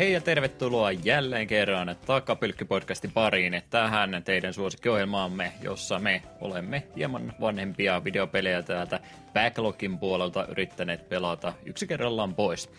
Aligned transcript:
Hei 0.00 0.12
ja 0.12 0.20
tervetuloa 0.20 0.92
jälleen 0.92 1.46
kerran 1.46 1.96
Takapylkky-podcastin 2.06 3.10
pariin 3.14 3.62
tähän 3.70 4.22
teidän 4.24 4.54
suosikkiohjelmaamme, 4.54 5.52
jossa 5.62 5.98
me 5.98 6.22
olemme 6.40 6.82
hieman 6.96 7.32
vanhempia 7.40 8.04
videopelejä 8.04 8.62
täältä 8.62 9.00
Backlogin 9.34 9.98
puolelta 9.98 10.46
yrittäneet 10.46 11.08
pelata 11.08 11.52
yksi 11.64 11.86
kerrallaan 11.86 12.34
pois. 12.34 12.70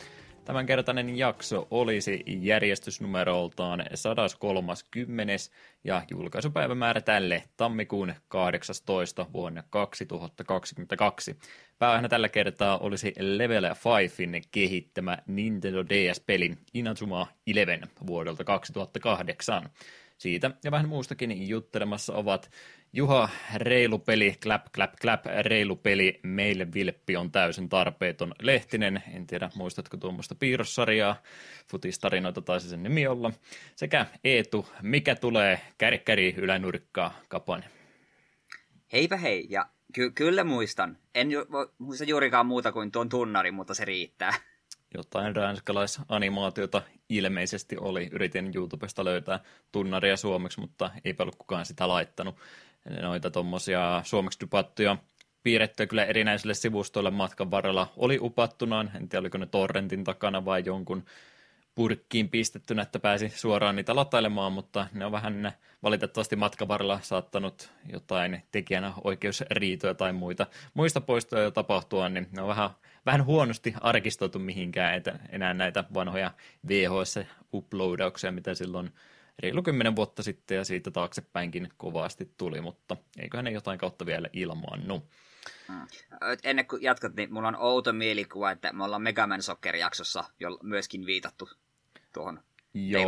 Tämänkertainen 0.52 1.18
jakso 1.18 1.68
olisi 1.72 2.24
järjestysnumeroltaan 2.28 3.86
130 3.94 5.34
ja 5.84 6.02
julkaisupäivämäärä 6.12 7.02
tälle 7.02 7.44
tammikuun 7.58 8.14
18 8.28 9.26
vuonna 9.34 9.64
2022. 9.70 11.38
Pääaiheena 11.80 12.10
tällä 12.10 12.30
kertaa 12.30 12.78
olisi 12.78 13.14
Level 13.20 13.64
5 13.64 14.48
kehittämä 14.52 15.18
Nintendo 15.28 15.86
DS-peli 15.86 16.58
Inazuma 16.74 17.28
Eleven 17.48 17.82
vuodelta 18.08 18.44
2008. 18.44 19.70
Siitä 20.22 20.52
ja 20.64 20.72
vähän 20.72 20.90
muustakin 20.90 21.50
juttelemassa 21.50 22.14
ovat 22.14 22.52
Juha, 22.94 23.30
reilu 23.56 24.00
peli, 24.00 24.36
clap, 24.44 24.66
clap, 24.76 24.94
clap, 25.02 25.26
reilu 25.42 25.76
peli, 25.76 26.20
meille 26.24 26.68
Vilppi 26.74 27.18
on 27.18 27.32
täysin 27.32 27.70
tarpeeton 27.70 28.34
Lehtinen, 28.42 29.04
en 29.14 29.28
tiedä 29.28 29.50
muistatko 29.56 29.98
tuommoista 29.98 30.36
piirrossarjaa, 30.36 31.16
futistarinoita 31.72 32.42
taisi 32.42 32.70
sen 32.70 32.84
nimi 32.84 33.08
olla, 33.08 33.32
sekä 33.76 34.06
Eetu, 34.24 34.68
mikä 34.82 35.16
tulee, 35.16 35.62
kärkkäri 35.78 36.36
ylänurkkaa, 36.38 37.14
Kaponen. 37.28 37.70
Heipä 38.94 39.18
hei, 39.18 39.48
ja 39.50 39.70
ky- 39.94 40.12
kyllä 40.12 40.44
muistan. 40.44 40.98
En 41.16 41.32
ju- 41.32 41.46
muista 41.78 42.04
juurikaan 42.04 42.46
muuta 42.46 42.72
kuin 42.72 42.92
tuon 42.92 43.10
tunnari, 43.10 43.52
mutta 43.52 43.74
se 43.74 43.86
riittää. 43.86 44.34
Jotain 44.98 45.36
ranskalaisanimaatiota 45.36 46.82
ilmeisesti 47.10 47.78
oli. 47.78 48.10
Yritin 48.12 48.52
YouTubesta 48.56 49.06
löytää 49.06 49.40
tunnaria 49.72 50.18
suomeksi, 50.18 50.60
mutta 50.60 50.92
ei 51.06 51.16
ollut 51.20 51.36
kukaan 51.36 51.66
sitä 51.66 51.88
laittanut 51.88 52.36
noita 53.02 53.32
tuommoisia 53.32 54.02
suomeksi 54.06 54.40
dypattuja 54.40 54.98
piirrettyä 55.44 55.88
kyllä 55.88 56.06
erinäisille 56.06 56.54
sivustoille 56.54 57.12
matkan 57.12 57.52
varrella 57.52 57.94
oli 57.98 58.18
upattunaan. 58.22 58.92
En 58.96 59.10
tiedä, 59.10 59.20
oliko 59.22 59.38
ne 59.38 59.46
torrentin 59.46 60.04
takana 60.04 60.46
vai 60.46 60.64
jonkun 60.66 61.06
purkkiin 61.76 62.30
pistettynä, 62.30 62.82
että 62.82 63.00
pääsi 63.00 63.30
suoraan 63.30 63.76
niitä 63.76 63.96
latailemaan, 63.96 64.52
mutta 64.52 64.88
ne 64.94 65.06
on 65.06 65.12
vähän 65.12 65.52
valitettavasti 65.84 66.36
matkan 66.36 66.68
varrella 66.68 67.00
saattanut 67.02 67.72
jotain 67.92 68.44
tekijänä 68.52 68.94
oikeusriitoja 69.04 69.94
tai 69.94 70.14
muita 70.14 70.48
muista 70.74 71.02
poistoja 71.02 71.44
jo 71.44 71.52
tapahtua, 71.52 72.10
niin 72.10 72.28
ne 72.32 72.42
on 72.42 72.48
vähän, 72.48 72.70
vähän 73.06 73.26
huonosti 73.26 73.74
arkistoitu 73.82 74.40
mihinkään, 74.40 74.94
että 74.94 75.20
enää 75.30 75.54
näitä 75.54 75.84
vanhoja 75.94 76.32
VHS-uploadauksia, 76.68 78.32
mitä 78.32 78.56
silloin 78.56 78.92
reilu 79.40 79.64
kymmenen 79.64 79.96
vuotta 79.96 80.24
sitten 80.24 80.58
ja 80.58 80.64
siitä 80.66 80.92
taaksepäinkin 80.92 81.70
kovasti 81.78 82.32
tuli, 82.38 82.62
mutta 82.62 82.98
eiköhän 83.20 83.46
ne 83.46 83.52
jotain 83.52 83.80
kautta 83.80 84.06
vielä 84.06 84.28
ilmaannu. 84.34 85.08
Hmm. 85.68 85.88
Ennen 86.44 86.68
kuin 86.68 86.82
jatkat, 86.82 87.16
niin 87.16 87.34
mulla 87.34 87.48
on 87.48 87.56
outo 87.56 87.94
mielikuva, 87.94 88.52
että 88.52 88.74
me 88.74 88.84
ollaan 88.84 89.02
Mega 89.02 89.28
Man 89.28 89.42
Soccer-jaksossa 89.42 90.24
jo 90.40 90.60
myöskin 90.64 91.06
viitattu 91.06 91.50
tuohon 92.14 92.40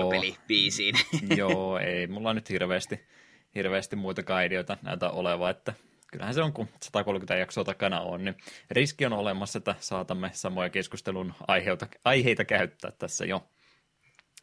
pelibiisiin. 0.09 0.95
Joo, 1.37 1.77
ei 1.77 2.07
mulla 2.07 2.33
nyt 2.33 2.49
hirveästi, 2.49 3.07
hirveästi 3.55 3.95
muita 3.95 4.41
ideoita 4.41 4.77
näitä 4.81 5.09
oleva, 5.09 5.49
että 5.49 5.73
kyllähän 6.13 6.33
se 6.33 6.41
on, 6.41 6.53
kun 6.53 6.67
130 6.81 7.35
jaksoa 7.35 7.63
takana 7.63 7.99
on, 7.99 8.25
niin 8.25 8.35
riski 8.71 9.05
on 9.05 9.13
olemassa, 9.13 9.57
että 9.57 9.75
saatamme 9.79 10.29
samoja 10.33 10.69
keskustelun 10.69 11.33
aiheita, 11.47 11.87
aiheita 12.05 12.45
käyttää 12.45 12.91
tässä 12.91 13.25
jo. 13.25 13.47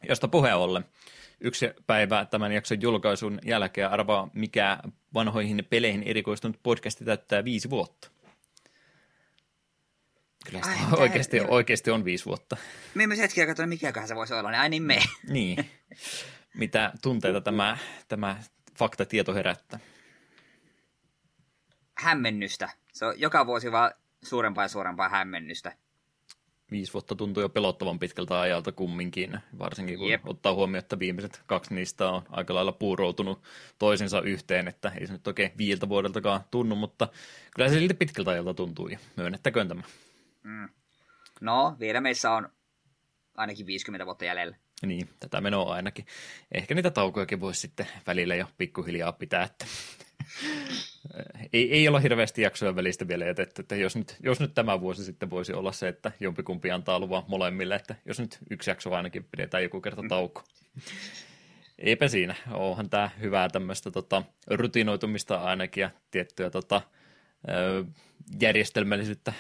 Josta 0.08 0.28
puheen 0.28 0.56
ollen, 0.56 0.84
yksi 1.40 1.70
päivä 1.86 2.24
tämän 2.24 2.52
jakson 2.52 2.82
julkaisun 2.82 3.38
jälkeen 3.44 3.90
arvaa, 3.90 4.30
mikä 4.34 4.78
vanhoihin 5.14 5.66
peleihin 5.70 6.02
erikoistunut 6.02 6.60
podcasti 6.62 7.04
täyttää 7.04 7.44
viisi 7.44 7.70
vuotta. 7.70 8.10
Kyllä 10.46 10.62
sitä 10.62 10.76
Ai, 10.92 11.00
oikeasti, 11.00 11.38
tämä... 11.38 11.48
oikeasti 11.50 11.90
on 11.90 12.04
viisi 12.04 12.24
vuotta. 12.24 12.56
Me 12.94 13.06
myös 13.06 13.20
hetki 13.20 13.40
aikaa 13.40 13.66
mikäköhän 13.66 14.08
se 14.08 14.14
voisi 14.14 14.34
olla, 14.34 14.50
niin 14.50 14.70
niin 14.70 14.82
me. 14.82 14.98
niin. 15.28 15.70
Mitä 16.54 16.92
tunteita 17.02 17.40
tämä, 17.50 17.78
tämä 18.08 18.36
faktatieto 18.78 19.34
herättää? 19.34 19.80
Hämmennystä. 22.00 22.70
Se 22.92 23.04
on 23.04 23.20
joka 23.20 23.46
vuosi 23.46 23.72
vaan 23.72 23.92
suurempaa 24.22 24.64
ja 24.64 24.68
suurempaa 24.68 25.08
hämmennystä 25.08 25.72
viisi 26.70 26.92
vuotta 26.92 27.14
tuntuu 27.14 27.42
jo 27.42 27.48
pelottavan 27.48 27.98
pitkältä 27.98 28.40
ajalta 28.40 28.72
kumminkin, 28.72 29.38
varsinkin 29.58 29.98
kun 29.98 30.08
Jep. 30.08 30.28
ottaa 30.28 30.54
huomioon, 30.54 30.78
että 30.78 30.98
viimeiset 30.98 31.42
kaksi 31.46 31.74
niistä 31.74 32.08
on 32.08 32.22
aika 32.30 32.54
lailla 32.54 32.72
puuroutunut 32.72 33.42
toisensa 33.78 34.20
yhteen, 34.20 34.68
että 34.68 34.92
ei 35.00 35.06
se 35.06 35.12
nyt 35.12 35.26
oikein 35.26 35.52
viiltä 35.58 35.88
vuodeltakaan 35.88 36.40
tunnu, 36.50 36.76
mutta 36.76 37.08
kyllä 37.54 37.68
se 37.68 37.74
silti 37.74 37.94
pitkältä 37.94 38.30
ajalta 38.30 38.54
tuntuu, 38.54 38.88
ja 38.88 38.98
myönnettäköön 39.16 39.68
tämä. 39.68 39.82
Mm. 40.42 40.68
No, 41.40 41.76
vielä 41.80 42.00
meissä 42.00 42.30
on 42.30 42.48
ainakin 43.36 43.66
50 43.66 44.06
vuotta 44.06 44.24
jäljellä. 44.24 44.56
Niin, 44.86 45.08
tätä 45.20 45.40
menoa 45.40 45.74
ainakin. 45.74 46.06
Ehkä 46.52 46.74
niitä 46.74 46.90
taukojakin 46.90 47.40
voisi 47.40 47.60
sitten 47.60 47.86
välillä 48.06 48.34
jo 48.34 48.46
pikkuhiljaa 48.58 49.12
pitää, 49.12 49.42
että 49.42 49.66
ei, 51.52 51.72
ei 51.72 51.88
olla 51.88 52.00
hirveästi 52.00 52.42
jaksoja 52.42 52.76
välistä 52.76 53.08
vielä 53.08 53.24
jätetty, 53.24 53.62
että 53.62 53.76
jos 53.76 53.96
nyt, 53.96 54.16
jos 54.22 54.40
nyt 54.40 54.54
tämä 54.54 54.80
vuosi 54.80 55.04
sitten 55.04 55.30
voisi 55.30 55.52
olla 55.52 55.72
se, 55.72 55.88
että 55.88 56.12
jompikumpi 56.20 56.70
antaa 56.70 56.98
luvan 56.98 57.22
molemmille, 57.28 57.74
että 57.74 57.94
jos 58.04 58.20
nyt 58.20 58.38
yksi 58.50 58.70
jakso 58.70 58.94
ainakin 58.94 59.24
pidetään 59.24 59.62
joku 59.62 59.80
kerta 59.80 60.02
tauko. 60.08 60.44
Eipä 61.78 62.08
siinä, 62.08 62.34
onhan 62.50 62.90
tämä 62.90 63.10
hyvää 63.20 63.48
tämmöistä 63.48 63.90
tota, 63.90 64.22
rutinoitumista 64.50 65.36
ainakin 65.36 65.80
ja 65.80 65.90
tiettyä 66.10 66.50
tota, 66.50 66.80
järjestelmällisyyttä 68.40 69.32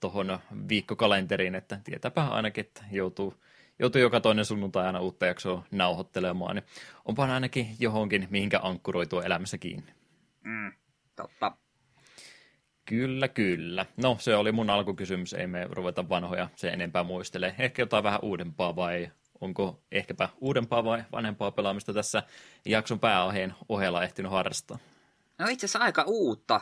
tuohon 0.00 0.38
viikkokalenteriin, 0.68 1.54
että 1.54 1.80
tietääpä 1.84 2.28
ainakin, 2.28 2.64
että 2.64 2.84
joutuu, 2.92 3.34
joutuu 3.78 4.00
joka 4.00 4.20
toinen 4.20 4.44
sunnuntai 4.44 4.86
aina 4.86 5.00
uutta 5.00 5.26
jaksoa 5.26 5.66
nauhoittelemaan, 5.70 6.56
niin 6.56 6.64
onpa 7.04 7.24
ainakin 7.24 7.68
johonkin, 7.78 8.26
mihinkä 8.30 8.60
ankkuroitua 8.62 9.24
elämässä 9.24 9.58
kiinni. 9.58 9.96
Mm, 10.46 10.72
totta. 11.16 11.52
Kyllä, 12.84 13.28
kyllä. 13.28 13.86
No, 13.96 14.16
se 14.20 14.36
oli 14.36 14.52
mun 14.52 14.70
alkukysymys. 14.70 15.32
Ei 15.34 15.46
me 15.46 15.66
ruveta 15.70 16.08
vanhoja 16.08 16.48
se 16.56 16.68
enempää 16.68 17.04
muistele. 17.04 17.54
Ehkä 17.58 17.82
jotain 17.82 18.04
vähän 18.04 18.20
uudempaa 18.22 18.76
vai 18.76 19.10
onko 19.40 19.82
ehkäpä 19.92 20.28
uudempaa 20.40 20.84
vai 20.84 21.04
vanhempaa 21.12 21.50
pelaamista 21.50 21.92
tässä 21.92 22.22
jakson 22.66 23.00
pääaiheen 23.00 23.54
ohella 23.68 24.04
ehtinyt 24.04 24.32
harrastaa? 24.32 24.78
No 25.38 25.46
itse 25.48 25.66
asiassa 25.66 25.78
aika 25.78 26.04
uutta. 26.06 26.60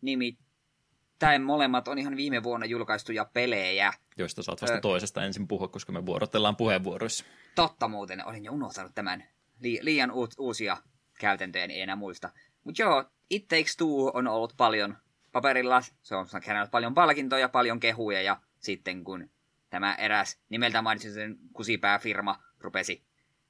Nimittäin 0.00 1.42
molemmat 1.42 1.88
on 1.88 1.98
ihan 1.98 2.16
viime 2.16 2.42
vuonna 2.42 2.66
julkaistuja 2.66 3.24
pelejä. 3.24 3.92
Joista 4.18 4.42
saat 4.42 4.62
vasta 4.62 4.76
Ö... 4.76 4.80
toisesta 4.80 5.24
ensin 5.24 5.48
puhua, 5.48 5.68
koska 5.68 5.92
me 5.92 6.06
vuorotellaan 6.06 6.56
puheenvuoroissa. 6.56 7.24
Totta 7.54 7.88
muuten, 7.88 8.26
olin 8.26 8.44
jo 8.44 8.52
unohtanut 8.52 8.92
tämän. 8.94 9.24
Li- 9.60 9.78
liian 9.82 10.10
u- 10.10 10.28
uusia 10.38 10.76
käytäntöjä, 11.18 11.64
en 11.64 11.70
enää 11.70 11.96
muista. 11.96 12.30
Mutta 12.70 12.82
joo, 12.82 13.04
It 13.30 13.48
Takes 13.48 13.76
Two 13.76 14.10
on 14.14 14.26
ollut 14.26 14.54
paljon 14.56 14.96
paperilla, 15.32 15.82
se 16.02 16.16
on 16.16 16.26
kerännyt 16.44 16.70
paljon 16.70 16.94
palkintoja, 16.94 17.48
paljon 17.48 17.80
kehuja, 17.80 18.22
ja 18.22 18.40
sitten 18.58 19.04
kun 19.04 19.30
tämä 19.70 19.94
eräs 19.94 20.38
nimeltä 20.48 20.82
mainitsin 20.82 21.38
kusipääfirma 21.52 22.42
rupesi 22.60 23.02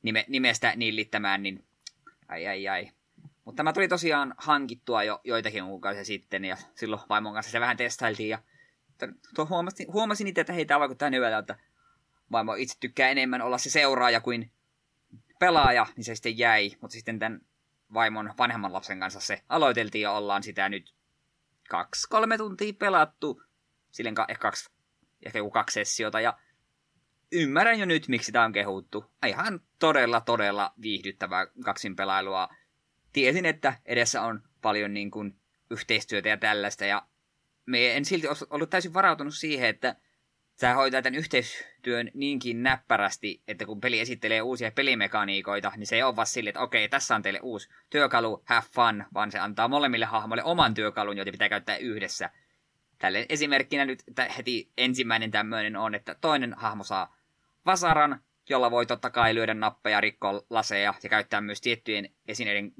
nime, 0.02 0.24
nimestä 0.28 0.72
nillittämään, 0.76 1.42
niin 1.42 1.64
ai 2.28 2.46
ai 2.46 2.68
ai. 2.68 2.90
Mutta 3.44 3.56
tämä 3.56 3.72
tuli 3.72 3.88
tosiaan 3.88 4.34
hankittua 4.38 5.02
jo 5.02 5.20
joitakin 5.24 5.64
kuukausia 5.64 6.04
sitten, 6.04 6.44
ja 6.44 6.56
silloin 6.74 7.02
vaimon 7.08 7.34
kanssa 7.34 7.52
se 7.52 7.60
vähän 7.60 7.76
testailtiin, 7.76 8.28
ja 8.28 8.38
tuo 9.34 9.46
huomasin, 9.46 9.92
huomasin 9.92 10.26
itse, 10.26 10.40
että 10.40 10.52
hei, 10.52 10.64
tämä 10.64 10.80
vaikuttaa 10.80 11.10
hyvältä, 11.10 11.38
että 11.38 11.56
vaimo 12.32 12.54
itse 12.54 12.76
tykkää 12.80 13.08
enemmän 13.08 13.42
olla 13.42 13.58
se 13.58 13.70
seuraaja 13.70 14.20
kuin 14.20 14.50
pelaaja, 15.38 15.86
niin 15.96 16.04
se 16.04 16.14
sitten 16.14 16.38
jäi, 16.38 16.72
mutta 16.80 16.94
sitten 16.94 17.18
tämän 17.18 17.40
vaimon 17.94 18.34
vanhemman 18.38 18.72
lapsen 18.72 19.00
kanssa 19.00 19.20
se 19.20 19.42
aloiteltiin 19.48 20.02
ja 20.02 20.12
ollaan 20.12 20.42
sitä 20.42 20.68
nyt 20.68 20.94
kaksi, 21.68 22.08
kolme 22.08 22.38
tuntia 22.38 22.72
pelattu. 22.78 23.42
Silleen 23.90 24.14
ka- 24.14 24.26
ehkä, 24.28 24.42
kaksi, 24.42 24.70
ehkä 25.26 25.38
joku 25.38 25.50
kaksi 25.50 25.74
sessiota 25.74 26.20
ja 26.20 26.38
ymmärrän 27.32 27.78
jo 27.78 27.86
nyt, 27.86 28.08
miksi 28.08 28.32
tämä 28.32 28.44
on 28.44 28.52
kehuttu. 28.52 29.04
Ihan 29.26 29.60
todella, 29.78 30.20
todella 30.20 30.72
viihdyttävää 30.82 31.46
kaksin 31.64 31.96
pelailua. 31.96 32.48
Tiesin, 33.12 33.46
että 33.46 33.74
edessä 33.84 34.22
on 34.22 34.42
paljon 34.62 34.94
niin 34.94 35.10
kuin, 35.10 35.40
yhteistyötä 35.70 36.28
ja 36.28 36.36
tällaista 36.36 36.84
ja 36.84 37.06
me 37.66 37.96
en 37.96 38.04
silti 38.04 38.26
ollut 38.50 38.70
täysin 38.70 38.94
varautunut 38.94 39.34
siihen, 39.34 39.68
että 39.68 39.96
Sä 40.60 40.74
hoitaa 40.74 41.02
tämän 41.02 41.18
yhteistyön 41.18 42.10
niinkin 42.14 42.62
näppärästi, 42.62 43.42
että 43.48 43.66
kun 43.66 43.80
peli 43.80 44.00
esittelee 44.00 44.42
uusia 44.42 44.72
pelimekaniikoita, 44.72 45.72
niin 45.76 45.86
se 45.86 45.96
ei 45.96 46.02
ole 46.02 46.16
vaan 46.16 46.26
silleen, 46.26 46.50
että 46.50 46.60
okei, 46.60 46.88
tässä 46.88 47.14
on 47.14 47.22
teille 47.22 47.40
uusi 47.42 47.68
työkalu, 47.90 48.42
have 48.44 48.66
fun, 48.72 49.04
vaan 49.14 49.30
se 49.30 49.38
antaa 49.38 49.68
molemmille 49.68 50.04
hahmoille 50.04 50.44
oman 50.44 50.74
työkalun, 50.74 51.16
joita 51.16 51.32
pitää 51.32 51.48
käyttää 51.48 51.76
yhdessä. 51.76 52.30
Tälle 52.98 53.26
esimerkkinä 53.28 53.84
nyt 53.84 54.02
heti 54.36 54.70
ensimmäinen 54.78 55.30
tämmöinen 55.30 55.76
on, 55.76 55.94
että 55.94 56.14
toinen 56.20 56.54
hahmo 56.54 56.84
saa 56.84 57.16
vasaran, 57.66 58.20
jolla 58.48 58.70
voi 58.70 58.86
totta 58.86 59.10
kai 59.10 59.34
lyödä 59.34 59.54
nappeja, 59.54 60.00
rikkoa 60.00 60.42
laseja 60.50 60.94
ja 61.02 61.08
käyttää 61.08 61.40
myös 61.40 61.60
tiettyjen 61.60 62.10
esineiden, 62.28 62.72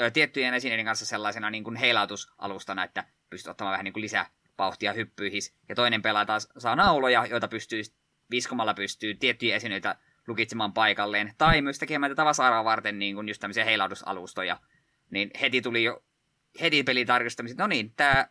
ö, 0.00 0.10
tiettyjen 0.10 0.54
esineiden 0.54 0.86
kanssa 0.86 1.06
sellaisena 1.06 1.50
niin 1.50 1.64
kuin 1.64 1.76
heilautusalustana, 1.76 2.84
että 2.84 3.04
pystyt 3.30 3.50
ottamaan 3.50 3.72
vähän 3.72 3.84
niin 3.84 3.92
kuin 3.92 4.02
lisää 4.02 4.26
vauhtia 4.58 4.92
hyppyihin. 4.92 5.42
Ja 5.68 5.74
toinen 5.74 6.02
pelaaja 6.02 6.26
taas 6.26 6.48
saa 6.58 6.76
nauloja, 6.76 7.26
joita 7.26 7.48
pystyy 7.48 7.82
viskomalla 8.30 8.74
pystyy 8.74 9.14
tiettyjä 9.14 9.56
esineitä 9.56 9.96
lukitsemaan 10.26 10.72
paikalleen. 10.72 11.34
Tai 11.38 11.62
myös 11.62 11.78
tekemään 11.78 12.10
tätä 12.10 12.24
vasaraa 12.24 12.64
varten 12.64 12.98
niin 12.98 13.14
kuin 13.14 13.28
just 13.28 13.40
tämmöisiä 13.40 13.64
heilautusalustoja. 13.64 14.60
Niin 15.10 15.30
heti 15.40 15.62
tuli 15.62 15.84
jo 15.84 16.04
heti 16.60 16.82
pelitarkistamista, 16.82 17.62
no 17.62 17.66
niin, 17.66 17.92
tämä 17.96 18.26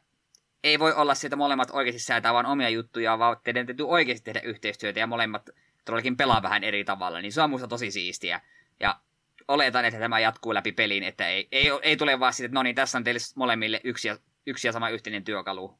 ei 0.63 0.79
voi 0.79 0.93
olla 0.93 1.15
sieltä 1.15 1.35
molemmat 1.35 1.71
oikeasti 1.71 1.99
säätää 1.99 2.33
vaan 2.33 2.45
omia 2.45 2.69
juttuja, 2.69 3.19
vaan 3.19 3.37
teidän 3.43 3.65
täytyy 3.65 3.87
oikeasti 3.87 4.23
tehdä 4.23 4.39
yhteistyötä 4.39 4.99
ja 4.99 5.07
molemmat 5.07 5.49
todellakin 5.85 6.17
pelaa 6.17 6.41
vähän 6.41 6.63
eri 6.63 6.83
tavalla, 6.83 7.21
niin 7.21 7.31
se 7.31 7.41
on 7.41 7.49
musta 7.49 7.67
tosi 7.67 7.91
siistiä. 7.91 8.41
Ja 8.79 8.99
oletan, 9.47 9.85
että 9.85 9.99
tämä 9.99 10.19
jatkuu 10.19 10.53
läpi 10.53 10.71
pelin, 10.71 11.03
että 11.03 11.27
ei, 11.27 11.47
ei, 11.51 11.65
ei 11.81 11.97
tule 11.97 12.19
vaan 12.19 12.33
siitä, 12.33 12.45
että 12.45 12.53
no 12.53 12.63
niin, 12.63 12.75
tässä 12.75 12.97
on 12.97 13.03
teille 13.03 13.19
molemmille 13.35 13.81
yksi 13.83 14.07
ja, 14.07 14.17
yksi 14.45 14.67
ja 14.67 14.71
sama 14.71 14.89
yhteinen 14.89 15.23
työkalu. 15.23 15.79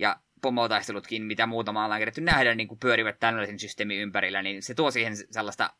Ja 0.00 0.16
pomotaistelutkin, 0.42 1.22
mitä 1.22 1.46
muutama 1.46 1.84
ollaan 1.84 2.00
kerätty 2.00 2.20
nähdä, 2.20 2.54
niin 2.54 2.68
kuin 2.68 2.80
pyörivät 2.80 3.18
tällaisen 3.20 3.58
systeemin 3.58 3.98
ympärillä, 3.98 4.42
niin 4.42 4.62
se 4.62 4.74
tuo 4.74 4.90
siihen 4.90 5.16
sellaista 5.16 5.70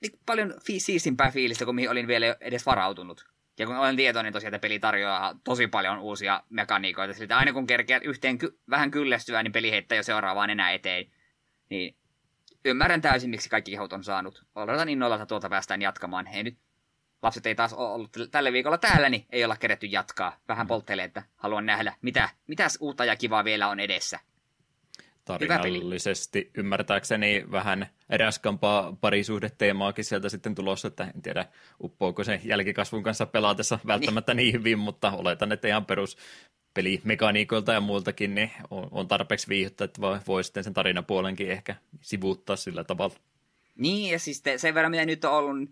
niin 0.00 0.12
paljon 0.26 0.54
fi- 0.66 0.80
siistimpää 0.80 1.30
fiilistä, 1.30 1.64
kuin 1.64 1.74
mihin 1.74 1.90
olin 1.90 2.06
vielä 2.06 2.36
edes 2.40 2.66
varautunut. 2.66 3.26
Ja 3.58 3.66
kun 3.66 3.76
olen 3.76 3.96
tietoinen 3.96 4.32
tosiaan, 4.32 4.54
että 4.54 4.62
peli 4.62 4.78
tarjoaa 4.78 5.34
tosi 5.44 5.66
paljon 5.66 5.98
uusia 5.98 6.42
mekaniikoita, 6.50 7.14
sillä 7.14 7.36
aina 7.36 7.52
kun 7.52 7.66
kerkeät 7.66 8.04
yhteen 8.04 8.38
ky- 8.38 8.58
vähän 8.70 8.90
kyllästyä, 8.90 9.42
niin 9.42 9.52
peli 9.52 9.70
heittää 9.70 9.96
jo 9.96 10.02
seuraavaan 10.02 10.50
enää 10.50 10.72
eteen. 10.72 11.12
Niin 11.70 11.96
ymmärrän 12.64 13.00
täysin, 13.00 13.30
miksi 13.30 13.48
kaikki 13.48 13.70
kehot 13.70 13.92
on 13.92 14.04
saanut. 14.04 14.44
Odotan 14.54 14.88
innolla, 14.88 15.14
että 15.14 15.26
tuolta 15.26 15.48
päästään 15.48 15.82
jatkamaan. 15.82 16.26
Ei 16.26 16.42
nyt, 16.42 16.58
lapset 17.26 17.46
ei 17.46 17.54
taas 17.54 17.72
ole 17.72 17.88
ollut 17.88 18.16
tällä 18.30 18.52
viikolla 18.52 18.78
täällä, 18.78 19.08
niin 19.08 19.26
ei 19.30 19.44
olla 19.44 19.56
keretty 19.56 19.86
jatkaa. 19.86 20.36
Vähän 20.48 20.66
polttelee, 20.66 21.04
että 21.04 21.22
haluan 21.36 21.66
nähdä, 21.66 21.94
mitä, 22.02 22.28
mitäs 22.46 22.78
uutta 22.80 23.04
ja 23.04 23.16
kivaa 23.16 23.44
vielä 23.44 23.68
on 23.68 23.80
edessä. 23.80 24.18
Tarinallisesti 25.24 26.50
ymmärtääkseni 26.54 27.44
vähän 27.50 27.86
raskampaa 28.18 28.96
parisuhdeteemaakin 29.00 30.04
sieltä 30.04 30.28
sitten 30.28 30.54
tulossa, 30.54 30.88
että 30.88 31.04
en 31.14 31.22
tiedä 31.22 31.46
uppoako 31.82 32.24
se 32.24 32.40
jälkikasvun 32.44 33.02
kanssa 33.02 33.26
pelaatessa 33.26 33.78
välttämättä 33.86 34.34
niin, 34.34 34.44
niin 34.44 34.60
hyvin, 34.60 34.78
mutta 34.78 35.10
oletan, 35.10 35.52
että 35.52 35.68
ihan 35.68 35.86
perus 35.86 36.16
pelimekaniikoilta 36.74 37.72
ja 37.72 37.80
muiltakin 37.80 38.34
niin 38.34 38.50
on, 38.70 38.88
on 38.90 39.08
tarpeeksi 39.08 39.48
viihdyttä, 39.48 39.84
että 39.84 40.00
voi, 40.00 40.18
voi 40.26 40.44
sitten 40.44 40.64
sen 40.64 40.74
tarinapuolenkin 40.74 41.50
ehkä 41.50 41.76
sivuuttaa 42.00 42.56
sillä 42.56 42.84
tavalla. 42.84 43.14
Niin, 43.74 44.12
ja 44.12 44.18
siis 44.18 44.42
sen 44.56 44.74
verran, 44.74 44.90
mitä 44.90 45.06
nyt 45.06 45.24
on 45.24 45.32
ollut, 45.32 45.70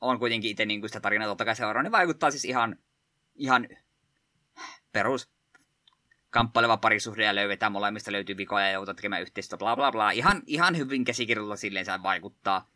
on 0.00 0.18
kuitenkin 0.18 0.50
itse 0.50 0.66
niin 0.66 0.88
sitä 0.88 1.00
tarinaa 1.00 1.28
totta 1.28 1.44
kai 1.44 1.56
seurannut, 1.56 1.82
niin 1.82 1.98
vaikuttaa 1.98 2.30
siis 2.30 2.44
ihan, 2.44 2.76
ihan 3.34 3.68
perus 4.92 5.34
kamppaileva 6.30 6.76
parisuhde 6.76 7.24
ja 7.24 7.34
löydetään 7.34 7.72
molemmista 7.72 8.12
löytyy 8.12 8.36
vikoja 8.36 8.66
ja 8.66 8.72
joutuu 8.72 8.94
tekemään 8.94 9.22
yhteistyötä, 9.22 9.58
bla 9.58 9.76
bla 9.76 9.92
bla. 9.92 10.10
Ihan, 10.10 10.42
ihan 10.46 10.76
hyvin 10.76 11.04
käsikirjoilla 11.04 11.56
silleen 11.56 11.84
se 11.84 11.92
vaikuttaa. 12.02 12.70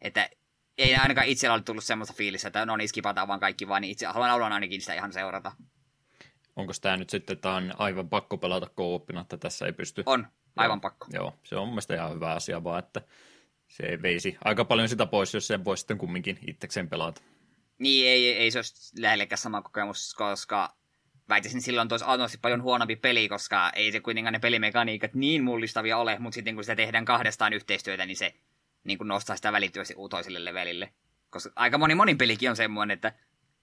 Että 0.00 0.30
ei 0.78 0.94
ainakaan 0.94 1.26
itsellä 1.26 1.54
ole 1.54 1.62
tullut 1.62 1.84
semmoista 1.84 2.14
fiilistä, 2.14 2.48
että 2.48 2.66
no 2.66 2.76
niin, 2.76 2.88
skipataan 2.88 3.28
vaan 3.28 3.40
kaikki 3.40 3.68
vaan, 3.68 3.82
niin 3.82 3.92
itse 3.92 4.06
haluan 4.06 4.52
ainakin 4.52 4.80
sitä 4.80 4.94
ihan 4.94 5.12
seurata. 5.12 5.52
Onko 6.56 6.72
tämä 6.80 6.96
nyt 6.96 7.10
sitten, 7.10 7.34
että 7.34 7.50
on 7.50 7.74
aivan 7.78 8.08
pakko 8.08 8.38
pelata 8.38 8.66
kooppina, 8.74 9.20
että 9.20 9.36
tässä 9.36 9.66
ei 9.66 9.72
pysty? 9.72 10.02
On, 10.06 10.26
aivan 10.56 10.76
joo, 10.76 10.80
pakko. 10.80 11.06
Joo, 11.12 11.34
se 11.44 11.56
on 11.56 11.68
mielestäni 11.68 11.98
ihan 11.98 12.14
hyvä 12.14 12.32
asia 12.32 12.64
vaan, 12.64 12.78
että 12.78 13.02
se 13.76 14.02
veisi 14.02 14.36
aika 14.44 14.64
paljon 14.64 14.88
sitä 14.88 15.06
pois, 15.06 15.34
jos 15.34 15.46
sen 15.46 15.64
voi 15.64 15.78
sitten 15.78 15.98
kumminkin 15.98 16.38
itsekseen 16.46 16.88
pelata. 16.88 17.22
Niin, 17.78 18.08
ei, 18.08 18.32
ei 18.32 18.50
se 18.50 18.58
olisi 18.58 19.02
lähellekään 19.02 19.38
sama 19.38 19.62
kokemus, 19.62 20.14
koska 20.14 20.76
väitäisin 21.28 21.62
silloin 21.62 21.88
toisi 21.88 22.04
automaisesti 22.04 22.38
paljon 22.42 22.62
huonompi 22.62 22.96
peli, 22.96 23.28
koska 23.28 23.70
ei 23.70 23.92
se 23.92 24.00
kuitenkaan 24.00 24.32
ne 24.32 24.38
pelimekaniikat 24.38 25.14
niin 25.14 25.44
mullistavia 25.44 25.96
ole, 25.96 26.18
mutta 26.18 26.34
sitten 26.34 26.54
kun 26.54 26.64
sitä 26.64 26.76
tehdään 26.76 27.04
kahdestaan 27.04 27.52
yhteistyötä, 27.52 28.06
niin 28.06 28.16
se 28.16 28.34
niin 28.84 28.98
kuin 28.98 29.08
nostaa 29.08 29.36
sitä 29.36 29.52
välittyvästi 29.52 29.94
uutoiselle 29.94 30.44
levelille. 30.44 30.92
Koska 31.30 31.50
aika 31.56 31.78
moni 31.78 31.94
monin 31.94 32.18
pelikin 32.18 32.50
on 32.50 32.56
semmoinen, 32.56 32.94
että 32.94 33.12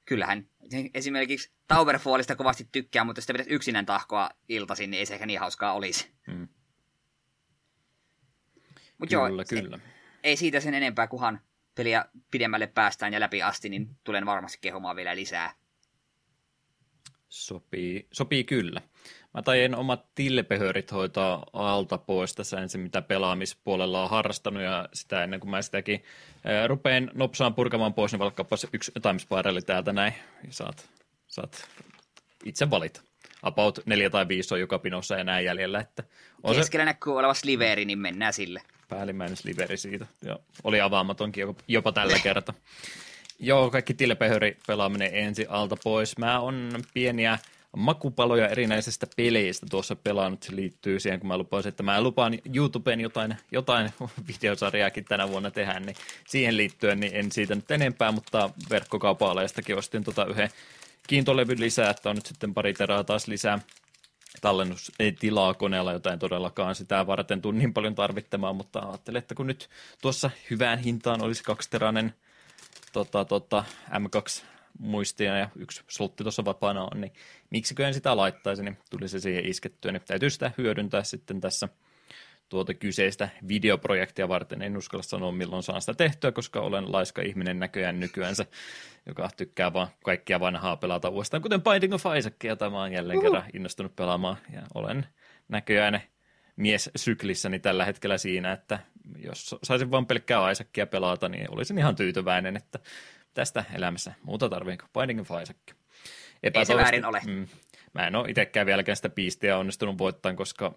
kyllähän 0.06 0.48
esimerkiksi 0.94 1.52
Towerfallista 1.68 2.36
kovasti 2.36 2.68
tykkää, 2.72 3.04
mutta 3.04 3.20
jos 3.20 3.24
sitä 3.24 3.34
pitäisi 3.34 3.54
yksinään 3.54 3.86
tahkoa 3.86 4.30
iltaisin, 4.50 4.92
niin 4.92 5.00
ei 5.00 5.06
se 5.06 5.14
ehkä 5.14 5.26
niin 5.26 5.40
hauskaa 5.40 5.74
olisi. 5.74 6.12
Hmm. 6.32 6.48
Mut 8.98 9.10
kyllä, 9.10 9.28
joo, 9.28 9.46
kyllä. 9.50 9.80
Ei, 9.86 10.01
ei 10.24 10.38
siitä 10.38 10.60
sen 10.60 10.74
enempää, 10.74 11.08
kunhan 11.08 11.40
peliä 11.76 12.06
pidemmälle 12.32 12.68
päästään 12.68 13.14
ja 13.14 13.20
läpi 13.20 13.42
asti, 13.42 13.70
niin 13.70 13.90
tulen 14.04 14.26
varmasti 14.26 14.58
kehumaan 14.62 14.96
vielä 14.96 15.16
lisää. 15.16 15.54
Sopii, 17.30 18.08
sopii 18.12 18.44
kyllä. 18.44 18.82
Mä 19.34 19.42
tajen 19.42 19.76
omat 19.76 20.06
tilpehörit 20.16 20.92
hoitaa 20.92 21.46
alta 21.54 21.98
pois 21.98 22.36
tässä 22.36 22.60
ensin, 22.60 22.82
mitä 22.82 23.02
pelaamispuolella 23.02 24.04
on 24.04 24.10
harrastanut, 24.10 24.64
ja 24.64 24.90
sitä 24.94 25.24
ennen 25.24 25.40
kuin 25.40 25.50
mä 25.50 25.62
sitäkin 25.62 26.04
ää, 26.44 26.68
rupeen 26.68 27.12
nopsaan 27.14 27.54
purkamaan 27.54 27.94
pois, 27.94 28.12
niin 28.12 28.20
valkkaapa 28.20 28.56
yksi 28.74 28.92
timesparelli 29.02 29.62
täältä 29.62 29.94
näin, 29.94 30.14
ja 30.48 30.54
saat, 30.54 30.90
saat 31.28 31.70
itse 32.46 32.70
valita. 32.70 33.02
About 33.44 33.80
neljä 33.86 34.10
tai 34.10 34.28
viisi 34.28 34.54
on 34.54 34.60
joka 34.60 34.80
pinossa 34.80 35.18
enää 35.18 35.40
jäljellä. 35.40 35.80
Että 35.80 36.04
on 36.44 36.56
Keskellä 36.56 36.82
se... 36.82 36.86
näkyy 36.86 37.18
oleva 37.18 37.34
sliveri, 37.34 37.86
niin 37.86 38.00
mennään 38.00 38.34
sille. 38.34 38.62
Päällimmäinen 38.92 39.38
sliveri 39.38 39.78
siitä. 39.78 40.06
Ja 40.22 40.40
oli 40.64 40.82
avaamatonkin 40.82 41.42
jopa, 41.42 41.64
jopa 41.68 41.92
tällä 41.92 42.20
kertaa. 42.20 42.56
Joo, 43.40 43.70
kaikki 43.70 43.94
tilpehöri 43.94 44.58
pelaaminen 44.68 45.10
ensin 45.14 45.50
alta 45.50 45.78
pois. 45.84 46.18
Mä 46.18 46.40
on 46.40 46.72
pieniä 46.94 47.40
makupaloja 47.78 48.48
erinäisistä 48.48 49.08
peleistä 49.16 49.66
tuossa 49.70 49.96
pelannut. 49.96 50.44
Se 50.44 50.56
liittyy 50.56 51.00
siihen, 51.00 51.20
kun 51.20 51.28
mä 51.28 51.38
lupasin, 51.38 51.70
että 51.70 51.84
mä 51.84 52.02
lupaan 52.02 52.40
YouTubeen 52.56 53.02
jotain, 53.02 53.38
jotain 53.52 53.90
videosarjaakin 54.28 55.06
tänä 55.06 55.30
vuonna 55.30 55.52
tehdä, 55.52 55.80
niin 55.80 55.96
siihen 56.28 56.58
liittyen 56.58 57.00
niin 57.00 57.16
en 57.16 57.32
siitä 57.32 57.56
nyt 57.56 57.72
enempää, 57.72 58.12
mutta 58.12 58.50
verkkokaupalleistakin 58.70 59.78
ostin 59.78 60.04
tota 60.04 60.26
yhden 60.26 60.50
kiintolevyn 61.08 61.60
lisää, 61.60 61.90
että 61.90 62.10
on 62.10 62.16
nyt 62.16 62.26
sitten 62.26 62.54
pari 62.54 62.74
teraa 62.74 63.04
taas 63.04 63.28
lisää 63.28 63.60
tallennustilaa 64.42 65.54
koneella, 65.54 65.94
jota 65.94 66.14
en 66.14 66.20
todellakaan 66.20 66.76
sitä 66.76 67.08
varten 67.08 67.42
tule 67.42 67.58
niin 67.58 67.74
paljon 67.74 67.96
tarvittamaan, 67.96 68.56
mutta 68.56 68.80
ajattelin, 68.80 69.18
että 69.18 69.36
kun 69.36 69.48
nyt 69.48 69.70
tuossa 70.02 70.30
hyvään 70.50 70.80
hintaan 70.80 71.22
olisi 71.22 71.44
kaksiteräinen 71.44 72.14
tota, 72.94 73.26
tota, 73.26 73.64
M2 73.90 74.44
muistia 74.80 75.38
ja 75.38 75.50
yksi 75.56 75.82
slotti 75.88 76.24
tuossa 76.24 76.46
vapaana 76.46 76.84
on, 76.84 77.02
niin 77.02 77.14
miksikö 77.50 77.88
en 77.88 77.94
sitä 77.94 78.18
laittaisi, 78.18 78.64
niin 78.64 78.78
tuli 78.90 79.08
se 79.08 79.20
siihen 79.20 79.46
iskettyä, 79.46 79.92
niin 79.92 80.02
täytyy 80.08 80.30
sitä 80.30 80.52
hyödyntää 80.58 81.04
sitten 81.04 81.42
tässä 81.42 81.70
tuota 82.52 82.74
kyseistä 82.74 83.30
videoprojektia 83.48 84.30
varten. 84.30 84.62
En 84.62 84.78
uskalla 84.78 85.04
sanoa, 85.04 85.32
milloin 85.32 85.64
saan 85.64 85.82
sitä 85.82 85.94
tehtyä, 85.94 86.32
koska 86.32 86.62
olen 86.62 86.92
laiska 86.92 87.22
ihminen 87.22 87.60
näköjään 87.60 88.00
nykyäänsä, 88.00 88.46
joka 89.06 89.30
tykkää 89.38 89.74
vaan 89.74 89.88
kaikkia 90.04 90.40
vanhaa 90.40 90.78
pelata 90.78 91.10
uudestaan, 91.10 91.42
kuten 91.42 91.62
Binding 91.62 91.94
of 91.94 92.04
Isaacia, 92.18 92.52
jota 92.52 92.70
mä 92.70 92.78
oon 92.78 92.92
jälleen 92.92 93.20
uh-huh. 93.20 93.34
kerran 93.34 93.50
innostunut 93.54 93.96
pelaamaan, 93.96 94.38
ja 94.54 94.62
olen 94.74 95.08
näköjään 95.48 96.02
mies 96.56 96.90
syklissäni 96.96 97.60
tällä 97.60 97.86
hetkellä 97.86 98.18
siinä, 98.18 98.52
että 98.52 98.80
jos 99.18 99.56
saisin 99.64 99.92
vain 99.92 100.06
pelkkää 100.06 100.52
Isaacia 100.52 100.88
pelata, 100.88 101.30
niin 101.30 101.52
olisin 101.52 101.78
ihan 101.78 101.96
tyytyväinen, 101.96 102.58
että 102.58 102.80
tästä 103.34 103.64
elämässä 103.74 104.14
muuta 104.24 104.50
tarvii 104.50 104.78
kuin 104.78 104.90
Binding 105.00 105.22
of 105.22 105.30
Isaac. 105.42 105.58
Ei 106.44 106.66
se 106.66 106.76
väärin 106.76 107.06
ole. 107.06 107.22
Mm, 107.26 107.48
mä 107.94 108.08
en 108.08 108.16
ole 108.16 108.30
itsekään 108.30 108.66
vieläkään 108.66 108.96
sitä 108.96 109.10
piistiä 109.10 109.58
onnistunut 109.58 109.98
voittamaan, 109.98 110.36
koska 110.36 110.74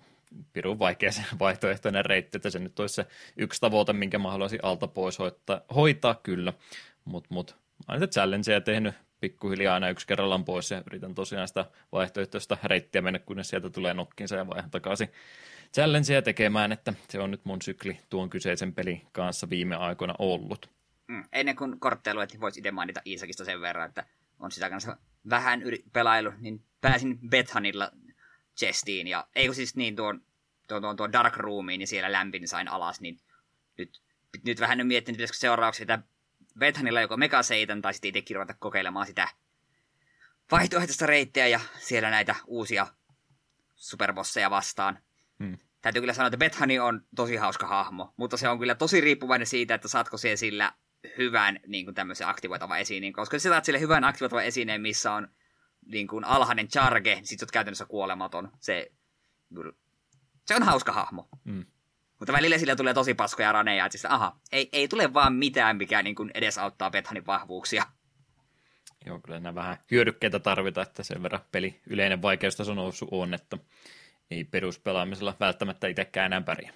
pirun 0.53 0.79
vaikea 0.79 1.13
se 1.13 1.23
vaihtoehtoinen 1.39 2.05
reitti, 2.05 2.37
että 2.37 2.51
se 2.51 2.59
nyt 2.59 2.81
olisi 2.81 2.95
se 2.95 3.07
yksi 3.37 3.61
tavoite, 3.61 3.93
minkä 3.93 4.19
mä 4.19 4.31
haluaisin 4.31 4.59
alta 4.63 4.89
pois 4.89 5.19
hoitaa, 5.19 5.61
hoitaa 5.75 6.15
kyllä, 6.15 6.53
mutta 7.05 7.29
mut, 7.35 7.57
olen 7.89 8.09
challengeja 8.09 8.61
tehnyt 8.61 8.95
pikkuhiljaa 9.21 9.75
aina 9.75 9.91
yksi 9.91 10.07
kerrallaan 10.07 10.45
pois 10.45 10.71
ja 10.71 10.83
yritän 10.87 11.15
tosiaan 11.15 11.49
sitä 11.49 11.67
vaihtoehtoista 11.93 12.59
reittiä 12.65 13.03
mennä, 13.03 13.19
kunnes 13.19 13.49
sieltä 13.49 13.71
tulee 13.71 13.95
nokkinsa 13.95 14.37
ja 14.37 14.47
vaihan 14.47 14.71
takaisin 14.71 15.09
challengeja 15.75 16.23
tekemään, 16.23 16.73
että 16.73 16.95
se 17.09 17.21
on 17.21 17.31
nyt 17.31 17.45
mun 17.45 17.63
sykli 17.63 18.01
tuon 18.11 18.31
kyseisen 18.31 18.75
pelin 18.75 19.03
kanssa 19.13 19.51
viime 19.51 19.77
aikoina 19.77 20.15
ollut. 20.19 20.71
Mm. 21.09 21.25
Ennen 21.33 21.57
kuin 21.57 21.81
kortteilu, 21.81 22.21
että 22.21 22.41
voisi 22.41 22.61
itse 22.61 22.71
mainita 22.71 23.01
Iisakista 23.07 23.45
sen 23.45 23.61
verran, 23.61 23.89
että 23.89 24.05
on 24.39 24.53
sitä 24.53 24.71
kanssa 24.71 24.97
vähän 25.31 25.63
yri- 25.63 25.85
pelailu, 25.93 26.33
niin 26.41 26.63
pääsin 26.81 27.19
Bethanilla 27.29 27.91
chestiin, 28.57 29.07
ja 29.07 29.27
ei 29.35 29.47
kun 29.47 29.55
siis 29.55 29.77
niin 29.77 29.97
tuon, 29.97 30.23
tuon, 30.69 30.83
tuon, 30.83 30.97
tuon 30.97 31.13
Dark 31.13 31.37
Roomiin, 31.37 31.79
niin 31.79 31.89
siellä 31.89 32.13
lämpin 32.13 32.49
sain 32.49 32.69
alas, 32.69 33.01
niin 33.01 33.21
nyt, 33.79 34.03
nyt 34.45 34.61
vähän 34.61 34.79
nyt 34.79 34.87
miettinyt, 34.87 35.17
pitäisikö 35.17 35.39
seuraavaksi 35.39 35.79
sitä 35.79 35.99
Bethanilla 36.59 37.01
joko 37.01 37.17
Mega 37.17 37.43
Seitan, 37.43 37.83
tai 37.83 37.95
sitten 37.95 38.09
itsekin 38.09 38.37
ruveta 38.37 38.55
kokeilemaan 38.55 39.07
sitä 39.07 39.29
vaihtoehtoista 40.51 41.07
reittiä, 41.07 41.47
ja 41.47 41.61
siellä 41.79 42.11
näitä 42.11 42.35
uusia 42.47 42.87
superbosseja 43.75 44.51
vastaan. 44.51 44.99
Hmm. 45.39 45.59
täytyy 45.83 46.03
kyllä 46.03 46.13
sanoa, 46.13 46.27
että 46.27 46.37
Bethany 46.37 46.79
on 46.79 47.07
tosi 47.17 47.37
hauska 47.37 47.67
hahmo, 47.67 48.15
mutta 48.17 48.37
se 48.37 48.49
on 48.49 48.59
kyllä 48.59 48.75
tosi 48.75 49.01
riippuvainen 49.01 49.47
siitä, 49.47 49.75
että 49.75 49.89
saatko 49.89 50.17
siihen 50.17 50.39
sillä 50.39 50.73
hyvän 51.19 51.61
niin 51.67 51.85
kuin 51.85 51.95
tämmöisen 51.95 52.29
aktivoitavan 52.29 52.81
esineen, 52.81 53.13
koska 53.13 53.39
sä 53.39 53.49
saat 53.49 53.65
sille 53.65 53.81
hyvän 53.81 54.05
aktivoitavan 54.05 54.45
esineen, 54.45 54.81
missä 54.81 55.13
on 55.13 55.29
niin 55.87 56.07
kuin 56.07 56.25
alhainen 56.25 56.69
charge, 56.69 57.15
niin 57.15 57.27
sit 57.27 57.39
sä 57.41 57.45
oot 57.45 57.51
käytännössä 57.51 57.85
kuolematon. 57.85 58.53
Se, 58.61 58.93
se 60.47 60.55
on 60.55 60.63
hauska 60.63 60.93
hahmo. 60.93 61.29
Mm. 61.45 61.67
Mutta 62.19 62.33
välillä 62.33 62.59
sillä 62.59 62.77
tulee 62.77 62.95
tosi 62.95 63.15
paskoja 63.15 63.53
raneja, 63.53 63.87
että 63.87 63.99
siis, 63.99 64.05
aha, 64.05 64.41
ei, 64.53 64.69
ei 64.73 64.89
tule 64.89 65.15
vaan 65.15 65.33
mitään, 65.33 65.77
mikä 65.77 66.03
niin 66.03 66.15
kuin 66.15 66.31
edesauttaa 66.35 66.91
Bethanin 66.91 67.27
vahvuuksia. 67.27 67.87
Joo, 69.07 69.21
kyllä 69.21 69.41
nämä 69.41 69.55
vähän 69.55 69.79
hyödykkeitä 69.91 70.39
tarvitaan, 70.39 70.87
että 70.87 71.03
sen 71.03 71.23
verran 71.23 71.41
peli 71.53 71.81
yleinen 71.87 72.23
vaikeustaso 72.23 72.75
noussut 72.75 73.09
on, 73.13 73.35
että 73.35 73.59
ei 74.31 74.45
peruspelaamisella 74.45 75.37
välttämättä 75.41 75.87
itsekään 75.87 76.27
enää 76.27 76.41
pärjää. 76.41 76.73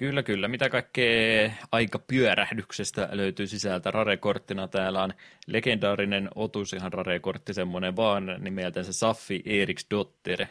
Kyllä, 0.00 0.22
kyllä. 0.22 0.48
Mitä 0.48 0.68
kaikkea 0.68 1.50
aika 1.72 1.98
pyörähdyksestä 1.98 3.08
löytyy 3.12 3.46
sisältä 3.46 3.90
Rare-korttina? 3.90 4.68
Täällä 4.68 5.02
on 5.02 5.12
legendaarinen 5.46 6.28
otus, 6.34 6.72
ihan 6.72 6.92
Rare-kortti, 6.92 7.54
semmoinen 7.54 7.96
vaan 7.96 8.36
nimeltään 8.38 8.86
se 8.86 8.92
Saffi 8.92 9.42
Eriksdotter, 9.44 10.46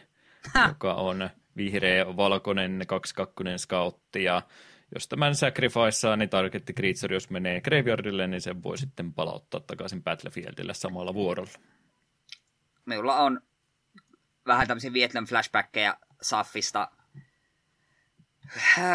joka 0.68 0.94
on 0.94 1.30
vihreä, 1.56 2.16
valkoinen, 2.16 2.84
kaksikakkunen 2.86 3.58
scoutti, 3.58 4.24
ja 4.24 4.42
jos 4.94 5.08
tämän 5.08 5.34
sacrificeaa, 5.34 6.16
niin 6.16 6.30
targetti 6.30 6.72
creature, 6.72 7.16
jos 7.16 7.30
menee 7.30 7.60
graveyardille, 7.60 8.26
niin 8.26 8.40
sen 8.40 8.62
voi 8.62 8.78
sitten 8.78 9.14
palauttaa 9.14 9.60
takaisin 9.60 10.02
Battlefieldille 10.02 10.74
samalla 10.74 11.14
vuorolla. 11.14 11.52
Minulla 12.86 13.16
on 13.16 13.40
vähän 14.46 14.66
tämmöisiä 14.66 14.92
Vietnam 14.92 15.26
flashbackkejä 15.26 15.94
Saffista, 16.22 16.88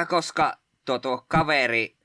koska 0.10 0.58
tuo, 0.86 1.00
tuo 1.00 1.26
kaveri 1.28 1.98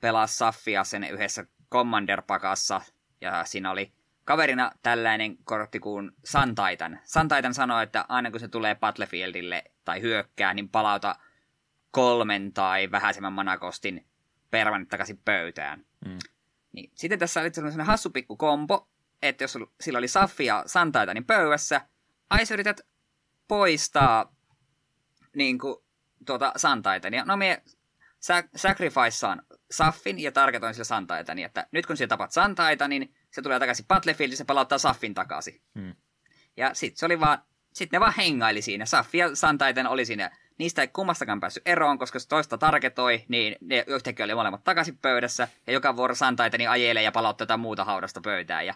pelasi 0.00 0.36
Saffia 0.36 0.84
sen 0.84 1.04
yhdessä 1.04 1.46
Commander-pakassa, 1.72 2.80
ja 3.20 3.44
siinä 3.44 3.70
oli 3.70 3.92
kaverina 4.24 4.72
tällainen 4.82 5.36
kortti 5.44 5.80
kuin 5.80 6.12
Santaitan. 6.24 7.00
Santaitan 7.04 7.54
sanoi, 7.54 7.82
että 7.82 8.04
aina 8.08 8.30
kun 8.30 8.40
se 8.40 8.48
tulee 8.48 8.74
Battlefieldille 8.74 9.64
tai 9.84 10.00
hyökkää, 10.00 10.54
niin 10.54 10.68
palauta 10.68 11.16
kolmen 11.90 12.52
tai 12.52 12.90
vähäisemmän 12.90 13.32
manakostin 13.32 14.06
permanent 14.50 14.88
takaisin 14.88 15.18
pöytään. 15.24 15.84
Mm. 16.06 16.18
Niin, 16.72 16.90
sitten 16.94 17.18
tässä 17.18 17.40
oli 17.40 17.54
sellainen 17.54 17.86
hassu 17.86 18.10
pikku 18.10 18.36
kombo, 18.36 18.88
että 19.22 19.44
jos 19.44 19.58
sillä 19.80 19.98
oli 19.98 20.08
Saffi 20.08 20.44
ja 20.44 20.62
Santaitanin 20.66 21.24
pöydässä, 21.24 21.80
ai 22.30 22.44
yrität 22.52 22.80
poistaa 23.48 24.34
niin 25.36 25.58
kuin, 25.58 25.83
tuota 26.24 26.52
Santaitania. 26.56 27.24
No 27.24 27.36
me 27.36 27.62
sacrificeaan 28.56 29.42
Saffin 29.70 30.18
ja 30.18 30.32
targetoin 30.32 30.74
sillä 30.74 30.84
Santaitani, 30.84 31.42
että 31.42 31.66
nyt 31.72 31.86
kun 31.86 31.96
sä 31.96 32.06
tapat 32.06 32.32
Santaitanin, 32.32 33.14
se 33.30 33.42
tulee 33.42 33.58
takaisin 33.58 33.86
Battlefieldiin, 33.86 34.36
se 34.36 34.44
palauttaa 34.44 34.78
Saffin 34.78 35.14
takaisin. 35.14 35.60
Hmm. 35.78 35.94
Ja 36.56 36.74
sitten 36.74 36.98
se 36.98 37.06
oli 37.06 37.20
vaan, 37.20 37.38
sitten 37.72 37.96
ne 37.96 38.00
vaan 38.00 38.14
hengaili 38.16 38.62
siinä. 38.62 38.86
Saffi 38.86 39.18
ja 39.18 39.36
Santaitan 39.36 39.86
oli 39.86 40.04
siinä. 40.04 40.30
Niistä 40.58 40.82
ei 40.82 40.88
kummastakaan 40.88 41.40
päässyt 41.40 41.68
eroon, 41.68 41.98
koska 41.98 42.18
se 42.18 42.28
toista 42.28 42.58
targetoi, 42.58 43.24
niin 43.28 43.56
ne 43.60 43.84
yhtäkkiä 43.86 44.24
oli 44.24 44.34
molemmat 44.34 44.64
takaisin 44.64 44.98
pöydässä. 44.98 45.48
Ja 45.66 45.72
joka 45.72 45.96
vuoro 45.96 46.14
Santaitani 46.14 46.66
ajelee 46.66 47.02
ja 47.02 47.12
palauttaa 47.12 47.42
jotain 47.42 47.60
muuta 47.60 47.84
haudasta 47.84 48.20
pöytään. 48.20 48.66
Ja 48.66 48.74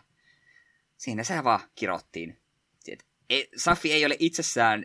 siinä 0.96 1.24
se 1.24 1.44
vaan 1.44 1.60
kirottiin. 1.74 2.38
Saffi 3.56 3.92
ei 3.92 4.06
ole 4.06 4.16
itsessään 4.18 4.84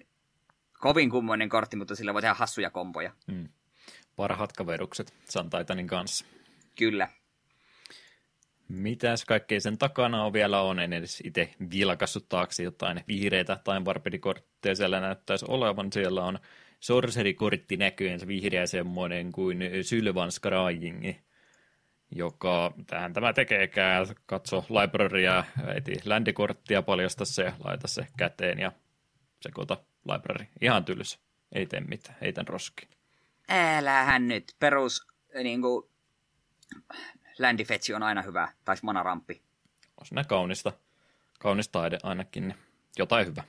kovin 0.83 1.09
kummoinen 1.09 1.49
kortti, 1.49 1.75
mutta 1.75 1.95
sillä 1.95 2.13
voi 2.13 2.21
tehdä 2.21 2.33
hassuja 2.33 2.69
komboja. 2.69 3.11
Hmm. 3.31 3.49
Parhaat 4.15 4.53
kaverukset 4.53 5.13
Santaitanin 5.25 5.87
kanssa. 5.87 6.25
Kyllä. 6.75 7.07
Mitäs 8.67 9.25
kaikkea 9.25 9.59
sen 9.61 9.77
takana 9.77 10.23
on 10.23 10.33
vielä 10.33 10.61
on, 10.61 10.79
en 10.79 10.93
edes 10.93 11.21
itse 11.25 11.53
vilkassut 11.71 12.29
taakse 12.29 12.63
jotain 12.63 13.03
vihreitä 13.07 13.59
tai 13.63 13.85
varpedikortteja 13.85 14.75
siellä 14.75 14.99
näyttäisi 14.99 15.45
olevan. 15.47 15.91
Siellä 15.93 16.23
on 16.23 16.39
Sorcery-kortti 16.79 17.77
näköjään 17.77 18.19
se 18.19 18.27
vihreä 18.27 18.65
semmoinen 18.65 19.31
kuin 19.31 19.59
Sylvan 19.81 20.31
Scrying, 20.31 21.13
joka 22.11 22.73
tähän 22.87 23.13
tämä 23.13 23.33
tekeekään. 23.33 24.07
Katso 24.25 24.65
librarya, 24.69 25.43
eti 25.75 25.93
ländikorttia, 26.05 26.81
paljasta 26.81 27.25
se, 27.25 27.53
laita 27.63 27.87
se 27.87 28.07
käteen 28.17 28.59
ja 28.59 28.71
sekoita 29.41 29.77
library. 30.11 30.45
Ihan 30.61 30.85
tylsä. 30.85 31.19
Ei 31.51 31.65
tee 31.65 31.79
mitään, 31.79 32.17
heitän 32.21 32.47
roski. 32.47 32.87
Älähän 33.49 34.27
nyt. 34.27 34.55
Perus 34.59 35.07
niin 35.43 35.61
kuin, 35.61 35.89
Landifetsi 37.39 37.93
on 37.93 38.03
aina 38.03 38.21
hyvä, 38.21 38.51
tai 38.65 38.75
manaramppi. 38.81 39.41
On 39.97 40.05
siinä 40.05 40.23
kaunista, 40.23 40.71
kaunis 41.39 41.67
taide 41.67 41.97
ainakin, 42.03 42.47
niin 42.47 42.57
jotain 42.97 43.27
hyvä. 43.27 43.43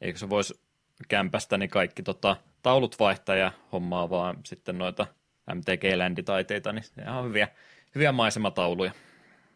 Eikö 0.00 0.18
se 0.18 0.30
voisi 0.30 0.60
kämpästä 1.08 1.58
niin 1.58 1.70
kaikki 1.70 2.02
tota, 2.02 2.36
taulut 2.62 2.98
vaihtaa 2.98 3.36
ja 3.36 3.52
hommaa 3.72 4.10
vaan 4.10 4.36
sitten 4.44 4.78
noita 4.78 5.06
MTG-länditaiteita, 5.54 6.72
niin 6.72 6.84
ne 6.96 7.10
on 7.10 7.24
hyviä, 7.24 7.48
hyviä 7.94 8.12
maisematauluja. 8.12 8.92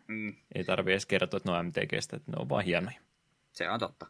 Mm. 0.07 0.35
Ei 0.55 0.65
tarvi 0.65 0.91
edes 0.91 1.07
kertoa, 1.07 1.37
että 1.37 1.51
ne 1.51 1.59
on 1.59 1.67
MTGstä, 1.67 2.17
että 2.17 2.33
ne 2.33 2.37
on 2.39 2.49
vaan 2.49 2.65
hienoja. 2.65 3.01
Se 3.53 3.71
on 3.71 3.81
totta. 3.81 4.07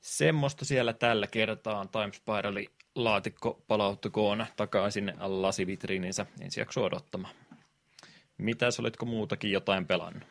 Semmoista 0.00 0.64
siellä 0.64 0.92
tällä 0.92 1.26
kertaa 1.26 1.86
Time 1.86 2.12
Spirali 2.12 2.70
laatikko 2.94 3.62
palauttakoon 3.68 4.46
takaisin 4.56 5.12
lasivitriininsä 5.18 6.26
ensi 6.40 6.60
jakso 6.60 6.84
odottamaan. 6.84 7.34
Mitäs, 8.38 8.80
olitko 8.80 9.06
muutakin 9.06 9.52
jotain 9.52 9.86
pelannut? 9.86 10.22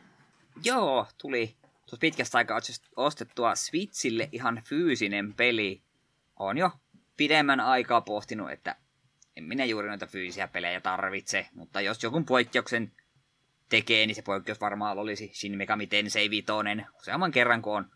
Joo, 0.63 1.07
tuli 1.21 1.55
pitkästä 1.99 2.37
aikaa 2.37 2.59
ostettua 2.95 3.55
Switchille 3.55 4.29
ihan 4.31 4.61
fyysinen 4.65 5.33
peli. 5.33 5.81
On 6.39 6.57
jo 6.57 6.71
pidemmän 7.17 7.59
aikaa 7.59 8.01
pohtinut, 8.01 8.51
että 8.51 8.75
en 9.37 9.43
minä 9.43 9.65
juuri 9.65 9.87
noita 9.87 10.07
fyysisiä 10.07 10.47
pelejä 10.47 10.81
tarvitse, 10.81 11.47
mutta 11.53 11.81
jos 11.81 12.03
joku 12.03 12.23
poikkeuksen 12.23 12.91
tekee, 13.69 14.05
niin 14.05 14.15
se 14.15 14.21
poikkeus 14.21 14.61
varmaan 14.61 14.97
olisi 14.97 15.31
Shin 15.33 15.57
Megami 15.57 15.87
Tensei 15.87 16.29
5. 16.29 16.45
Useamman 16.99 17.31
kerran, 17.31 17.61
kun 17.61 17.77
on 17.77 17.91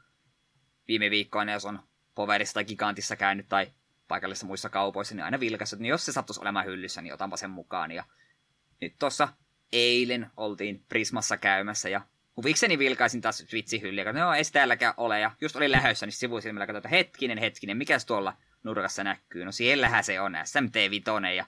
viime 0.88 1.10
viikkoina, 1.10 1.52
jos 1.52 1.66
on 1.66 1.80
Poverissa 2.16 2.54
tai 2.54 2.66
Gigantissa 2.66 3.16
käynyt 3.16 3.50
tai 3.50 3.72
paikallisissa 4.08 4.48
muissa 4.48 4.70
kaupoissa, 4.70 5.16
niin 5.16 5.26
aina 5.26 5.40
vilkassa, 5.40 5.76
niin 5.76 5.90
jos 5.90 6.06
se 6.06 6.12
sattuisi 6.12 6.42
olemaan 6.42 6.66
hyllyssä, 6.66 7.02
niin 7.02 7.14
otanpa 7.14 7.38
sen 7.38 7.50
mukaan. 7.50 7.92
Ja 7.92 8.04
nyt 8.82 8.94
tuossa 9.00 9.28
eilen 9.72 10.32
oltiin 10.38 10.86
Prismassa 10.90 11.38
käymässä 11.38 11.90
ja 11.90 12.02
huvikseni 12.38 12.80
vilkaisin 12.80 13.22
taas 13.22 13.38
Switchin 13.38 13.82
hyllyä, 13.82 14.10
että 14.10 14.20
no 14.20 14.34
ei 14.34 14.44
täälläkään 14.54 14.94
ole. 14.98 15.20
Ja 15.20 15.32
just 15.42 15.56
oli 15.56 15.72
lähössä, 15.72 16.06
niin 16.06 16.14
sivusilmällä 16.14 16.68
katsoin, 16.68 16.78
että 16.78 16.90
hetkinen, 16.90 17.38
hetkinen, 17.38 17.78
mikäs 17.78 18.06
tuolla 18.06 18.38
nurkassa 18.64 19.04
näkyy? 19.04 19.46
No 19.46 19.52
siellähän 19.52 20.04
se 20.04 20.22
on, 20.22 20.34
SMT 20.44 20.76
Vitonen 20.90 21.36
ja 21.36 21.46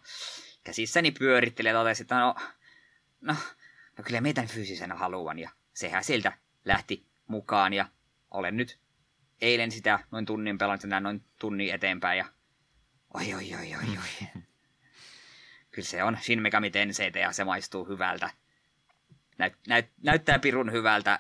käsissäni 0.64 1.12
pyörittelee 1.12 1.72
ja 1.72 1.78
totesin, 1.78 2.04
että 2.04 2.20
no, 2.20 2.36
no, 3.22 3.36
no 3.98 4.04
kyllä 4.04 4.22
meidän 4.22 4.48
fyysisenä 4.48 4.96
haluan. 4.96 5.40
Ja 5.40 5.50
sehän 5.74 6.04
sieltä 6.04 6.34
lähti 6.66 7.06
mukaan 7.28 7.74
ja 7.74 7.86
olen 8.32 8.58
nyt 8.58 8.80
eilen 9.42 9.72
sitä 9.72 10.00
noin 10.12 10.26
tunnin 10.26 10.58
pelannut 10.58 10.92
ja 10.92 11.00
noin 11.00 11.24
tunnin 11.40 11.74
eteenpäin 11.74 12.18
ja 12.18 12.26
oi 13.14 13.34
oi 13.34 13.56
oi 13.56 13.76
oi 13.76 13.98
oi. 13.98 14.28
Kyllä 15.72 15.88
se 15.88 16.04
on 16.04 16.18
Shin 16.22 16.42
Megami 16.42 16.72
Tensei 16.72 17.12
ja 17.16 17.32
se 17.32 17.44
maistuu 17.44 17.88
hyvältä. 17.88 18.30
Näyt, 19.38 19.54
näyt, 19.68 19.86
näyttää 20.04 20.40
pirun 20.40 20.72
hyvältä. 20.72 21.20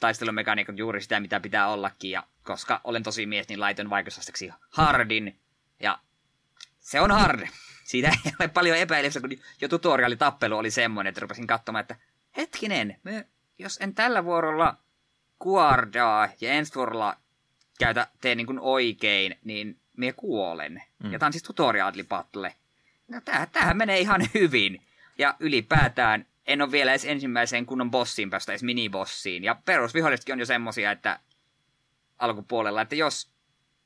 Taistelumekaniikat 0.00 0.78
juuri 0.78 1.00
sitä, 1.00 1.20
mitä 1.20 1.40
pitää 1.40 1.68
ollakin. 1.68 2.10
Ja 2.10 2.26
koska 2.42 2.80
olen 2.84 3.02
tosi 3.02 3.26
mies, 3.26 3.48
niin 3.48 3.60
laiton 3.60 3.90
vaikutusasteeksi 3.90 4.50
hardin. 4.70 5.40
Ja 5.80 5.98
se 6.78 7.00
on 7.00 7.10
hard. 7.10 7.48
Siitä 7.84 8.08
ei 8.08 8.32
ole 8.40 8.48
paljon 8.48 8.76
epäilystä, 8.76 9.20
kun 9.20 9.30
jo 9.60 9.68
tutorialitappelu 9.68 10.56
oli 10.58 10.70
semmoinen, 10.70 11.08
että 11.08 11.20
rupesin 11.20 11.46
katsomaan, 11.46 11.80
että 11.80 11.96
hetkinen, 12.36 12.96
me, 13.02 13.26
jos 13.58 13.78
en 13.80 13.94
tällä 13.94 14.24
vuorolla 14.24 14.76
kuardaa 15.38 16.28
ja 16.40 16.52
ensi 16.52 16.74
vuorolla 16.74 17.16
käytä, 17.78 18.06
tee 18.20 18.34
niin 18.34 18.46
kuin 18.46 18.60
oikein, 18.60 19.38
niin 19.44 19.78
me 19.96 20.12
kuolen. 20.12 20.82
Mm. 21.04 21.12
Ja 21.12 21.18
tämä 21.18 21.26
on 21.26 21.32
siis 21.32 21.42
tutorial 21.42 21.92
battle. 22.08 22.54
No 23.08 23.20
tämähän 23.52 23.76
menee 23.76 24.00
ihan 24.00 24.20
hyvin. 24.34 24.82
Ja 25.18 25.34
ylipäätään 25.40 26.26
en 26.46 26.62
ole 26.62 26.72
vielä 26.72 26.92
edes 26.92 27.04
ensimmäiseen 27.04 27.66
kunnon 27.66 27.90
bossiin 27.90 28.30
päästä, 28.30 28.52
edes 28.52 28.62
minibossiin. 28.62 29.44
Ja 29.44 29.56
perusvihollisetkin 29.64 30.32
on 30.32 30.38
jo 30.38 30.46
semmosia, 30.46 30.90
että 30.90 31.20
alkupuolella, 32.18 32.82
että 32.82 32.94
jos 32.94 33.30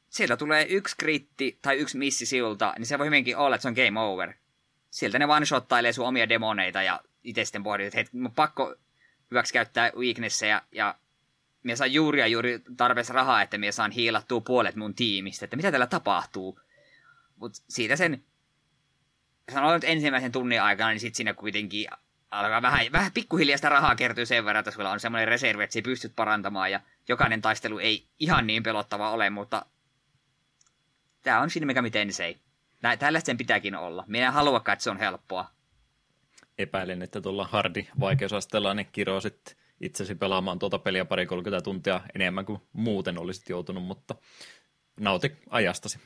sieltä 0.09 0.37
tulee 0.37 0.67
yksi 0.69 0.97
kritti 0.99 1.59
tai 1.63 1.77
yksi 1.77 1.99
missi 1.99 2.27
silta, 2.27 2.75
niin 2.79 2.87
se 2.87 2.99
voi 2.99 3.07
hyvinkin 3.07 3.37
olla, 3.37 3.57
että 3.57 3.63
se 3.63 3.69
on 3.69 3.75
game 3.75 4.01
over. 4.01 4.33
Sieltä 4.91 5.19
ne 5.19 5.29
vaan 5.29 5.47
shottailee 5.47 5.93
sun 5.93 6.07
omia 6.07 6.29
demoneita 6.29 6.83
ja 6.83 7.01
itse 7.25 7.45
sitten 7.45 7.63
pohdit, 7.63 7.87
että 7.87 7.97
hei, 7.97 8.31
pakko 8.35 8.75
hyväksi 9.31 9.53
käyttää 9.53 9.93
weaknesseja 9.97 10.63
ja 10.73 10.95
minä 11.63 11.77
saan 11.77 11.93
juuri 11.93 12.21
ja 12.21 12.27
juuri 12.27 12.63
tarpeeksi 12.77 13.13
rahaa, 13.13 13.43
että 13.43 13.59
minä 13.59 13.73
saan 13.73 13.91
hiilattua 13.91 14.41
puolet 14.41 14.77
mun 14.77 14.95
tiimistä, 14.95 15.45
että 15.45 15.57
mitä 15.57 15.71
täällä 15.71 15.87
tapahtuu. 15.87 16.61
Mutta 17.37 17.63
siitä 17.69 17.97
sen, 17.97 18.25
sanoin 19.53 19.75
nyt 19.75 19.85
ensimmäisen 19.85 20.33
tunnin 20.33 20.63
aikana, 20.63 20.91
niin 20.91 21.01
sitten 21.01 21.17
siinä 21.17 21.35
kuitenkin 21.35 21.87
alkaa 22.31 22.63
vähän, 22.63 22.93
vähän 22.93 23.13
pikkuhiljaa 23.13 23.57
sitä 23.57 23.69
rahaa 23.69 23.95
kertyy 23.95 24.27
sen 24.27 24.45
verran, 24.45 24.61
että 24.61 24.71
sulla 24.71 24.91
on 24.91 25.01
semmoinen 25.01 25.29
reservi, 25.29 25.65
että 25.65 25.75
sä 25.75 25.83
pystyt 25.83 26.13
parantamaan, 26.17 26.71
ja 26.71 26.81
jokainen 27.09 27.43
taistelu 27.43 27.79
ei 27.79 28.07
ihan 28.19 28.47
niin 28.47 28.63
pelottava 28.63 29.11
ole, 29.11 29.31
mutta 29.31 29.67
tämä 31.23 31.41
on 31.41 31.51
siinä 31.51 31.67
mikä 31.67 31.83
miten 31.83 32.13
se 32.13 32.25
ei. 32.25 32.39
Tällaista 32.99 33.27
sen 33.27 33.39
pitääkin 33.39 33.75
olla. 33.75 34.05
Minä 34.07 34.27
en 34.27 34.33
haluakaan, 34.33 34.73
että 34.73 34.83
se 34.83 34.91
on 34.91 34.99
helppoa. 34.99 35.51
Epäilen, 36.59 37.03
että 37.03 37.21
tuolla 37.21 37.49
hardi 37.53 37.89
vaikeusasteella 38.01 38.75
niin 38.75 38.89
kirosit 38.93 39.57
itsesi 39.81 40.15
pelaamaan 40.15 40.59
tuota 40.59 40.79
peliä 40.79 41.05
pari 41.05 41.27
30 41.27 41.65
tuntia 41.65 42.01
enemmän 42.15 42.45
kuin 42.45 42.63
muuten 42.73 43.19
olisit 43.19 43.49
joutunut, 43.49 43.85
mutta 43.85 44.15
nauti 45.01 45.37
ajastasi. 45.51 45.99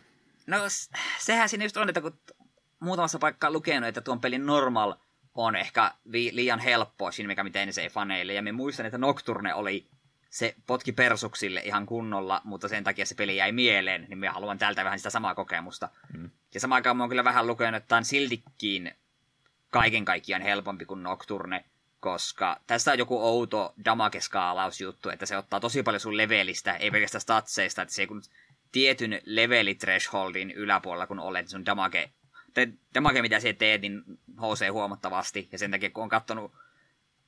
No 0.46 0.56
sehän 1.18 1.48
siinä 1.48 1.64
just 1.64 1.76
on, 1.76 1.88
että 1.88 2.00
kun 2.00 2.18
muutamassa 2.80 3.18
paikkaa 3.18 3.50
lukenut, 3.50 3.88
että 3.88 4.00
tuon 4.00 4.20
pelin 4.20 4.46
normal 4.46 4.94
on 5.34 5.56
ehkä 5.56 5.94
vi- 6.12 6.30
liian 6.34 6.58
helppoa 6.58 7.10
siinä, 7.12 7.28
mikä 7.28 7.44
miten 7.44 7.72
se 7.72 7.82
ei 7.82 7.90
faneille. 7.90 8.34
Ja 8.34 8.42
me 8.42 8.52
muistan, 8.52 8.86
että 8.86 8.98
Nocturne 8.98 9.54
oli 9.54 9.88
se 10.30 10.54
potki 10.66 10.92
persuksille 10.92 11.60
ihan 11.64 11.86
kunnolla, 11.86 12.40
mutta 12.44 12.68
sen 12.68 12.84
takia 12.84 13.06
se 13.06 13.14
peli 13.14 13.36
jäi 13.36 13.52
mieleen, 13.52 14.06
niin 14.08 14.18
me 14.18 14.28
haluan 14.28 14.58
tältä 14.58 14.84
vähän 14.84 14.98
sitä 14.98 15.10
samaa 15.10 15.34
kokemusta. 15.34 15.88
Mm. 16.16 16.30
Ja 16.54 16.60
samaan 16.60 16.76
aikaan 16.76 16.96
mä 16.96 17.02
oon 17.02 17.08
kyllä 17.10 17.24
vähän 17.24 17.46
lukenut, 17.46 17.76
että 17.76 17.88
tämä 17.88 17.96
on 17.96 18.04
siltikin 18.04 18.94
kaiken 19.70 20.04
kaikkiaan 20.04 20.42
helpompi 20.42 20.84
kuin 20.84 21.02
Nocturne, 21.02 21.64
koska 22.00 22.60
tässä 22.66 22.92
on 22.92 22.98
joku 22.98 23.18
outo 23.26 23.74
damage-skaalausjuttu, 23.84 25.08
että 25.12 25.26
se 25.26 25.36
ottaa 25.36 25.60
tosi 25.60 25.82
paljon 25.82 26.00
sun 26.00 26.16
levelistä, 26.16 26.72
ei 26.74 26.90
pelkästään 26.90 27.20
statseista, 27.20 27.82
että 27.82 27.94
se 27.94 28.06
kun 28.06 28.22
tietyn 28.72 29.20
leveli 29.24 29.74
thresholdin 29.74 30.50
yläpuolella, 30.50 31.06
kun 31.06 31.20
olet, 31.20 31.48
sun 31.48 31.66
damage, 31.66 32.10
damage 32.94 33.22
mitä 33.22 33.40
se 33.40 33.52
teet, 33.52 33.80
niin 33.80 34.02
housee 34.40 34.68
huomattavasti, 34.68 35.48
ja 35.52 35.58
sen 35.58 35.70
takia 35.70 35.90
kun 35.90 36.02
on 36.02 36.08
katsonut 36.08 36.52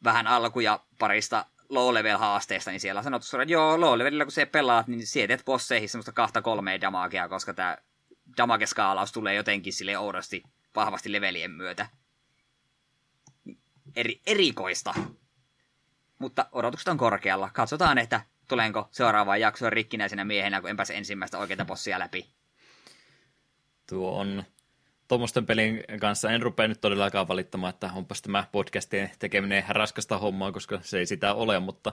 vähän 0.05 0.27
alkuja 0.27 0.81
parista 0.99 1.45
low-level-haasteesta, 1.69 2.71
niin 2.71 2.81
siellä 2.81 2.99
on 2.99 3.05
sanottu 3.05 3.41
että 3.41 3.53
joo, 3.53 3.81
low-levelillä 3.81 4.25
kun 4.25 4.33
se 4.33 4.47
pelaat, 4.47 4.89
niin 4.89 5.07
sietät 5.07 5.45
bosseihin 5.45 5.89
semmoista 5.89 6.13
kahta 6.13 6.43
kolmea 6.43 6.81
damagea, 6.81 7.29
koska 7.29 7.55
tämä 7.55 7.79
damage-skaalaus 8.37 9.13
tulee 9.13 9.35
jotenkin 9.35 9.73
sille 9.73 9.99
oudosti 9.99 10.43
vahvasti 10.77 11.13
levelien 11.13 11.51
myötä. 11.51 11.89
Eri, 13.99 14.21
erikoista. 14.27 14.95
Mutta 16.19 16.47
odotukset 16.53 16.89
on 16.89 16.99
korkealla. 16.99 17.51
Katsotaan, 17.53 17.99
että 17.99 18.21
tulenko 18.49 18.89
seuraavaan 18.91 19.41
jaksoon 19.41 19.73
rikkinäisenä 19.73 20.25
miehenä, 20.25 20.61
kun 20.61 20.71
en 20.71 20.77
pääse 20.77 20.95
ensimmäistä 20.95 21.39
oikeita 21.39 21.65
bossia 21.65 21.99
läpi. 21.99 22.27
Tuo 23.89 24.19
on 24.19 24.45
tuommoisten 25.09 25.47
pelin 25.47 25.85
kanssa 26.01 26.31
en 26.31 26.43
rupea 26.43 26.69
nyt 26.69 26.81
todellakaan 26.81 27.29
valittamaan, 27.29 27.75
että 27.75 27.91
onpas 27.95 28.23
tämä 28.23 28.45
podcastien 28.53 29.11
tekeminen 29.19 29.65
raskasta 29.69 30.19
hommaa, 30.19 30.53
koska 30.53 30.79
se 30.83 30.99
ei 30.99 31.07
sitä 31.07 31.35
ole, 31.35 31.61
mutta 31.61 31.93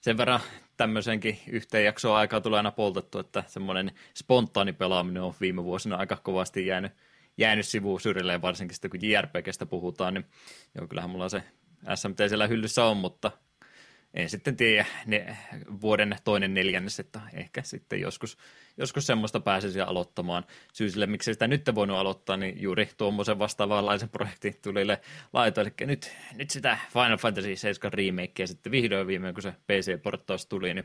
sen 0.00 0.16
verran 0.16 0.40
tämmöisenkin 0.76 1.40
yhteen 1.48 1.84
jaksoon 1.84 2.16
aikaa 2.16 2.40
tulee 2.40 2.58
aina 2.58 2.70
poltettu, 2.70 3.18
että 3.18 3.44
semmoinen 3.46 3.92
spontaani 4.14 4.72
pelaaminen 4.72 5.22
on 5.22 5.34
viime 5.40 5.64
vuosina 5.64 5.96
aika 5.96 6.16
kovasti 6.16 6.66
jäänyt, 6.66 6.92
jäänyt 7.38 7.66
sivuun 7.66 8.00
syrjilleen, 8.00 8.42
varsinkin 8.42 8.74
sitten 8.74 8.90
kun 8.90 9.00
JRPGstä 9.02 9.66
puhutaan, 9.66 10.14
niin 10.14 10.24
joo, 10.74 10.86
kyllähän 10.86 11.10
mulla 11.10 11.28
se 11.28 11.42
SMT 11.94 12.18
siellä 12.28 12.46
hyllyssä 12.46 12.84
on, 12.84 12.96
mutta 12.96 13.30
en 14.14 14.30
sitten 14.30 14.56
tiedä 14.56 14.86
ne, 15.06 15.36
vuoden 15.80 16.16
toinen 16.24 16.54
neljännes, 16.54 17.00
että 17.00 17.20
ehkä 17.32 17.62
sitten 17.62 18.00
joskus, 18.00 18.38
joskus 18.76 19.06
semmoista 19.06 19.40
pääsisi 19.40 19.80
aloittamaan. 19.80 20.44
Syy 20.72 20.90
sille, 20.90 21.06
miksi 21.06 21.32
sitä 21.32 21.48
nyt 21.48 21.70
voinut 21.74 21.96
aloittaa, 21.96 22.36
niin 22.36 22.62
juuri 22.62 22.88
tuommoisen 22.96 23.38
vastaavanlaisen 23.38 24.08
projektin 24.18 24.54
tuli 24.62 24.80
laito, 25.32 25.60
eli 25.60 25.70
nyt, 25.80 26.12
nyt 26.34 26.50
sitä 26.50 26.78
Final 26.92 27.16
Fantasy 27.16 27.56
7 27.56 27.92
remakea 27.92 28.46
sitten 28.46 28.72
vihdoin 28.72 29.06
viimein, 29.06 29.34
kun 29.34 29.42
se 29.42 29.50
PC-porttaus 29.52 30.46
tuli, 30.46 30.74
niin 30.74 30.84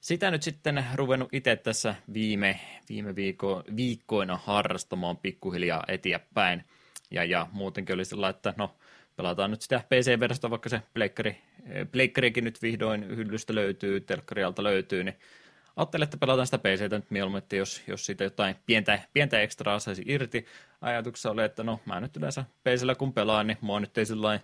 sitä 0.00 0.30
nyt 0.30 0.42
sitten 0.42 0.84
ruvennut 0.94 1.28
itse 1.32 1.56
tässä 1.56 1.94
viime, 2.12 2.60
viime 2.88 3.16
viikko, 3.16 3.62
viikkoina 3.76 4.36
harrastamaan 4.44 5.16
pikkuhiljaa 5.16 5.84
eteenpäin. 5.88 6.64
Ja, 7.10 7.24
ja 7.24 7.46
muutenkin 7.52 7.94
oli 7.94 8.04
sillä 8.04 8.28
että 8.28 8.54
no, 8.56 8.76
pelataan 9.16 9.50
nyt 9.50 9.62
sitä 9.62 9.80
PC-versiosta, 9.88 10.50
vaikka 10.50 10.68
se 10.68 10.82
pleikkari, 10.94 11.36
pleikkarikin 11.92 12.44
nyt 12.44 12.62
vihdoin 12.62 13.16
hyllystä 13.16 13.54
löytyy, 13.54 14.00
telkkarialta 14.00 14.62
löytyy, 14.62 15.04
niin 15.04 15.16
ajattelin, 15.76 16.04
että 16.04 16.16
pelataan 16.16 16.46
sitä 16.46 16.58
PCtä 16.58 16.96
nyt 16.96 17.10
mieluummin, 17.10 17.38
että 17.38 17.56
jos, 17.56 17.82
jos 17.86 18.06
siitä 18.06 18.24
jotain 18.24 18.56
pientä, 18.66 18.98
pientä 19.12 19.40
ekstraa 19.40 19.78
saisi 19.78 20.02
irti. 20.06 20.46
Ajatuksessa 20.80 21.30
oli, 21.30 21.44
että 21.44 21.62
no 21.62 21.80
mä 21.84 22.00
nyt 22.00 22.16
yleensä 22.16 22.44
PCllä 22.64 22.94
kun 22.94 23.12
pelaan, 23.12 23.46
niin 23.46 23.58
mua 23.60 23.80
nyt 23.80 23.98
ei 23.98 24.06
sillä 24.06 24.40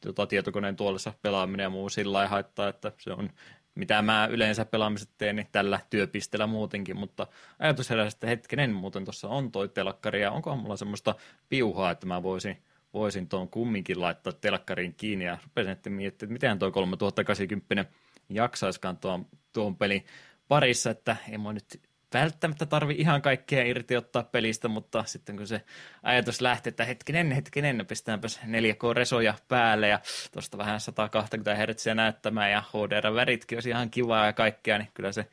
tota, 0.00 0.26
tietokoneen 0.26 0.76
tuolissa 0.76 1.12
pelaaminen 1.22 1.64
ja 1.64 1.70
muu 1.70 1.88
sillä 1.88 2.28
haittaa, 2.28 2.68
että 2.68 2.92
se 2.98 3.12
on 3.12 3.30
mitä 3.78 4.02
mä 4.02 4.28
yleensä 4.30 4.64
pelaamiset 4.64 5.08
teen, 5.18 5.36
niin 5.36 5.48
tällä 5.52 5.80
työpisteellä 5.90 6.46
muutenkin, 6.46 6.96
mutta 6.96 7.26
ajatus 7.58 7.90
heräsi, 7.90 8.16
että 8.16 8.26
hetkinen, 8.26 8.72
muuten 8.72 9.04
tuossa 9.04 9.28
on 9.28 9.52
toi 9.52 9.68
telkkari, 9.68 10.22
ja 10.22 10.32
onkohan 10.32 10.58
mulla 10.58 10.76
semmoista 10.76 11.14
piuhaa, 11.48 11.90
että 11.90 12.06
mä 12.06 12.22
voisin 12.22 12.62
voisin 12.94 13.28
tuon 13.28 13.48
kumminkin 13.48 14.00
laittaa 14.00 14.32
telkkariin 14.32 14.94
kiinni 14.94 15.24
ja 15.24 15.38
rupesin 15.44 15.72
sitten 15.72 15.92
miettimään, 15.92 16.36
että 16.36 16.46
miten 16.46 16.58
tuo 16.58 16.70
3080 16.70 17.84
jaksaiskaan 18.28 18.96
tuon, 18.96 19.26
tuon 19.52 19.76
pelin 19.76 20.04
parissa, 20.48 20.90
että 20.90 21.16
ei 21.30 21.38
mua 21.38 21.52
nyt 21.52 21.80
välttämättä 22.14 22.66
tarvi 22.66 22.94
ihan 22.98 23.22
kaikkea 23.22 23.64
irti 23.64 23.96
ottaa 23.96 24.22
pelistä, 24.22 24.68
mutta 24.68 25.04
sitten 25.06 25.36
kun 25.36 25.46
se 25.46 25.60
ajatus 26.02 26.40
lähti, 26.40 26.68
että 26.68 26.84
hetkinen, 26.84 27.32
hetkinen, 27.32 27.86
pistetäänpäs 27.88 28.40
4K-resoja 28.44 29.34
päälle 29.48 29.88
ja 29.88 30.00
tuosta 30.32 30.58
vähän 30.58 30.80
120 30.80 31.54
Hz 31.54 31.86
näyttämään 31.94 32.50
ja 32.50 32.62
HDR-väritkin 32.72 33.56
olisi 33.56 33.70
ihan 33.70 33.90
kivaa 33.90 34.26
ja 34.26 34.32
kaikkea, 34.32 34.78
niin 34.78 34.90
kyllä 34.94 35.12
se 35.12 35.26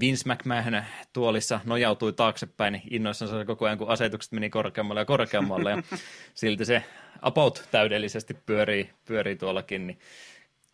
Vince 0.00 0.32
McMahon 0.32 0.82
tuolissa 1.12 1.60
nojautui 1.64 2.12
taaksepäin 2.12 2.72
niin 2.72 2.82
innoissansa 2.90 3.44
koko 3.44 3.66
ajan, 3.66 3.78
kun 3.78 3.88
asetukset 3.88 4.32
meni 4.32 4.50
korkeammalle 4.50 5.00
ja 5.00 5.04
korkeammalle. 5.04 5.70
Ja 5.70 5.82
silti 6.34 6.64
se 6.64 6.84
about 7.22 7.68
täydellisesti 7.70 8.34
pyörii, 8.34 8.90
pyörii 9.04 9.36
tuollakin. 9.36 9.86
Niin 9.86 9.98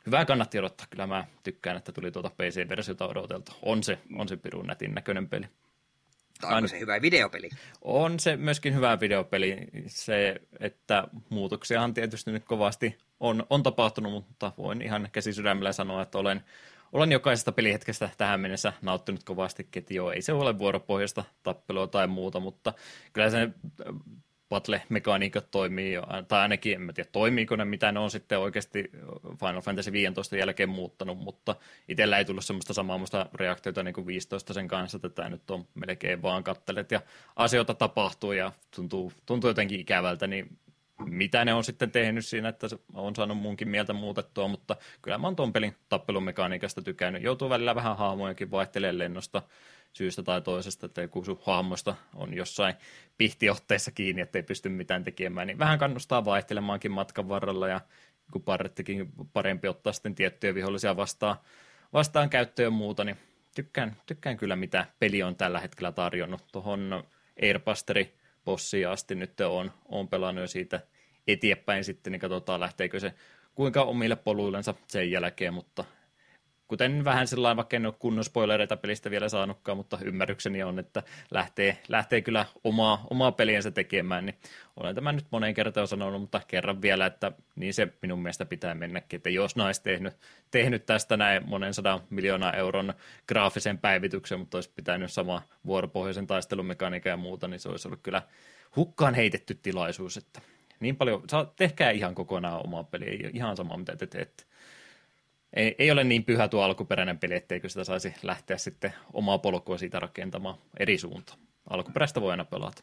hyvää 0.07 0.25
kannatti 0.25 0.59
odottaa. 0.59 0.87
Kyllä 0.91 1.07
mä 1.07 1.25
tykkään, 1.43 1.77
että 1.77 1.93
tuli 1.93 2.11
tuota 2.11 2.31
PC-versiota 2.31 3.07
odoteltu. 3.07 3.53
On 3.63 3.83
se, 3.83 3.99
on 4.17 4.29
se 4.29 4.37
pirun 4.37 4.67
nätin 4.67 4.95
näköinen 4.95 5.29
peli. 5.29 5.47
Onko 6.43 6.69
se 6.69 6.81
hyvä 6.81 7.03
videopeli? 7.03 7.51
On 7.83 8.21
se 8.21 8.37
myöskin 8.37 8.75
hyvä 8.75 9.01
videopeli. 9.01 9.59
Se, 9.87 10.41
että 10.61 11.09
muutoksiahan 11.29 11.95
tietysti 11.95 12.33
nyt 12.33 12.45
kovasti 12.45 12.99
on, 13.21 13.47
on 13.51 13.63
tapahtunut, 13.63 14.13
mutta 14.13 14.53
voin 14.59 14.83
ihan 14.83 15.09
käsisydämellä 15.13 15.73
sanoa, 15.73 16.03
että 16.03 16.19
olen 16.19 16.45
olen 16.93 17.13
jokaisesta 17.13 17.53
pelihetkestä 17.53 18.09
tähän 18.19 18.41
mennessä 18.41 18.73
nauttinut 18.83 19.25
kovasti, 19.25 19.69
että 19.77 19.95
joo, 19.95 20.13
ei 20.13 20.23
se 20.23 20.33
ole 20.33 20.59
vuoropohjasta 20.59 21.25
tappelua 21.43 21.87
tai 21.87 22.07
muuta, 22.07 22.41
mutta 22.41 22.73
kyllä 23.13 23.31
se 23.31 23.49
battle-mekaniikat 24.53 25.51
toimii, 25.51 25.95
tai 26.29 26.41
ainakin 26.41 26.83
en 26.83 26.95
tiedä 26.95 27.09
toimiiko 27.13 27.57
ne, 27.57 27.65
mitä 27.65 27.93
ne 27.93 28.01
on 28.01 28.11
sitten 28.11 28.39
oikeasti 28.39 28.91
Final 29.41 29.61
Fantasy 29.61 29.93
15 29.93 30.37
jälkeen 30.37 30.69
muuttanut, 30.69 31.19
mutta 31.19 31.57
itsellä 31.89 32.19
ei 32.19 32.25
tullut 32.25 32.45
semmoista 32.45 32.75
samaa 32.75 33.01
reaktiota 33.35 33.83
niin 33.83 33.95
kuin 33.95 34.07
15 34.07 34.55
sen 34.55 34.69
kanssa, 34.69 34.97
että 34.97 35.09
tämä 35.09 35.29
nyt 35.29 35.51
on 35.51 35.67
melkein 35.75 36.23
vaan 36.23 36.45
kattelet 36.45 36.91
ja 36.91 37.01
asioita 37.37 37.75
tapahtuu 37.75 38.33
ja 38.33 38.53
tuntuu, 38.77 39.13
tuntuu 39.27 39.51
jotenkin 39.51 39.81
ikävältä, 39.81 40.27
niin 40.27 40.59
mitä 41.05 41.45
ne 41.45 41.55
on 41.55 41.65
sitten 41.65 41.91
tehnyt 41.91 42.27
siinä, 42.27 42.49
että 42.49 42.67
on 42.95 43.17
saanut 43.17 43.39
munkin 43.39 43.69
mieltä 43.69 43.93
muutettua, 43.93 44.49
mutta 44.49 44.77
kyllä 45.03 45.19
mä 45.19 45.27
oon 45.27 45.37
tuon 45.37 45.53
pelin 45.53 45.77
tappelumekaniikasta 45.89 46.83
tykännyt. 46.83 47.23
Joutuu 47.23 47.51
välillä 47.51 47.75
vähän 47.75 47.97
haamojakin 47.97 48.51
vaihtelemaan 48.51 48.99
lennosta 48.99 49.43
syystä 49.93 50.23
tai 50.23 50.41
toisesta, 50.41 50.87
että 50.87 51.03
joku 51.03 51.25
sun 51.25 51.41
hahmosta 51.43 51.95
on 52.15 52.35
jossain 52.35 52.75
pihtiotteessa 53.19 53.91
kiinni, 53.91 54.23
ettei 54.23 54.43
pysty 54.43 54.69
mitään 54.69 55.05
tekemään, 55.05 55.47
niin 55.47 55.59
vähän 55.59 55.79
kannustaa 55.79 56.25
vaihtelemaankin 56.25 56.93
matkan 56.93 57.29
varrella 57.29 57.69
ja 57.69 57.81
kun 58.33 58.43
parrettikin 58.43 59.13
parempi 59.33 59.69
ottaa 59.69 59.93
sitten 59.93 60.15
tiettyjä 60.15 60.55
vihollisia 60.55 60.97
vastaan, 60.97 61.37
vastaan 61.93 62.31
käyttöön 62.31 62.67
ja 62.67 62.71
muuta, 62.71 63.05
niin 63.05 63.17
tykkään, 63.55 63.97
tykkään 64.07 64.37
kyllä 64.37 64.57
mitä 64.57 64.87
peli 64.99 65.23
on 65.23 65.37
tällä 65.37 65.61
hetkellä 65.61 65.93
tarjonnut. 65.93 66.45
Tuohon 66.53 67.05
Airbusteri 67.43 68.15
bossia 68.45 68.93
asti 68.93 69.15
nyt 69.15 69.41
on, 69.41 69.73
on 69.89 70.09
pelannut 70.09 70.43
jo 70.43 70.49
siitä 70.49 70.81
eteenpäin 71.27 71.85
sitten, 71.85 72.13
niin 72.13 72.21
katsotaan 72.21 72.61
lähteekö 72.61 73.01
se 73.01 73.15
kuinka 73.55 73.83
omille 73.83 74.17
poluillensa 74.17 74.75
sen 74.87 75.11
jälkeen, 75.11 75.55
mutta 75.55 75.85
kuten 76.73 77.05
vähän 77.05 77.27
sellainen, 77.27 77.57
vaikka 77.57 77.77
en 77.77 77.87
ole 77.87 77.95
kunnon 77.99 78.25
spoilereita 78.25 78.77
pelistä 78.77 79.11
vielä 79.11 79.29
saanutkaan, 79.29 79.77
mutta 79.77 79.99
ymmärrykseni 80.05 80.63
on, 80.63 80.79
että 80.79 81.03
lähtee, 81.31 81.79
lähtee 81.89 82.21
kyllä 82.21 82.47
omaa, 82.65 83.07
omaa 83.11 83.33
peliensä 83.33 83.71
tekemään, 83.71 84.27
niin 84.27 84.39
olen 84.77 84.95
tämän 84.95 85.17
nyt 85.17 85.27
moneen 85.31 85.55
kertaan 85.55 85.89
sanonut, 85.89 86.21
mutta 86.21 86.41
kerran 86.49 86.83
vielä, 86.83 87.07
että 87.07 87.33
niin 87.57 87.75
se 87.75 87.89
minun 88.03 88.23
mielestä 88.23 88.47
pitää 88.47 88.75
mennäkin, 88.75 89.17
että 89.17 89.31
jos 89.31 89.57
nais 89.57 89.81
tehnyt, 89.81 90.15
tehnyt 90.51 90.87
tästä 90.87 91.17
näin 91.17 91.49
monen 91.49 91.75
sadan 91.75 92.01
miljoonaa 92.11 92.53
euron 92.53 92.95
graafisen 93.29 93.79
päivityksen, 93.79 94.39
mutta 94.39 94.57
olisi 94.57 94.73
pitänyt 94.77 95.13
sama 95.13 95.43
vuoropohjaisen 95.67 96.27
taistelumekaniikan 96.27 97.11
ja 97.11 97.17
muuta, 97.17 97.49
niin 97.49 97.61
se 97.61 97.69
olisi 97.69 97.89
ollut 97.89 98.03
kyllä 98.03 98.23
hukkaan 98.77 99.15
heitetty 99.15 99.55
tilaisuus, 99.55 100.17
että 100.17 100.41
niin 100.81 100.97
paljon, 100.97 101.23
saa, 101.31 101.53
tehkää 101.57 101.91
ihan 101.91 102.15
kokonaan 102.15 102.67
omaa 102.67 102.85
peliä, 102.85 103.31
ihan 103.33 103.57
sama 103.57 103.77
mitä 103.77 103.97
te 103.97 104.07
teette. 104.07 104.52
Ei, 105.53 105.75
ei 105.79 105.91
ole 105.91 106.05
niin 106.05 106.25
pyhä 106.25 106.49
tuo 106.49 106.63
alkuperäinen 106.63 107.19
peli, 107.19 107.35
etteikö 107.35 107.69
sitä 107.69 107.85
saisi 107.85 108.15
lähteä 108.23 108.59
sitten 108.59 108.95
omaa 109.13 109.39
polkua 109.39 109.79
siitä 109.79 110.01
rakentamaan 110.01 110.59
eri 110.79 110.99
suuntaan. 110.99 111.39
Alkuperäistä 111.71 112.21
voi 112.21 112.31
aina 112.31 112.45
pelata. 112.45 112.83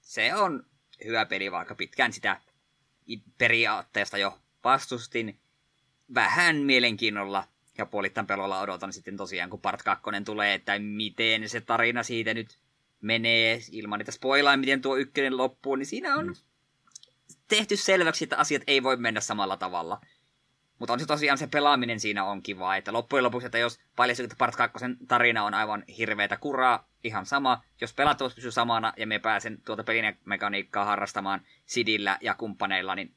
Se 0.00 0.34
on 0.34 0.66
hyvä 1.04 1.26
peli, 1.26 1.52
vaikka 1.52 1.74
pitkään 1.74 2.12
sitä 2.12 2.40
periaatteesta 3.38 4.18
jo 4.18 4.38
vastustin. 4.64 5.38
Vähän 6.14 6.56
mielenkiinnolla 6.56 7.44
ja 7.78 7.86
puolittain 7.86 8.26
pelolla 8.26 8.60
odotan 8.60 8.92
sitten 8.92 9.16
tosiaan, 9.16 9.50
kun 9.50 9.60
Part 9.60 9.82
2 9.82 10.02
tulee, 10.24 10.54
että 10.54 10.78
miten 10.78 11.48
se 11.48 11.60
tarina 11.60 12.02
siitä 12.02 12.34
nyt 12.34 12.58
menee 13.00 13.60
ilman 13.70 13.98
niitä 13.98 14.12
spoilaa, 14.12 14.56
miten 14.56 14.82
tuo 14.82 14.96
ykkönen 14.96 15.36
loppuu, 15.36 15.76
niin 15.76 15.86
siinä 15.86 16.16
on 16.16 16.26
mm. 16.26 16.34
tehty 17.48 17.76
selväksi, 17.76 18.24
että 18.24 18.36
asiat 18.36 18.62
ei 18.66 18.82
voi 18.82 18.96
mennä 18.96 19.20
samalla 19.20 19.56
tavalla. 19.56 20.00
Mutta 20.82 20.92
on 20.92 21.00
se 21.00 21.06
tosiaan 21.06 21.38
se 21.38 21.46
pelaaminen 21.46 22.00
siinä 22.00 22.24
on 22.24 22.42
kiva, 22.42 22.76
että 22.76 22.92
loppujen 22.92 23.24
lopuksi, 23.24 23.46
että 23.46 23.58
jos 23.58 23.80
paljastuu, 23.96 24.24
että 24.24 24.36
Part 24.38 24.56
2 24.56 24.84
tarina 25.08 25.44
on 25.44 25.54
aivan 25.54 25.84
hirveätä 25.98 26.36
kuraa, 26.36 26.88
ihan 27.04 27.26
sama. 27.26 27.64
Jos 27.80 27.94
pelattavuus 27.94 28.34
pysyy 28.34 28.50
samana 28.50 28.92
ja 28.96 29.06
me 29.06 29.18
pääsen 29.18 29.62
tuota 29.64 29.84
pelimekaniikkaa 29.84 30.84
harrastamaan 30.84 31.40
Sidillä 31.66 32.18
ja 32.20 32.34
kumppaneilla, 32.34 32.94
niin 32.94 33.14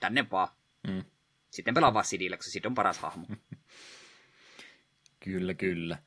tänne 0.00 0.26
vaan. 0.30 0.48
Mm. 0.88 1.04
Sitten 1.50 1.74
pelaa 1.74 1.94
vaan 1.94 2.04
Sidillä, 2.04 2.36
koska 2.36 2.50
Sid 2.50 2.64
on 2.64 2.74
paras 2.74 2.98
hahmo. 2.98 3.26
kyllä, 5.24 5.54
kyllä. 5.54 5.98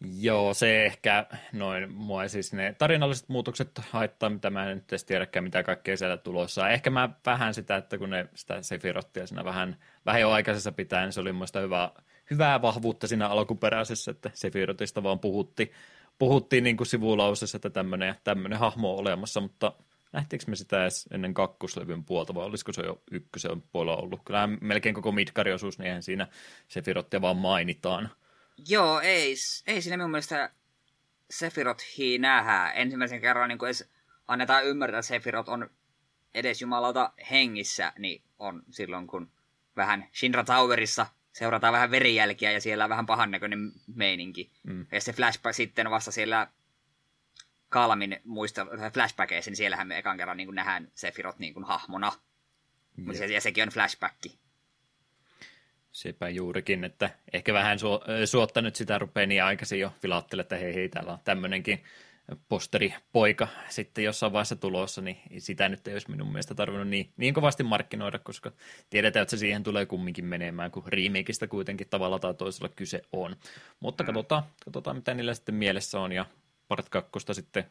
Joo, 0.00 0.54
se 0.54 0.86
ehkä 0.86 1.26
noin, 1.52 1.92
mua 1.92 2.28
siis 2.28 2.52
ne 2.52 2.74
tarinalliset 2.78 3.28
muutokset 3.28 3.70
haittaa, 3.90 4.30
mitä 4.30 4.50
mä 4.50 4.70
en 4.70 4.76
nyt 4.76 4.92
edes 4.92 5.04
tiedäkään, 5.04 5.44
mitä 5.44 5.62
kaikkea 5.62 5.96
sieltä 5.96 6.16
tulossa. 6.22 6.68
Ehkä 6.68 6.90
mä 6.90 7.08
vähän 7.26 7.54
sitä, 7.54 7.76
että 7.76 7.98
kun 7.98 8.10
ne 8.10 8.28
sitä 8.34 8.62
Sefirottia 8.62 9.26
siinä 9.26 9.44
vähän, 9.44 9.76
vähän 10.06 10.20
jo 10.20 10.30
aikaisessa 10.30 10.72
pitää, 10.72 11.02
niin 11.02 11.12
se 11.12 11.20
oli 11.20 11.32
muista 11.32 11.60
hyvää, 11.60 11.90
hyvää 12.30 12.62
vahvuutta 12.62 13.06
siinä 13.06 13.28
alkuperäisessä, 13.28 14.10
että 14.10 14.30
Sefirotista 14.34 15.02
vaan 15.02 15.20
puhutti, 15.20 15.72
puhuttiin 16.18 16.64
niin 16.64 16.76
kuin 16.76 16.86
sivulausessa, 16.86 17.56
että 17.56 17.70
tämmöinen, 17.70 18.14
tämmöinen 18.24 18.58
hahmo 18.58 18.92
on 18.92 19.00
olemassa, 19.00 19.40
mutta 19.40 19.72
nähtiinkö 20.12 20.44
me 20.48 20.56
sitä 20.56 20.82
edes 20.82 21.08
ennen 21.10 21.34
kakkoslevyn 21.34 22.04
puolta, 22.04 22.34
vai 22.34 22.44
olisiko 22.44 22.72
se 22.72 22.82
jo 22.82 23.02
ykkösen 23.10 23.62
puolella 23.72 24.02
ollut? 24.02 24.20
Kyllähän 24.24 24.58
melkein 24.60 24.94
koko 24.94 25.12
Midgari-osuus, 25.12 25.78
niin 25.78 25.86
eihän 25.86 26.02
siinä 26.02 26.26
Sefirottia 26.68 27.20
vaan 27.20 27.36
mainitaan. 27.36 28.10
Joo, 28.68 29.00
ei, 29.00 29.34
ei 29.66 29.82
siinä 29.82 29.96
minun 29.96 30.10
mielestä 30.10 30.50
Sephirothia 31.30 32.18
nähdä. 32.18 32.70
Ensimmäisen 32.70 33.20
kerran 33.20 33.48
niin 33.48 33.64
edes 33.64 33.90
annetaan 34.28 34.64
ymmärtää, 34.64 34.98
että 34.98 35.08
Sephiroth 35.08 35.50
on 35.50 35.70
edes 36.34 36.60
jumalauta 36.60 37.12
hengissä, 37.30 37.92
niin 37.98 38.22
on 38.38 38.62
silloin, 38.70 39.06
kun 39.06 39.30
vähän 39.76 40.08
Shinra 40.14 40.44
Towerissa 40.44 41.06
seurataan 41.32 41.72
vähän 41.72 41.90
verijälkiä 41.90 42.52
ja 42.52 42.60
siellä 42.60 42.84
on 42.84 42.90
vähän 42.90 43.06
pahan 43.06 43.30
näköinen 43.30 43.72
meininki. 43.94 44.50
Mm. 44.62 44.86
Ja 44.92 45.00
se 45.00 45.12
flashback 45.12 45.54
sitten 45.54 45.90
vasta 45.90 46.10
siellä 46.10 46.48
Kalmin 47.68 48.20
muista 48.24 48.66
flashbackeissa, 48.92 49.50
niin 49.50 49.56
siellähän 49.56 49.88
me 49.88 49.98
ekan 49.98 50.16
kerran 50.16 50.36
niin 50.36 50.46
kuin 50.46 50.54
nähdään 50.54 50.88
Sephiroth 50.94 51.38
niin 51.38 51.54
kuin 51.54 51.64
hahmona. 51.64 52.12
Yeah. 52.98 53.30
Ja 53.30 53.40
sekin 53.40 53.62
on 53.62 53.68
flashbacki. 53.68 54.38
Sepä 55.96 56.28
juurikin, 56.28 56.84
että 56.84 57.10
ehkä 57.32 57.52
vähän 57.52 57.78
su- 57.78 58.26
suotta 58.26 58.62
nyt 58.62 58.76
sitä 58.76 58.98
rupeaa 58.98 59.26
niin 59.26 59.44
aikaisin 59.44 59.80
jo 59.80 59.92
filattele, 60.02 60.42
että 60.42 60.56
hei 60.56 60.74
hei, 60.74 60.88
täällä 60.88 61.12
on 61.12 61.18
tämmöinenkin 61.24 61.84
posteripoika 62.48 63.48
sitten 63.68 64.04
jossain 64.04 64.32
vaiheessa 64.32 64.56
tulossa, 64.56 65.02
niin 65.02 65.18
sitä 65.38 65.68
nyt 65.68 65.88
ei 65.88 65.94
olisi 65.94 66.10
minun 66.10 66.28
mielestä 66.28 66.54
tarvinnut 66.54 66.88
niin, 66.88 67.12
niin 67.16 67.34
kovasti 67.34 67.62
markkinoida, 67.62 68.18
koska 68.18 68.52
tiedetään, 68.90 69.22
että 69.22 69.30
se 69.30 69.36
siihen 69.36 69.62
tulee 69.62 69.86
kumminkin 69.86 70.24
menemään, 70.24 70.70
kun 70.70 70.82
remakeista 70.86 71.46
kuitenkin 71.46 71.88
tavalla 71.90 72.18
tai 72.18 72.34
toisella 72.34 72.68
kyse 72.68 73.02
on. 73.12 73.36
Mutta 73.80 74.02
mm. 74.02 74.06
katsotaan, 74.06 74.42
katsotaan 74.64 74.96
mitä 74.96 75.14
niillä 75.14 75.34
sitten 75.34 75.54
mielessä 75.54 76.00
on, 76.00 76.12
ja 76.12 76.26
part 76.68 76.88
2 76.88 77.10
sitten 77.32 77.64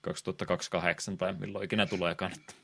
2028 0.00 1.16
tai 1.16 1.32
milloin 1.32 1.64
ikinä 1.64 1.86
tuleekaan, 1.86 2.32
että 2.32 2.54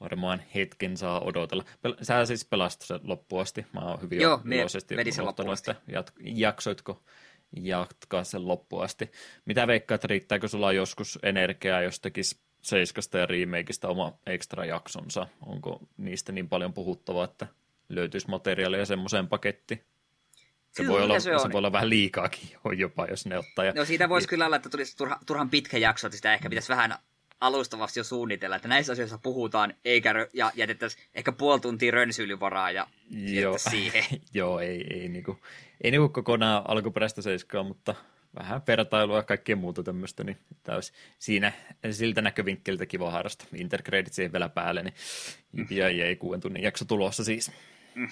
varmaan 0.00 0.42
hetken 0.54 0.96
saa 0.96 1.20
odotella. 1.20 1.64
Pel- 1.88 2.04
Sä 2.04 2.26
siis 2.26 2.44
pelasit 2.44 2.82
sen 2.82 3.00
loppuun 3.02 3.42
asti. 3.42 3.66
Mä 3.72 3.80
oon 3.80 4.02
hyvin 4.02 4.20
Joo, 4.20 4.40
iloisesti 4.52 4.94
sen 5.12 5.24
loppuun 5.24 5.50
asti. 5.50 5.70
Jat- 5.70 6.12
jaksoitko 6.20 7.02
jatkaa 7.56 8.24
sen 8.24 8.48
loppuun 8.48 8.84
asti? 8.84 9.10
Mitä 9.44 9.66
veikkaat, 9.66 10.04
riittääkö 10.04 10.48
sulla 10.48 10.72
joskus 10.72 11.18
energiaa, 11.22 11.82
jos 11.82 12.00
tekisi 12.00 12.38
Seiskasta 12.62 13.18
ja 13.18 13.26
remakeista 13.26 13.88
oma 13.88 14.18
ekstra 14.26 14.64
jaksonsa? 14.64 15.26
Onko 15.46 15.80
niistä 15.96 16.32
niin 16.32 16.48
paljon 16.48 16.72
puhuttavaa, 16.72 17.24
että 17.24 17.46
löytyisi 17.88 18.28
materiaalia 18.28 18.86
semmoiseen 18.86 19.28
pakettiin? 19.28 19.84
Se, 20.74 20.82
kyllä, 20.82 20.92
voi 20.92 21.02
olla, 21.02 21.20
se, 21.20 21.30
se 21.42 21.52
voi 21.52 21.58
olla 21.58 21.72
vähän 21.72 21.90
liikaakin 21.90 22.48
jopa, 22.76 23.06
jos 23.06 23.26
ne 23.26 23.38
ottaa. 23.38 23.64
Ja... 23.64 23.72
No 23.76 23.84
siitä 23.84 24.08
voisi 24.08 24.28
kyllä 24.28 24.46
olla, 24.46 24.56
että 24.56 24.68
tulisi 24.68 24.96
turha, 24.96 25.18
turhan 25.26 25.50
pitkä 25.50 25.78
jakso, 25.78 26.06
että 26.06 26.16
sitä 26.16 26.34
ehkä 26.34 26.50
pitäisi 26.50 26.68
vähän 26.68 26.94
alustavasti 27.40 28.00
jo 28.00 28.04
suunnitella, 28.04 28.56
että 28.56 28.68
näissä 28.68 28.92
asioissa 28.92 29.18
puhutaan, 29.18 29.74
eikä 29.84 30.14
ja 30.32 30.52
jätettäisiin 30.54 31.04
ehkä 31.14 31.32
puoli 31.32 31.60
tuntia 31.60 31.92
rönsyilyvaraa 31.92 32.70
ja 32.70 32.86
Joo, 33.10 33.58
siihen. 33.58 34.04
Joo, 34.34 34.60
ei, 34.60 34.86
ei, 34.90 35.08
niinku, 35.08 35.38
ei 35.84 35.90
niinku 35.90 36.08
kokonaan 36.08 36.62
alkuperäistä 36.68 37.22
seiskaa, 37.22 37.62
mutta 37.62 37.94
vähän 38.38 38.62
vertailua 38.66 39.16
ja 39.16 39.22
kaikkea 39.22 39.56
muuta 39.56 39.82
tämmöistä, 39.82 40.24
niin 40.24 40.38
tämä 40.62 40.76
olisi 40.76 40.92
siinä 41.18 41.52
siltä 41.90 42.22
näkövinkkeliltä 42.22 42.86
kiva 42.86 43.10
harrasta. 43.10 43.44
Intergradit 43.54 44.12
siihen 44.12 44.32
vielä 44.32 44.48
päälle, 44.48 44.82
niin 44.82 44.94
mm. 45.52 45.66
ja 45.70 45.88
ei 45.88 46.16
kuuden 46.16 46.40
tunnin 46.40 46.62
jakso 46.62 46.84
tulossa 46.84 47.24
siis. 47.24 47.52
Mm. 47.94 48.08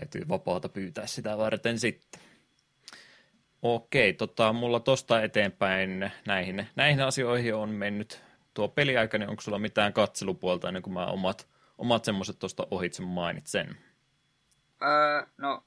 Täytyy 0.00 0.28
vapaata 0.28 0.68
pyytää 0.68 1.06
sitä 1.06 1.38
varten 1.38 1.78
sitten. 1.78 2.20
Okei, 3.62 4.12
tota, 4.12 4.52
mulla 4.52 4.80
tosta 4.80 5.22
eteenpäin 5.22 6.12
näihin, 6.26 6.66
näihin 6.76 7.00
asioihin 7.00 7.54
on 7.54 7.68
mennyt 7.68 8.22
tuo 8.54 8.68
peliaika, 8.68 9.18
niin 9.18 9.28
onko 9.28 9.42
sulla 9.42 9.58
mitään 9.58 9.92
katselupuolta 9.92 10.68
ennen 10.68 10.82
kuin 10.82 10.94
mä 10.94 11.06
omat, 11.06 11.48
omat 11.78 12.04
semmoiset 12.04 12.38
tuosta 12.38 12.66
ohitse 12.70 13.02
mainitsen? 13.02 13.76
Öö, 14.82 15.26
no, 15.38 15.64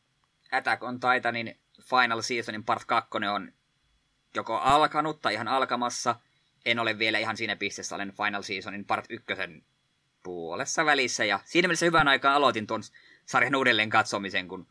Attack 0.52 0.84
on 0.84 1.00
Titanin 1.00 1.60
Final 1.82 2.22
Seasonin 2.22 2.64
part 2.64 2.86
2 2.86 3.10
on 3.34 3.52
joko 4.36 4.58
alkanut 4.58 5.22
tai 5.22 5.34
ihan 5.34 5.48
alkamassa. 5.48 6.16
En 6.66 6.80
ole 6.80 7.00
vielä 7.00 7.18
ihan 7.18 7.38
siinä 7.38 7.56
pisteessä, 7.56 7.96
olen 7.96 8.14
Final 8.24 8.42
Seasonin 8.42 8.86
part 8.86 9.06
1 9.10 9.26
puolessa 10.24 10.86
välissä. 10.86 11.26
Ja 11.26 11.40
siinä 11.46 11.68
mielessä 11.68 11.86
hyvän 11.86 12.08
aikaa 12.08 12.36
aloitin 12.36 12.68
tuon 12.68 12.82
sarjan 13.28 13.56
uudelleen 13.56 13.90
katsomisen, 13.90 14.48
kun 14.48 14.68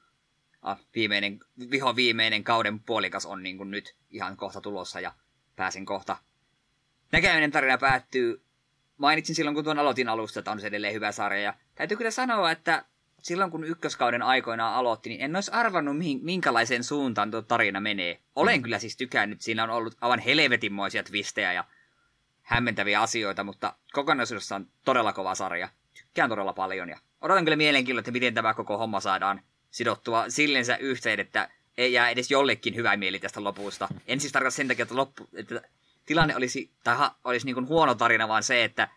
ah, 0.62 0.78
viimeinen, 0.94 1.40
viho 1.70 1.96
viimeinen 1.96 2.44
kauden 2.44 2.80
puolikas 2.80 3.26
on 3.26 3.42
niin 3.42 3.56
kuin 3.56 3.70
nyt 3.70 3.96
ihan 4.10 4.36
kohta 4.36 4.60
tulossa 4.60 5.00
ja 5.00 5.12
pääsin 5.56 5.86
kohta. 5.86 6.16
Näkäinen 7.12 7.50
tarina 7.50 7.78
päättyy. 7.78 8.42
Mainitsin 8.96 9.34
silloin, 9.34 9.54
kun 9.54 9.64
tuon 9.64 9.78
aloitin 9.78 10.08
alusta, 10.08 10.38
että 10.38 10.50
on 10.50 10.60
se 10.60 10.66
edelleen 10.66 10.94
hyvä 10.94 11.12
sarja. 11.12 11.42
Ja 11.42 11.54
täytyy 11.74 11.96
kyllä 11.96 12.10
sanoa, 12.10 12.50
että 12.50 12.84
silloin 13.22 13.50
kun 13.50 13.64
ykköskauden 13.64 14.22
aikoinaan 14.22 14.74
aloitti, 14.74 15.08
niin 15.08 15.20
en 15.20 15.36
olisi 15.36 15.50
arvannut, 15.50 15.96
minkälaiseen 16.22 16.84
suuntaan 16.84 17.30
tuo 17.30 17.42
tarina 17.42 17.80
menee. 17.80 18.20
Olen 18.36 18.58
mm. 18.58 18.62
kyllä 18.62 18.78
siis 18.78 18.96
tykännyt. 18.96 19.40
Siinä 19.40 19.64
on 19.64 19.70
ollut 19.70 19.96
aivan 20.00 20.18
helvetinmoisia 20.18 21.02
twistejä 21.02 21.52
ja 21.52 21.64
hämmentäviä 22.42 23.00
asioita, 23.00 23.44
mutta 23.44 23.74
kokonaisuudessaan 23.92 24.62
on 24.62 24.68
todella 24.84 25.12
kova 25.12 25.34
sarja. 25.34 25.68
Tykkään 26.16 26.30
todella 26.30 26.52
paljon 26.52 26.88
ja 26.88 26.98
odotan 27.20 27.44
kyllä 27.44 27.56
mielenkiinnolla, 27.56 28.00
että 28.00 28.10
miten 28.10 28.34
tämä 28.34 28.54
koko 28.54 28.78
homma 28.78 29.00
saadaan 29.00 29.42
sidottua 29.70 30.24
sillensä 30.28 30.76
yhteen, 30.76 31.20
että 31.20 31.48
ei 31.78 31.92
jää 31.92 32.10
edes 32.10 32.30
jollekin 32.30 32.74
hyvä 32.74 32.96
mieli 32.96 33.18
tästä 33.18 33.44
lopusta. 33.44 33.88
En 34.06 34.20
siis 34.20 34.32
tarkoita 34.32 34.56
sen 34.56 34.68
takia, 34.68 34.82
että, 34.82 34.96
loppu, 34.96 35.28
että 35.34 35.62
tilanne 36.06 36.36
olisi, 36.36 36.70
tai 36.84 36.96
ha, 36.96 37.14
olisi 37.24 37.46
niin 37.46 37.54
kuin 37.54 37.68
huono 37.68 37.94
tarina, 37.94 38.28
vaan 38.28 38.42
se, 38.42 38.64
että 38.64 38.88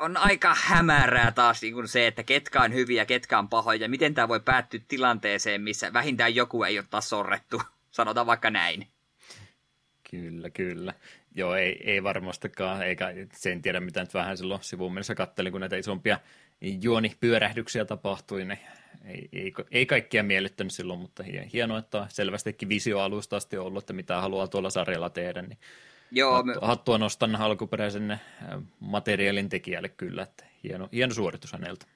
on 0.00 0.16
aika 0.16 0.56
hämärää 0.60 1.32
taas 1.32 1.62
niin 1.62 1.74
kuin 1.74 1.88
se, 1.88 2.06
että 2.06 2.22
ketkä 2.22 2.62
on 2.62 2.74
hyviä, 2.74 3.04
ketkä 3.04 3.38
on 3.38 3.48
pahoja, 3.48 3.80
ja 3.80 3.88
miten 3.88 4.14
tämä 4.14 4.28
voi 4.28 4.40
päättyä 4.40 4.80
tilanteeseen, 4.88 5.62
missä 5.62 5.92
vähintään 5.92 6.34
joku 6.34 6.62
ei 6.64 6.78
ole 6.78 6.86
taas 6.90 7.08
sorrettu. 7.08 7.62
Sanotaan 7.90 8.26
vaikka 8.26 8.50
näin. 8.50 8.88
Kyllä, 10.10 10.50
kyllä. 10.50 10.94
Joo, 11.34 11.54
ei, 11.54 11.90
ei 11.90 12.02
varmastikaan, 12.02 12.82
eikä 12.82 13.12
sen 13.32 13.62
tiedä 13.62 13.80
mitä 13.80 14.00
nyt 14.00 14.14
vähän 14.14 14.36
silloin 14.36 14.62
sivuun 14.62 14.92
mennessä 14.92 15.14
kattelin, 15.14 15.52
kun 15.52 15.60
näitä 15.60 15.76
isompia 15.76 16.18
juonipyörähdyksiä 16.82 17.84
tapahtui, 17.84 18.44
niin 18.44 18.58
ei, 19.04 19.28
ei, 19.32 19.52
ei 19.70 19.86
kaikkia 19.86 20.22
miellyttänyt 20.22 20.72
silloin, 20.72 21.00
mutta 21.00 21.24
hienoa, 21.52 21.78
että 21.78 22.06
selvästikin 22.08 22.68
visioalusta 22.68 23.36
asti 23.36 23.58
on 23.58 23.66
ollut, 23.66 23.82
että 23.82 23.92
mitä 23.92 24.20
haluaa 24.20 24.48
tuolla 24.48 24.70
sarjalla 24.70 25.10
tehdä, 25.10 25.42
niin 25.42 25.58
Joo, 26.10 26.32
hattua, 26.32 26.54
me... 26.54 26.66
hattua 26.66 26.98
nostan 26.98 27.36
alkuperäisen 27.36 28.10
äh, 28.10 28.20
materiaalin 28.80 29.48
tekijälle 29.48 29.88
kyllä, 29.88 30.22
että 30.22 30.44
hieno, 30.64 30.88
hieno 30.92 31.14
suoritus 31.14 31.52
häneltä. 31.52 31.86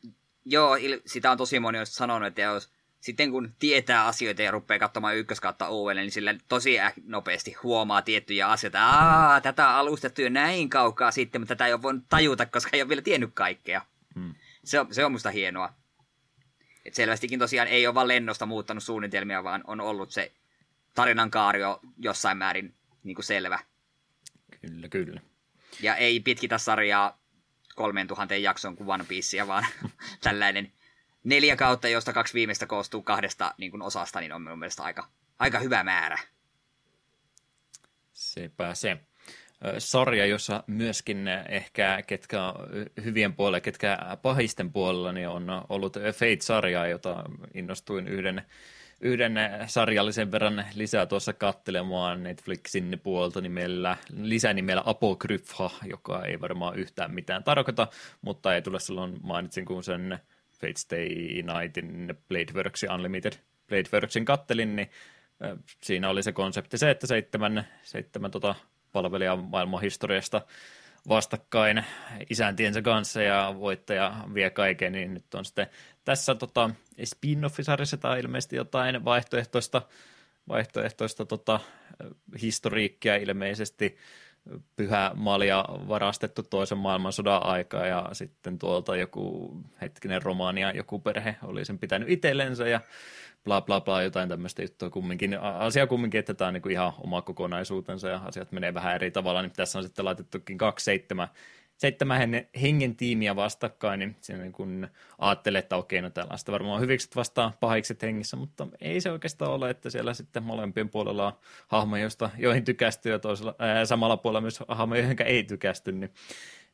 Joo, 0.44 0.76
sitä 1.06 1.30
on 1.30 1.38
tosi 1.38 1.60
moni 1.60 1.78
sanonut, 1.84 2.26
että 2.28 2.42
jos 2.42 2.70
sitten 3.04 3.30
kun 3.30 3.54
tietää 3.58 4.06
asioita 4.06 4.42
ja 4.42 4.50
rupeaa 4.50 4.78
katsomaan 4.78 5.16
ykköskautta 5.16 5.70
uudelleen, 5.70 6.04
niin 6.04 6.12
sillä 6.12 6.34
tosi 6.48 6.76
nopeasti 7.06 7.52
huomaa 7.62 8.02
tiettyjä 8.02 8.48
asioita. 8.48 8.84
Aa, 8.84 9.40
tätä 9.40 9.68
on 9.68 9.74
alustettu 9.74 10.22
jo 10.22 10.28
näin 10.28 10.68
kaukaa 10.68 11.10
sitten, 11.10 11.40
mutta 11.40 11.54
tätä 11.54 11.66
ei 11.66 11.72
ole 11.72 11.82
voinut 11.82 12.04
tajuta, 12.08 12.46
koska 12.46 12.70
ei 12.72 12.82
ole 12.82 12.88
vielä 12.88 13.02
tiennyt 13.02 13.30
kaikkea. 13.34 13.82
Hmm. 14.14 14.34
Se, 14.64 14.80
on, 14.80 14.94
se 14.94 15.04
on 15.04 15.12
musta 15.12 15.30
hienoa. 15.30 15.74
Et 16.84 16.94
selvästikin 16.94 17.38
tosiaan 17.38 17.68
ei 17.68 17.86
ole 17.86 17.94
vaan 17.94 18.08
lennosta 18.08 18.46
muuttanut 18.46 18.82
suunnitelmia, 18.82 19.44
vaan 19.44 19.64
on 19.66 19.80
ollut 19.80 20.10
se 20.10 20.32
tarinan 20.94 21.30
kaario 21.30 21.80
jossain 21.98 22.38
määrin 22.38 22.74
niin 23.02 23.14
kuin 23.14 23.24
selvä. 23.24 23.58
Kyllä, 24.60 24.88
kyllä. 24.88 25.20
Ja 25.80 25.96
ei 25.96 26.20
pitkitä 26.20 26.58
sarjaa 26.58 27.18
3000 27.74 28.36
jakson 28.36 28.76
kuin 28.76 28.90
One 28.90 29.04
Piecea, 29.08 29.46
vaan 29.46 29.66
tällainen 30.20 30.72
neljä 31.24 31.56
kautta, 31.56 31.88
josta 31.88 32.12
kaksi 32.12 32.34
viimeistä 32.34 32.66
koostuu 32.66 33.02
kahdesta 33.02 33.54
niin 33.58 33.70
kuin 33.70 33.82
osasta, 33.82 34.20
niin 34.20 34.32
on 34.32 34.42
minun 34.42 34.58
mielestä 34.58 34.82
aika, 34.82 35.08
aika 35.38 35.58
hyvä 35.58 35.84
määrä. 35.84 36.18
Sepä 38.12 38.74
se. 38.74 38.96
Sarja, 39.78 40.26
jossa 40.26 40.64
myöskin 40.66 41.28
ehkä 41.48 42.02
ketkä 42.06 42.38
hyvien 43.04 43.34
puolella, 43.34 43.60
ketkä 43.60 43.98
pahisten 44.22 44.72
puolella, 44.72 45.12
niin 45.12 45.28
on 45.28 45.46
ollut 45.68 45.94
Fate-sarja, 45.94 46.86
jota 46.86 47.24
innostuin 47.54 48.08
yhden 48.08 48.42
yhden 49.00 49.34
sarjallisen 49.66 50.32
verran 50.32 50.64
lisää 50.74 51.06
tuossa 51.06 51.32
kattelemaan 51.32 52.22
Netflixin 52.22 53.00
puolta 53.02 53.40
nimellä, 53.40 53.96
lisänimellä 54.20 54.82
Apokrypha, 54.86 55.70
joka 55.84 56.24
ei 56.24 56.40
varmaan 56.40 56.78
yhtään 56.78 57.14
mitään 57.14 57.44
tarkoita, 57.44 57.88
mutta 58.22 58.54
ei 58.54 58.62
tule 58.62 58.80
silloin 58.80 59.16
mainitsin, 59.22 59.64
kun 59.64 59.84
sen 59.84 60.18
Fate 60.64 60.80
Stay 60.80 61.42
Nightin 61.42 62.14
Bladeworks 62.28 62.82
Unlimited. 62.94 63.32
Bladeworksin 63.68 64.24
kattelin, 64.24 64.76
niin 64.76 64.90
siinä 65.82 66.10
oli 66.10 66.22
se 66.22 66.32
konsepti 66.32 66.78
se, 66.78 66.90
että 66.90 67.06
seitsemän, 67.06 67.66
seitsemän 67.82 68.30
tota 68.30 68.54
palvelijan 68.92 69.38
maailman 69.38 69.80
historiasta 69.80 70.42
vastakkain 71.08 71.84
isäntiensä 72.30 72.82
kanssa 72.82 73.22
ja 73.22 73.54
voittaja 73.58 74.14
vie 74.34 74.50
kaiken, 74.50 74.92
niin 74.92 75.14
nyt 75.14 75.34
on 75.34 75.44
sitten 75.44 75.66
tässä 76.04 76.34
tota, 76.34 76.70
spin-offisarjassa 77.04 77.96
tai 77.96 78.20
ilmeisesti 78.20 78.56
jotain 78.56 79.04
vaihtoehtoista, 79.04 79.82
vaihtoehtoista 80.48 81.26
tota, 81.26 81.60
historiikkia 82.42 83.16
ilmeisesti 83.16 83.96
pyhä 84.76 85.10
malja 85.14 85.64
varastettu 85.88 86.42
toisen 86.42 86.78
maailmansodan 86.78 87.46
aikaa 87.46 87.86
ja 87.86 88.08
sitten 88.12 88.58
tuolta 88.58 88.96
joku 88.96 89.56
hetkinen 89.80 90.22
Romania, 90.22 90.70
joku 90.70 90.98
perhe 90.98 91.36
oli 91.42 91.64
sen 91.64 91.78
pitänyt 91.78 92.10
itsellensä 92.10 92.68
ja 92.68 92.80
bla 93.44 93.60
bla 93.60 93.80
bla, 93.80 94.02
jotain 94.02 94.28
tämmöistä 94.28 94.62
juttua 94.62 94.90
kumminkin. 94.90 95.40
Asia 95.40 95.86
kumminkin, 95.86 96.18
että 96.18 96.34
tämä 96.34 96.48
on 96.48 96.54
niin 96.54 96.70
ihan 96.70 96.92
oma 96.98 97.22
kokonaisuutensa 97.22 98.08
ja 98.08 98.20
asiat 98.24 98.52
menee 98.52 98.74
vähän 98.74 98.94
eri 98.94 99.10
tavalla, 99.10 99.42
niin 99.42 99.52
tässä 99.56 99.78
on 99.78 99.82
sitten 99.84 100.04
laitettukin 100.04 100.58
kaksi 100.58 100.84
seitsemän, 100.84 101.28
seitsemän 101.76 102.46
hengen 102.60 102.96
tiimiä 102.96 103.36
vastakkain, 103.36 103.98
niin 103.98 104.16
siinä 104.20 104.50
kun 104.50 104.88
ajattelee, 105.18 105.58
että 105.58 105.76
okei, 105.76 106.02
no 106.02 106.10
täällä 106.10 106.34
on 106.48 106.52
varmaan 106.52 106.80
hyvikset 106.80 107.16
vastaan 107.16 107.52
pahikset 107.60 108.02
hengissä, 108.02 108.36
mutta 108.36 108.66
ei 108.80 109.00
se 109.00 109.10
oikeastaan 109.10 109.50
ole, 109.50 109.70
että 109.70 109.90
siellä 109.90 110.14
sitten 110.14 110.42
molempien 110.42 110.88
puolella 110.88 111.26
on 111.26 111.32
hahmo, 111.68 111.96
josta, 111.96 112.30
joihin 112.38 112.64
tykästyy 112.64 113.12
ja 113.12 113.18
toisella, 113.18 113.54
ää, 113.58 113.84
samalla 113.84 114.16
puolella 114.16 114.40
myös 114.40 114.60
hahmo, 114.68 114.94
joihin 114.94 115.22
ei 115.22 115.44
tykästy, 115.44 115.92
niin 115.92 116.10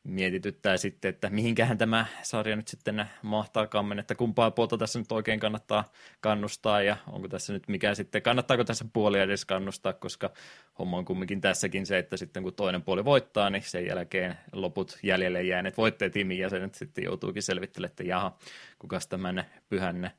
mietityttää 0.05 0.77
sitten, 0.77 1.09
että 1.09 1.31
mihinkähän 1.31 1.79
tämä 1.79 2.07
sarja 2.23 2.57
nyt 2.57 2.69
sitten 2.69 3.07
mahtaakaan 3.23 3.85
mennä, 3.85 4.01
että 4.01 4.15
kumpaa 4.15 4.51
puolta 4.51 4.79
tässä 4.79 4.99
nyt 4.99 5.13
oikein 5.13 5.41
kannattaa 5.41 5.85
kannustaa 6.21 6.83
ja 6.83 6.97
onko 7.07 7.29
tässä 7.29 7.53
nyt 7.53 7.69
mikä 7.69 7.95
sitten, 7.95 8.23
kannattaako 8.23 8.65
tässä 8.65 8.85
puolia 8.93 9.23
edes 9.23 9.45
kannustaa, 9.45 9.93
koska 9.93 10.31
homma 10.79 10.99
on 10.99 11.05
kumminkin 11.05 11.41
tässäkin 11.41 11.87
se, 11.87 11.99
että 11.99 12.17
sitten 12.17 12.43
kun 12.43 12.55
toinen 12.55 12.83
puoli 12.83 13.05
voittaa, 13.05 13.51
niin 13.51 13.63
sen 13.63 13.87
jälkeen 13.87 14.37
loput 14.53 14.99
jäljelle 15.03 15.43
jääneet 15.43 15.77
voittajatiimin 15.77 16.39
jäsenet 16.39 16.75
sitten 16.75 17.05
joutuukin 17.05 17.43
selvittelemään, 17.43 17.91
että 17.91 18.03
jaha, 18.03 18.37
kukas 18.79 19.07
tämän 19.07 19.45
pyhän 19.69 20.11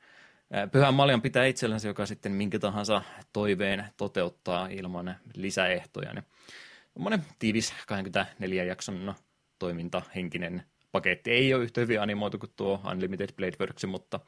Pyhän 0.71 0.93
maljan 0.93 1.21
pitää 1.21 1.45
itsellänsä, 1.45 1.87
joka 1.87 2.05
sitten 2.05 2.31
minkä 2.31 2.59
tahansa 2.59 3.01
toiveen 3.33 3.85
toteuttaa 3.97 4.67
ilman 4.67 5.15
lisäehtoja. 5.35 6.13
Niin 6.13 7.23
tiivis 7.39 7.73
24 7.87 8.63
jakson 8.63 9.05
no, 9.05 9.15
toimintahenkinen 9.61 10.63
paketti. 10.91 11.31
Ei 11.31 11.53
ole 11.53 11.63
yhtä 11.63 11.81
hyvin 11.81 12.01
animoitu 12.01 12.37
kuin 12.37 12.53
tuo 12.55 12.81
Unlimited 12.91 13.29
Blade 13.35 13.57
Works, 13.59 13.85
mutta 13.85 14.19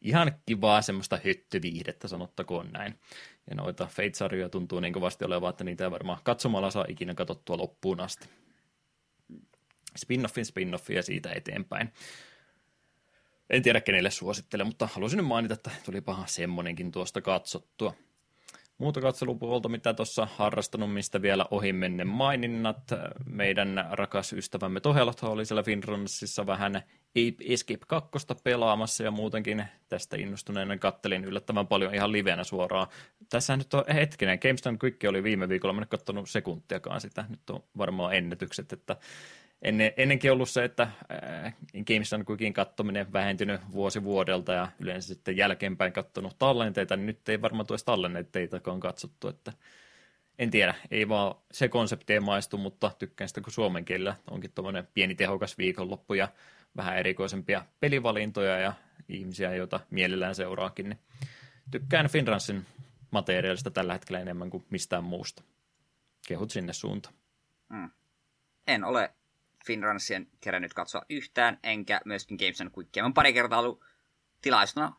ihan 0.00 0.32
kivaa 0.46 0.82
semmoista 0.82 1.18
hyttyviihdettä, 1.24 2.08
sanottakoon 2.08 2.72
näin. 2.72 2.98
Ja 3.50 3.56
noita 3.56 3.86
Fate-sarjoja 3.86 4.48
tuntuu 4.48 4.80
niin 4.80 4.92
kovasti 4.92 5.24
olevan, 5.24 5.50
että 5.50 5.64
niitä 5.64 5.84
ei 5.84 5.90
varmaan 5.90 6.18
katsomalla 6.24 6.70
saa 6.70 6.84
ikinä 6.88 7.14
katsottua 7.14 7.56
loppuun 7.56 8.00
asti. 8.00 8.28
Spin-offin 9.98 10.44
spin-offia 10.44 11.02
siitä 11.02 11.32
eteenpäin. 11.32 11.92
En 13.50 13.62
tiedä 13.62 13.80
kenelle 13.80 14.10
suosittelen, 14.10 14.66
mutta 14.66 14.88
halusin 14.92 15.16
nyt 15.16 15.26
mainita, 15.26 15.54
että 15.54 15.70
tulipahan 15.84 16.28
semmonenkin 16.28 16.92
tuosta 16.92 17.20
katsottua. 17.20 17.94
Muuta 18.78 19.00
katselupuolta, 19.00 19.68
mitä 19.68 19.94
tuossa 19.94 20.28
harrastanut, 20.36 20.94
mistä 20.94 21.22
vielä 21.22 21.46
ohi 21.50 21.72
menne 21.72 22.04
maininnat. 22.04 22.82
Meidän 23.26 23.88
rakas 23.90 24.32
ystävämme 24.32 24.80
Tohelot 24.80 25.22
oli 25.22 25.46
siellä 25.46 25.62
Finransissa 25.62 26.46
vähän 26.46 26.76
Ape 27.10 27.44
Escape 27.48 27.86
2 27.86 28.10
pelaamassa 28.44 29.04
ja 29.04 29.10
muutenkin 29.10 29.64
tästä 29.88 30.16
innostuneena 30.16 30.78
kattelin 30.78 31.24
yllättävän 31.24 31.66
paljon 31.66 31.94
ihan 31.94 32.12
livenä 32.12 32.44
suoraan. 32.44 32.86
Tässä 33.28 33.56
nyt 33.56 33.74
on 33.74 33.84
hetkinen, 33.94 34.38
GameStone 34.42 34.78
Quick 34.84 35.04
oli 35.08 35.22
viime 35.22 35.48
viikolla, 35.48 35.72
mä 35.74 35.80
en 35.80 35.88
katsonut 35.88 36.30
sekuntiakaan 36.30 37.00
sitä, 37.00 37.24
nyt 37.28 37.50
on 37.50 37.64
varmaan 37.78 38.14
ennätykset, 38.14 38.72
että 38.72 38.96
ennen, 39.62 39.92
ennenkin 39.96 40.32
ollut 40.32 40.48
se, 40.50 40.64
että 40.64 40.82
äh, 40.82 41.54
on 42.14 42.24
Quickin 42.30 42.52
kattominen 42.52 43.12
vähentynyt 43.12 43.60
vuosi 43.72 44.04
vuodelta 44.04 44.52
ja 44.52 44.68
yleensä 44.80 45.08
sitten 45.08 45.36
jälkeenpäin 45.36 45.92
katsonut 45.92 46.38
tallenteita, 46.38 46.96
niin 46.96 47.06
nyt 47.06 47.28
ei 47.28 47.42
varmaan 47.42 47.66
tuossa 47.66 47.86
tallenteitakaan 47.86 48.80
katsottu, 48.80 49.28
että 49.28 49.52
en 50.38 50.50
tiedä, 50.50 50.74
ei 50.90 51.08
vaan 51.08 51.34
se 51.52 51.68
konsepti 51.68 52.12
ei 52.12 52.20
maistu, 52.20 52.58
mutta 52.58 52.90
tykkään 52.98 53.28
sitä, 53.28 53.40
kun 53.40 53.52
suomen 53.52 53.84
kielellä 53.84 54.16
onkin 54.30 54.52
tuommoinen 54.52 54.88
pieni 54.94 55.14
tehokas 55.14 55.58
viikonloppu 55.58 56.14
ja 56.14 56.28
vähän 56.76 56.98
erikoisempia 56.98 57.66
pelivalintoja 57.80 58.58
ja 58.58 58.72
ihmisiä, 59.08 59.54
joita 59.54 59.80
mielellään 59.90 60.34
seuraakin, 60.34 60.88
niin 60.88 60.98
tykkään 61.70 62.08
Finransin 62.08 62.66
materiaalista 63.10 63.70
tällä 63.70 63.92
hetkellä 63.92 64.20
enemmän 64.20 64.50
kuin 64.50 64.66
mistään 64.70 65.04
muusta. 65.04 65.42
Kehut 66.28 66.50
sinne 66.50 66.72
suuntaan. 66.72 67.14
Mm. 67.68 67.90
En 68.66 68.84
ole 68.84 69.14
Finransien 69.66 70.26
kerännyt 70.40 70.74
katsoa 70.74 71.02
yhtään, 71.08 71.58
enkä 71.62 72.00
myöskin 72.04 72.36
Games 72.36 72.60
and 72.60 72.70
Quickia. 72.78 73.02
Mä 73.02 73.12
pari 73.14 73.32
kertaa 73.32 73.58
ollut 73.58 73.84
tilaisuutena 74.42 74.92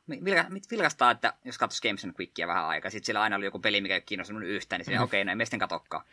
vilkastaa, 0.72 1.12
että 1.12 1.34
jos 1.46 1.58
katsoisi 1.58 1.88
Games 1.88 2.06
and 2.06 2.14
Quickia 2.20 2.48
vähän 2.48 2.66
aikaa, 2.66 2.92
sitten 2.92 3.06
siellä 3.06 3.22
aina 3.22 3.36
oli 3.36 3.46
joku 3.46 3.60
peli, 3.60 3.82
mikä 3.82 3.96
ei 3.96 4.02
kiinnostanut 4.02 4.44
yhtään, 4.44 4.82
niin 4.88 4.98
mm. 4.98 5.04
okei, 5.04 5.22
okay, 5.22 5.36
no 5.36 5.40
ei 5.42 5.46
sitten 5.46 5.60
katokkaan. 5.60 6.06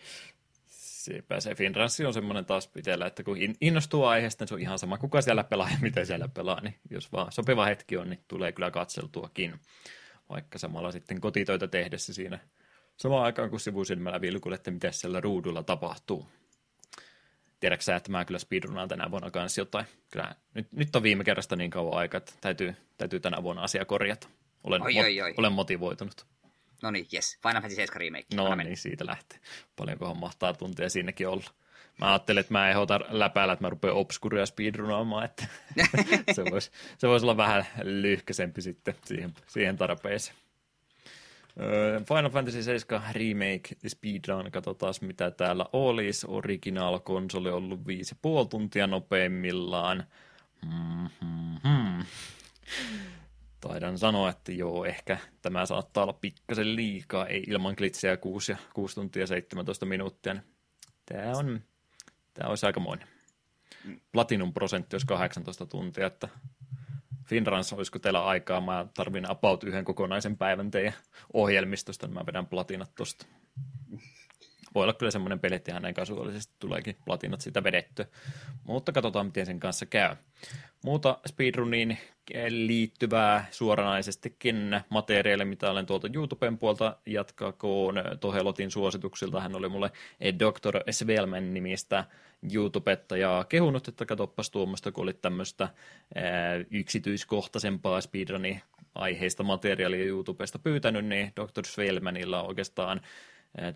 Sepä 0.66 1.40
se 1.40 1.54
Finranssi 1.54 2.06
on 2.06 2.14
semmoinen 2.14 2.44
taas 2.44 2.68
pitellä, 2.68 3.06
että 3.06 3.22
kun 3.22 3.36
innostuu 3.60 4.04
aiheesta, 4.04 4.42
niin 4.42 4.48
se 4.48 4.54
on 4.54 4.60
ihan 4.60 4.78
sama, 4.78 4.98
kuka 4.98 5.22
siellä 5.22 5.44
pelaa 5.44 5.70
ja 5.70 5.76
miten 5.80 6.06
siellä 6.06 6.28
pelaa, 6.28 6.60
niin 6.60 6.74
jos 6.90 7.12
vaan 7.12 7.32
sopiva 7.32 7.64
hetki 7.64 7.96
on, 7.96 8.10
niin 8.10 8.24
tulee 8.28 8.52
kyllä 8.52 8.70
katseltuakin, 8.70 9.60
vaikka 10.28 10.58
samalla 10.58 10.92
sitten 10.92 11.20
kotitöitä 11.20 11.68
tehdessä 11.68 12.14
siinä 12.14 12.38
samaan 12.96 13.24
aikaan, 13.24 13.50
kun 13.50 13.60
sivusilmällä 13.60 14.20
vilkulette, 14.20 14.70
mitä 14.70 14.92
siellä 14.92 15.20
ruudulla 15.20 15.62
tapahtuu 15.62 16.28
tiedätkö 17.64 17.84
sä, 17.84 17.96
että 17.96 18.10
mä 18.10 18.24
kyllä 18.24 18.38
speedrunaan 18.38 18.88
tänä 18.88 19.10
vuonna 19.10 19.30
kanssa 19.30 19.60
jotain. 19.60 19.86
Kyllä, 20.12 20.34
nyt, 20.54 20.72
nyt 20.72 20.96
on 20.96 21.02
viime 21.02 21.24
kerrasta 21.24 21.56
niin 21.56 21.70
kauan 21.70 21.98
aikaa, 21.98 22.18
että 22.18 22.32
täytyy, 22.40 22.74
täytyy 22.98 23.20
tänä 23.20 23.42
vuonna 23.42 23.62
asia 23.62 23.84
korjata. 23.84 24.28
Olen, 24.64 24.82
oi, 24.82 25.00
oi, 25.00 25.22
oi. 25.22 25.34
olen 25.36 25.52
motivoitunut. 25.52 26.26
No 26.82 26.90
niin, 26.90 27.06
yes. 27.14 27.38
Final 27.42 27.52
Fantasy 27.52 27.74
7 27.74 28.00
remake. 28.00 28.26
No 28.34 28.46
Anna 28.46 28.64
niin, 28.64 28.76
siitä 28.76 29.06
lähtee. 29.06 29.38
Paljonkohan 29.76 30.16
mahtaa 30.16 30.52
tuntia 30.52 30.88
siinäkin 30.88 31.28
olla. 31.28 31.44
Mä 32.00 32.08
ajattelin, 32.08 32.40
että 32.40 32.52
mä 32.52 32.70
ehdota 32.70 33.00
läpäällä, 33.08 33.52
että 33.52 33.64
mä 33.64 33.70
rupean 33.70 33.94
obskuria 33.94 34.46
speedrunaamaan, 34.46 35.24
että 35.24 35.46
se, 36.34 36.44
voisi, 36.50 36.70
se 36.98 37.08
voisi 37.08 37.26
olla 37.26 37.36
vähän 37.36 37.66
lyhkäisempi 37.82 38.62
sitten 38.62 38.94
siihen, 39.04 39.34
siihen 39.46 39.76
tarpeeseen. 39.76 40.36
Final 42.08 42.30
Fantasy 42.30 42.62
7 42.62 43.02
Remake 43.14 43.76
Speedrun, 43.88 44.50
katsotaan 44.50 44.94
mitä 45.00 45.30
täällä 45.30 45.66
olisi. 45.72 46.26
Original 46.30 46.98
konsoli 46.98 47.50
ollut 47.50 47.80
5,5 47.80 48.48
tuntia 48.50 48.86
nopeimmillaan. 48.86 50.04
Mm-hmm. 50.64 52.04
Taidan 53.60 53.98
sanoa, 53.98 54.30
että 54.30 54.52
joo, 54.52 54.84
ehkä 54.84 55.18
tämä 55.42 55.66
saattaa 55.66 56.02
olla 56.02 56.12
pikkasen 56.12 56.76
liikaa, 56.76 57.26
ei 57.26 57.44
ilman 57.46 57.74
glitsejä 57.78 58.16
6, 58.16 58.52
ja 58.52 58.58
6 58.74 58.94
tuntia 58.94 59.26
17 59.26 59.86
minuuttia. 59.86 60.36
Tämä 61.06 61.32
on, 61.36 61.60
tämä 62.34 62.48
olisi 62.48 62.66
aikamoinen. 62.66 63.08
Platinum 64.12 64.52
prosentti 64.52 64.96
olisi 64.96 65.06
18 65.06 65.66
tuntia, 65.66 66.06
että 66.06 66.28
Finrans, 67.24 67.72
olisiko 67.72 67.98
teillä 67.98 68.24
aikaa? 68.24 68.60
Mä 68.60 68.86
tarvin 68.94 69.30
about 69.30 69.64
yhden 69.64 69.84
kokonaisen 69.84 70.36
päivän 70.36 70.70
teidän 70.70 70.94
ohjelmistosta, 71.32 72.06
niin 72.06 72.14
mä 72.14 72.26
vedän 72.26 72.46
platinat 72.46 72.94
tosta. 72.94 73.26
Voi 74.74 74.82
olla 74.82 74.92
kyllä 74.92 75.10
semmoinen 75.10 75.40
peli, 75.40 75.54
että 75.54 75.72
ihan 75.72 75.82
näin 75.82 75.94
kasuaalisesti 75.94 76.54
tuleekin 76.58 76.96
platinat 77.04 77.40
sitä 77.40 77.64
vedetty. 77.64 78.06
Mutta 78.64 78.92
katsotaan, 78.92 79.26
miten 79.26 79.46
sen 79.46 79.60
kanssa 79.60 79.86
käy. 79.86 80.16
Muuta 80.84 81.18
speedruniin 81.26 81.98
liittyvää 82.48 83.46
suoranaisestikin 83.50 84.80
materiaalia, 84.88 85.46
mitä 85.46 85.70
olen 85.70 85.86
tuolta 85.86 86.08
YouTuben 86.14 86.58
puolta 86.58 86.96
jatkakoon 87.06 87.94
Tohelotin 88.20 88.70
suosituksilta. 88.70 89.40
Hän 89.40 89.56
oli 89.56 89.68
mulle 89.68 89.90
Dr. 90.38 90.92
Svelmen 90.92 91.54
nimistä 91.54 92.04
YouTubettajaa 92.54 93.44
kehunut, 93.44 93.88
että 93.88 94.06
katoppas 94.06 94.50
tuommoista, 94.50 94.92
kun 94.92 95.02
oli 95.02 95.14
tämmöistä 95.14 95.68
yksityiskohtaisempaa 96.70 98.00
speedrunin 98.00 98.62
aiheista 98.94 99.42
materiaalia 99.42 100.04
YouTubesta 100.04 100.58
pyytänyt, 100.58 101.04
niin 101.04 101.32
Dr. 101.36 101.64
Svelmanilla 101.64 102.42
on 102.42 102.48
oikeastaan 102.48 103.00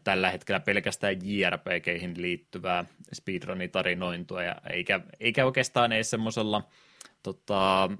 tällä 0.05 0.31
hetkellä 0.31 0.61
pelkästään 0.61 1.17
JRPGihin 1.23 2.23
liittyvää 2.23 2.85
speedrun-tarinointua, 3.15 4.43
ja 4.43 4.57
eikä, 4.71 5.01
eikä 5.21 5.45
oikeastaan 5.45 5.93
edes 5.93 6.11
semmoisella 6.11 6.63
tota, 7.23 7.91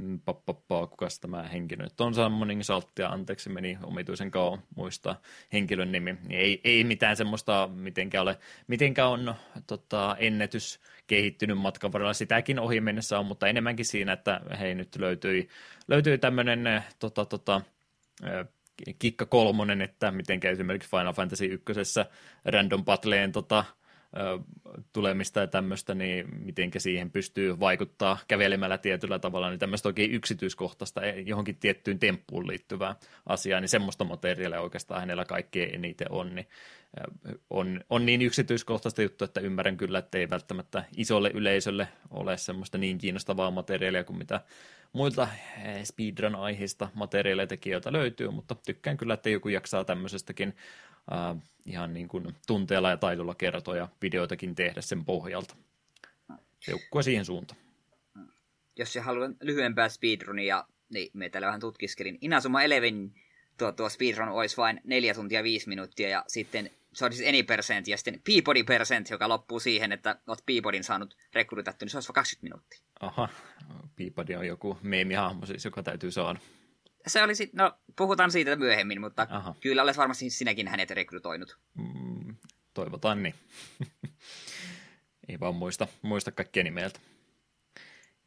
mm, 0.00 0.20
Pappapaa, 0.20 0.86
kukas 0.86 1.20
tämä 1.20 1.42
henkilö 1.42 1.82
nyt 1.82 2.00
on 2.00 2.14
Summoning 2.14 2.62
Salttia, 2.62 3.08
anteeksi 3.08 3.48
meni 3.48 3.78
omituisen 3.82 4.30
kauan 4.30 4.62
muistaa 4.76 5.20
henkilön 5.52 5.92
nimi, 5.92 6.12
niin 6.12 6.40
ei, 6.40 6.60
ei 6.64 6.84
mitään 6.84 7.16
semmoista 7.16 7.68
mitenkä 7.74 8.22
ole, 8.22 8.38
mitenkä 8.66 9.06
on 9.06 9.34
tota, 9.66 10.16
ennätys 10.18 10.80
kehittynyt 11.06 11.58
matkan 11.58 11.92
varrella, 11.92 12.12
sitäkin 12.12 12.58
ohi 12.58 12.80
mennessä 12.80 13.18
on, 13.18 13.26
mutta 13.26 13.46
enemmänkin 13.46 13.86
siinä, 13.86 14.12
että 14.12 14.40
hei 14.58 14.74
nyt 14.74 14.96
löytyi, 14.96 15.48
löytyi 15.88 16.18
tämmöinen 16.18 16.84
tota, 16.98 17.24
tota, 17.24 17.60
kikka 18.98 19.26
kolmonen, 19.26 19.82
että 19.82 20.10
miten 20.10 20.40
esimerkiksi 20.42 20.90
Final 20.90 21.12
Fantasy 21.12 21.44
ykkösessä 21.44 22.06
random 22.44 22.84
battleen 22.84 23.32
tota, 23.32 23.64
tulemista 24.92 25.40
ja 25.40 25.46
tämmöistä, 25.46 25.94
niin 25.94 26.26
miten 26.44 26.70
siihen 26.78 27.10
pystyy 27.10 27.60
vaikuttaa 27.60 28.18
kävelemällä 28.28 28.78
tietyllä 28.78 29.18
tavalla, 29.18 29.50
niin 29.50 29.58
tämmöistä 29.58 29.88
oikein 29.88 30.10
yksityiskohtaista 30.10 31.02
e, 31.02 31.20
johonkin 31.20 31.56
tiettyyn 31.56 31.98
temppuun 31.98 32.46
liittyvää 32.46 32.96
asiaa, 33.26 33.60
niin 33.60 33.68
semmoista 33.68 34.04
materiaalia 34.04 34.60
oikeastaan 34.60 35.00
hänellä 35.00 35.24
kaikkein 35.24 35.74
eniten 35.74 36.12
on, 36.12 36.34
niin 36.34 36.46
on, 37.50 37.80
on 37.90 38.06
niin 38.06 38.22
yksityiskohtaista 38.22 39.02
juttu, 39.02 39.24
että 39.24 39.40
ymmärrän 39.40 39.76
kyllä, 39.76 39.98
että 39.98 40.18
ei 40.18 40.30
välttämättä 40.30 40.84
isolle 40.96 41.30
yleisölle 41.34 41.88
ole 42.10 42.36
semmoista 42.36 42.78
niin 42.78 42.98
kiinnostavaa 42.98 43.50
materiaalia 43.50 44.04
kuin 44.04 44.18
mitä 44.18 44.40
muilta 44.92 45.28
speedrun-aiheista 45.84 46.88
materiaaleja 46.94 47.46
tekijöiltä 47.46 47.92
löytyy, 47.92 48.30
mutta 48.30 48.56
tykkään 48.66 48.96
kyllä, 48.96 49.14
että 49.14 49.30
joku 49.30 49.48
jaksaa 49.48 49.84
tämmöisestäkin 49.84 50.54
äh, 51.12 51.36
ihan 51.64 51.94
niin 51.94 52.08
kuin 52.08 52.36
tunteella 52.46 52.90
ja 52.90 52.96
taidolla 52.96 53.34
kertoa 53.34 53.76
ja 53.76 53.88
videoitakin 54.02 54.54
tehdä 54.54 54.80
sen 54.80 55.04
pohjalta. 55.04 55.56
Seukkua 56.60 57.02
siihen 57.02 57.24
suuntaan. 57.24 57.60
Jos 58.76 58.92
se 58.92 59.00
haluan 59.00 59.36
lyhyempää 59.40 59.88
speedrunia, 59.88 60.64
niin 60.90 61.10
me 61.12 61.28
täällä 61.28 61.46
vähän 61.46 61.60
tutkiskelin. 61.60 62.18
Inazuma 62.20 62.62
Eleven 62.62 63.12
tuo, 63.58 63.72
tuo 63.72 63.88
speedrun 63.88 64.28
olisi 64.28 64.56
vain 64.56 64.80
4 64.84 65.14
tuntia 65.14 65.42
5 65.42 65.68
minuuttia 65.68 66.08
ja 66.08 66.24
sitten 66.28 66.70
se 66.92 67.04
olisi 67.04 67.28
any 67.28 67.42
percent 67.42 67.88
ja 67.88 67.96
sitten 67.96 68.20
Peabody 68.26 68.64
percent, 68.64 69.10
joka 69.10 69.28
loppuu 69.28 69.60
siihen, 69.60 69.92
että 69.92 70.16
olet 70.26 70.42
Peabodyn 70.46 70.84
saanut 70.84 71.16
rekrytetty, 71.34 71.84
niin 71.84 71.90
se 71.90 71.96
olisi 71.96 72.12
20 72.12 72.42
minuuttia. 72.42 72.80
Aha, 73.00 73.28
Peabody 73.96 74.34
on 74.34 74.46
joku 74.46 74.78
meemihahmo 74.82 75.46
siis, 75.46 75.64
joka 75.64 75.82
täytyy 75.82 76.10
saada 76.10 76.40
se 77.06 77.22
oli 77.22 77.34
sit, 77.34 77.52
no 77.52 77.72
puhutaan 77.96 78.30
siitä 78.30 78.56
myöhemmin, 78.56 79.00
mutta 79.00 79.26
Aha. 79.30 79.54
kyllä 79.60 79.82
olet 79.82 79.96
varmasti 79.96 80.30
sinäkin 80.30 80.68
hänet 80.68 80.90
rekrytoinut. 80.90 81.58
Mm, 81.74 82.36
toivotaan 82.74 83.22
niin. 83.22 83.34
Ei 85.28 85.40
vaan 85.40 85.54
muista, 85.54 85.86
muista 86.02 86.32
kaikkia 86.32 86.64
nimeltä. 86.64 87.00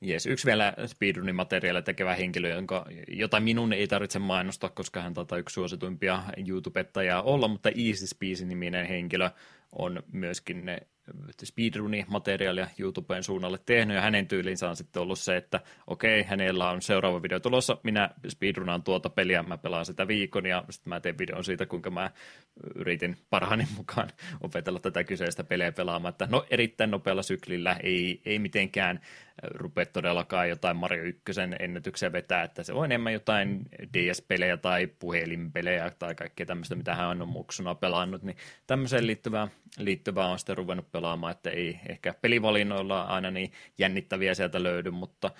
Jes, 0.01 0.25
yksi 0.25 0.45
vielä 0.45 0.73
speedrunin 0.85 1.35
materiaalia 1.35 1.81
tekevä 1.81 2.15
henkilö, 2.15 2.49
jonka, 2.49 2.85
jota 3.07 3.39
minun 3.39 3.73
ei 3.73 3.87
tarvitse 3.87 4.19
mainostaa, 4.19 4.69
koska 4.69 5.01
hän 5.01 5.13
taitaa 5.13 5.37
yksi 5.37 5.53
suosituimpia 5.53 6.23
YouTubettajia 6.47 7.21
olla, 7.21 7.47
mutta 7.47 7.69
Easy 7.69 8.07
Speezy 8.07 8.45
niminen 8.45 8.87
henkilö 8.87 9.29
on 9.71 10.03
myöskin 10.11 10.65
speedruni-materiaalia 11.43 12.67
YouTubeen 12.79 13.23
suunnalle 13.23 13.59
tehnyt, 13.65 13.95
ja 13.95 14.01
hänen 14.01 14.27
tyylinsä 14.27 14.69
on 14.69 14.75
sitten 14.75 15.01
ollut 15.01 15.19
se, 15.19 15.37
että 15.37 15.59
okei, 15.87 16.23
hänellä 16.23 16.69
on 16.69 16.81
seuraava 16.81 17.21
video 17.21 17.39
tulossa, 17.39 17.77
minä 17.83 18.09
speedrunaan 18.27 18.83
tuota 18.83 19.09
peliä, 19.09 19.43
mä 19.43 19.57
pelaan 19.57 19.85
sitä 19.85 20.07
viikon, 20.07 20.45
ja 20.45 20.63
sitten 20.69 20.89
mä 20.89 20.99
teen 20.99 21.17
videon 21.17 21.43
siitä, 21.43 21.65
kuinka 21.65 21.89
mä 21.89 22.11
yritin 22.75 23.17
parhaani 23.29 23.67
mukaan 23.77 24.09
opetella 24.41 24.79
tätä 24.79 25.03
kyseistä 25.03 25.43
peliä 25.43 25.71
pelaamaan, 25.71 26.11
että 26.11 26.27
no 26.31 26.45
erittäin 26.49 26.91
nopealla 26.91 27.23
syklillä, 27.23 27.75
ei, 27.83 28.21
ei 28.25 28.39
mitenkään 28.39 28.99
rupea 29.43 29.85
todellakaan 29.85 30.49
jotain 30.49 30.77
Mario 30.77 31.03
1 31.03 31.23
ennätyksiä 31.59 32.11
vetää, 32.11 32.43
että 32.43 32.63
se 32.63 32.73
on 32.73 32.85
enemmän 32.85 33.13
jotain 33.13 33.61
DS-pelejä 33.93 34.57
tai 34.57 34.87
puhelinpelejä 34.87 35.91
tai 35.99 36.15
kaikkea 36.15 36.45
tämmöistä, 36.45 36.75
mitä 36.75 36.95
hän 36.95 37.21
on 37.21 37.27
muksuna 37.27 37.75
pelannut, 37.75 38.23
niin 38.23 38.37
tämmöiseen 38.67 39.07
liittyvää, 39.07 39.47
liittyvää 39.77 40.27
on 40.27 40.39
sitten 40.39 40.57
ruvennut 40.57 40.91
pelaamaan, 40.91 41.31
että 41.31 41.49
ei 41.49 41.79
ehkä 41.89 42.13
pelivalinnoilla 42.21 43.01
aina 43.01 43.31
niin 43.31 43.51
jännittäviä 43.77 44.33
sieltä 44.33 44.63
löydy, 44.63 44.91
mutta 44.91 45.31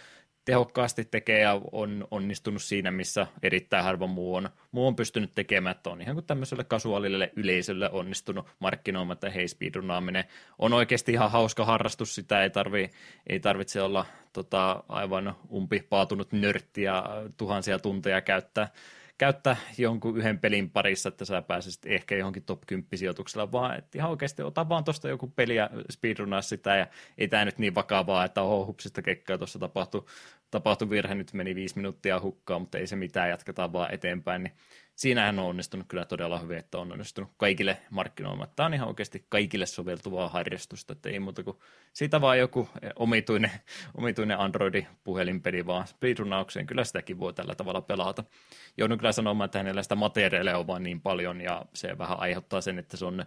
tehokkaasti 0.46 1.06
tekee 1.06 1.40
ja 1.40 1.62
on 1.72 2.08
onnistunut 2.12 2.64
siinä, 2.64 2.92
missä 2.92 3.28
erittäin 3.44 3.84
harva 3.84 4.08
muu 4.08 4.36
on, 4.36 4.50
muu 4.72 4.88
on 4.88 4.96
pystynyt 4.96 5.32
tekemään, 5.36 5.76
että 5.76 5.90
on 5.90 6.02
ihan 6.02 6.16
kuin 6.16 6.26
tämmöiselle 6.26 6.64
kasuaalille 6.64 7.32
yleisölle 7.36 7.90
onnistunut 7.92 8.48
markkinoimaan, 8.60 9.14
että 9.14 9.30
hei 9.30 9.48
speedrunaaminen 9.48 10.24
on 10.60 10.74
oikeasti 10.74 11.12
ihan 11.12 11.32
hauska 11.32 11.66
harrastus, 11.66 12.16
sitä 12.16 12.44
ei, 12.44 12.50
tarvi, 12.50 12.90
ei 13.28 13.40
tarvitse 13.40 13.82
olla 13.82 14.06
tota, 14.34 14.84
aivan 14.90 15.36
umpipaatunut 15.52 16.32
nörtti 16.32 16.84
ja 16.84 17.06
tuhansia 17.38 17.80
tunteja 17.80 18.22
käyttää 18.22 18.70
käyttää 19.18 19.56
jonkun 19.78 20.18
yhden 20.18 20.40
pelin 20.40 20.70
parissa, 20.70 21.10
että 21.10 21.26
sä 21.26 21.42
pääsisit 21.42 21.86
ehkä 21.86 22.16
johonkin 22.16 22.44
top 22.44 22.62
10 22.68 22.88
sijoituksella, 22.96 23.52
vaan 23.52 23.78
että 23.78 23.98
ihan 23.98 24.10
oikeasti 24.12 24.44
ota 24.44 24.70
vaan 24.70 24.84
tuosta 24.84 25.10
joku 25.10 25.28
peli 25.28 25.56
ja 25.56 25.70
speedrunaa 25.92 26.42
sitä, 26.42 26.76
ja 26.76 26.88
ei 27.18 27.28
tämä 27.28 27.46
nyt 27.46 27.58
niin 27.58 27.76
vakavaa, 27.76 28.26
että 28.26 28.42
oho, 28.42 28.66
hupsista 28.66 29.02
kekkaa 29.02 29.38
tuossa 29.38 29.60
tapahtui, 29.60 30.06
tapahtui 30.52 30.90
virhe, 30.90 31.16
nyt 31.16 31.34
meni 31.34 31.56
viisi 31.56 31.76
minuuttia 31.76 32.20
hukkaan, 32.20 32.62
mutta 32.62 32.78
ei 32.78 32.88
se 32.88 32.96
mitään, 32.96 33.30
jatketaan 33.30 33.74
vaan 33.74 33.94
eteenpäin, 33.94 34.44
niin 34.44 34.54
siinähän 34.96 35.40
on 35.40 35.46
onnistunut 35.46 35.88
kyllä 35.88 36.06
todella 36.06 36.40
hyvin, 36.40 36.58
että 36.58 36.78
on 36.78 36.92
onnistunut 36.92 37.32
kaikille 37.38 37.78
markkinoimaan. 37.90 38.50
Tämä 38.56 38.68
on 38.68 38.74
ihan 38.74 38.88
oikeasti 38.88 39.26
kaikille 39.30 39.66
soveltuvaa 39.66 40.30
harrastusta, 40.30 40.94
että 40.94 41.10
ei 41.10 41.20
muuta 41.20 41.44
kuin 41.44 41.58
siitä 41.94 42.22
vaan 42.22 42.40
joku 42.40 42.70
omituinen, 42.96 43.52
omituinen 43.96 44.40
Android-puhelinpeli 44.40 45.66
vaan 45.66 45.88
speedrunaukseen. 45.88 46.68
Kyllä 46.68 46.84
sitäkin 46.84 47.20
voi 47.20 47.34
tällä 47.34 47.56
tavalla 47.56 47.82
pelata. 47.82 48.24
Joudun 48.78 48.98
kyllä 48.98 49.12
sanomaan, 49.12 49.46
että 49.46 49.60
hänellä 49.60 49.84
sitä 49.84 49.96
materiaalia 49.96 50.58
on 50.58 50.68
vaan 50.68 50.84
niin 50.84 51.02
paljon 51.02 51.42
ja 51.42 51.66
se 51.74 51.98
vähän 51.98 52.20
aiheuttaa 52.20 52.62
sen, 52.62 52.80
että 52.80 52.98
se 52.98 53.06
on 53.06 53.26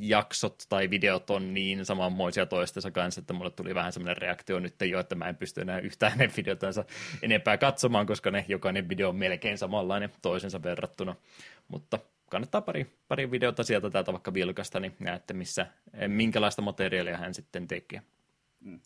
jaksot 0.00 0.62
tai 0.68 0.90
videot 0.90 1.30
on 1.30 1.54
niin 1.54 1.84
samanmoisia 1.84 2.46
toistensa 2.46 2.90
kanssa, 2.90 3.20
että 3.20 3.32
mulle 3.32 3.50
tuli 3.50 3.74
vähän 3.74 3.92
semmoinen 3.92 4.16
reaktio 4.16 4.58
nyt 4.58 4.74
jo, 4.80 5.00
että 5.00 5.14
mä 5.14 5.28
en 5.28 5.36
pysty 5.36 5.60
enää 5.60 5.78
yhtään 5.78 6.12
hänen 6.12 6.32
videotansa 6.36 6.84
enempää 7.22 7.58
katsomaan, 7.58 8.06
koska 8.06 8.30
ne 8.30 8.44
jokainen 8.48 8.88
video 8.88 9.08
on 9.08 9.16
melkein 9.16 9.58
samanlainen 9.58 10.10
toisensa 10.22 10.60
verrattuna. 10.76 11.16
Mutta 11.68 11.98
kannattaa 12.30 12.60
pari, 12.60 12.98
pari 13.08 13.30
videota 13.30 13.64
sieltä 13.64 13.90
täältä 13.90 14.12
vaikka 14.12 14.34
vilkasta, 14.34 14.80
niin 14.80 14.96
näette, 14.98 15.34
missä, 15.34 15.66
minkälaista 16.06 16.62
materiaalia 16.62 17.16
hän 17.16 17.34
sitten 17.34 17.68
tekee. 17.68 18.02
Mm. 18.60 18.80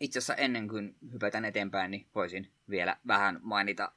Itse 0.00 0.18
asiassa 0.18 0.34
ennen 0.34 0.68
kuin 0.68 0.96
hypätään 1.12 1.44
eteenpäin, 1.44 1.90
niin 1.90 2.06
voisin 2.14 2.50
vielä 2.70 2.96
vähän 3.06 3.38
mainita 3.42 3.92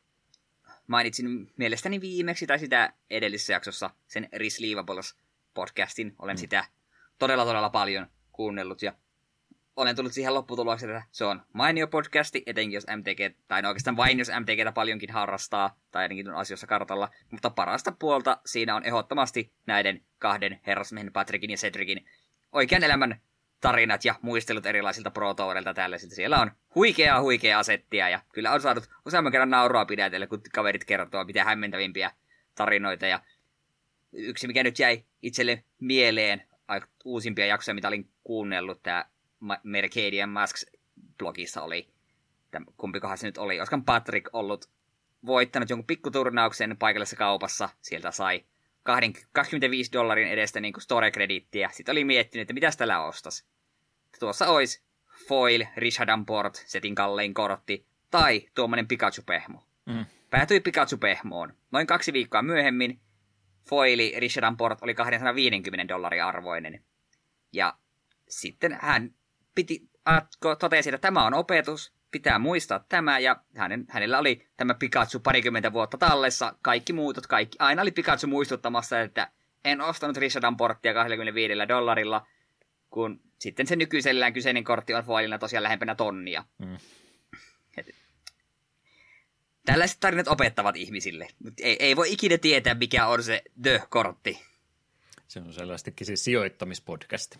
mainitsin 0.87 1.51
mielestäni 1.57 2.01
viimeksi 2.01 2.47
tai 2.47 2.59
sitä 2.59 2.93
edellisessä 3.09 3.53
jaksossa 3.53 3.89
sen 4.07 4.29
Risleevables 4.33 5.15
podcastin. 5.53 6.15
Olen 6.19 6.35
mm. 6.35 6.39
sitä 6.39 6.65
todella 7.19 7.45
todella 7.45 7.69
paljon 7.69 8.07
kuunnellut 8.31 8.81
ja 8.81 8.93
olen 9.77 9.95
tullut 9.95 10.13
siihen 10.13 10.33
lopputulokseen, 10.33 10.95
että 10.95 11.09
se 11.11 11.25
on 11.25 11.41
mainio 11.53 11.87
podcasti, 11.87 12.43
etenkin 12.45 12.75
jos 12.75 12.85
MTG, 12.95 13.37
tai 13.47 13.61
no 13.61 13.67
oikeastaan 13.67 13.97
vain 13.97 14.19
jos 14.19 14.31
MTGtä 14.39 14.71
paljonkin 14.71 15.11
harrastaa, 15.11 15.79
tai 15.91 16.03
ainakin 16.03 16.29
on 16.29 16.35
asioissa 16.35 16.67
kartalla, 16.67 17.09
mutta 17.31 17.49
parasta 17.49 17.91
puolta 17.99 18.37
siinä 18.45 18.75
on 18.75 18.83
ehdottomasti 18.83 19.53
näiden 19.65 20.01
kahden 20.19 20.59
herrasmiehen 20.67 21.13
Patrickin 21.13 21.51
ja 21.51 21.57
Cedricin 21.57 22.05
oikean 22.51 22.83
elämän 22.83 23.21
tarinat 23.61 24.05
ja 24.05 24.15
muistelut 24.21 24.65
erilaisilta 24.65 25.11
pro 25.11 25.35
tällaisilta. 25.75 26.15
Siellä 26.15 26.41
on 26.41 26.51
huikeaa 26.75 27.21
huikeaa 27.21 27.59
asettia 27.59 28.09
ja 28.09 28.19
kyllä 28.33 28.51
on 28.51 28.61
saanut 28.61 28.89
useamman 29.05 29.31
kerran 29.31 29.49
nauroa 29.49 29.85
pidätellä, 29.85 30.27
kun 30.27 30.41
kaverit 30.53 30.85
kertoo 30.85 31.23
mitä 31.23 31.43
hämmentävimpiä 31.43 32.11
tarinoita. 32.55 33.07
Ja 33.07 33.19
yksi, 34.13 34.47
mikä 34.47 34.63
nyt 34.63 34.79
jäi 34.79 35.03
itselle 35.21 35.63
mieleen, 35.79 36.47
uusimpia 37.05 37.45
jaksoja, 37.45 37.75
mitä 37.75 37.87
olin 37.87 38.09
kuunnellut, 38.23 38.83
tämä 38.83 39.05
Mercadian 39.63 40.29
Masks 40.29 40.65
blogissa 41.17 41.61
oli, 41.61 41.89
kumpikohan 42.77 43.17
se 43.17 43.27
nyt 43.27 43.37
oli, 43.37 43.59
olisiko 43.59 43.77
Patrick 43.85 44.29
ollut 44.33 44.69
voittanut 45.25 45.69
jonkun 45.69 45.87
pikkuturnauksen 45.87 46.77
paikallisessa 46.77 47.15
kaupassa, 47.15 47.69
sieltä 47.81 48.11
sai 48.11 48.45
25 49.31 49.91
dollarin 49.91 50.27
edestä 50.27 50.59
niin 50.59 50.73
store-kredittiä. 50.79 51.69
Sitten 51.71 51.93
oli 51.93 52.03
miettinyt, 52.03 52.41
että 52.41 52.53
mitä 52.53 52.69
tällä 52.77 53.03
ostas. 53.03 53.45
Tuossa 54.19 54.47
olisi 54.47 54.83
Foil, 55.27 55.65
Richard 55.77 56.09
Port, 56.27 56.63
setin 56.65 56.95
kallein 56.95 57.33
kortti, 57.33 57.85
tai 58.11 58.49
tuommoinen 58.55 58.87
Pikachu-pehmo. 58.87 59.63
Mm. 59.85 60.05
Päätyi 60.29 60.59
Pikachu-pehmoon. 60.59 61.53
Noin 61.71 61.87
kaksi 61.87 62.13
viikkoa 62.13 62.41
myöhemmin 62.41 62.99
Foili 63.69 64.13
Richard 64.17 64.55
Port 64.57 64.79
oli 64.81 64.95
250 64.95 65.93
dollaria 65.93 66.27
arvoinen. 66.27 66.83
Ja 67.53 67.77
sitten 68.29 68.77
hän 68.81 69.13
piti, 69.57 69.89
totesi, 70.59 70.89
että 70.89 70.97
tämä 70.97 71.25
on 71.25 71.33
opetus, 71.33 71.93
pitää 72.11 72.39
muistaa 72.39 72.85
tämä, 72.89 73.19
ja 73.19 73.43
hänen, 73.55 73.85
hänellä 73.89 74.19
oli 74.19 74.47
tämä 74.57 74.73
Pikachu 74.73 75.19
parikymmentä 75.19 75.73
vuotta 75.73 75.97
tallessa, 75.97 76.55
kaikki 76.61 76.93
muutot, 76.93 77.27
kaikki, 77.27 77.57
aina 77.59 77.81
oli 77.81 77.91
Pikachu 77.91 78.27
muistuttamassa, 78.27 79.01
että 79.01 79.31
en 79.65 79.81
ostanut 79.81 80.17
Rishadan 80.17 80.57
porttia 80.57 80.93
25 80.93 81.53
dollarilla, 81.67 82.27
kun 82.89 83.21
sitten 83.39 83.67
se 83.67 83.75
nykyisellään 83.75 84.33
kyseinen 84.33 84.63
kortti 84.63 84.93
on 84.93 85.03
foilina 85.03 85.39
tosiaan 85.39 85.63
lähempänä 85.63 85.95
tonnia. 85.95 86.43
Mm. 86.57 86.77
tällaiset 89.65 89.99
tarinat 89.99 90.27
opettavat 90.27 90.75
ihmisille, 90.75 91.27
mutta 91.43 91.63
ei, 91.63 91.77
ei 91.79 91.95
voi 91.95 92.11
ikinä 92.13 92.37
tietää, 92.37 92.75
mikä 92.75 93.07
on 93.07 93.23
se 93.23 93.43
The-kortti. 93.61 94.41
Se 95.27 95.39
on 95.39 95.53
sellaistakin 95.53 96.07
siis 96.07 96.23
sijoittamispodcast. 96.23 97.35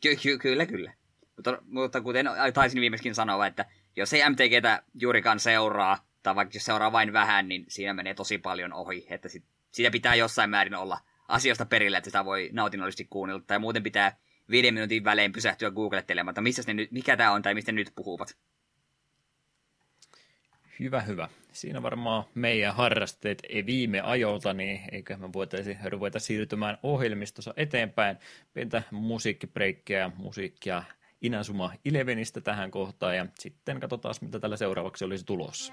Ky- 0.00 0.16
ky- 0.16 0.38
kyllä, 0.38 0.66
kyllä. 0.66 0.92
Mutta, 1.36 1.58
mutta 1.66 2.00
kuten 2.00 2.26
taisin 2.54 2.80
viimeiskin 2.80 3.14
sanoa, 3.14 3.46
että 3.46 3.64
jos 3.96 4.12
ei 4.12 4.30
MTGtä 4.30 4.82
juurikaan 5.00 5.40
seuraa, 5.40 5.98
tai 6.22 6.34
vaikka 6.34 6.56
jos 6.56 6.64
seuraa 6.64 6.92
vain 6.92 7.12
vähän, 7.12 7.48
niin 7.48 7.64
siinä 7.68 7.94
menee 7.94 8.14
tosi 8.14 8.38
paljon 8.38 8.72
ohi. 8.72 9.06
Että 9.10 9.28
sit, 9.28 9.44
sitä 9.72 9.90
pitää 9.90 10.14
jossain 10.14 10.50
määrin 10.50 10.74
olla 10.74 11.00
asioista 11.28 11.66
perillä, 11.66 11.98
että 11.98 12.08
sitä 12.08 12.24
voi 12.24 12.50
nautinnollisesti 12.52 13.06
kuunnella. 13.10 13.42
Tai 13.46 13.58
muuten 13.58 13.82
pitää 13.82 14.16
viiden 14.50 14.74
minuutin 14.74 15.04
välein 15.04 15.32
pysähtyä 15.32 15.70
googlettelemaan, 15.70 16.32
että 16.32 16.40
missä 16.40 16.62
ne 16.66 16.74
nyt, 16.74 16.92
mikä 16.92 17.16
tämä 17.16 17.32
on 17.32 17.42
tai 17.42 17.54
mistä 17.54 17.72
nyt 17.72 17.92
puhuvat. 17.94 18.36
Hyvä, 20.80 21.00
hyvä. 21.00 21.28
Siinä 21.52 21.82
varmaan 21.82 22.24
meidän 22.34 22.74
harrasteet 22.74 23.42
ei 23.48 23.66
viime 23.66 24.00
ajolta, 24.00 24.52
niin 24.52 24.80
eiköhän 24.92 25.20
me 25.20 25.32
voitaisiin 25.32 25.78
ruveta 25.84 26.18
siirtymään 26.18 26.78
ohjelmistossa 26.82 27.54
eteenpäin. 27.56 28.16
Pientä 28.54 28.82
musiikkibreikkiä, 28.90 30.10
musiikkia 30.16 30.82
Inazuma 31.24 31.72
Elevenistä 31.84 32.40
tähän 32.40 32.70
kohtaan 32.70 33.16
ja 33.16 33.26
sitten 33.38 33.80
katsotaan, 33.80 34.14
mitä 34.20 34.40
tällä 34.40 34.56
seuraavaksi 34.56 35.04
olisi 35.04 35.24
tulossa. 35.24 35.72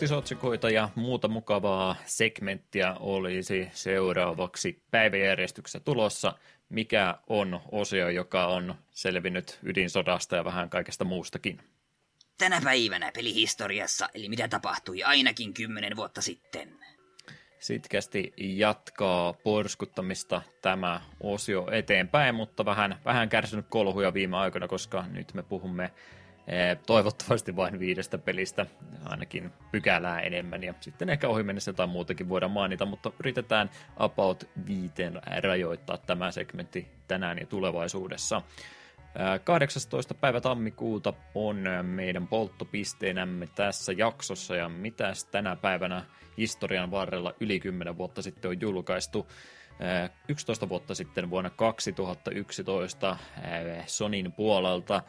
Uutisotsikoita 0.00 0.70
ja 0.70 0.88
muuta 0.94 1.28
mukavaa 1.28 1.96
segmenttiä 2.06 2.94
olisi 3.00 3.68
seuraavaksi 3.72 4.82
päiväjärjestyksessä 4.90 5.80
tulossa, 5.80 6.32
mikä 6.68 7.18
on 7.26 7.60
osio, 7.72 8.08
joka 8.08 8.46
on 8.46 8.74
selvinnyt 8.90 9.58
ydinsodasta 9.62 10.36
ja 10.36 10.44
vähän 10.44 10.70
kaikesta 10.70 11.04
muustakin. 11.04 11.60
Tänä 12.38 12.60
päivänä 12.64 13.12
pelihistoriassa, 13.14 14.08
eli 14.14 14.28
mitä 14.28 14.48
tapahtui 14.48 15.02
ainakin 15.02 15.54
kymmenen 15.54 15.96
vuotta 15.96 16.22
sitten. 16.22 16.68
Sitkästi 17.58 18.32
jatkaa 18.36 19.32
porskuttamista 19.32 20.42
tämä 20.62 21.00
osio 21.22 21.68
eteenpäin, 21.72 22.34
mutta 22.34 22.64
vähän, 22.64 23.00
vähän 23.04 23.28
kärsinyt 23.28 23.66
kolhuja 23.68 24.14
viime 24.14 24.36
aikoina, 24.36 24.68
koska 24.68 25.04
nyt 25.12 25.34
me 25.34 25.42
puhumme 25.42 25.90
toivottavasti 26.86 27.56
vain 27.56 27.78
viidestä 27.78 28.18
pelistä, 28.18 28.66
ainakin 29.04 29.52
pykälää 29.72 30.20
enemmän, 30.20 30.64
ja 30.64 30.74
sitten 30.80 31.08
ehkä 31.10 31.28
ohi 31.28 31.42
mennessä 31.42 31.68
jotain 31.68 31.90
muutakin 31.90 32.28
voidaan 32.28 32.52
mainita, 32.52 32.86
mutta 32.86 33.12
yritetään 33.20 33.70
about 33.96 34.48
viiteen 34.66 35.20
rajoittaa 35.42 35.98
tämä 35.98 36.30
segmentti 36.30 36.88
tänään 37.08 37.38
ja 37.38 37.46
tulevaisuudessa. 37.46 38.42
18. 39.44 40.14
Eh, 40.14 40.20
päivä 40.20 40.40
tammikuuta 40.40 41.12
on 41.34 41.64
meidän 41.82 42.26
polttopisteenämme 42.26 43.48
tässä 43.54 43.92
jaksossa, 43.92 44.56
ja 44.56 44.68
mitäs 44.68 45.24
tänä 45.24 45.56
päivänä 45.56 46.04
historian 46.38 46.90
varrella 46.90 47.34
yli 47.40 47.60
10 47.60 47.98
vuotta 47.98 48.22
sitten 48.22 48.48
on 48.48 48.60
julkaistu. 48.60 49.26
11 50.28 50.66
eh, 50.66 50.68
vuotta 50.68 50.94
sitten 50.94 51.30
vuonna 51.30 51.50
2011 51.50 53.16
Sonin 53.86 54.32
puolelta 54.32 55.02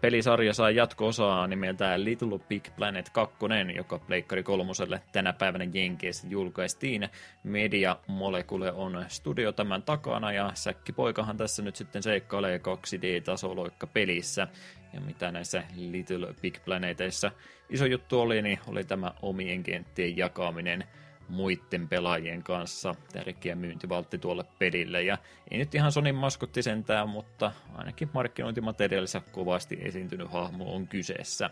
Pelisarja 0.00 0.54
sai 0.54 0.76
jatko-osaa 0.76 1.46
nimeltään 1.46 2.04
Little 2.04 2.38
Big 2.48 2.64
Planet 2.76 3.10
2, 3.10 3.36
joka 3.76 3.98
Pleikkari 3.98 4.42
kolmoselle 4.42 5.02
tänä 5.12 5.32
päivänä 5.32 5.66
Jenkeissä 5.72 6.26
julkaistiin. 6.30 7.08
Media 7.44 7.96
Molecule 8.06 8.72
on 8.72 9.04
studio 9.08 9.52
tämän 9.52 9.82
takana 9.82 10.32
ja 10.32 10.50
Säkkipoikahan 10.54 11.36
tässä 11.36 11.62
nyt 11.62 11.76
sitten 11.76 12.02
seikkailee 12.02 12.58
2D-tasoloikka 12.58 13.86
pelissä. 13.86 14.48
Ja 14.92 15.00
mitä 15.00 15.32
näissä 15.32 15.62
Little 15.76 16.34
Big 16.42 16.56
Planeteissa 16.64 17.30
iso 17.70 17.86
juttu 17.86 18.20
oli, 18.20 18.42
niin 18.42 18.58
oli 18.66 18.84
tämä 18.84 19.12
omien 19.22 19.62
kenttien 19.62 20.16
jakaminen 20.16 20.84
muiden 21.28 21.88
pelaajien 21.88 22.42
kanssa 22.42 22.94
tärkeä 23.12 23.54
myyntivaltti 23.54 24.18
tuolle 24.18 24.44
pelille. 24.58 25.02
Ja 25.02 25.18
ei 25.50 25.58
nyt 25.58 25.74
ihan 25.74 25.92
Sonin 25.92 26.14
maskotti 26.14 26.62
sentään, 26.62 27.08
mutta 27.08 27.52
ainakin 27.74 28.10
markkinointimateriaalissa 28.14 29.22
kovasti 29.32 29.78
esiintynyt 29.82 30.32
hahmo 30.32 30.74
on 30.74 30.88
kyseessä. 30.88 31.50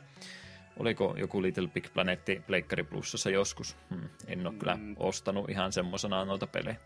Oliko 0.79 1.15
joku 1.19 1.43
Little 1.43 1.69
Big 1.69 1.87
Planet 1.95 2.21
Pleikkari 2.47 2.85
Plussassa 2.85 3.31
joskus? 3.31 3.77
Hmm, 3.91 4.09
en 4.27 4.47
ole 4.47 4.53
mm. 4.53 4.59
kyllä 4.59 4.79
ostanut 4.97 5.51
ihan 5.51 5.73
semmosena 5.73 6.25
noita 6.25 6.47
pelejä. 6.47 6.77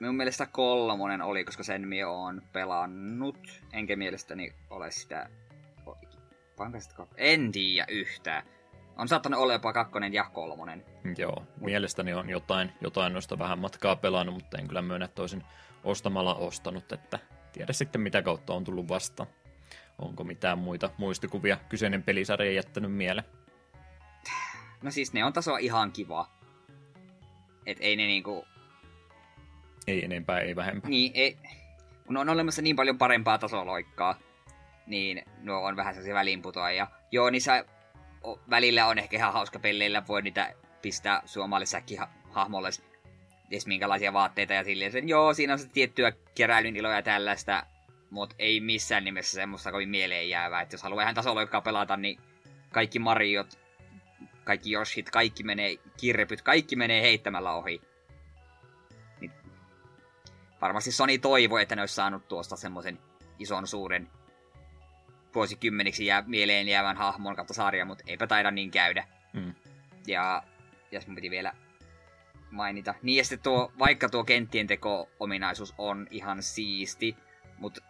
Minun 0.00 0.14
mielestä 0.14 0.46
kolmonen 0.46 1.22
oli, 1.22 1.44
koska 1.44 1.62
sen 1.62 1.88
minä 1.88 2.08
olen 2.08 2.42
pelannut. 2.52 3.62
Enkä 3.72 3.96
mielestäni 3.96 4.52
ole 4.70 4.90
sitä... 4.90 5.28
En 7.16 7.52
tiedä 7.52 7.86
yhtään. 7.88 8.42
On 9.00 9.08
saattanut 9.08 9.40
olla 9.40 9.52
jopa 9.52 9.72
kakkonen 9.72 10.14
ja 10.14 10.24
kolmonen. 10.24 10.84
Joo, 11.18 11.40
Mut... 11.40 11.60
mielestäni 11.60 12.12
on 12.12 12.28
jotain, 12.28 12.72
jotain 12.80 13.12
noista 13.12 13.38
vähän 13.38 13.58
matkaa 13.58 13.96
pelannut, 13.96 14.34
mutta 14.34 14.58
en 14.58 14.68
kyllä 14.68 14.82
myönnä 14.82 15.08
toisin 15.08 15.44
ostamalla 15.84 16.34
ostanut, 16.34 16.92
että 16.92 17.18
tiedä 17.52 17.72
sitten 17.72 18.00
mitä 18.00 18.22
kautta 18.22 18.52
on 18.54 18.64
tullut 18.64 18.88
vastaan. 18.88 19.28
Onko 19.98 20.24
mitään 20.24 20.58
muita 20.58 20.90
muistikuvia 20.98 21.56
kyseinen 21.68 22.02
pelisarja 22.02 22.52
jättänyt 22.52 22.92
mieleen? 22.92 23.26
No 24.82 24.90
siis 24.90 25.12
ne 25.12 25.24
on 25.24 25.32
tasoa 25.32 25.58
ihan 25.58 25.92
kiva. 25.92 26.30
Et 27.66 27.78
ei 27.80 27.96
ne 27.96 28.06
niinku... 28.06 28.44
Ei 29.86 30.04
enempää, 30.04 30.38
ei 30.38 30.56
vähempää. 30.56 30.90
Niin, 30.90 31.12
ei... 31.14 31.38
Kun 32.06 32.16
on 32.16 32.28
olemassa 32.28 32.62
niin 32.62 32.76
paljon 32.76 32.98
parempaa 32.98 33.38
tasoloikkaa, 33.38 34.18
niin 34.86 35.22
nuo 35.42 35.60
on 35.60 35.76
vähän 35.76 35.94
sellaisia 35.94 36.14
väliinputoajia. 36.14 36.86
Joo, 37.10 37.30
niissä 37.30 37.64
välillä 38.50 38.86
on 38.86 38.98
ehkä 38.98 39.16
ihan 39.16 39.32
hauska 39.32 39.58
pelleillä, 39.58 40.06
voi 40.08 40.22
niitä 40.22 40.54
pistää 40.82 41.22
suomallisäkin 41.24 41.98
ha- 41.98 42.08
hahmolle 42.30 42.68
edes 43.50 43.66
minkälaisia 43.66 44.12
vaatteita 44.12 44.54
ja 44.54 44.64
silleen 44.64 44.92
sen, 44.92 45.08
joo, 45.08 45.34
siinä 45.34 45.52
on 45.52 45.58
se 45.58 45.68
tiettyä 45.68 46.12
keräilyn 46.34 46.76
iloja 46.76 46.96
ja 46.96 47.02
tällaista, 47.02 47.66
mutta 48.10 48.36
ei 48.38 48.60
missään 48.60 49.04
nimessä 49.04 49.34
semmoista 49.34 49.72
kovin 49.72 49.88
mieleen 49.88 50.28
jäävää, 50.28 50.60
että 50.60 50.74
jos 50.74 50.82
haluaa 50.82 51.02
ihan 51.02 51.14
tasoloikkaa 51.14 51.60
pelata, 51.60 51.96
niin 51.96 52.20
kaikki 52.72 52.98
Mariot, 52.98 53.58
kaikki 54.44 54.72
Yoshit, 54.72 55.10
kaikki 55.10 55.42
menee, 55.42 55.76
kirrepyt, 55.96 56.42
kaikki 56.42 56.76
menee 56.76 57.02
heittämällä 57.02 57.52
ohi. 57.52 57.80
Niin 59.20 59.32
varmasti 60.60 60.92
Sony 60.92 61.18
toivoi, 61.18 61.62
että 61.62 61.76
ne 61.76 61.82
olisi 61.82 61.94
saanut 61.94 62.28
tuosta 62.28 62.56
semmoisen 62.56 62.98
ison 63.38 63.66
suuren 63.66 64.08
vuosikymmeniksi 65.34 66.06
jää 66.06 66.24
mieleen 66.26 66.68
jäävän 66.68 66.96
hahmon 66.96 67.36
kautta 67.36 67.54
sarja, 67.54 67.84
mutta 67.84 68.04
eipä 68.06 68.26
taida 68.26 68.50
niin 68.50 68.70
käydä. 68.70 69.04
Mm. 69.32 69.54
Ja 70.06 70.42
jos 70.92 71.06
mun 71.06 71.14
piti 71.14 71.30
vielä 71.30 71.52
mainita. 72.50 72.94
Niin 73.02 73.16
ja 73.16 73.24
sitten 73.24 73.42
tuo, 73.42 73.72
vaikka 73.78 74.08
tuo 74.08 74.24
kenttien 74.24 74.66
teko-ominaisuus 74.66 75.74
on 75.78 76.06
ihan 76.10 76.42
siisti, 76.42 77.16
mutta 77.58 77.80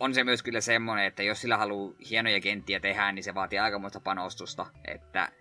on 0.00 0.14
se 0.14 0.24
myös 0.24 0.42
kyllä 0.42 0.60
semmonen, 0.60 1.04
että 1.04 1.22
jos 1.22 1.40
sillä 1.40 1.56
haluaa 1.56 1.94
hienoja 2.10 2.40
kenttiä 2.40 2.80
tehdä, 2.80 3.12
niin 3.12 3.24
se 3.24 3.34
vaatii 3.34 3.58
aikamoista 3.58 4.00
panostusta, 4.00 4.66
että 4.84 5.32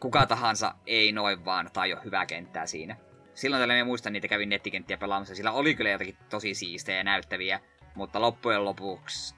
kuka 0.00 0.26
tahansa 0.26 0.74
ei 0.86 1.12
noin 1.12 1.44
vaan 1.44 1.70
tai 1.72 1.90
jo 1.90 2.00
hyvää 2.04 2.26
kenttää 2.26 2.66
siinä. 2.66 2.96
Silloin 3.34 3.60
tällä 3.60 3.74
me 3.74 3.84
muistan, 3.84 4.12
niitä 4.12 4.28
kävin 4.28 4.48
nettikenttiä 4.48 4.96
pelaamassa, 4.96 5.34
sillä 5.34 5.52
oli 5.52 5.74
kyllä 5.74 5.90
jotakin 5.90 6.16
tosi 6.30 6.54
siistejä 6.54 6.98
ja 6.98 7.04
näyttäviä, 7.04 7.60
mutta 7.94 8.20
loppujen 8.20 8.64
lopuksi 8.64 9.34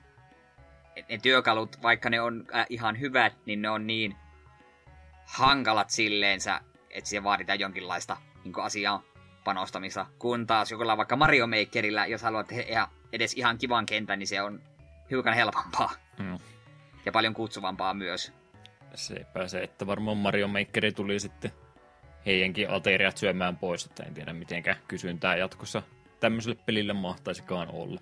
ne 1.09 1.19
työkalut, 1.19 1.83
vaikka 1.83 2.11
ne 2.11 2.21
on 2.21 2.45
äh, 2.55 2.67
ihan 2.69 3.01
hyvät, 3.01 3.33
niin 3.47 3.63
ne 3.63 3.71
on 3.71 3.87
niin 3.87 4.17
hankalat 5.25 5.91
silleensä, 5.91 6.61
että 6.91 7.11
siihen 7.11 7.25
vaaditaan 7.25 7.61
jonkinlaista 7.61 8.17
niin 8.45 8.55
asiaa 8.63 9.03
panostamista. 9.45 10.07
Kun 10.19 10.47
taas 10.47 10.71
jokulla 10.71 10.97
vaikka 10.97 11.17
Mario 11.17 11.47
Makerilla, 11.47 12.07
jos 12.07 12.23
haluat 12.23 12.47
tehdä 12.47 12.89
edes 13.13 13.35
ihan 13.35 13.59
kivan 13.59 13.87
kentän, 13.87 14.19
niin 14.19 14.27
se 14.27 14.43
on 14.43 14.63
hiukan 15.11 15.35
helpompaa. 15.35 15.93
Mm. 16.19 16.39
Ja 17.05 17.13
paljon 17.13 17.35
kutsuvampaa 17.35 17.95
myös. 17.95 18.33
Sepä 18.95 19.49
se, 19.49 19.63
että 19.63 19.87
varmaan 19.87 20.17
Mario 20.17 20.49
Makeri 20.49 20.93
tuli 20.93 21.21
sitten 21.21 21.53
heidänkin 22.27 22.71
ateriat 22.71 23.17
syömään 23.17 23.57
pois, 23.57 23.87
että 23.87 24.03
en 24.03 24.15
tiedä 24.15 24.33
mitenkä 24.33 24.77
kysyntää 24.89 25.37
jatkossa 25.37 25.83
tämmöiselle 26.21 26.59
pelille 26.67 26.93
mahtaisikaan 26.93 27.69
olla. 27.69 28.01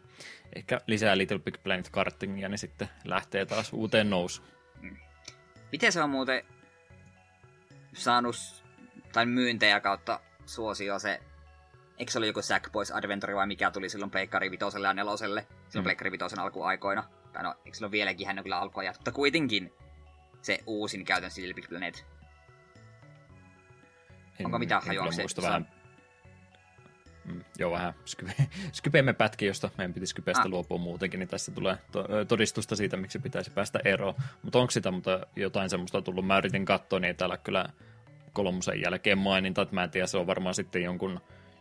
Ehkä 0.56 0.80
lisää 0.86 1.18
Little 1.18 1.38
Big 1.38 1.62
Planet 1.62 1.88
kartingia, 1.90 2.48
niin 2.48 2.58
sitten 2.58 2.88
lähtee 3.04 3.46
taas 3.46 3.72
uuteen 3.72 4.10
nousuun. 4.10 4.48
Miten 5.72 5.92
se 5.92 6.02
on 6.02 6.10
muuten 6.10 6.44
saanut 7.94 8.36
tai 9.12 9.26
myyntejä 9.26 9.80
kautta 9.80 10.20
suosio 10.46 10.98
se, 10.98 11.20
eikö 11.98 12.12
se 12.12 12.18
oli 12.18 12.26
joku 12.26 12.42
Sackboys 12.42 12.90
Adventure 12.90 13.34
vai 13.34 13.46
mikä 13.46 13.70
tuli 13.70 13.88
silloin 13.88 14.10
Pleikkari 14.10 14.50
Vitoselle 14.50 14.86
ja 14.86 14.94
Neloselle, 14.94 15.46
silloin 15.68 15.82
mm. 15.82 15.84
Pleikkari 15.84 16.12
Vitosen 16.12 16.38
alkuaikoina. 16.38 17.04
Tai 17.32 17.42
no, 17.42 17.54
eikö 17.64 17.74
silloin 17.76 17.92
vieläkin 17.92 18.26
hän 18.26 18.38
on 18.38 18.44
kyllä 18.44 18.58
alkuajat, 18.58 18.96
mutta 18.96 19.12
kuitenkin 19.12 19.72
se 20.42 20.58
uusin 20.66 21.04
käytännössä 21.04 21.40
Little 21.40 21.54
Big 21.54 21.68
Planet. 21.68 22.06
En, 24.40 24.46
Onko 24.46 24.58
mitään 24.58 24.82
hajua 24.86 25.12
se? 25.12 25.24
Vähän 25.42 25.68
Mm, 27.24 27.44
joo, 27.58 27.72
vähän 27.72 27.94
skype, 28.04 28.34
skypeemme 28.72 29.12
pätki, 29.12 29.46
josta 29.46 29.70
meidän 29.78 29.94
piti 29.94 30.06
skypestä 30.06 30.42
ah. 30.42 30.48
luopua 30.48 30.78
muutenkin, 30.78 31.20
niin 31.20 31.28
tässä 31.28 31.52
tulee 31.52 31.78
to, 31.92 32.06
todistusta 32.28 32.76
siitä, 32.76 32.96
miksi 32.96 33.18
pitäisi 33.18 33.50
päästä 33.50 33.80
eroon. 33.84 34.14
Mutta 34.42 34.58
onko 34.58 34.70
sitä 34.70 34.90
mutta 34.90 35.26
jotain 35.36 35.70
semmoista 35.70 36.02
tullut? 36.02 36.26
Mä 36.26 36.38
yritin 36.38 36.64
katsoa, 36.64 37.00
niin 37.00 37.08
ei 37.08 37.14
täällä 37.14 37.36
kyllä 37.36 37.66
kolmosen 38.32 38.80
jälkeen 38.80 39.18
maininta, 39.18 39.62
että 39.62 39.74
mä 39.74 39.84
en 39.84 39.90
tiedä, 39.90 40.06
se 40.06 40.18
on 40.18 40.26
varmaan 40.26 40.54
sitten 40.54 40.82
jonkun, 40.82 41.20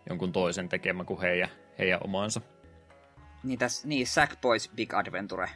jonkun 0.09 0.31
toisen 0.31 0.69
tekemä 0.69 1.03
kuin 1.03 1.21
heidän, 1.21 1.49
heidän 1.79 1.99
omaansa. 2.03 2.41
Niin, 3.43 3.59
tässä, 3.59 3.87
niin 3.87 4.07
Sackboys 4.07 4.69
Big 4.75 4.93
Adventure. 4.93 5.49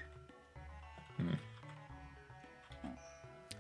Hmm. 1.18 1.38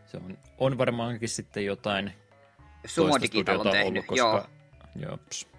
Se 0.06 0.18
on, 0.18 0.38
on 0.58 0.78
varmaankin 0.78 1.30
sitten 1.30 1.66
jotain 1.66 2.14
Sumo 2.86 3.22
Digital 3.22 3.60
on 3.60 3.72
tehnyt, 3.72 3.88
ollut, 3.88 4.06
koska, 4.06 4.50
joo. 4.96 5.10
Jops. 5.10 5.57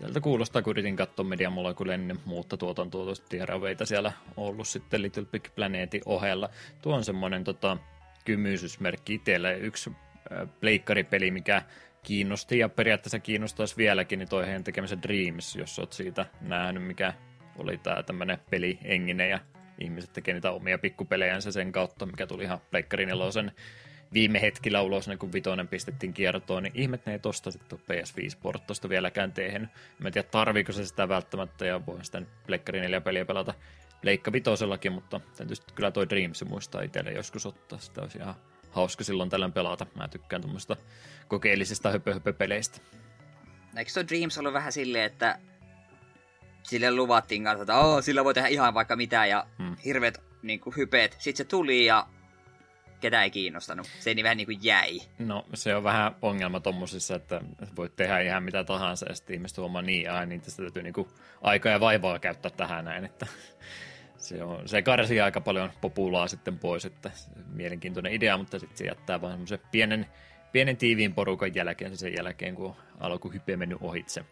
Sieltä 0.00 0.20
kuulostaa, 0.20 0.62
kun 0.62 0.70
yritin 0.70 0.96
katsoa 0.96 1.24
Media 1.24 1.50
Molecule 1.50 1.94
ennen 1.94 2.18
muutta 2.24 2.56
tuotantoa 2.56 3.04
tuosta 3.04 3.26
Tieraveita 3.28 3.86
siellä 3.86 4.12
ollut 4.36 4.68
sitten 4.68 5.02
Little 5.02 5.24
Big 5.24 5.44
Planetin 5.54 6.02
ohella. 6.06 6.48
Tuo 6.82 6.96
on 6.96 7.04
semmoinen 7.04 7.44
tota, 7.44 7.76
kymyysysmerkki 8.24 9.14
itselle. 9.14 9.58
Yksi 9.58 9.90
äh, 10.32 11.32
mikä 11.32 11.62
kiinnosti 12.02 12.58
ja 12.58 12.68
periaatteessa 12.68 13.18
kiinnostaisi 13.18 13.76
vieläkin, 13.76 14.18
niin 14.18 14.28
toi 14.28 14.46
heidän 14.46 14.64
tekemänsä 14.64 15.02
Dreams, 15.02 15.56
jos 15.56 15.78
oot 15.78 15.92
siitä 15.92 16.26
nähnyt, 16.40 16.84
mikä 16.84 17.14
oli 17.58 17.78
tää 17.78 18.02
tämmönen 18.02 18.38
peli 18.50 18.78
enginen 18.84 19.30
ja 19.30 19.38
ihmiset 19.80 20.12
tekee 20.12 20.34
niitä 20.34 20.50
omia 20.50 20.78
pikkupelejänsä 20.78 21.52
sen 21.52 21.72
kautta, 21.72 22.06
mikä 22.06 22.26
tuli 22.26 22.42
ihan 22.42 22.60
Pleikkarin 22.70 23.08
elosen 23.08 23.52
viime 24.12 24.40
hetkillä 24.40 24.82
ulos, 24.82 25.08
niin 25.08 25.18
kun 25.18 25.32
vitonen 25.32 25.68
pistettiin 25.68 26.12
kiertoon, 26.12 26.62
niin 26.62 26.72
ihmet 26.76 27.06
ne 27.06 27.12
ei 27.12 27.18
tosta 27.18 27.50
sitten 27.50 27.78
PS5-portosta 27.78 28.88
vieläkään 28.88 29.32
tehnyt. 29.32 29.70
Mä 29.98 30.08
en 30.08 30.12
tiedä, 30.12 30.28
tarviiko 30.30 30.72
se 30.72 30.86
sitä 30.86 31.08
välttämättä, 31.08 31.66
ja 31.66 31.86
voin 31.86 32.04
sitä 32.04 32.22
Pleikkari 32.46 32.80
4 32.80 33.00
peliä 33.00 33.24
pelata 33.24 33.54
Leikka 34.02 34.32
vitosellakin, 34.32 34.92
mutta 34.92 35.20
tietysti 35.36 35.72
kyllä 35.74 35.90
toi 35.90 36.08
Dreams 36.08 36.44
muistaa 36.44 36.82
itselle 36.82 37.12
joskus 37.12 37.46
ottaa. 37.46 37.78
Sitä 37.78 38.00
olisi 38.00 38.18
ihan 38.18 38.34
hauska 38.70 39.04
silloin 39.04 39.30
tällöin 39.30 39.52
pelata. 39.52 39.86
Mä 39.94 40.08
tykkään 40.08 40.42
tuommoista 40.42 40.76
kokeellisista 41.28 41.90
höpö-höpö-peleistä. 41.90 42.80
Eikö 43.76 43.90
toi 43.94 44.08
Dreams 44.08 44.38
ollut 44.38 44.52
vähän 44.52 44.72
silleen, 44.72 45.04
että 45.04 45.38
sille 46.62 46.90
luvattiin 46.90 47.44
kanssa, 47.44 47.62
että 47.62 48.02
sillä 48.02 48.24
voi 48.24 48.34
tehdä 48.34 48.48
ihan 48.48 48.74
vaikka 48.74 48.96
mitä 48.96 49.26
ja 49.26 49.46
hmm. 49.58 49.76
hirveät 49.84 50.18
niin 50.42 50.60
kuin, 50.60 50.76
hypeet. 50.76 51.16
Sitten 51.18 51.44
se 51.44 51.48
tuli 51.48 51.84
ja 51.84 52.06
ketä 53.00 53.22
ei 53.22 53.30
kiinnostanut. 53.30 53.86
Se 54.00 54.14
niin 54.14 54.24
vähän 54.24 54.36
niin 54.36 54.46
kuin 54.46 54.58
jäi. 54.62 55.00
No 55.18 55.46
se 55.54 55.74
on 55.74 55.84
vähän 55.84 56.16
ongelma 56.22 56.60
tommosissa, 56.60 57.14
että 57.14 57.40
voit 57.76 57.96
tehdä 57.96 58.20
ihan 58.20 58.42
mitä 58.42 58.64
tahansa 58.64 59.06
ja 59.08 59.14
sitten 59.14 59.34
ihmiset 59.34 59.58
huomaa 59.58 59.82
niin, 59.82 60.10
ai 60.10 60.26
niin 60.26 60.40
tästä 60.40 60.62
täytyy 60.62 60.82
niin 60.82 60.92
kuin 60.92 61.08
aikaa 61.42 61.72
ja 61.72 61.80
vaivaa 61.80 62.18
käyttää 62.18 62.50
tähän 62.50 62.84
näin, 62.84 63.04
että 63.04 63.26
se, 64.16 64.42
on, 64.42 64.68
se 64.68 64.82
karsii 64.82 65.20
aika 65.20 65.40
paljon 65.40 65.70
populaa 65.80 66.28
sitten 66.28 66.58
pois, 66.58 66.84
että 66.84 67.10
mielenkiintoinen 67.52 68.12
idea, 68.12 68.36
mutta 68.36 68.58
sitten 68.58 68.78
se 68.78 68.84
jättää 68.84 69.20
vaan 69.20 69.32
semmoisen 69.32 69.58
pienen, 69.72 70.06
pienen 70.52 70.76
tiiviin 70.76 71.14
porukan 71.14 71.54
jälkeen 71.54 71.96
sen 71.96 72.14
jälkeen, 72.16 72.54
kun 72.54 72.76
alkuhype 73.00 73.56
mennyt 73.56 73.78
ohitse. 73.80 74.24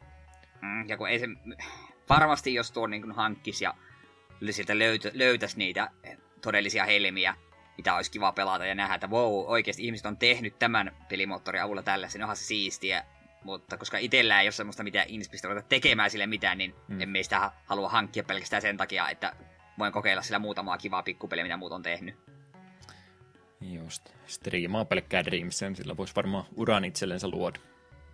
Mm, 0.62 0.88
ja 0.88 0.96
kun 0.96 1.08
ei 1.08 1.18
se, 1.18 1.26
varmasti 2.08 2.54
jos 2.54 2.70
tuo 2.70 2.86
niin 2.86 3.12
hankkisi 3.12 3.64
ja 3.64 3.74
sieltä 4.50 4.78
löytä, 4.78 5.10
löytäisi 5.14 5.58
niitä 5.58 5.90
todellisia 6.40 6.84
helmiä, 6.84 7.34
mitä 7.78 7.94
olisi 7.94 8.10
kiva 8.10 8.32
pelata 8.32 8.66
ja 8.66 8.74
nähdä, 8.74 8.94
että 8.94 9.06
wow, 9.06 9.44
oikeasti 9.46 9.84
ihmiset 9.84 10.06
on 10.06 10.16
tehnyt 10.16 10.58
tämän 10.58 10.96
pelimoottorin 11.08 11.62
avulla 11.62 11.82
tällaisen, 11.82 12.22
onhan 12.22 12.36
se 12.36 12.44
siistiä. 12.44 13.04
Mutta 13.44 13.76
koska 13.76 13.98
itsellä 13.98 14.40
ei 14.40 14.46
ole 14.46 14.52
semmoista 14.52 14.82
mitä 14.82 15.02
ihmispistä 15.02 15.48
ruveta 15.48 15.66
tekemään 15.68 16.10
sille 16.10 16.26
mitään, 16.26 16.58
niin 16.58 16.74
mm. 16.88 17.00
emme 17.00 17.22
sitä 17.22 17.50
halua 17.66 17.88
hankkia 17.88 18.24
pelkästään 18.24 18.62
sen 18.62 18.76
takia, 18.76 19.08
että 19.08 19.32
voin 19.78 19.92
kokeilla 19.92 20.22
sillä 20.22 20.38
muutamaa 20.38 20.78
kivaa 20.78 21.02
pikkupeliä, 21.02 21.44
mitä 21.44 21.56
muut 21.56 21.72
on 21.72 21.82
tehnyt. 21.82 22.14
Just. 23.60 24.08
Striimaa 24.26 24.84
pelkkää 24.84 25.24
Dreamsen, 25.24 25.76
sillä 25.76 25.96
voisi 25.96 26.14
varmaan 26.16 26.44
uran 26.56 26.84
itsellensä 26.84 27.28
luoda. 27.28 27.58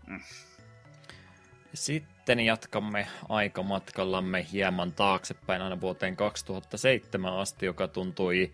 Mm. 0.07 0.21
Sitten 1.75 2.41
jatkamme 2.41 3.07
aikamatkallamme 3.29 4.47
hieman 4.53 4.93
taaksepäin 4.93 5.63
aina 5.63 5.81
vuoteen 5.81 6.17
2007 6.17 7.39
asti, 7.39 7.67
joka 7.67 7.89
tuntui 7.89 8.53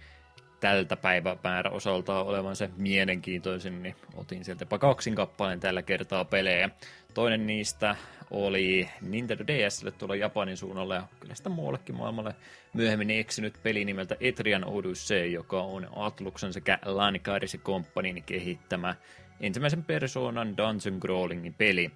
tältä 0.60 0.96
päivämäärä 0.96 1.70
osalta 1.70 2.22
olevan 2.22 2.56
se 2.56 2.70
mielenkiintoisin, 2.76 3.82
niin 3.82 3.96
otin 4.16 4.44
sieltä 4.44 4.78
kaksin 4.78 5.14
kappaleen 5.14 5.60
tällä 5.60 5.82
kertaa 5.82 6.24
pelejä. 6.24 6.70
Toinen 7.14 7.46
niistä 7.46 7.96
oli 8.30 8.88
Nintendo 9.00 9.44
DSlle 9.46 9.90
tuolla 9.90 10.16
Japanin 10.16 10.56
suunnalla 10.56 10.94
ja 10.94 11.02
kyllä 11.20 11.34
sitä 11.34 11.48
muuallekin 11.48 11.94
maailmalle 11.94 12.34
myöhemmin 12.72 13.10
eksynyt 13.10 13.54
peli 13.62 13.84
nimeltä 13.84 14.16
Etrian 14.20 14.64
Odyssey, 14.64 15.26
joka 15.26 15.62
on 15.62 15.88
Atluksen 15.96 16.52
sekä 16.52 16.78
Lanikaris 16.84 17.58
Companyn 17.64 18.22
kehittämä 18.22 18.94
ensimmäisen 19.40 19.84
persoonan 19.84 20.56
dungeon 20.56 21.00
crawlingin 21.00 21.54
peli. 21.54 21.90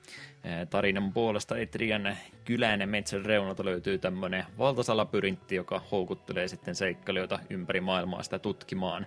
Tarinan 0.70 1.12
puolesta 1.12 1.58
Etrian 1.58 2.16
kylän 2.44 2.88
metsän 2.88 3.24
reunalta 3.24 3.64
löytyy 3.64 3.98
tämmöinen 3.98 4.44
valtasalapyrintti, 4.58 5.54
joka 5.54 5.82
houkuttelee 5.90 6.48
sitten 6.48 6.74
seikkailijoita 6.74 7.38
ympäri 7.50 7.80
maailmaa 7.80 8.22
sitä 8.22 8.38
tutkimaan. 8.38 9.06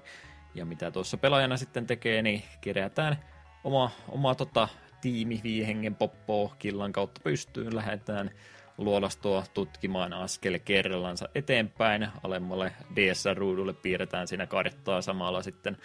Ja 0.56 0.66
mitä 0.66 0.92
tuossa 0.92 1.18
pelaajana 1.18 1.58
sitten 1.58 1.88
tekee, 1.88 2.22
niin 2.22 2.44
kerätään 2.62 3.18
oma, 3.64 3.92
oma 4.10 4.36
tota, 4.36 4.68
tiimi 5.02 5.42
viihengen 5.44 5.96
poppoa 5.96 6.56
killan 6.60 6.92
kautta 6.92 7.22
pystyyn, 7.24 7.76
lähdetään 7.76 8.32
luolastoa 8.78 9.44
tutkimaan 9.54 10.14
askel 10.14 10.60
kerrallansa 10.66 11.30
eteenpäin. 11.36 12.08
Alemmalle 12.24 12.72
DS-ruudulle 12.96 13.74
piirretään 13.74 14.28
siinä 14.28 14.48
karttaa 14.48 15.02
samalla 15.02 15.44
sitten 15.44 15.78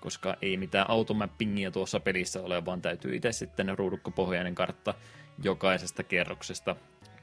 koska 0.00 0.36
ei 0.42 0.56
mitään 0.56 0.90
automappingia 0.90 1.70
tuossa 1.70 2.00
pelissä 2.00 2.42
ole, 2.42 2.64
vaan 2.64 2.82
täytyy 2.82 3.16
itse 3.16 3.32
sitten 3.32 3.78
ruudukkopohjainen 3.78 4.54
kartta 4.54 4.94
jokaisesta 5.42 6.02
kerroksesta, 6.02 6.76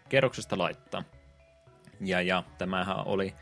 kerroksesta 0.09 0.57
laittaa. 0.57 1.03
Ja, 2.01 2.21
ja 2.21 2.43
tämähän 2.57 3.07
oli 3.07 3.33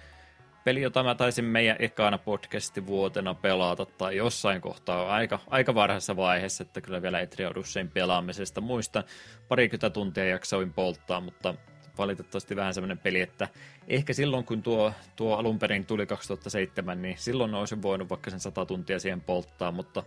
peli, 0.64 0.82
jota 0.82 1.04
mä 1.04 1.16
taisin 1.16 1.46
meidän 1.46 1.76
ekana 1.80 2.18
podcasti 2.18 2.86
vuotena 2.86 3.34
pelata 3.34 3.86
tai 3.86 4.16
jossain 4.16 4.62
kohtaa 4.62 5.14
aika, 5.14 5.40
aika 5.50 5.76
varhaisessa 5.76 6.16
vaiheessa, 6.16 6.64
että 6.64 6.82
kyllä 6.82 7.02
vielä 7.02 7.20
Etriodussein 7.20 7.92
pelaamisesta 7.92 8.62
muista 8.62 9.04
parikymmentä 9.48 9.90
tuntia 9.90 10.26
jaksoin 10.26 10.74
polttaa, 10.74 11.22
mutta 11.22 11.56
valitettavasti 11.98 12.56
vähän 12.56 12.74
semmoinen 12.74 12.98
peli, 12.98 13.22
että 13.22 13.48
ehkä 13.88 14.14
silloin 14.14 14.46
kun 14.46 14.64
tuo, 14.64 14.94
tuo 15.16 15.36
alun 15.36 15.60
perin 15.60 15.86
tuli 15.86 16.06
2007, 16.06 17.02
niin 17.02 17.18
silloin 17.18 17.54
olisin 17.54 17.82
voinut 17.82 18.10
vaikka 18.10 18.30
sen 18.30 18.40
100 18.40 18.66
tuntia 18.66 19.00
siihen 19.00 19.22
polttaa, 19.22 19.72
mutta 19.72 20.04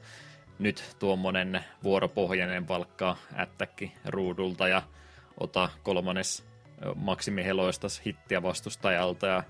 nyt 0.58 0.96
tuommoinen 0.98 1.64
vuoropohjainen 1.82 2.68
valkkaa 2.68 3.16
ättäkki 3.38 3.92
ruudulta 4.04 4.68
ja 4.68 4.82
ota 5.40 5.68
kolmannes 5.82 6.44
maksimiheloistas 6.94 8.02
hittiä 8.06 8.42
vastustajalta 8.42 9.26
ja 9.26 9.42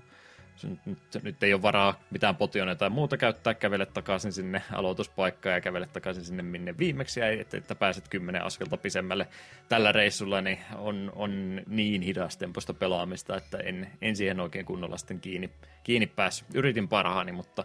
nyt, 0.63 1.23
nyt 1.23 1.43
ei 1.43 1.53
ole 1.53 1.61
varaa 1.61 1.99
mitään 2.11 2.35
potionia 2.35 2.75
tai 2.75 2.89
muuta 2.89 3.17
käyttää, 3.17 3.53
kävele 3.53 3.85
takaisin 3.85 4.33
sinne 4.33 4.61
aloituspaikkaan 4.73 5.55
ja 5.55 5.61
kävele 5.61 5.87
takaisin 5.93 6.25
sinne 6.25 6.43
minne 6.43 6.77
viimeksi 6.77 7.21
että, 7.21 7.57
että 7.57 7.75
pääset 7.75 8.07
kymmenen 8.07 8.43
askelta 8.43 8.77
pisemmälle 8.77 9.27
tällä 9.69 9.91
reissulla, 9.91 10.41
niin 10.41 10.59
on, 10.75 11.11
on 11.15 11.61
niin 11.67 12.01
hidastempoista 12.01 12.73
pelaamista, 12.73 13.37
että 13.37 13.57
en, 13.57 13.87
en 14.01 14.15
siihen 14.15 14.39
oikein 14.39 14.65
kunnolla 14.65 14.97
sitten 14.97 15.19
kiinni, 15.19 15.49
kiinni 15.83 16.07
päässyt. 16.07 16.47
Yritin 16.53 16.87
parhaani, 16.87 17.31
mutta 17.31 17.63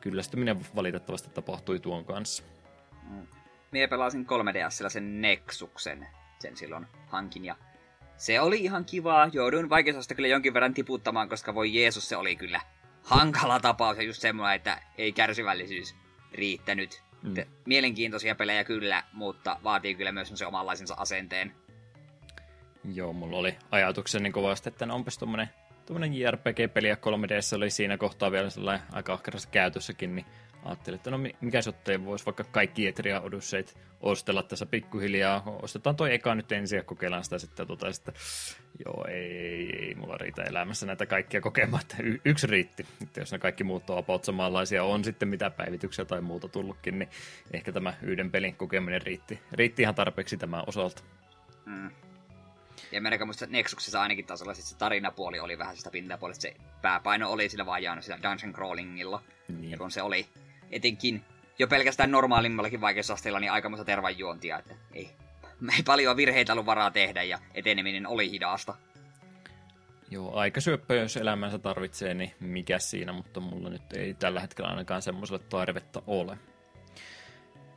kyllästyminen 0.00 0.60
valitettavasti 0.76 1.30
tapahtui 1.30 1.80
tuon 1.80 2.04
kanssa. 2.04 2.42
Mie 3.70 3.86
pelasin 3.86 4.26
3DSllä 4.26 4.88
sen 4.88 5.20
Nexuksen, 5.20 6.06
sen 6.38 6.56
silloin 6.56 6.86
hankin, 7.06 7.44
ja 7.44 7.56
se 8.16 8.40
oli 8.40 8.60
ihan 8.60 8.84
kivaa. 8.84 9.30
Jouduin 9.32 9.70
vaikeusasta 9.70 10.14
kyllä 10.14 10.28
jonkin 10.28 10.54
verran 10.54 10.74
tiputtamaan, 10.74 11.28
koska 11.28 11.54
voi 11.54 11.74
Jeesus, 11.74 12.08
se 12.08 12.16
oli 12.16 12.36
kyllä 12.36 12.60
hankala 13.02 13.60
tapaus 13.60 13.96
ja 13.96 14.02
just 14.02 14.20
semmoinen, 14.20 14.56
että 14.56 14.82
ei 14.98 15.12
kärsivällisyys 15.12 15.94
riittänyt. 16.32 17.02
Mm. 17.22 17.34
Mielenkiintoisia 17.66 18.34
pelejä 18.34 18.64
kyllä, 18.64 19.02
mutta 19.12 19.58
vaatii 19.64 19.94
kyllä 19.94 20.12
myös 20.12 20.32
se 20.34 20.46
omanlaisensa 20.46 20.94
asenteen. 20.98 21.54
Joo, 22.94 23.12
mulla 23.12 23.36
oli 23.36 23.56
ajatukseni 23.70 24.30
kovasti, 24.30 24.68
että 24.68 24.86
onpas 24.90 25.18
tommonen 25.18 26.14
JRPG-peli 26.14 26.88
ja 26.88 26.94
3DS 26.94 27.56
oli 27.56 27.70
siinä 27.70 27.96
kohtaa 27.96 28.32
vielä 28.32 28.50
sellainen 28.50 28.86
aika 28.92 29.12
ahkerassa 29.12 29.48
käytössäkin, 29.52 30.16
niin 30.16 30.26
ajattelin, 30.64 30.96
että 30.96 31.10
no 31.10 31.18
mikä 31.40 31.62
sottei 31.62 32.04
voisi 32.04 32.26
vaikka 32.26 32.44
kaikki 32.44 32.86
Etria 32.86 33.20
Odysseit 33.20 33.76
ostella 34.00 34.42
tässä 34.42 34.66
pikkuhiljaa. 34.66 35.42
Ostetaan 35.62 35.96
toi 35.96 36.14
eka 36.14 36.34
nyt 36.34 36.52
ensin 36.52 36.76
ja 36.76 36.82
kokeillaan 36.82 37.24
sitä 37.24 37.38
sitten 37.38 37.66
tota, 37.66 37.88
että 37.88 38.12
joo, 38.84 39.06
ei, 39.08 39.38
ei, 39.38 39.76
ei, 39.86 39.94
mulla 39.94 40.18
riitä 40.18 40.42
elämässä 40.42 40.86
näitä 40.86 41.06
kaikkia 41.06 41.40
kokemaan, 41.40 41.82
että 41.82 41.96
y- 42.02 42.20
yksi 42.24 42.46
riitti. 42.46 42.86
Että 43.02 43.20
jos 43.20 43.32
ne 43.32 43.38
kaikki 43.38 43.64
muut 43.64 43.90
on 43.90 43.98
about 43.98 44.24
samanlaisia, 44.24 44.84
on 44.84 45.04
sitten 45.04 45.28
mitä 45.28 45.50
päivityksiä 45.50 46.04
tai 46.04 46.20
muuta 46.20 46.48
tullutkin, 46.48 46.98
niin 46.98 47.08
ehkä 47.52 47.72
tämä 47.72 47.94
yhden 48.02 48.30
pelin 48.30 48.56
kokeminen 48.56 49.02
riitti, 49.02 49.40
riitti 49.52 49.82
ihan 49.82 49.94
tarpeeksi 49.94 50.36
tämän 50.36 50.64
osalta. 50.66 51.02
Mm. 51.66 51.90
Ja 52.92 53.00
melkein 53.00 53.28
muista 53.28 53.46
Nexuksessa 53.46 54.02
ainakin 54.02 54.26
tasolla 54.26 54.54
sit 54.54 54.64
se 54.64 54.76
tarinapuoli 54.76 55.40
oli 55.40 55.58
vähän 55.58 55.76
sitä 55.76 55.90
pintapuolista. 55.90 56.42
Se 56.42 56.54
pääpaino 56.82 57.30
oli 57.30 57.48
sillä 57.48 57.66
vaan 57.66 57.82
jäänyt 57.82 58.04
sillä 58.04 58.18
dungeon 58.22 58.52
crawlingilla. 58.52 59.22
Niin. 59.48 59.70
Ja 59.70 59.78
kun 59.78 59.90
se 59.90 60.02
oli 60.02 60.26
etenkin 60.74 61.24
jo 61.58 61.68
pelkästään 61.68 62.10
normaalimmallakin 62.10 62.80
vaikeusasteella 62.80 63.40
niin 63.40 63.52
aikamoista 63.52 63.84
tervanjuontia, 63.84 64.58
että 64.58 64.74
ei, 64.92 65.10
ei 65.76 65.82
paljon 65.84 66.16
virheitä 66.16 66.52
ollut 66.52 66.66
varaa 66.66 66.90
tehdä 66.90 67.22
ja 67.22 67.38
eteneminen 67.54 68.06
oli 68.06 68.30
hidasta. 68.30 68.74
Joo, 70.10 70.34
syöppö, 70.58 70.94
jos 70.94 71.16
elämänsä 71.16 71.58
tarvitsee, 71.58 72.14
niin 72.14 72.34
mikä 72.40 72.78
siinä, 72.78 73.12
mutta 73.12 73.40
mulla 73.40 73.70
nyt 73.70 73.92
ei 73.92 74.14
tällä 74.14 74.40
hetkellä 74.40 74.70
ainakaan 74.70 75.02
semmoiselle 75.02 75.44
tarvetta 75.48 76.02
ole. 76.06 76.38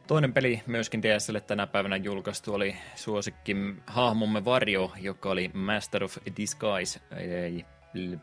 Toinen 0.07 0.33
peli 0.33 0.61
myöskin 0.67 1.03
DSL 1.03 1.37
tänä 1.37 1.67
päivänä 1.67 1.95
julkaistu 1.95 2.53
oli 2.53 2.75
suosikki 2.95 3.55
hahmomme 3.87 4.45
Varjo, 4.45 4.91
joka 5.01 5.29
oli 5.29 5.51
Master 5.53 6.03
of 6.03 6.17
Disguise, 6.37 6.99
ei 7.17 7.65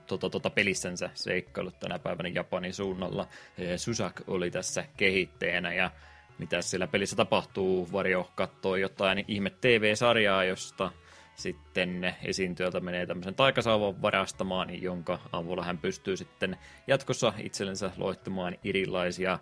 tota, 0.06 0.30
tota 0.30 0.50
pelissänsä 0.50 1.10
seikkailut 1.14 1.78
tänä 1.78 1.98
päivänä 1.98 2.28
Japanin 2.28 2.74
suunnalla. 2.74 3.28
Susak 3.76 4.20
oli 4.26 4.50
tässä 4.50 4.84
kehitteenä 4.96 5.74
ja 5.74 5.90
mitä 6.38 6.62
siellä 6.62 6.86
pelissä 6.86 7.16
tapahtuu, 7.16 7.88
Vario 7.92 8.30
katsoo 8.34 8.76
jotain 8.76 9.24
ihme 9.28 9.50
TV-sarjaa, 9.50 10.44
josta 10.44 10.90
sitten 11.34 12.14
esiintyöltä 12.24 12.80
menee 12.80 13.06
tämmöisen 13.06 13.34
taikasauvan 13.34 14.02
varastamaan, 14.02 14.82
jonka 14.82 15.18
avulla 15.32 15.64
hän 15.64 15.78
pystyy 15.78 16.16
sitten 16.16 16.56
jatkossa 16.86 17.32
itsellensä 17.38 17.90
loittamaan 17.96 18.56
erilaisia 18.64 19.38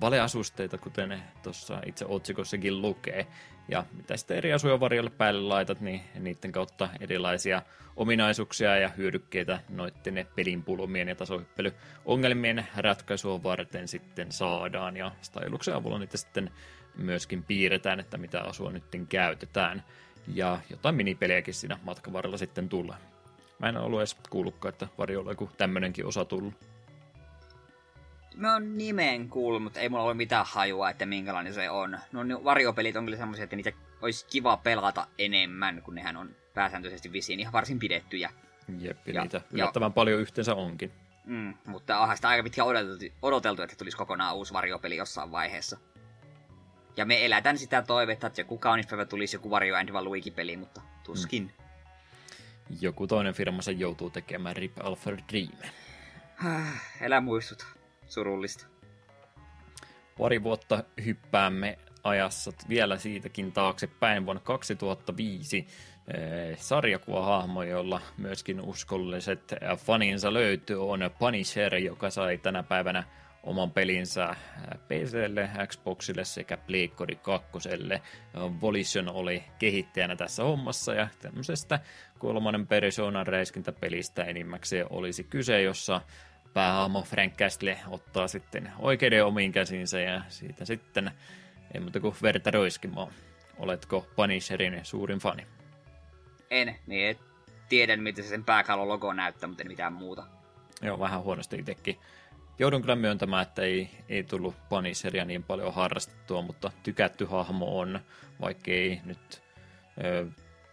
valeasusteita, 0.00 0.78
kuten 0.78 1.22
tuossa 1.42 1.80
itse 1.86 2.04
otsikossakin 2.08 2.82
lukee. 2.82 3.26
Ja 3.68 3.84
mitä 3.92 4.16
sitten 4.16 4.36
eri 4.36 4.52
asuja 4.52 4.80
varjolle 4.80 5.10
päälle 5.10 5.40
laitat, 5.40 5.80
niin 5.80 6.00
niiden 6.18 6.52
kautta 6.52 6.88
erilaisia 7.00 7.62
ominaisuuksia 7.96 8.76
ja 8.76 8.88
hyödykkeitä 8.88 9.60
noitten 9.68 10.26
pelin 10.36 10.62
pulmien 10.62 11.08
ja 11.08 11.14
tasohyppelyongelmien 11.14 12.66
ratkaisua 12.76 13.42
varten 13.42 13.88
sitten 13.88 14.32
saadaan. 14.32 14.96
Ja 14.96 15.12
styluksen 15.22 15.74
avulla 15.74 15.98
niitä 15.98 16.16
sitten 16.16 16.50
myöskin 16.96 17.42
piirretään, 17.42 18.00
että 18.00 18.18
mitä 18.18 18.40
asua 18.40 18.70
nyt 18.70 18.84
käytetään. 19.08 19.84
Ja 20.34 20.60
jotain 20.70 20.94
minipelejäkin 20.94 21.54
siinä 21.54 21.78
matkan 21.82 22.12
varrella 22.12 22.36
sitten 22.36 22.68
tulee. 22.68 22.96
Mä 23.58 23.68
en 23.68 23.76
ollut 23.76 24.00
edes 24.00 24.16
kuullutkaan, 24.30 24.72
että 24.72 24.88
varjolla 24.98 25.30
joku 25.30 25.50
tämmönenkin 25.58 26.06
osa 26.06 26.24
tullut. 26.24 26.54
Mä 28.38 28.52
oon 28.52 28.78
nimeen 28.78 29.28
kuullut, 29.28 29.62
mutta 29.62 29.80
ei 29.80 29.88
mulla 29.88 30.04
ole 30.04 30.14
mitään 30.14 30.44
hajua, 30.48 30.90
että 30.90 31.06
minkälainen 31.06 31.54
se 31.54 31.70
on. 31.70 31.98
No 32.12 32.22
niin 32.22 32.44
varjopelit 32.44 32.96
on 32.96 33.04
kyllä 33.04 33.18
semmoisia, 33.18 33.44
että 33.44 33.56
niitä 33.56 33.72
olisi 34.02 34.26
kiva 34.26 34.56
pelata 34.56 35.06
enemmän, 35.18 35.82
kun 35.82 35.94
nehän 35.94 36.16
on 36.16 36.36
pääsääntöisesti 36.54 37.12
visiin 37.12 37.40
ihan 37.40 37.52
varsin 37.52 37.78
pidettyjä. 37.78 38.30
Jep, 38.78 39.08
ja, 39.08 39.22
niitä 39.22 39.40
yllättävän 39.50 39.86
ja, 39.86 39.90
paljon 39.90 40.20
yhteensä 40.20 40.54
onkin. 40.54 40.92
Mm, 41.24 41.54
mutta 41.66 41.98
onhan 41.98 42.16
sitä 42.16 42.28
aika 42.28 42.42
pitkään 42.42 42.68
odoteltu, 42.68 43.04
odoteltu, 43.22 43.62
että 43.62 43.76
tulisi 43.76 43.96
kokonaan 43.96 44.36
uusi 44.36 44.52
varjopeli 44.52 44.96
jossain 44.96 45.32
vaiheessa. 45.32 45.78
Ja 46.96 47.04
me 47.04 47.24
elätään 47.24 47.58
sitä 47.58 47.82
toivetta, 47.82 48.26
että 48.26 48.40
joku 48.40 48.58
kaunis 48.58 48.86
päivä 48.86 49.04
tulisi 49.04 49.36
joku 49.36 49.50
Vario 49.50 49.76
and 49.76 49.90
Waluigi-peli, 49.90 50.56
mutta 50.56 50.80
tuskin. 51.04 51.42
Mm. 51.42 52.76
Joku 52.80 53.06
toinen 53.06 53.34
firmansa 53.34 53.70
joutuu 53.70 54.10
tekemään 54.10 54.56
Rip 54.56 54.72
Alpha 54.80 55.10
Dream. 55.10 55.72
Elä 57.00 57.20
muistuta 57.20 57.77
surullista. 58.08 58.66
Pari 60.18 60.42
vuotta 60.42 60.84
hyppäämme 61.04 61.78
ajassa 62.04 62.52
vielä 62.68 62.96
siitäkin 62.98 63.52
taaksepäin 63.52 64.26
vuonna 64.26 64.42
2005 64.44 65.58
eh, 65.58 66.58
sarjakuvahahmo, 66.58 67.62
jolla 67.62 68.00
myöskin 68.16 68.60
uskolliset 68.60 69.54
faninsa 69.76 70.32
löytyy, 70.32 70.90
on 70.90 71.10
Punisher, 71.18 71.74
joka 71.74 72.10
sai 72.10 72.38
tänä 72.38 72.62
päivänä 72.62 73.04
oman 73.42 73.70
pelinsä 73.70 74.36
PClle, 74.88 75.50
Xboxille 75.66 76.24
sekä 76.24 76.56
Pleikkori 76.56 77.16
2. 77.16 77.48
Volition 78.60 79.08
oli 79.08 79.44
kehittäjänä 79.58 80.16
tässä 80.16 80.44
hommassa 80.44 80.94
ja 80.94 81.08
tämmöisestä 81.22 81.80
kolmannen 82.18 82.66
persoonan 82.66 83.26
räiskintäpelistä 83.26 84.24
enimmäkseen 84.24 84.86
olisi 84.90 85.24
kyse, 85.24 85.62
jossa 85.62 86.00
päähahmo 86.54 87.02
Frank 87.02 87.34
Castle 87.36 87.78
ottaa 87.88 88.28
sitten 88.28 88.72
oikeiden 88.78 89.24
omiin 89.24 89.52
käsinsä 89.52 90.00
ja 90.00 90.22
siitä 90.28 90.64
sitten 90.64 91.10
ei 91.74 91.80
muuta 91.80 92.00
kuin 92.00 92.16
verta 92.22 92.50
roiskimaan. 92.50 93.12
Oletko 93.58 94.06
Punisherin 94.16 94.80
suurin 94.82 95.18
fani? 95.18 95.46
En, 96.50 96.76
niin 96.86 97.08
et 97.08 97.18
tiedän, 97.68 98.00
miten 98.00 98.24
se 98.24 98.28
sen 98.28 98.44
pääkalon 98.44 98.88
logo 98.88 99.12
näyttää, 99.12 99.48
mutta 99.48 99.62
en 99.62 99.68
mitään 99.68 99.92
muuta. 99.92 100.24
Joo, 100.82 101.00
vähän 101.00 101.22
huonosti 101.22 101.56
itsekin. 101.56 101.96
Joudun 102.58 102.80
kyllä 102.80 102.96
myöntämään, 102.96 103.42
että 103.42 103.62
ei, 103.62 103.90
ei 104.08 104.22
tullut 104.22 104.54
Punisheria 104.68 105.24
niin 105.24 105.42
paljon 105.42 105.74
harrastettua, 105.74 106.42
mutta 106.42 106.70
tykätty 106.82 107.24
hahmo 107.24 107.78
on, 107.78 108.00
vaikka 108.40 108.70
ei 108.70 109.00
nyt 109.04 109.42
ö, 110.04 110.26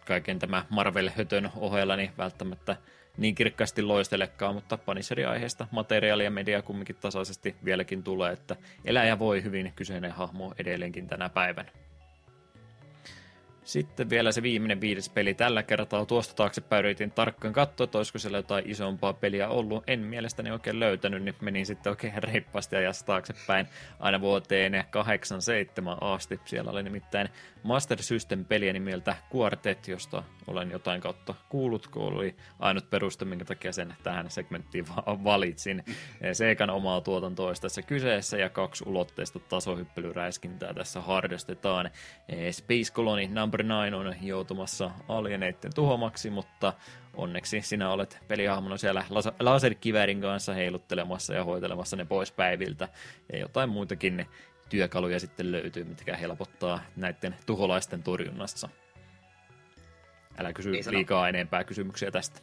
kaiken 0.06 0.38
tämä 0.38 0.64
Marvel-hötön 0.70 1.50
ohella 1.56 1.96
niin 1.96 2.12
välttämättä 2.18 2.76
niin 3.18 3.34
kirkkaasti 3.34 3.82
loistelekaan, 3.82 4.54
mutta 4.54 4.78
Punisher-aiheesta 4.78 5.66
materiaalia 5.70 6.30
media 6.30 6.62
kumminkin 6.62 6.96
tasaisesti 7.00 7.56
vieläkin 7.64 8.02
tulee, 8.02 8.32
että 8.32 8.56
eläjä 8.84 9.18
voi 9.18 9.42
hyvin 9.42 9.72
kyseinen 9.76 10.12
hahmo 10.12 10.54
edelleenkin 10.58 11.06
tänä 11.06 11.28
päivänä. 11.28 11.70
Sitten 13.66 14.10
vielä 14.10 14.32
se 14.32 14.42
viimeinen 14.42 14.80
viides 14.80 15.08
peli 15.08 15.34
tällä 15.34 15.62
kertaa. 15.62 16.06
Tuosta 16.06 16.34
taaksepäin 16.34 16.84
yritin 16.84 17.10
tarkkaan 17.10 17.54
katsoa, 17.54 17.84
että 17.84 17.98
olisiko 17.98 18.18
siellä 18.18 18.38
jotain 18.38 18.70
isompaa 18.70 19.12
peliä 19.12 19.48
ollut. 19.48 19.84
En 19.86 20.00
mielestäni 20.00 20.50
oikein 20.50 20.80
löytänyt, 20.80 21.22
niin 21.22 21.34
menin 21.40 21.66
sitten 21.66 21.90
oikein 21.90 22.22
reippaasti 22.22 22.76
ajasta 22.76 23.06
taaksepäin 23.06 23.66
aina 24.00 24.20
vuoteen 24.20 24.84
87 24.90 25.98
asti. 26.00 26.40
Siellä 26.44 26.70
oli 26.70 26.82
nimittäin 26.82 27.28
Master 27.62 28.02
System-peliä 28.02 28.72
nimeltä 28.72 29.16
Quartet, 29.34 29.88
josta 29.88 30.22
olen 30.46 30.70
jotain 30.70 31.00
kautta 31.00 31.34
kuullut, 31.48 31.86
kun 31.86 32.02
oli 32.02 32.36
ainut 32.58 32.90
peruste, 32.90 33.24
minkä 33.24 33.44
takia 33.44 33.72
sen 33.72 33.94
tähän 34.02 34.30
segmenttiin 34.30 34.84
valitsin. 35.06 35.84
Seikan 36.32 36.70
omaa 36.70 37.00
tuotantoa 37.00 37.52
tässä 37.60 37.82
kyseessä 37.82 38.36
ja 38.36 38.48
kaksi 38.50 38.84
ulotteista 38.86 39.38
tasohyppelyräiskintää 39.38 40.74
tässä 40.74 41.00
harrastetaan. 41.00 41.90
Space 42.50 42.92
Colony 42.92 43.26
Number 43.28 43.55
9 43.60 43.94
on 43.94 44.14
joutumassa 44.22 44.90
alieneiden 45.08 45.74
tuhomaksi, 45.74 46.30
mutta 46.30 46.72
onneksi 47.14 47.60
sinä 47.60 47.90
olet 47.90 48.18
pelihahmona 48.28 48.76
siellä 48.76 49.04
laserkiväärin 49.40 50.20
kanssa 50.20 50.54
heiluttelemassa 50.54 51.34
ja 51.34 51.44
hoitelemassa 51.44 51.96
ne 51.96 52.04
pois 52.04 52.32
päiviltä. 52.32 52.88
Ja 53.32 53.38
jotain 53.38 53.68
muitakin 53.68 54.26
työkaluja 54.68 55.20
sitten 55.20 55.52
löytyy, 55.52 55.84
mitkä 55.84 56.16
helpottaa 56.16 56.80
näiden 56.96 57.36
tuholaisten 57.46 58.02
torjunnassa. 58.02 58.68
Älä 60.38 60.52
kysy 60.52 60.72
liikaa 60.90 61.28
enempää 61.28 61.64
kysymyksiä 61.64 62.10
tästä. 62.10 62.40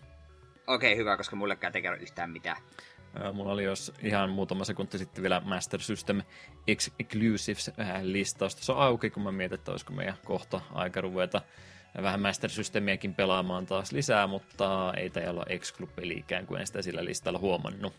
Okei, 0.67 0.93
okay, 0.93 0.97
hyvä, 0.97 1.17
koska 1.17 1.35
mullekään 1.35 1.75
ei 1.75 1.81
kerro 1.81 1.97
yhtään 2.01 2.29
mitään. 2.29 2.57
Mulla 3.33 3.51
oli 3.51 3.63
jos 3.63 3.93
ihan 4.01 4.29
muutama 4.29 4.63
sekunti 4.63 4.97
sitten 4.97 5.21
vielä 5.21 5.41
Master 5.45 5.81
System 5.81 6.21
Exclusives-listaus 6.67 8.55
tuossa 8.55 8.73
auki, 8.73 9.09
kun 9.09 9.23
mä 9.23 9.31
mietin, 9.31 9.55
että 9.55 9.71
olisiko 9.71 9.93
meidän 9.93 10.17
kohta 10.25 10.61
aika 10.73 11.01
ruveta 11.01 11.41
vähän 12.01 12.19
Master 12.19 12.49
Systemiäkin 12.49 13.13
pelaamaan 13.13 13.65
taas 13.65 13.91
lisää, 13.91 14.27
mutta 14.27 14.93
ei 14.97 15.09
tämä 15.09 15.29
olla 15.29 15.45
Exclu-peli 15.49 16.13
ikään 16.13 16.45
kuin 16.45 16.61
en 16.61 16.67
sitä 16.67 16.81
sillä 16.81 17.05
listalla 17.05 17.39
huomannut. 17.39 17.93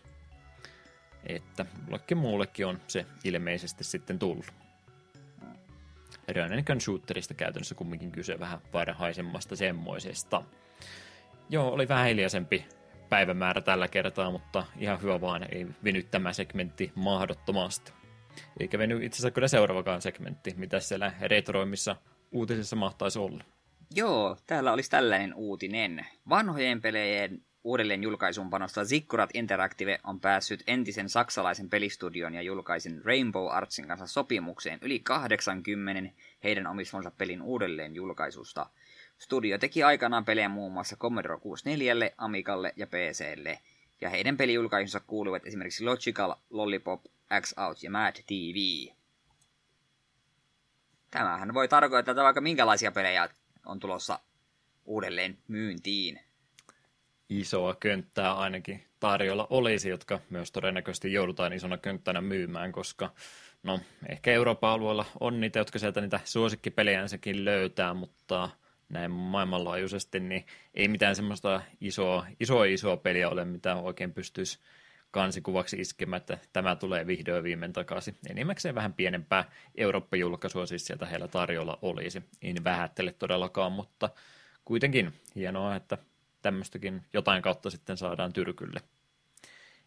Että 1.25 1.65
mullekin 1.85 2.17
muullekin 2.17 2.65
on 2.65 2.79
se 2.87 3.05
ilmeisesti 3.23 3.83
sitten 3.83 4.19
tullut. 4.19 4.45
Run 6.67 6.81
shooterista 6.81 7.33
käytännössä 7.33 7.75
kumminkin 7.75 8.11
kyse 8.11 8.39
vähän 8.39 8.59
varhaisemmasta 8.73 9.55
semmoisesta. 9.55 10.41
Joo, 11.49 11.69
oli 11.69 11.87
vähän 11.87 12.07
hiljaisempi 12.07 12.65
päivämäärä 13.09 13.61
tällä 13.61 13.87
kertaa, 13.87 14.31
mutta 14.31 14.63
ihan 14.77 15.01
hyvä 15.01 15.21
vaan, 15.21 15.53
ei 15.53 15.67
veny 15.83 16.03
tämä 16.03 16.33
segmentti 16.33 16.91
mahdottomasti. 16.95 17.91
Eikä 18.59 18.77
veny 18.77 19.05
itse 19.05 19.15
asiassa 19.15 19.31
kyllä 19.31 19.47
seuraavakaan 19.47 20.01
segmentti, 20.01 20.53
mitä 20.57 20.79
siellä 20.79 21.13
retroimissa 21.21 21.95
uutisissa 22.31 22.75
mahtaisi 22.75 23.19
olla. 23.19 23.43
Joo, 23.95 24.37
täällä 24.47 24.73
olisi 24.73 24.89
tällainen 24.89 25.33
uutinen. 25.33 26.05
Vanhojen 26.29 26.81
pelejen 26.81 27.41
uudelleen 27.63 28.03
julkaisuun 28.03 28.49
panosta 28.49 28.85
Zikkurat 28.85 29.29
Interactive 29.33 29.99
on 30.03 30.19
päässyt 30.19 30.63
entisen 30.67 31.09
saksalaisen 31.09 31.69
pelistudion 31.69 32.33
ja 32.33 32.41
julkaisin 32.41 33.05
Rainbow 33.05 33.47
Artsin 33.51 33.87
kanssa 33.87 34.07
sopimukseen 34.07 34.79
yli 34.81 34.99
80 34.99 36.11
heidän 36.43 36.67
omistamansa 36.67 37.11
pelin 37.11 37.41
uudelleen 37.41 37.95
julkaisusta. 37.95 38.69
Studio 39.17 39.57
teki 39.57 39.83
aikanaan 39.83 40.25
pelejä 40.25 40.49
muun 40.49 40.73
muassa 40.73 40.95
Commodore 40.95 41.39
64, 41.39 42.11
Amigalle 42.17 42.73
ja 42.75 42.87
PClle, 42.87 43.59
ja 44.01 44.09
heidän 44.09 44.37
pelijulkaisunsa 44.37 44.99
kuuluvat 44.99 45.45
esimerkiksi 45.45 45.83
Logical, 45.83 46.35
Lollipop, 46.49 47.05
X-Out 47.41 47.83
ja 47.83 47.91
Mad 47.91 48.15
TV. 48.27 48.91
Tämähän 51.11 51.53
voi 51.53 51.67
tarkoittaa, 51.67 52.11
että 52.11 52.23
vaikka 52.23 52.41
minkälaisia 52.41 52.91
pelejä 52.91 53.29
on 53.65 53.79
tulossa 53.79 54.19
uudelleen 54.85 55.37
myyntiin 55.47 56.19
isoa 57.29 57.75
könttää 57.79 58.33
ainakin 58.33 58.83
tarjolla 58.99 59.47
olisi, 59.49 59.89
jotka 59.89 60.19
myös 60.29 60.51
todennäköisesti 60.51 61.13
joudutaan 61.13 61.53
isona 61.53 61.77
könttänä 61.77 62.21
myymään, 62.21 62.71
koska 62.71 63.13
no, 63.63 63.79
ehkä 64.09 64.31
Euroopan 64.31 64.71
alueella 64.71 65.05
on 65.19 65.41
niitä, 65.41 65.59
jotka 65.59 65.79
sieltä 65.79 66.01
niitä 66.01 66.19
suosikkipelejänsäkin 66.25 67.45
löytää, 67.45 67.93
mutta 67.93 68.49
näin 68.89 69.11
maailmanlaajuisesti, 69.11 70.19
niin 70.19 70.45
ei 70.73 70.87
mitään 70.87 71.15
semmoista 71.15 71.61
isoa, 71.81 72.25
isoa, 72.39 72.65
isoa 72.65 72.97
peliä 72.97 73.29
ole, 73.29 73.45
mitä 73.45 73.75
oikein 73.75 74.13
pystyisi 74.13 74.59
kansikuvaksi 75.11 75.77
iskemään, 75.77 76.17
että 76.17 76.37
tämä 76.53 76.75
tulee 76.75 77.07
vihdoin 77.07 77.43
viimein 77.43 77.73
takaisin. 77.73 78.17
Enimmäkseen 78.29 78.75
vähän 78.75 78.93
pienempää 78.93 79.51
Eurooppa-julkaisua 79.75 80.65
siis 80.65 80.85
sieltä 80.85 81.05
heillä 81.05 81.27
tarjolla 81.27 81.79
olisi. 81.81 82.23
En 82.41 82.63
vähättele 82.63 83.13
todellakaan, 83.13 83.71
mutta 83.71 84.09
kuitenkin 84.65 85.13
hienoa, 85.35 85.75
että 85.75 85.97
tämmöistäkin 86.41 87.01
jotain 87.13 87.41
kautta 87.41 87.69
sitten 87.69 87.97
saadaan 87.97 88.33
tyrkylle. 88.33 88.81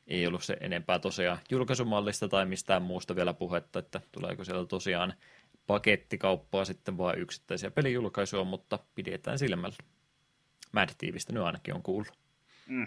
Ei 0.07 0.27
ollut 0.27 0.45
se 0.45 0.57
enempää 0.61 0.99
tosiaan 0.99 1.39
julkaisumallista 1.51 2.29
tai 2.29 2.47
mistään 2.47 2.83
muusta 2.83 3.17
vielä 3.17 3.35
puhetta, 3.35 3.79
että 3.79 4.01
tuleeko 4.13 4.45
siellä 4.45 4.67
tosiaan 4.67 5.15
pakettikauppaa 5.69 6.65
sitten 6.65 6.99
vaan 6.99 7.19
yksittäisiä 7.19 7.71
pelijulkaisuja, 7.71 8.45
mutta 8.45 8.79
pidetään 8.95 9.39
silmällä. 9.39 9.77
Mad 10.73 10.89
Tvistä 10.99 11.33
nyt 11.33 11.43
ainakin 11.43 11.75
on 11.75 11.83
kuullut. 11.83 12.13
Mm. 12.67 12.87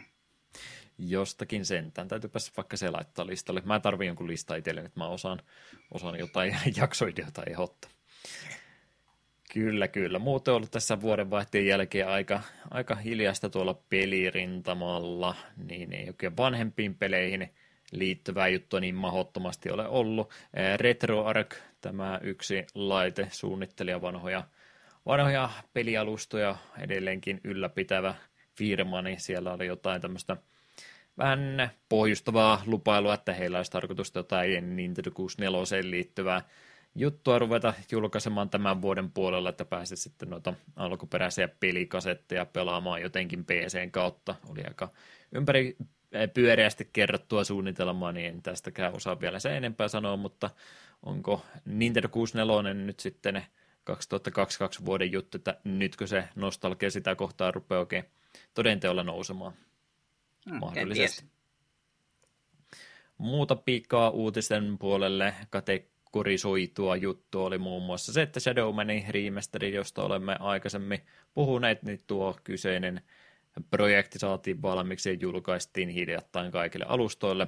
Jostakin 0.98 1.66
sentään. 1.66 2.08
Täytyypäs 2.08 2.52
vaikka 2.58 2.78
se 2.78 2.90
laittaa 2.90 3.28
listalle. 3.28 3.62
Mä 3.66 3.80
tarvin 3.80 4.08
jonkun 4.08 4.28
lista 4.28 4.56
itselleni, 4.56 4.86
että 4.86 5.00
mä 5.00 5.08
osaan, 5.08 5.40
osaan 5.92 6.20
jotain 6.20 6.56
jaksoideota 6.78 7.44
ehdottaa. 7.50 7.92
Kyllä, 9.54 9.88
kyllä. 9.88 10.20
Muuten 10.20 10.52
on 10.52 10.56
ollut 10.56 10.72
tässä 10.72 11.02
vuodenvaihteen 11.02 11.66
jälkeen 11.66 12.08
aika, 12.08 12.42
aika 12.72 12.96
hiljasta 12.96 13.50
tuolla 13.50 13.82
pelirintamalla, 13.90 15.36
niin 15.58 15.94
ei 15.94 16.08
oikein 16.08 16.38
vanhempiin 16.38 16.96
peleihin 16.96 17.54
liittyvää 17.92 18.48
juttua 18.48 18.80
niin 18.80 18.96
mahdottomasti 18.96 19.72
ole 19.72 19.88
ollut. 19.88 20.30
RetroArch, 20.78 21.58
tämä 21.82 22.20
yksi 22.24 22.66
laite, 22.76 23.28
suunnittelija 23.32 24.02
vanhoja, 24.02 24.44
vanhoja 25.06 25.50
pelialustoja 25.74 26.56
edelleenkin 26.80 27.42
ylläpitävä 27.44 28.16
firma, 28.58 29.02
niin 29.02 29.20
siellä 29.20 29.54
oli 29.54 29.68
jotain 29.68 30.02
tämmöistä 30.02 30.38
vähän 31.18 31.72
pohjustavaa 31.90 32.64
lupailua, 32.66 33.14
että 33.14 33.34
heillä 33.34 33.58
olisi 33.58 33.72
tarkoitus 33.72 34.12
jotain 34.16 34.76
Nintendo 34.76 35.12
64 35.12 35.92
liittyvää 35.92 36.42
juttua 36.96 37.40
ruveta 37.40 37.74
julkaisemaan 37.92 38.50
tämän 38.50 38.82
vuoden 38.82 39.12
puolella, 39.12 39.50
että 39.50 39.66
pääsee 39.66 39.98
sitten 39.98 40.30
noita 40.30 40.54
alkuperäisiä 40.76 41.48
pelikasetteja 41.48 42.46
pelaamaan 42.46 43.02
jotenkin 43.02 43.46
PCn 43.46 43.92
kautta. 43.92 44.36
Oli 44.50 44.64
aika 44.68 44.90
ympäri 45.32 45.76
pyöreästi 46.34 46.90
kerrottua 46.94 47.44
suunnitelmaa, 47.44 48.12
niin 48.12 48.28
en 48.28 48.42
tästäkään 48.42 48.94
osaa 48.94 49.20
vielä 49.20 49.40
se 49.40 49.58
enempää 49.58 49.88
sanoa, 49.88 50.18
mutta 50.18 50.50
onko 51.04 51.46
Nintendo 51.66 52.10
64 52.10 52.74
nyt 52.74 53.00
sitten 53.00 53.46
2022 53.84 54.86
vuoden 54.86 55.12
juttu, 55.12 55.38
että 55.38 55.58
nytkö 55.64 56.08
se 56.08 56.24
nostalgia 56.36 56.92
sitä 56.92 57.16
kohtaa 57.16 57.52
rupeaa 57.52 57.80
oikein 57.80 58.06
todenteolla 58.54 59.04
nousemaan 59.04 59.54
hmm, 60.50 60.60
mahdollisesti. 60.60 61.26
Muuta 63.18 63.56
piikkaa 63.56 64.10
uutisten 64.10 64.78
puolelle. 64.78 65.34
Kate 65.50 65.86
kurisoitua 66.12 66.96
juttu 66.96 67.46
oli 67.46 67.58
muun 67.58 67.84
muassa 67.84 68.14
se, 68.14 68.22
että 68.22 68.40
Shadowmanin 68.40 69.06
remasteri, 69.10 69.74
josta 69.74 70.04
olemme 70.04 70.36
aikaisemmin 70.40 71.00
puhuneet, 71.34 71.84
niin 71.84 72.00
tuo 72.08 72.38
kyseinen 72.44 73.02
projekti 73.70 74.20
saatiin 74.20 74.62
valmiiksi 74.62 75.10
ja 75.10 75.18
julkaistiin 75.22 75.90
hiljattain 75.90 76.52
kaikille 76.52 76.86
alustoille. 76.88 77.48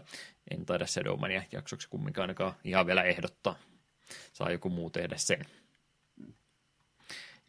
En 0.52 0.66
taida 0.66 0.86
Shadowmania 0.86 1.44
jaksoksi 1.52 1.90
kumminkaan 1.90 2.24
ainakaan 2.24 2.54
ihan 2.64 2.88
vielä 2.88 3.04
ehdottaa. 3.04 3.56
Saa 4.34 4.52
joku 4.52 4.70
muu 4.70 4.90
tehdä 4.90 5.16
sen. 5.18 5.46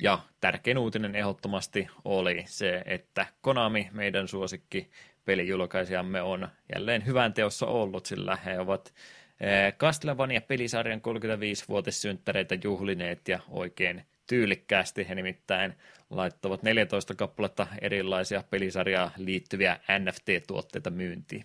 Ja 0.03 0.19
tärkein 0.41 0.79
uutinen 0.79 1.15
ehdottomasti 1.15 1.89
oli 2.05 2.45
se, 2.47 2.83
että 2.87 3.27
Konami, 3.41 3.89
meidän 3.93 4.29
suosikki 4.29 4.91
pelijulkaisijamme, 5.25 6.23
on 6.23 6.49
jälleen 6.75 7.07
hyvän 7.07 7.35
teossa 7.35 7.67
ollut, 7.67 8.07
sillä 8.07 8.37
he 8.45 8.61
ovat 8.61 8.95
eh, 9.41 9.75
Castlevania-pelisarjan 9.75 11.01
35-vuotissynttäreitä 11.01 12.59
juhlineet 12.65 13.29
ja 13.29 13.41
oikein 13.49 14.05
tyylikkäästi. 14.27 15.09
He 15.09 15.15
nimittäin 15.15 15.75
laittavat 16.11 16.63
14 16.63 17.15
kappaletta 17.15 17.67
erilaisia 17.81 18.45
pelisarjaa 18.51 19.11
liittyviä 19.17 19.81
NFT-tuotteita 19.99 20.91
myyntiin. 20.91 21.45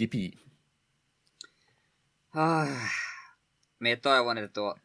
Jipi. 0.00 0.32
Ah, 2.34 2.68
me 3.78 3.96
toivon, 3.96 4.38
että 4.38 4.52
tuo 4.52 4.76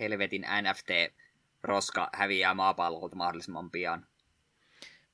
helvetin 0.00 0.46
NFT-roska 0.62 2.10
häviää 2.12 2.54
maapallolta 2.54 3.16
mahdollisimman 3.16 3.70
pian. 3.70 4.06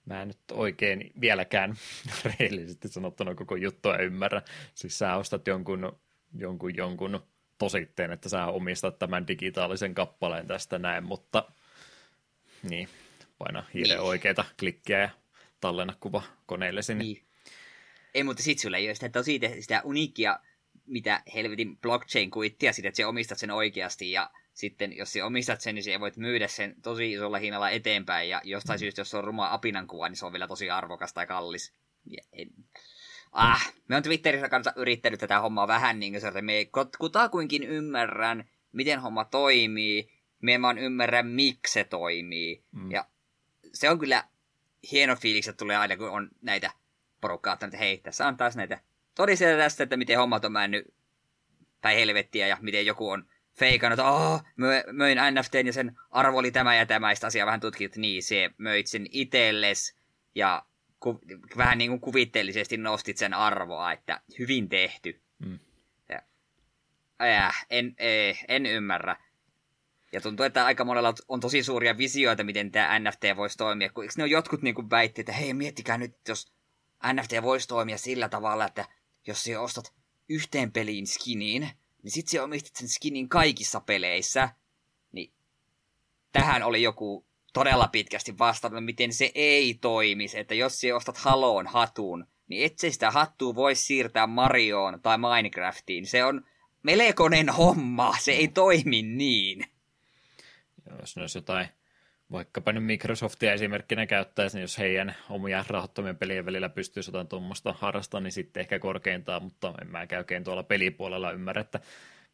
Mä 0.06 0.22
en 0.22 0.28
nyt 0.28 0.38
oikein 0.52 1.12
vieläkään 1.20 1.74
rehellisesti 2.24 2.88
sanottuna 2.88 3.34
koko 3.34 3.56
juttua 3.56 3.96
ymmärrä. 3.96 4.42
Siis 4.74 4.98
sä 4.98 5.16
ostat 5.16 5.46
jonkun, 5.46 6.00
jonkun, 6.38 6.76
jonkun 6.76 7.20
tositteen, 7.58 8.12
että 8.12 8.28
sä 8.28 8.46
omistat 8.46 8.98
tämän 8.98 9.28
digitaalisen 9.28 9.94
kappaleen 9.94 10.46
tästä 10.46 10.78
näin, 10.78 11.04
mutta 11.04 11.52
niin, 12.70 12.88
paina 13.38 13.64
hiiren 13.74 13.96
niin. 13.96 14.08
oikeita 14.08 14.44
klikkiä 14.58 14.98
ja 14.98 15.10
tallenna 15.60 15.94
kuva 16.00 16.22
koneellesi. 16.46 16.94
Niin. 16.94 17.14
niin. 17.14 17.26
Ei, 18.14 18.24
mutta 18.24 18.42
sit 18.42 18.58
sulla 18.58 18.76
ei 18.76 18.88
ole 18.88 18.94
sitä 18.94 19.08
tosi 19.08 19.40
sitä 19.60 19.80
uniikkia, 19.84 20.40
mitä 20.86 21.22
helvetin 21.34 21.78
blockchain-kuittia 21.78 22.72
sitä, 22.72 22.88
että 22.88 22.96
sä 22.96 23.08
omistat 23.08 23.38
sen 23.38 23.50
oikeasti 23.50 24.10
ja 24.10 24.30
sitten 24.54 24.96
jos 24.96 25.12
sä 25.12 25.26
omistat 25.26 25.60
sen, 25.60 25.74
niin 25.74 25.84
sä 25.84 26.00
voit 26.00 26.16
myydä 26.16 26.48
sen 26.48 26.74
tosi 26.82 27.12
isolla 27.12 27.38
hinnalla 27.38 27.70
eteenpäin 27.70 28.28
ja 28.28 28.40
jostain 28.44 28.76
mm. 28.76 28.80
syystä, 28.80 29.00
jos 29.00 29.10
se 29.10 29.16
on 29.16 29.24
ruma 29.24 29.52
apinan 29.52 29.86
kuva, 29.86 30.08
niin 30.08 30.16
se 30.16 30.26
on 30.26 30.32
vielä 30.32 30.48
tosi 30.48 30.70
arvokas 30.70 31.12
tai 31.12 31.26
kallis. 31.26 31.72
Ja 32.06 32.22
en... 32.32 32.48
Ah, 33.32 33.72
me 33.88 33.96
on 33.96 34.02
Twitterissä 34.02 34.48
kanssa 34.48 34.72
yrittänyt 34.76 35.20
tätä 35.20 35.40
hommaa 35.40 35.68
vähän 35.68 36.00
niin 36.00 36.12
kuin 36.12 36.20
se, 36.20 36.28
että 36.28 36.42
me 36.42 36.68
kutakuinkin 36.98 37.62
ymmärrän, 37.62 38.50
miten 38.72 39.00
homma 39.00 39.24
toimii, 39.24 40.15
me 40.46 40.54
en 40.54 40.62
vaan 40.62 40.78
ymmärrä, 40.78 41.22
miksi 41.22 41.72
se 41.72 41.84
toimii. 41.84 42.64
Mm. 42.72 42.90
Ja 42.90 43.04
se 43.72 43.90
on 43.90 43.98
kyllä 43.98 44.24
hieno 44.92 45.16
fiilis, 45.16 45.48
että 45.48 45.58
tulee 45.58 45.76
aina, 45.76 45.96
kun 45.96 46.10
on 46.10 46.28
näitä 46.42 46.70
porukkaa, 47.20 47.52
että 47.52 47.76
hei, 47.76 47.98
tässä 47.98 48.26
on 48.26 48.36
taas 48.36 48.56
näitä 48.56 48.80
todisteita 49.14 49.62
tästä, 49.62 49.82
että 49.82 49.96
miten 49.96 50.18
hommat 50.18 50.44
on 50.44 50.52
mennyt 50.52 50.94
tai 51.80 51.96
helvettiä 51.96 52.46
ja 52.46 52.58
miten 52.60 52.86
joku 52.86 53.10
on 53.10 53.28
feikannut, 53.58 53.98
että 53.98 54.10
oh, 54.10 54.42
möin 54.92 55.18
NFTn 55.34 55.66
ja 55.66 55.72
sen 55.72 55.98
arvo 56.10 56.38
oli 56.38 56.50
tämä 56.50 56.76
ja 56.76 56.86
tämä, 56.86 57.12
ja 57.12 57.16
asiaa 57.26 57.46
vähän 57.46 57.60
tutkit, 57.60 57.96
niin 57.96 58.22
se 58.22 58.50
möit 58.58 58.86
sen 58.86 59.06
itelles 59.10 59.96
ja 60.34 60.62
ku, 61.00 61.20
vähän 61.56 61.78
niin 61.78 61.90
kuin 61.90 62.00
kuvitteellisesti 62.00 62.76
nostit 62.76 63.16
sen 63.16 63.34
arvoa, 63.34 63.92
että 63.92 64.20
hyvin 64.38 64.68
tehty. 64.68 65.20
Mm. 65.38 65.58
Ja, 66.08 67.46
äh, 67.46 67.66
en, 67.70 67.94
eh, 67.98 68.44
en 68.48 68.66
ymmärrä. 68.66 69.16
Ja 70.16 70.20
tuntuu, 70.20 70.46
että 70.46 70.64
aika 70.64 70.84
monella 70.84 71.14
on 71.28 71.40
tosi 71.40 71.62
suuria 71.62 71.98
visioita, 71.98 72.44
miten 72.44 72.72
tämä 72.72 72.98
NFT 72.98 73.22
voisi 73.36 73.56
toimia. 73.56 73.90
Kun, 73.90 74.08
ne 74.16 74.22
on 74.22 74.30
jotkut 74.30 74.62
niin 74.62 74.74
kuin 74.74 74.90
väitti, 74.90 75.20
että 75.20 75.32
hei, 75.32 75.54
miettikää 75.54 75.98
nyt, 75.98 76.16
jos 76.28 76.52
NFT 77.12 77.32
voisi 77.42 77.68
toimia 77.68 77.98
sillä 77.98 78.28
tavalla, 78.28 78.66
että 78.66 78.84
jos 79.26 79.44
sä 79.44 79.60
ostat 79.60 79.92
yhteen 80.28 80.72
peliin 80.72 81.06
skiniin, 81.06 81.70
niin 82.02 82.10
sit 82.10 82.28
sä 82.28 82.42
omistat 82.42 82.76
sen 82.76 82.88
skinin 82.88 83.28
kaikissa 83.28 83.80
peleissä. 83.80 84.48
Niin 85.12 85.32
tähän 86.32 86.62
oli 86.62 86.82
joku 86.82 87.26
todella 87.52 87.88
pitkästi 87.88 88.38
vastannut, 88.38 88.84
miten 88.84 89.12
se 89.12 89.30
ei 89.34 89.74
toimisi. 89.74 90.38
Että 90.38 90.54
jos 90.54 90.80
sä 90.80 90.96
ostat 90.96 91.16
Haloon 91.16 91.66
hatun, 91.66 92.26
niin 92.48 92.66
et 92.66 92.78
se 92.78 92.90
sitä 92.90 93.10
hattua 93.10 93.54
voi 93.54 93.74
siirtää 93.74 94.26
Marioon 94.26 95.00
tai 95.02 95.18
Minecraftiin. 95.18 96.06
Se 96.06 96.24
on 96.24 96.46
melkoinen 96.82 97.48
homma, 97.48 98.14
se 98.20 98.32
ei 98.32 98.48
toimi 98.48 99.02
niin 99.02 99.75
jos 101.00 101.16
ne 101.16 101.22
olisi 101.22 101.38
jotain, 101.38 101.68
vaikkapa 102.32 102.72
nyt 102.72 102.84
Microsoftia 102.84 103.52
esimerkkinä 103.52 104.06
käyttäisi, 104.06 104.56
niin 104.56 104.62
jos 104.62 104.78
heidän 104.78 105.14
omia 105.30 105.64
rahoittomien 105.68 106.16
pelien 106.16 106.46
välillä 106.46 106.68
pystyisi 106.68 107.10
jotain 107.10 107.28
tuommoista 107.28 107.74
harrastamaan, 107.78 108.24
niin 108.24 108.32
sitten 108.32 108.60
ehkä 108.60 108.78
korkeintaan, 108.78 109.42
mutta 109.42 109.74
en 109.82 109.90
mä 109.90 110.06
oikein 110.18 110.44
tuolla 110.44 110.62
pelipuolella 110.62 111.32
ymmärrä, 111.32 111.60
että 111.60 111.80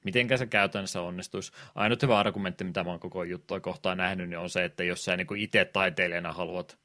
miten 0.05 0.39
se 0.39 0.47
käytännössä 0.47 1.01
onnistuisi. 1.01 1.53
Ainut 1.75 2.03
hyvä 2.03 2.19
argumentti, 2.19 2.65
mitä 2.65 2.85
mä 2.85 2.91
oon 2.91 3.01
koko 3.01 3.25
juttua 3.25 3.61
kohtaan 3.61 3.99
nähnyt, 3.99 4.29
niin 4.29 4.39
on 4.39 4.51
se, 4.51 4.65
että 4.65 4.85
jos 4.85 5.05
sä 5.05 5.17
niin 5.17 5.37
itse 5.37 5.65
taiteilijana 5.65 6.33
haluat 6.33 6.79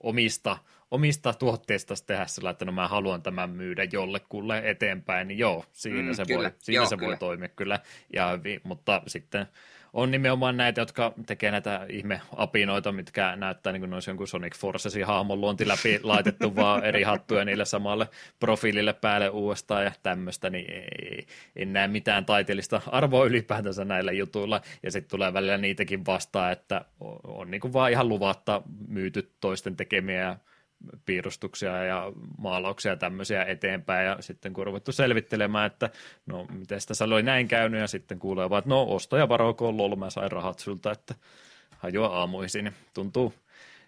omista, 0.00 0.58
omista 0.90 1.34
tuotteista 1.34 1.94
tehdä 2.06 2.26
sillä, 2.26 2.50
että 2.50 2.64
no 2.64 2.72
mä 2.72 2.88
haluan 2.88 3.22
tämän 3.22 3.50
myydä 3.50 3.84
jollekulle 3.92 4.62
eteenpäin, 4.64 5.28
niin 5.28 5.38
joo, 5.38 5.64
siinä 5.72 6.10
mm, 6.10 6.14
se, 6.14 6.24
kyllä. 6.26 6.42
voi, 6.42 6.52
siinä 6.58 6.76
joo, 6.76 6.86
se 6.86 6.96
kyllä. 6.96 7.08
voi 7.08 7.16
toimia 7.16 7.48
kyllä. 7.48 7.80
Ja, 8.12 8.38
mutta 8.62 9.02
sitten 9.06 9.46
on 9.94 10.10
nimenomaan 10.10 10.56
näitä, 10.56 10.80
jotka 10.80 11.12
tekee 11.26 11.50
näitä 11.50 11.86
ihme-apinoita, 11.88 12.92
mitkä 12.92 13.36
näyttää 13.36 13.72
niin 13.72 13.80
kuin 13.80 13.90
ne 13.90 13.96
olisi 13.96 14.10
jonkun 14.10 14.28
Sonic 14.28 14.56
Forcesin 14.56 15.06
hahmon 15.06 15.40
luonti 15.40 15.68
läpi 15.68 16.00
laitettu 16.02 16.56
vaan 16.56 16.84
eri 16.84 17.02
hattuja 17.02 17.44
niille 17.44 17.64
samalle 17.64 18.08
profiilille 18.40 18.92
päälle 18.92 19.28
uudestaan 19.28 19.84
ja 19.84 19.92
tämmöistä, 20.02 20.50
niin 20.50 20.72
ei, 20.72 21.26
en 21.56 21.72
näe 21.72 21.88
mitään 21.88 22.24
taiteellista 22.24 22.80
arvoa 22.86 23.24
ylipäätänsä 23.24 23.84
näillä 23.84 24.12
jutuilla. 24.12 24.60
Ja 24.82 24.90
sitten 24.90 25.10
tulee 25.10 25.32
välillä 25.32 25.58
niitäkin 25.58 26.06
vastaan, 26.06 26.52
että 26.52 26.84
on, 27.00 27.20
on 27.24 27.50
niin 27.50 27.60
kuin 27.60 27.72
vaan 27.72 27.90
ihan 27.90 28.08
luvatta 28.08 28.62
myyty 28.88 29.30
toisten 29.40 29.76
tekemiä 29.76 30.36
piirustuksia 31.06 31.84
ja 31.84 32.12
maalauksia 32.38 32.92
ja 32.92 32.96
tämmöisiä 32.96 33.44
eteenpäin, 33.44 34.06
ja 34.06 34.16
sitten 34.20 34.52
kun 34.52 34.62
on 34.62 34.66
ruvettu 34.66 34.92
selvittelemään, 34.92 35.66
että 35.66 35.90
no, 36.26 36.46
miten 36.50 36.78
tässä 36.88 37.04
oli 37.04 37.22
näin 37.22 37.48
käynyt, 37.48 37.80
ja 37.80 37.86
sitten 37.86 38.18
kuulee 38.18 38.50
vaan, 38.50 38.58
että 38.58 38.68
no, 38.68 38.82
ostaja 38.82 39.28
varokoon 39.28 39.76
lol, 39.76 39.96
mä 39.96 40.10
sain 40.10 40.32
rahat 40.32 40.58
sulta, 40.58 40.92
että 40.92 41.14
hajoa 41.78 42.18
aamuisin. 42.18 42.72
Tuntuu 42.94 43.34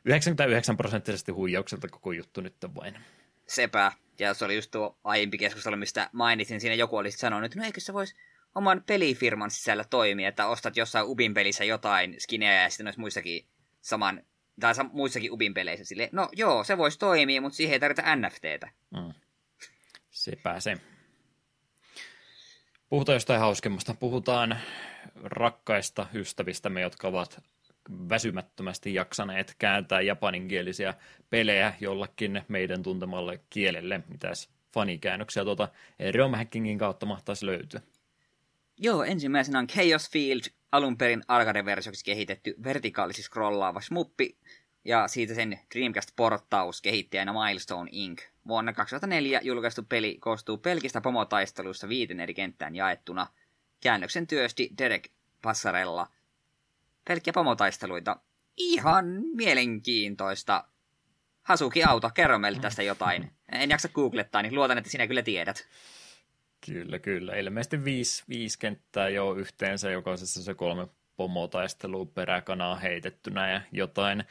99 0.05 0.77
prosenttisesti 0.77 1.33
huijaukselta 1.33 1.89
koko 1.89 2.13
juttu 2.13 2.41
nyt 2.41 2.55
vain. 2.75 2.99
Sepä, 3.47 3.93
ja 4.19 4.35
se 4.35 4.45
oli 4.45 4.55
just 4.55 4.71
tuo 4.71 4.99
aiempi 5.05 5.39
keskustelu, 5.39 5.77
mistä 5.77 6.11
mainitsin, 6.13 6.61
siinä 6.61 6.75
joku 6.75 6.97
olisi 6.97 7.19
sanonut, 7.19 7.45
että 7.45 7.59
no 7.59 7.65
eikö 7.65 7.81
se 7.81 7.93
voisi 7.93 8.15
oman 8.55 8.83
pelifirman 8.87 9.51
sisällä 9.51 9.85
toimia, 9.85 10.29
että 10.29 10.47
ostat 10.47 10.77
jossain 10.77 11.07
Ubin 11.07 11.35
pelissä 11.35 11.65
jotain 11.65 12.15
skinejä 12.19 12.63
ja 12.63 12.71
sitten 12.71 12.87
olisi 12.87 13.01
muissakin 13.01 13.47
saman 13.81 14.23
tai 14.61 14.75
muissakin 14.93 15.33
Ubin 15.33 15.55
peleissä 15.55 15.85
sille, 15.85 16.09
no 16.13 16.29
joo, 16.33 16.65
se 16.65 16.79
voisi 16.79 16.99
toimia, 16.99 17.41
mutta 17.41 17.57
siihen 17.57 17.73
ei 17.73 17.81
tarvita 17.81 18.17
NFTtä. 18.17 18.69
Mm. 18.91 19.13
Sepä 20.11 20.61
se. 20.61 20.77
Puhutaan 22.89 23.17
jostain 23.17 23.41
hauskemmasta. 23.41 23.95
Puhutaan 23.95 24.59
rakkaista 25.25 26.07
ystävistämme, 26.15 26.81
jotka 26.81 27.09
ovat 27.09 27.43
väsymättömästi 28.09 28.95
jaksaneet 28.95 29.55
kääntää 29.59 30.01
japaninkielisiä 30.01 30.95
pelejä 31.31 31.75
jollakin 31.81 32.43
meidän 32.49 32.83
tuntemalle 32.83 33.41
kielelle. 33.51 34.01
Mitäs 34.09 34.49
fanikäännöksiä 34.75 35.45
tuota 35.45 35.69
ROM 36.15 36.35
Hackingin 36.35 36.79
kautta 36.79 37.07
mahtaisi 37.07 37.47
löytyä? 37.47 37.81
Joo, 38.79 39.03
ensimmäisenä 39.03 39.59
on 39.59 39.67
Chaos 39.67 40.11
Field, 40.11 40.41
alun 40.77 40.99
perin 40.99 41.23
arcade-versioksi 41.29 42.05
kehitetty 42.05 42.55
vertikaalisesti 42.65 43.23
scrollaava 43.23 43.81
smuppi, 43.81 44.39
ja 44.85 45.09
siitä 45.09 45.35
sen 45.35 45.61
Dreamcast-porttaus 45.75 46.81
kehittäjänä 46.83 47.33
Milestone 47.33 47.91
Inc. 47.93 48.23
Vuonna 48.49 48.73
2004 48.73 49.41
julkaistu 49.43 49.83
peli 49.83 50.19
koostuu 50.21 50.59
pelkistä 50.59 51.01
pomotaisteluista 51.01 51.89
viiten 51.89 52.21
eri 52.21 52.35
kenttään 52.35 52.77
jaettuna. 52.77 53.27
Käännöksen 53.81 54.27
työsti 54.27 54.71
Derek 54.79 55.09
Passarella. 55.43 56.07
Pelkkiä 57.09 57.33
pomotaisteluita. 57.33 58.17
Ihan 58.57 59.07
mielenkiintoista. 59.35 60.65
Hasuki 61.43 61.85
Auto, 61.85 62.11
kerro 62.15 62.39
meille 62.39 62.61
tästä 62.61 62.83
jotain. 62.83 63.31
En 63.53 63.71
jaksa 63.71 63.89
googlettaa, 63.89 64.43
niin 64.43 64.55
luotan, 64.55 64.79
että 64.79 64.91
sinä 64.91 65.07
kyllä 65.07 65.23
tiedät. 65.23 65.69
Kyllä, 66.67 66.99
kyllä. 66.99 67.37
Ilmeisesti 67.37 67.85
viisi, 67.85 68.25
viisi 68.29 68.59
kenttää 68.59 69.09
jo 69.09 69.35
yhteensä, 69.35 69.91
jokaisessa 69.91 70.43
se 70.43 70.55
kolme 70.55 70.89
pomotaistelua 71.17 72.07
peräkanaa 72.07 72.77
heitettynä 72.77 73.53
ja 73.53 73.61
jotain 73.73 74.25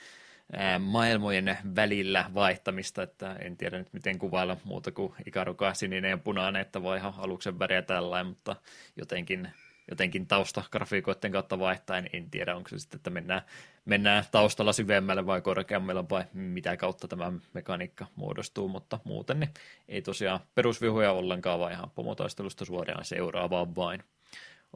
maailmojen 0.80 1.58
välillä 1.76 2.26
vaihtamista, 2.34 3.04
että 3.04 3.34
en 3.34 3.58
tiedä 3.58 3.78
nyt 3.78 3.94
miten 3.94 4.20
kuvailla 4.20 4.58
muuta 4.64 4.92
kuin 4.92 5.14
ikaruka 5.26 5.74
sininen 5.74 6.12
ja 6.12 6.18
punainen, 6.18 6.62
että 6.62 6.84
vai 6.84 6.98
ihan 6.98 7.14
aluksen 7.18 7.60
väriä 7.60 7.82
tällainen, 7.82 8.28
mutta 8.28 8.56
jotenkin 8.96 9.50
jotenkin 9.90 10.28
taustagrafiikoiden 10.28 11.32
kautta 11.32 11.60
vaihtaa, 11.60 11.98
en, 11.98 12.10
en 12.14 12.30
tiedä 12.30 12.56
onko 12.56 12.70
se 12.70 12.80
sitten, 12.80 12.98
että 12.98 13.10
mennään, 13.10 13.42
mennään 13.86 14.24
taustalla 14.32 14.74
syvemmälle 14.74 15.26
vai 15.26 15.42
korkeammalle 15.42 16.10
vai 16.10 16.24
mitä 16.34 16.78
kautta 16.78 17.08
tämä 17.08 17.34
mekaniikka 17.54 18.06
muodostuu, 18.16 18.68
mutta 18.68 19.00
muuten 19.04 19.40
niin 19.40 19.54
ei 19.88 20.02
tosiaan 20.02 20.40
perusvihuja 20.56 21.12
ollenkaan, 21.12 21.60
vaan 21.60 21.72
ihan 21.72 21.90
pomotaistelusta 21.90 22.66
suoraan 22.66 23.06
seuraavaan 23.06 23.76
vain. 23.76 24.04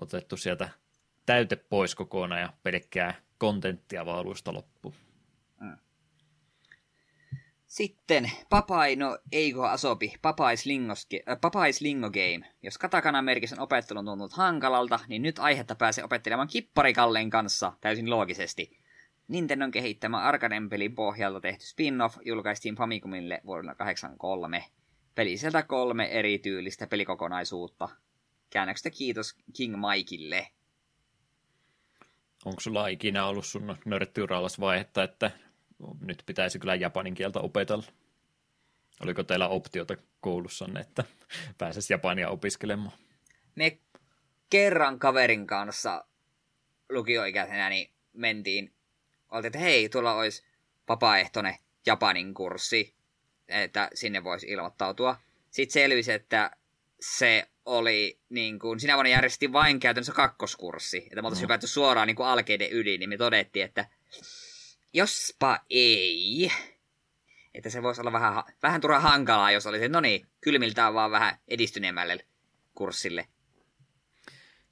Otettu 0.01 0.37
sieltä 0.37 0.69
täyte 1.25 1.55
pois 1.55 1.95
kokonaan 1.95 2.41
ja 2.41 2.53
pelkkää 2.63 3.13
kontenttia 3.37 4.05
vaan 4.05 4.19
alusta 4.19 4.53
loppuun. 4.53 5.08
Sitten 7.69 8.31
Papaino 8.49 9.17
Eiko 9.31 9.67
Asopi, 9.67 10.13
Papais, 10.21 10.65
Lingoske, 10.65 11.23
äh, 11.29 11.37
Papais 11.41 11.81
Lingo 11.81 12.09
Game. 12.09 12.53
Jos 12.63 12.77
katakana 12.77 13.21
merkisen 13.21 13.59
opettelu 13.59 13.99
on 13.99 14.05
tuntunut 14.05 14.33
hankalalta, 14.33 14.99
niin 15.07 15.21
nyt 15.21 15.39
aihetta 15.39 15.75
pääsee 15.75 16.03
opettelemaan 16.03 16.47
kipparikalleen 16.47 17.29
kanssa 17.29 17.73
täysin 17.81 18.09
loogisesti. 18.09 18.79
Nintendon 19.27 19.71
kehittämä 19.71 20.17
Arkaden 20.17 20.69
pelin 20.69 20.95
pohjalta 20.95 21.41
tehty 21.41 21.65
spin-off 21.65 22.17
julkaistiin 22.25 22.75
Famicomille 22.75 23.41
vuonna 23.45 23.75
1983. 23.75 24.65
Peli 25.15 25.37
sieltä 25.37 25.63
kolme 25.63 26.05
erityylistä 26.05 26.87
pelikokonaisuutta. 26.87 27.89
Käännöksestä 28.49 28.89
kiitos 28.89 29.35
King 29.55 29.75
Mikeille. 29.75 30.47
Onko 32.45 32.59
sulla 32.59 32.87
ikinä 32.87 33.25
ollut 33.25 33.45
sun 33.45 33.77
nörttiurallas 33.85 34.59
vaihetta, 34.59 35.03
että 35.03 35.31
nyt 36.01 36.23
pitäisi 36.25 36.59
kyllä 36.59 36.75
japanin 36.75 37.13
kieltä 37.13 37.39
opetella. 37.39 37.83
Oliko 39.03 39.23
teillä 39.23 39.47
optiota 39.47 39.97
koulussanne, 40.21 40.79
että 40.79 41.03
pääsisi 41.57 41.93
japania 41.93 42.29
opiskelemaan? 42.29 42.97
Me 43.55 43.77
kerran 44.49 44.99
kaverin 44.99 45.47
kanssa 45.47 46.05
lukioikäisenä 46.89 47.69
niin 47.69 47.91
mentiin, 48.13 48.73
oltiin, 49.31 49.47
että 49.47 49.59
hei, 49.59 49.89
tuolla 49.89 50.13
olisi 50.13 50.43
vapaaehtoinen 50.89 51.55
japanin 51.85 52.33
kurssi, 52.33 52.93
että 53.47 53.89
sinne 53.93 54.23
voisi 54.23 54.47
ilmoittautua. 54.47 55.15
Sitten 55.51 55.73
selvisi, 55.73 56.11
että 56.11 56.51
se 56.99 57.47
oli, 57.65 58.19
niin 58.29 58.59
kuin, 58.59 58.79
sinä 58.79 58.93
vuonna 58.95 59.09
järjestettiin 59.09 59.53
vain 59.53 59.79
käytännössä 59.79 60.13
kakkoskurssi. 60.13 60.97
Että 60.97 61.21
me 61.21 61.27
oltaisiin 61.27 61.43
no. 61.43 61.47
hypätty 61.47 61.67
suoraan 61.67 62.07
niin 62.07 62.15
kuin 62.15 62.27
alkeiden 62.27 62.69
yli, 62.69 62.97
niin 62.97 63.09
me 63.09 63.17
todettiin, 63.17 63.65
että 63.65 63.85
jospa 64.93 65.59
ei. 65.69 66.51
Että 67.53 67.69
se 67.69 67.83
voisi 67.83 68.01
olla 68.01 68.11
vähän, 68.11 68.43
vähän 68.63 68.81
turha 68.81 68.99
hankalaa, 68.99 69.51
jos 69.51 69.65
olisi, 69.65 69.89
no 69.89 69.99
niin, 69.99 70.27
kylmiltään 70.41 70.93
vaan 70.93 71.11
vähän 71.11 71.37
edistyneemmälle 71.47 72.25
kurssille. 72.75 73.27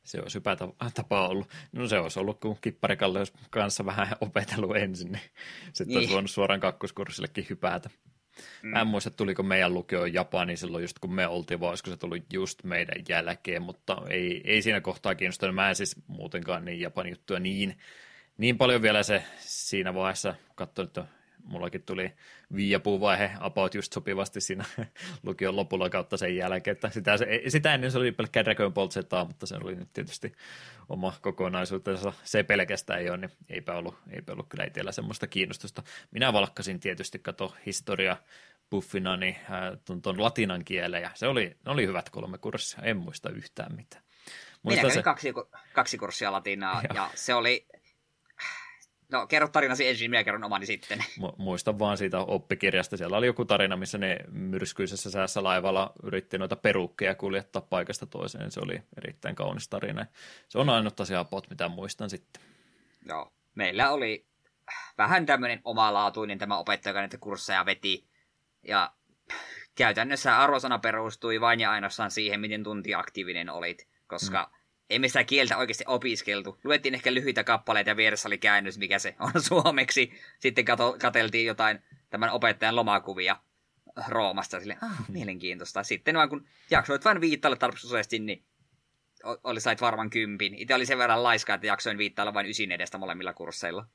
Se 0.04 0.22
olisi 0.22 0.40
hyvä 0.40 0.58
tapa 0.94 1.28
ollut. 1.28 1.50
No 1.72 1.88
se 1.88 2.00
olisi 2.00 2.20
ollut, 2.20 2.40
kun 2.40 2.58
kipparikalle 2.62 3.20
olisi 3.20 3.34
kanssa 3.50 3.86
vähän 3.86 4.08
opetellut 4.22 4.76
ensin, 4.78 5.12
niin 5.12 5.22
sitten 5.74 5.88
niin. 5.88 5.98
olisi 5.98 6.14
voinut 6.14 6.32
suoraan 6.32 6.60
kakkoskurssillekin 6.60 7.48
hypätä. 7.50 7.90
Mm. 8.64 8.70
Mä 8.70 8.82
en 8.82 8.88
muista, 8.88 9.12
tuliko 9.12 9.44
meidän 9.44 9.74
lukio 9.74 10.06
Japani 10.06 10.58
silloin 10.58 10.82
just 10.82 11.00
kun 11.00 11.14
me 11.14 11.28
oltiin, 11.28 11.60
vai 11.60 11.70
olisiko 11.70 11.90
se 11.90 11.98
tullut 11.98 12.34
just 12.34 12.64
meidän 12.64 13.04
jälkeen, 13.10 13.62
mutta 13.62 14.02
ei, 14.10 14.42
ei 14.46 14.62
siinä 14.62 14.82
kohtaa 14.82 15.16
kiinnostanut. 15.16 15.56
Mä 15.56 15.70
en 15.70 15.76
siis 15.76 15.96
muutenkaan 16.08 16.66
niin 16.66 16.80
Japanin 16.80 17.12
juttuja 17.12 17.40
niin 17.40 17.78
niin 18.38 18.58
paljon 18.58 18.82
vielä 18.82 19.04
se 19.04 19.24
siinä 19.40 19.94
vaiheessa, 19.94 20.36
katsoin, 20.56 20.88
että 20.88 21.06
mullakin 21.44 21.84
tuli 21.84 22.14
viiapuu-vaihe 22.56 23.32
about 23.40 23.76
just 23.76 23.94
sopivasti 23.94 24.42
siinä 24.42 24.66
lukion 25.24 25.56
lopulla 25.56 25.90
kautta 25.90 26.18
sen 26.18 26.36
jälkeen, 26.36 26.72
että 26.72 26.90
sitä, 26.90 27.18
sitä 27.48 27.74
ennen 27.74 27.92
se 27.92 27.98
oli 27.98 28.12
pelkkää 28.12 28.46
Dragon 28.46 28.74
Ball 28.74 28.90
Zetaa, 28.90 29.26
mutta 29.26 29.46
se 29.46 29.56
oli 29.56 29.76
nyt 29.76 29.94
tietysti 29.94 30.34
oma 30.90 31.14
kokonaisuutensa, 31.22 32.14
se 32.24 32.44
pelkästään 32.44 33.00
ei 33.00 33.10
ole, 33.10 33.18
niin 33.18 33.32
eipä 33.50 33.74
ollut, 33.74 33.96
eipä 34.10 34.34
ollut 34.34 34.50
kyllä 34.50 34.64
itsellä 34.64 34.92
semmoista 34.92 35.28
kiinnostusta. 35.28 35.84
Minä 36.12 36.34
valkkasin 36.34 36.80
tietysti, 36.80 37.20
kato 37.20 37.56
historia 37.66 38.18
buffina, 38.70 39.18
niin 39.18 39.36
tuon, 39.86 40.02
tuon 40.02 40.22
latinan 40.24 40.66
kielen, 40.66 41.02
ja 41.02 41.12
se 41.14 41.28
oli, 41.28 41.58
ne 41.66 41.72
oli 41.72 41.88
hyvät 41.88 42.10
kolme 42.10 42.38
kurssia, 42.38 42.80
en 42.84 42.98
muista 42.98 43.30
yhtään 43.30 43.76
mitään. 43.76 44.04
Muista 44.64 44.82
Minä 44.82 44.94
se... 44.94 45.02
kaksi, 45.02 45.34
kaksi 45.74 45.98
kurssia 45.98 46.32
latinaa, 46.32 46.82
ja 46.96 47.10
se 47.16 47.34
oli 47.34 47.68
No, 49.12 49.28
kerro 49.28 49.48
tarinasi 49.48 49.88
ensin, 49.88 50.12
minä 50.12 50.24
kerron 50.24 50.44
omani 50.44 50.66
sitten. 50.66 51.00
Muistan 51.38 51.80
vaan 51.80 51.98
siitä 51.98 52.20
oppikirjasta. 52.20 52.98
Siellä 52.98 53.18
oli 53.18 53.26
joku 53.26 53.46
tarina, 53.46 53.78
missä 53.78 53.98
ne 53.98 54.18
myrskyisessä 54.32 55.12
säässä 55.12 55.44
laivalla 55.44 55.92
yritti 56.04 56.38
noita 56.38 56.56
perukkeja 56.56 57.16
kuljettaa 57.16 57.62
paikasta 57.62 58.06
toiseen. 58.06 58.52
Se 58.52 58.60
oli 58.60 58.82
erittäin 58.98 59.36
kaunis 59.36 59.70
tarina. 59.70 60.06
Se 60.50 60.60
on 60.60 60.70
ainut 60.70 61.00
asia 61.00 61.24
pot, 61.24 61.50
mitä 61.50 61.68
muistan 61.68 62.10
sitten. 62.10 62.44
Joo. 63.06 63.34
Meillä 63.56 63.92
oli 63.92 64.26
vähän 64.98 65.26
tämmöinen 65.26 65.62
omalaatuinen 65.64 66.38
tämä 66.38 66.58
opettaja, 66.58 66.92
joka 66.92 67.00
näitä 67.00 67.18
kursseja 67.18 67.66
veti. 67.66 68.08
Ja 68.68 68.94
käytännössä 69.76 70.38
arvosana 70.38 70.80
perustui 70.80 71.42
vain 71.42 71.60
ja 71.60 71.72
ainoastaan 71.72 72.12
siihen, 72.12 72.40
miten 72.40 72.64
tuntiaktiivinen 72.64 73.50
olit. 73.50 73.88
Koska 74.08 74.44
mm 74.44 74.57
ei 74.90 75.00
me 75.00 75.08
sitä 75.08 75.24
kieltä 75.24 75.58
oikeasti 75.58 75.84
opiskeltu. 75.88 76.60
Luettiin 76.64 76.96
ehkä 76.96 77.14
lyhyitä 77.14 77.44
kappaleita 77.44 77.90
ja 77.90 77.98
vieressä 77.98 78.30
oli 78.30 78.38
käännös, 78.38 78.78
mikä 78.78 79.00
se 79.00 79.16
on 79.20 79.42
suomeksi. 79.48 80.12
Sitten 80.40 80.66
kato, 80.66 80.98
kateltiin 81.02 81.46
jotain 81.46 81.80
tämän 82.10 82.30
opettajan 82.30 82.76
lomakuvia 82.76 83.36
Roomasta. 84.08 84.60
Sille, 84.60 84.78
ah, 84.82 85.10
mielenkiintoista. 85.10 85.84
Sitten 85.84 86.16
vaan 86.16 86.30
kun 86.30 86.48
jaksoit 86.72 87.06
vain 87.06 87.22
viittailla 87.22 87.58
tarpeeksi 87.58 87.88
useasti, 87.88 88.20
niin 88.20 88.44
oli 89.24 89.62
sait 89.62 89.82
varmaan 89.82 90.10
kympin. 90.10 90.56
Itse 90.56 90.76
oli 90.76 90.86
sen 90.86 90.98
verran 90.98 91.24
laiska, 91.24 91.54
että 91.54 91.68
jaksoin 91.68 91.98
viittailla 91.98 92.34
vain 92.34 92.48
ysin 92.48 92.72
edestä 92.72 92.98
molemmilla 92.98 93.34
kursseilla. 93.34 93.86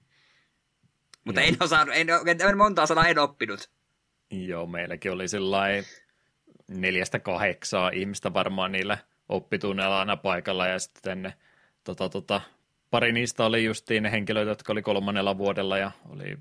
Mutta 1.24 1.40
en 1.40 1.56
osannut, 1.60 1.96
en, 1.96 2.08
en 2.48 2.56
monta 2.56 2.86
sanaa 2.86 3.08
en 3.08 3.18
oppinut. 3.18 3.70
Joo, 4.30 4.66
meilläkin 4.66 5.12
oli 5.12 5.28
sellainen 5.28 5.84
neljästä 6.68 7.18
kahdeksaa 7.18 7.90
ihmistä 7.90 8.32
varmaan 8.32 8.72
niillä 8.72 8.98
oppitunneilla 9.32 9.98
aina 9.98 10.16
paikalla 10.16 10.66
ja 10.66 10.78
sitten 10.78 11.22
ne, 11.22 11.34
tota, 11.84 12.08
tota, 12.08 12.40
pari 12.90 13.12
niistä 13.12 13.44
oli 13.44 13.64
justiin 13.64 14.02
ne 14.02 14.10
henkilöitä, 14.10 14.50
jotka 14.50 14.72
oli 14.72 14.82
kolmannella 14.82 15.38
vuodella 15.38 15.78
ja 15.78 15.90
oli 16.08 16.38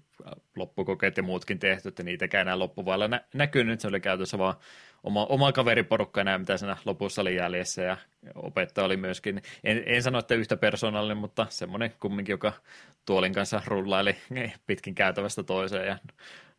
loppukokeet 0.56 1.18
ja 1.18 1.24
muutkin 1.24 1.60
tehty, 1.60 1.89
että 1.89 2.04
niitäkään 2.04 2.42
enää 2.42 2.60
loppuvailla 2.60 3.08
nä- 3.08 3.24
näkynyt. 3.34 3.80
Se 3.80 3.88
oli 3.88 4.00
käytössä 4.00 4.38
vaan 4.38 4.56
oma, 5.04 5.26
oma 5.26 5.52
kaveriporukka 5.52 6.22
enää, 6.22 6.38
mitä 6.38 6.58
siinä 6.58 6.78
lopussa 6.86 7.22
oli 7.22 7.36
jäljessä 7.36 7.82
ja 7.82 7.98
opettaja 8.36 8.86
oli 8.86 8.98
myöskin, 8.98 9.42
en, 9.64 9.84
en 9.86 10.04
sano, 10.04 10.20
että 10.20 10.36
yhtä 10.36 10.58
persoonallinen, 10.58 11.18
mutta 11.18 11.46
semmoinen 11.50 11.94
kumminkin, 12.00 12.34
joka 12.34 12.54
tuolin 13.06 13.34
kanssa 13.34 13.62
rullaili 13.66 14.16
pitkin 14.68 14.96
käytävästä 14.96 15.44
toiseen 15.44 15.88
ja 15.88 15.98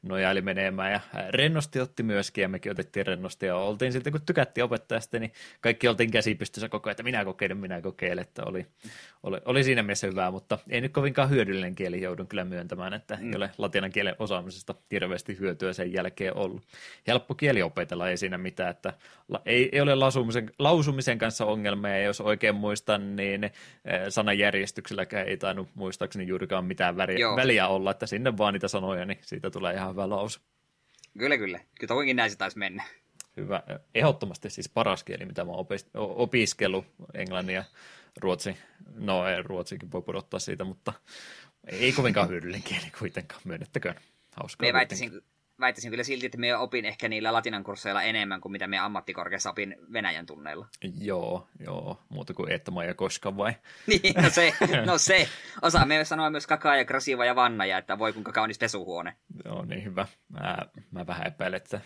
nojaili 0.02 0.40
menemään 0.42 0.92
ja 0.92 1.00
rennosti 1.30 1.80
otti 1.80 2.02
myöskin 2.02 2.42
ja 2.42 2.48
mekin 2.48 2.72
otettiin 2.72 3.06
rennosti 3.06 3.46
ja 3.46 3.56
oltiin 3.56 3.92
sitten 3.92 4.12
kun 4.12 4.22
tykättiin 4.26 4.64
opettajasta, 4.64 5.18
niin 5.18 5.32
kaikki 5.60 5.88
oltiin 5.88 6.10
käsipystyssä 6.10 6.68
koko 6.68 6.88
ajan, 6.88 6.92
että 6.92 7.02
minä 7.02 7.24
kokeilen, 7.24 7.56
minä 7.56 7.80
kokeilen, 7.80 8.22
että 8.22 8.42
oli, 8.44 8.66
oli, 9.22 9.38
oli 9.44 9.64
siinä 9.64 9.82
mielessä 9.82 10.06
hyvää, 10.06 10.30
mutta 10.30 10.58
ei 10.70 10.80
nyt 10.80 10.92
kovinkaan 10.92 11.30
hyödyllinen 11.30 11.74
kieli 11.74 12.02
joudun 12.02 12.26
kyllä 12.26 12.44
myöntämään, 12.44 12.94
että 12.94 13.18
mm. 13.20 13.30
ei 13.30 13.36
ole 13.36 13.50
latinan 13.58 13.90
kielen 13.90 14.16
osaamisesta 14.18 14.74
hirveästi 14.90 15.38
hyötyä 15.38 15.72
sen 15.72 15.92
jälkeen 15.92 16.36
ollut. 16.36 16.62
Helppo 17.06 17.34
kieli 17.34 17.62
opetella, 17.62 18.08
ei 18.08 18.16
siinä 18.16 18.38
mitään, 18.38 18.70
että 18.70 18.92
ei, 19.46 19.68
ei 19.72 19.80
ole 19.80 19.94
lausumisen, 19.94 20.50
lausumisen 20.58 21.18
kanssa 21.18 21.44
ongelmia 21.44 21.98
ja 21.98 22.04
jos 22.04 22.20
oikein 22.20 22.54
muistan, 22.54 23.16
niin 23.16 23.50
sanajärjestykselläkään 24.08 25.26
ei 25.26 25.36
tainnut 25.36 25.68
muistaakseni 25.74 26.26
juurikaan 26.26 26.64
mitään 26.64 26.96
väriä, 26.96 27.26
väliä 27.36 27.68
olla, 27.68 27.90
että 27.90 28.06
sinne 28.06 28.38
vaan 28.38 28.52
niitä 28.54 28.68
sanoja, 28.68 29.04
niin 29.04 29.18
siitä 29.22 29.50
tulee 29.50 29.74
ihan 29.74 29.91
hyvä 29.92 30.08
lause. 30.08 30.40
Kyllä, 31.18 31.38
kyllä. 31.38 31.60
Kyllä 31.80 31.88
toinkin 31.88 32.16
näin 32.16 32.30
se 32.30 32.36
taisi 32.36 32.58
mennä. 32.58 32.84
Hyvä. 33.36 33.62
Ehdottomasti 33.94 34.50
siis 34.50 34.68
paras 34.68 35.04
kieli, 35.04 35.26
mitä 35.26 35.44
mä 35.44 35.52
oon 35.52 35.66
opiskellut, 35.94 36.86
englannin 37.14 37.54
ja 37.54 37.64
ruotsi. 38.20 38.56
No, 38.94 39.26
ei, 39.28 39.42
ruotsikin 39.42 39.92
voi 39.92 40.02
pudottaa 40.02 40.40
siitä, 40.40 40.64
mutta 40.64 40.92
ei 41.66 41.92
kovinkaan 41.92 42.28
hyödyllinen 42.28 42.62
kieli 42.62 42.90
kuitenkaan, 42.98 43.40
myönnettäköön. 43.44 43.94
Hauskaa. 44.36 44.68
Me 44.68 44.72
väittäisin, 44.72 45.22
väittäisin 45.60 45.90
kyllä 45.90 46.04
silti, 46.04 46.26
että 46.26 46.38
me 46.38 46.56
opin 46.56 46.84
ehkä 46.84 47.08
niillä 47.08 47.32
latinan 47.32 47.64
kursseilla 47.64 48.02
enemmän 48.02 48.40
kuin 48.40 48.52
mitä 48.52 48.66
me 48.66 48.78
ammattikorkeassa 48.78 49.50
opin 49.50 49.76
Venäjän 49.92 50.26
tunneilla. 50.26 50.66
Joo, 51.00 51.48
joo. 51.60 52.02
Muuta 52.08 52.34
kuin 52.34 52.52
Eettama 52.52 52.84
ja 52.84 52.94
Koska 52.94 53.36
vai? 53.36 53.52
niin, 53.86 54.14
no 54.22 54.30
se, 54.30 54.52
no 54.86 54.98
se. 54.98 55.28
Osaamme 55.62 56.04
sanoa 56.04 56.30
myös 56.30 56.46
kakaa 56.46 56.76
ja 56.76 56.84
krasiva 56.84 57.24
ja 57.24 57.36
vanna 57.36 57.66
ja 57.66 57.78
että 57.78 57.98
voi 57.98 58.12
kuinka 58.12 58.32
kaunis 58.32 58.58
pesuhuone. 58.58 59.16
Joo, 59.44 59.64
niin 59.64 59.84
hyvä. 59.84 60.06
Mä, 60.28 60.58
mä 60.90 61.06
vähän 61.06 61.26
epäilen, 61.26 61.56
että 61.56 61.80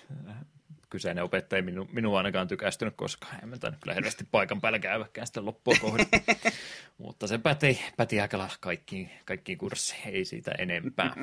kyseinen 0.91 1.25
opettaja 1.25 1.63
minu, 1.63 1.89
minua 1.93 2.19
ainakaan 2.19 2.49
tykästynyt 2.49 2.95
koskaan. 2.97 3.39
En 3.43 3.49
mä 3.49 3.59
tainnut 3.59 3.81
kyllä 3.83 3.95
hirveästi 3.95 4.25
paikan 4.31 4.61
päällä 4.61 4.79
käyväkään 4.79 5.27
sitten 5.27 5.47
loppua 5.47 5.75
kohden. 5.81 6.07
Mutta 6.99 7.27
se 7.27 7.39
päti, 7.39 7.81
päti 7.97 8.21
aika 8.21 8.49
kaikkiin, 8.61 9.11
kaikkiin 9.25 9.59
kurssiin, 9.59 10.01
ei 10.15 10.25
siitä 10.25 10.53
enempää. 10.59 11.15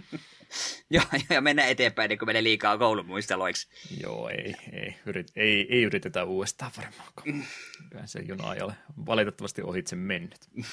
Joo, 0.90 1.04
ja 1.30 1.40
mennään 1.40 1.68
eteenpäin, 1.68 2.08
niin 2.08 2.18
kun 2.18 2.28
menee 2.28 2.42
liikaa 2.42 2.78
koulumuisteloiksi. 2.78 3.68
Joo, 4.02 4.28
ei, 4.28 4.54
ei, 4.72 4.96
yrit, 5.06 5.32
ei, 5.36 5.66
ei 5.70 5.82
yritetä 5.82 6.24
uudestaan 6.24 6.72
varmaan. 6.76 7.08
Kyllä 7.90 8.06
se 8.06 8.20
juna 8.20 8.54
ei 8.54 8.62
ole 8.62 8.74
valitettavasti 9.06 9.62
ohitse 9.62 9.96
mennyt. 9.96 10.48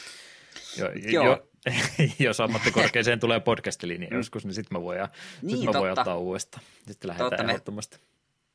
Jo, 0.78 0.92
Joo. 1.12 1.26
Jo, 1.26 1.48
jos 2.20 2.40
ammattikorkeeseen 2.40 3.20
tulee 3.20 3.40
podcastiliin, 3.40 4.02
niin 4.02 4.14
joskus, 4.14 4.46
niin 4.46 4.54
sitten 4.54 4.78
mä 4.78 4.82
voin, 4.82 5.00
niin, 5.42 5.58
sit 5.58 5.66
mä 5.66 5.80
voin 5.80 5.92
ottaa 5.92 6.18
uudestaan. 6.18 6.64
Sitten 6.88 7.08
lähdetään 7.08 7.50
ehdottomasti. 7.50 7.98
Me... 7.98 8.04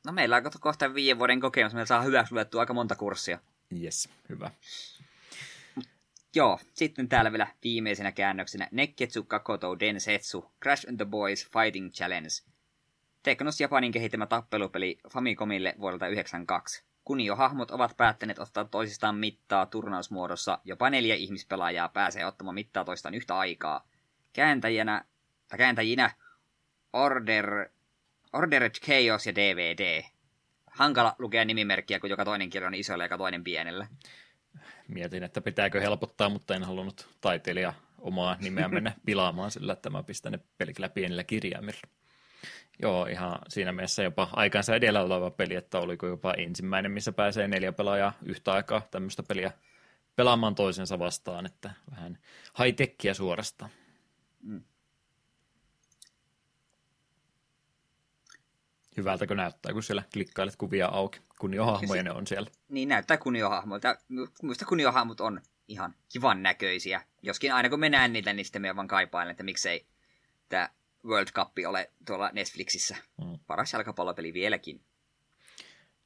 No 0.05 0.11
meillä 0.11 0.37
on 0.37 0.43
kohta 0.59 0.93
viiden 0.93 1.19
vuoden 1.19 1.39
kokemus, 1.39 1.73
me 1.73 1.85
saa 1.85 2.01
hyväksi 2.01 2.33
luettua 2.33 2.61
aika 2.61 2.73
monta 2.73 2.95
kurssia. 2.95 3.39
Yes, 3.81 4.09
hyvä. 4.29 4.51
Joo, 6.35 6.59
sitten 6.73 7.09
täällä 7.09 7.31
vielä 7.31 7.47
viimeisenä 7.63 8.11
käännöksenä 8.11 8.67
Nekketsu 8.71 9.23
Kakoto 9.23 9.79
Densetsu 9.79 10.51
Crash 10.63 10.89
and 10.89 10.97
the 10.97 11.05
Boys 11.05 11.49
Fighting 11.53 11.91
Challenge. 11.91 12.29
Teknos 13.23 13.61
Japanin 13.61 13.91
kehittämä 13.91 14.25
tappelupeli 14.25 14.99
Famicomille 15.09 15.75
vuodelta 15.79 16.05
1992. 16.05 16.83
Kunio-hahmot 17.11 17.71
ovat 17.71 17.97
päättäneet 17.97 18.39
ottaa 18.39 18.65
toisistaan 18.65 19.15
mittaa 19.15 19.65
turnausmuodossa. 19.65 20.59
Jopa 20.63 20.89
neljä 20.89 21.15
ihmispelaajaa 21.15 21.89
pääsee 21.89 22.25
ottamaan 22.25 22.55
mittaa 22.55 22.85
toistaan 22.85 23.13
yhtä 23.13 23.37
aikaa. 23.37 23.87
Kääntäjänä, 24.33 25.05
tai 25.47 25.57
kääntäjinä 25.57 26.11
Order, 26.93 27.69
Ordered 28.33 28.71
Chaos 28.71 29.27
ja 29.27 29.35
DVD. 29.35 30.03
Hankala 30.67 31.15
lukea 31.19 31.45
nimimerkkiä, 31.45 31.99
kun 31.99 32.09
joka 32.09 32.25
toinen 32.25 32.49
kirja 32.49 32.67
on 32.67 32.73
isolla 32.73 33.03
ja 33.03 33.17
toinen 33.17 33.43
pienellä. 33.43 33.87
Mietin, 34.87 35.23
että 35.23 35.41
pitääkö 35.41 35.81
helpottaa, 35.81 36.29
mutta 36.29 36.55
en 36.55 36.63
halunnut 36.63 37.09
taiteilija 37.21 37.73
omaa 37.97 38.37
nimeä 38.39 38.67
mennä 38.67 38.93
pilaamaan 39.05 39.51
sillä, 39.51 39.73
että 39.73 39.89
mä 39.89 40.03
pistän 40.03 40.31
ne 40.31 40.39
pelkillä 40.57 40.89
pienillä 40.89 41.23
kirjaimilla. 41.23 41.81
Joo, 42.81 43.05
ihan 43.05 43.39
siinä 43.47 43.71
mielessä 43.71 44.03
jopa 44.03 44.29
aikansa 44.33 44.75
edellä 44.75 45.01
oleva 45.01 45.31
peli, 45.31 45.55
että 45.55 45.79
oliko 45.79 46.07
jopa 46.07 46.33
ensimmäinen, 46.33 46.91
missä 46.91 47.11
pääsee 47.11 47.47
neljä 47.47 47.71
pelaajaa 47.71 48.13
yhtä 48.25 48.53
aikaa 48.53 48.81
tämmöistä 48.91 49.23
peliä 49.23 49.51
pelaamaan 50.15 50.55
toisensa 50.55 50.99
vastaan, 50.99 51.45
että 51.45 51.73
vähän 51.91 52.17
high 52.59 53.15
suorastaan. 53.15 53.71
Mm. 54.43 54.63
Hyvältäkö 58.97 59.35
näyttää, 59.35 59.73
kun 59.73 59.83
siellä 59.83 60.03
klikkailet 60.13 60.55
kuvia 60.55 60.87
auki? 60.87 61.19
Kuniohahmoja 61.39 62.03
ne 62.03 62.11
on 62.11 62.27
siellä. 62.27 62.49
Niin, 62.69 62.89
näyttää 62.89 63.17
kuniohahmoilta. 63.17 63.97
Minusta 64.41 64.65
kuniohahmot 64.65 65.21
on 65.21 65.41
ihan 65.67 65.95
kivan 66.09 66.43
näköisiä. 66.43 67.01
Joskin 67.21 67.53
aina 67.53 67.69
kun 67.69 67.79
me 67.79 67.89
näen 67.89 68.13
niitä, 68.13 68.33
niin 68.33 68.45
sitten 68.45 68.61
me 68.61 68.75
vaan 68.75 68.87
kaipailen, 68.87 69.31
että 69.31 69.43
miksei 69.43 69.85
tämä 70.49 70.69
World 71.05 71.31
Cup 71.31 71.51
ole 71.67 71.91
tuolla 72.05 72.29
Netflixissä. 72.33 72.95
Mm. 73.17 73.39
Paras 73.47 73.73
jalkapallopeli 73.73 74.33
vieläkin. 74.33 74.81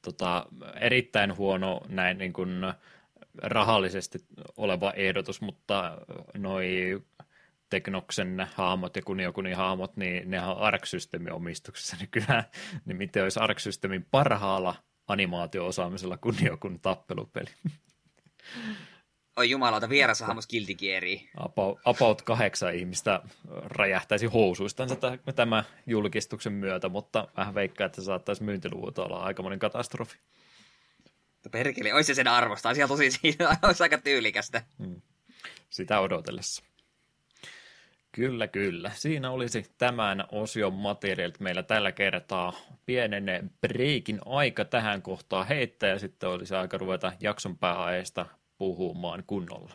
Tota, 0.02 0.46
erittäin 0.80 1.36
huono 1.36 1.80
näin 1.88 2.18
niin 2.18 2.32
kuin 2.32 2.50
rahallisesti 3.42 4.18
oleva 4.56 4.92
ehdotus, 4.92 5.40
mutta 5.40 5.98
noi 6.34 7.00
Teknoksen 7.70 8.46
hahmot 8.54 8.96
ja 8.96 9.02
Kuniokunin 9.02 9.56
hahmot, 9.56 9.96
niin 9.96 10.30
ne 10.30 10.42
on 10.42 10.58
Arc-systeemin 10.58 11.32
omistuksessa. 11.32 11.96
Niin 12.00 12.10
kyllä, 12.10 12.44
niin 12.84 12.96
miten 12.96 13.22
olisi 13.22 13.40
Arc-systeemin 13.40 14.06
parhaalla 14.10 14.74
animaatio-osaamisella 15.08 16.16
Kuniokun 16.16 16.80
tappelupeli. 16.80 17.50
Oi 19.36 19.50
jumalauta, 19.50 19.88
vieras 19.88 20.20
hahmos 20.20 20.46
kiltikieri. 20.46 21.30
About, 21.36 21.78
about 21.84 22.22
kahdeksan 22.22 22.74
ihmistä 22.74 23.20
räjähtäisi 23.64 24.26
housuistansa 24.26 24.96
tämän 25.34 25.64
julkistuksen 25.86 26.52
myötä, 26.52 26.88
mutta 26.88 27.28
vähän 27.36 27.54
veikkaa, 27.54 27.86
että 27.86 28.00
se 28.00 28.04
saattaisi 28.04 28.42
myyntiluvut 28.42 28.98
olla 28.98 29.22
aikamoinen 29.22 29.58
katastrofi. 29.58 30.18
Perkele, 31.50 31.94
olisi 31.94 32.06
se 32.06 32.14
sen 32.14 32.28
arvosta. 32.28 32.68
Asia 32.68 32.88
tosi 32.88 33.10
siinä 33.10 33.56
olisi 33.62 33.82
aika 33.82 33.98
tyylikästä. 33.98 34.62
Hmm. 34.78 35.00
Sitä 35.70 36.00
odotellessa. 36.00 36.64
Kyllä, 38.12 38.48
kyllä. 38.48 38.90
Siinä 38.94 39.30
olisi 39.30 39.66
tämän 39.78 40.24
osion 40.32 40.74
materiaalit 40.74 41.40
meillä 41.40 41.62
tällä 41.62 41.92
kertaa. 41.92 42.52
Pienen 42.86 43.50
breikin 43.60 44.20
aika 44.26 44.64
tähän 44.64 45.02
kohtaan 45.02 45.46
heittää 45.46 45.90
ja 45.90 45.98
sitten 45.98 46.28
olisi 46.28 46.54
aika 46.54 46.78
ruveta 46.78 47.12
jakson 47.20 47.58
pääaiheesta 47.58 48.26
puhumaan 48.58 49.24
kunnolla. 49.26 49.72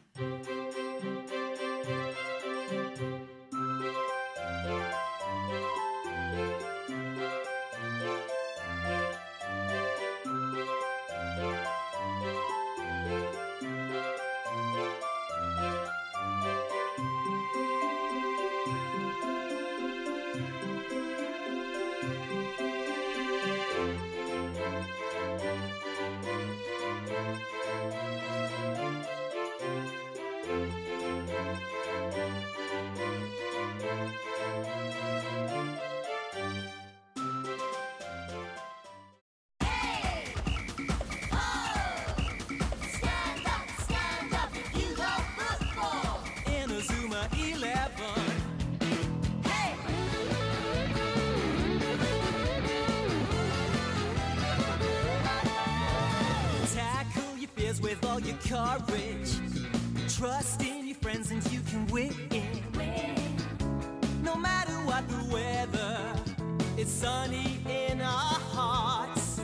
Trust 60.21 60.61
in 60.61 60.85
your 60.85 60.97
friends 60.97 61.31
and 61.31 61.43
you 61.51 61.61
can 61.61 61.87
win. 61.87 62.13
No 64.21 64.35
matter 64.35 64.73
what 64.85 65.03
the 65.09 65.33
weather, 65.33 65.97
it's 66.77 66.91
sunny 66.91 67.57
in 67.67 67.99
our 68.01 68.39
hearts. 68.53 69.41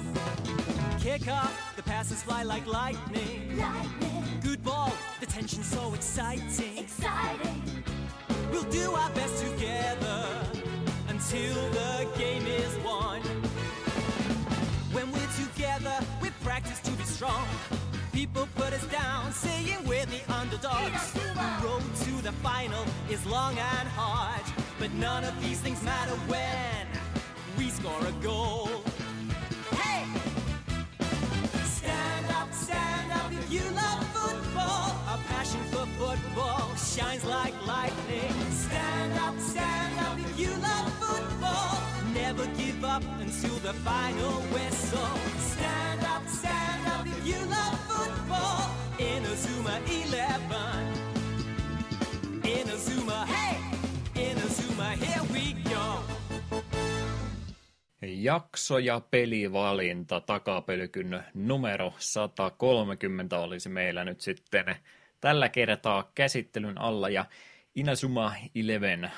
Kick 1.00 1.28
off, 1.30 1.74
the 1.76 1.82
passes 1.82 2.22
fly 2.22 2.44
like 2.44 2.68
lightning. 2.68 3.58
lightning. 3.58 4.24
Good 4.44 4.64
ball, 4.64 4.94
the 5.20 5.26
tension's 5.26 5.66
so 5.66 5.96
exciting. 5.96 6.78
Exciting. 6.78 7.84
We'll 8.52 8.70
do 8.70 8.92
our 8.92 9.10
best 9.14 9.44
together 9.44 10.28
until 11.08 11.56
the 11.72 12.08
game 12.20 12.46
is 12.46 12.78
won. 12.86 13.22
When 14.94 15.12
we're 15.12 15.34
together, 15.44 16.06
we 16.22 16.30
practice 16.44 16.80
to 16.82 16.92
be 16.92 17.04
strong. 17.04 17.48
People 18.18 18.48
put 18.56 18.74
us 18.74 18.84
down, 18.88 19.32
saying 19.32 19.78
we're 19.86 20.08
the 20.08 20.22
underdogs. 20.34 21.14
The 21.14 21.22
road 21.64 21.84
to 22.06 22.14
the 22.24 22.32
final 22.42 22.84
is 23.12 23.24
long 23.28 23.52
and 23.52 23.88
hard, 23.90 24.42
but 24.80 24.92
none 24.94 25.24
of 25.24 25.40
these 25.40 25.60
things 25.60 25.84
matter 25.84 26.16
when 26.26 26.88
we 27.60 27.70
score 27.70 28.04
a 28.08 28.12
goal. 28.14 28.70
Hey! 29.70 30.04
Stand 31.78 32.26
up, 32.32 32.52
stand 32.52 33.12
up 33.12 33.32
if 33.32 33.52
you 33.54 33.62
love 33.76 34.04
football. 34.08 34.98
Our 35.10 35.20
passion 35.30 35.62
for 35.70 35.86
football 36.02 36.74
shines 36.76 37.24
like 37.24 37.54
lightning. 37.68 38.34
Stand 38.50 39.14
up, 39.20 39.38
stand 39.38 40.00
up 40.00 40.18
if 40.18 40.40
you 40.40 40.50
love 40.58 40.92
football. 40.94 41.78
Never 42.16 42.48
give 42.58 42.84
up 42.84 43.04
until 43.20 43.58
the 43.58 43.74
final 43.74 44.42
whistle. 44.50 45.20
Stand 45.38 45.87
11. 49.78 50.56
In 52.44 52.68
a 52.70 52.78
Zuma, 52.78 53.26
hey! 53.26 53.58
Here 54.96 55.22
we 55.34 55.56
go. 55.70 56.04
Jakso 58.02 58.78
ja 58.78 59.02
pelivalinta 59.12 60.22
takapelkyn 60.22 61.24
numero 61.34 61.94
130 61.98 63.40
olisi 63.40 63.70
meillä 63.70 64.06
nyt 64.06 64.22
sitten 64.22 64.76
tällä 65.22 65.50
kertaa 65.50 66.12
käsittelyn 66.16 66.78
alla 66.78 67.10
ja 67.10 67.26
Inazuma 67.76 68.34
Eleven 68.56 69.12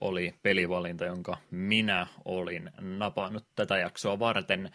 oli 0.00 0.34
pelivalinta, 0.42 1.04
jonka 1.04 1.36
minä 1.50 2.06
olin 2.24 2.70
napannut 2.80 3.46
tätä 3.54 3.78
jaksoa 3.78 4.18
varten. 4.18 4.70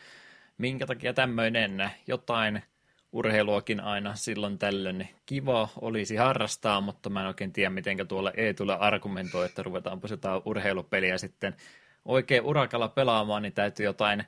Minkä 0.58 0.86
takia 0.86 1.14
tämmöinen 1.14 1.92
jotain 2.08 2.64
urheiluakin 3.12 3.80
aina 3.80 4.16
silloin 4.16 4.58
tällöin 4.58 5.08
kiva 5.26 5.70
olisi 5.82 6.16
harrastaa, 6.16 6.82
mutta 6.82 7.10
mä 7.10 7.22
en 7.22 7.28
oikein 7.28 7.54
tiedä, 7.54 7.70
miten 7.70 8.08
tuolla 8.08 8.32
ei 8.32 8.54
tule 8.54 8.78
argumentoi, 8.80 9.46
että 9.46 9.64
ruvetaanpa 9.64 10.08
jotain 10.12 10.42
urheilupeliä 10.46 11.18
sitten 11.18 11.56
oikein 12.06 12.44
urakalla 12.44 12.88
pelaamaan, 12.88 13.42
niin 13.42 13.54
täytyy 13.54 13.86
jotain 13.86 14.24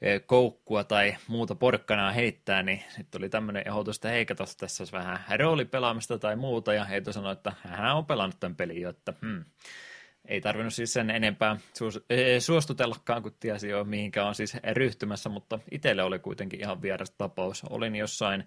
e, 0.00 0.18
koukkua 0.18 0.84
tai 0.84 1.16
muuta 1.28 1.54
porkkanaa 1.54 2.12
heittää, 2.12 2.62
niin 2.62 2.82
sitten 2.88 3.18
oli 3.20 3.28
tämmöinen 3.28 3.62
ehdotus, 3.66 3.96
että 3.96 4.08
hei, 4.08 4.26
tässä 4.26 4.82
olisi 4.82 4.92
vähän 4.92 5.20
roolipelaamista 5.38 6.18
tai 6.18 6.36
muuta, 6.36 6.74
ja 6.74 6.84
Heito 6.84 7.12
sanoi, 7.12 7.32
että 7.32 7.52
hän 7.62 7.96
on 7.96 8.06
pelannut 8.06 8.40
tämän 8.40 8.56
pelin 8.56 8.80
jo, 8.80 8.90
että 8.90 9.14
hmm, 9.22 9.44
ei 10.28 10.40
tarvinnut 10.40 10.74
siis 10.74 10.92
sen 10.92 11.10
enempää 11.10 11.56
e, 12.10 12.40
suostutellakaan, 12.40 13.22
kun 13.22 13.36
tiesi 13.40 13.68
jo 13.68 13.84
mihinkä 13.84 14.24
on 14.26 14.34
siis 14.34 14.56
ryhtymässä, 14.72 15.28
mutta 15.28 15.58
itselle 15.70 16.02
oli 16.02 16.18
kuitenkin 16.18 16.60
ihan 16.60 16.82
vieras 16.82 17.10
tapaus. 17.10 17.62
Olin 17.70 17.96
jossain 17.96 18.44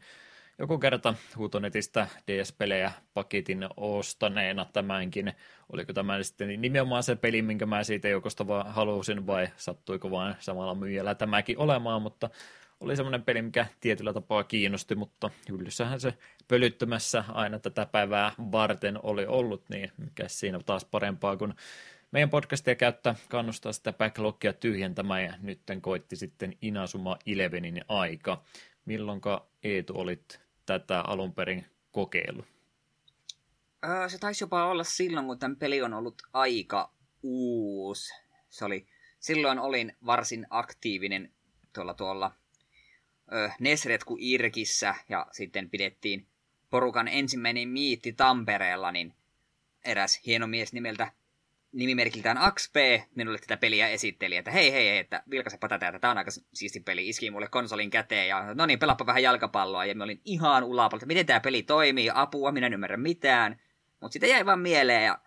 joku 0.59 0.77
kerta 0.77 1.13
huutonetistä 1.37 2.07
DS-pelejä 2.27 2.91
paketin 3.13 3.67
ostaneena 3.77 4.65
tämänkin. 4.73 5.33
Oliko 5.73 5.93
tämä 5.93 6.23
sitten 6.23 6.61
nimenomaan 6.61 7.03
se 7.03 7.15
peli, 7.15 7.41
minkä 7.41 7.65
mä 7.65 7.83
siitä 7.83 8.07
joukosta 8.07 8.47
vaan 8.47 8.73
halusin, 8.73 9.27
vai 9.27 9.47
sattuiko 9.57 10.11
vain 10.11 10.35
samalla 10.39 10.75
myyjällä 10.75 11.15
tämäkin 11.15 11.57
olemaan, 11.57 12.01
mutta 12.01 12.29
oli 12.79 12.95
semmoinen 12.95 13.23
peli, 13.23 13.41
mikä 13.41 13.65
tietyllä 13.79 14.13
tapaa 14.13 14.43
kiinnosti, 14.43 14.95
mutta 14.95 15.29
hyllyssähän 15.49 15.99
se 15.99 16.13
pölyttömässä 16.47 17.23
aina 17.27 17.59
tätä 17.59 17.85
päivää 17.85 18.31
varten 18.51 18.99
oli 19.03 19.25
ollut, 19.25 19.69
niin 19.69 19.91
mikä 19.97 20.27
siinä 20.27 20.59
taas 20.65 20.85
parempaa 20.85 21.37
kuin 21.37 21.53
meidän 22.11 22.29
podcastia 22.29 22.75
käyttää, 22.75 23.15
kannustaa 23.29 23.73
sitä 23.73 23.93
backlogia 23.93 24.53
tyhjentämään, 24.53 25.23
ja 25.23 25.33
nyt 25.41 25.61
koitti 25.81 26.15
sitten 26.15 26.53
Inasuma 26.61 27.17
Elevenin 27.25 27.81
aika. 27.87 28.43
Milloinka 28.85 29.47
Eetu 29.63 29.93
olit 29.99 30.41
tätä 30.65 31.01
alun 31.01 31.33
perin 31.33 31.65
kokeillut? 31.91 32.45
Se 34.07 34.17
taisi 34.17 34.43
jopa 34.43 34.65
olla 34.65 34.83
silloin, 34.83 35.25
kun 35.25 35.39
tämän 35.39 35.57
peli 35.57 35.81
on 35.81 35.93
ollut 35.93 36.21
aika 36.33 36.91
uusi. 37.23 38.13
Se 38.49 38.65
oli, 38.65 38.87
silloin 39.19 39.59
olin 39.59 39.97
varsin 40.05 40.47
aktiivinen 40.49 41.31
tuolla 41.73 41.93
tuolla 41.93 42.31
Nesretku 43.59 44.17
Irkissä 44.19 44.95
ja 45.09 45.27
sitten 45.31 45.69
pidettiin 45.69 46.27
porukan 46.69 47.07
ensimmäinen 47.07 47.69
miitti 47.69 48.13
Tampereella, 48.13 48.91
niin 48.91 49.13
eräs 49.85 50.21
hieno 50.25 50.47
mies 50.47 50.73
nimeltä 50.73 51.11
nimimerkiltään 51.71 52.37
Axp 52.37 52.75
minulle 53.15 53.37
tätä 53.37 53.57
peliä 53.57 53.87
esitteli, 53.87 54.35
että 54.35 54.51
hei 54.51 54.71
hei, 54.71 54.85
hei 54.85 54.97
että 54.97 55.23
vilkaisepa 55.29 55.67
tätä, 55.67 55.87
että 55.87 55.99
tämä 55.99 56.11
on 56.11 56.17
aika 56.17 56.31
siisti 56.53 56.79
peli, 56.79 57.09
iski 57.09 57.31
mulle 57.31 57.47
konsolin 57.47 57.89
käteen 57.89 58.27
ja 58.27 58.53
no 58.53 58.65
niin, 58.65 58.79
pelappa 58.79 59.05
vähän 59.05 59.23
jalkapalloa 59.23 59.85
ja 59.85 59.95
mä 59.95 60.03
olin 60.03 60.21
ihan 60.25 60.63
ulapalta, 60.63 61.05
miten 61.05 61.25
tämä 61.25 61.39
peli 61.39 61.63
toimii, 61.63 62.09
apua, 62.13 62.51
minä 62.51 62.67
en 62.67 62.73
ymmärrä 62.73 62.97
mitään, 62.97 63.61
mutta 63.99 64.13
sitä 64.13 64.27
jäi 64.27 64.45
vaan 64.45 64.59
mieleen 64.59 65.05
ja 65.05 65.19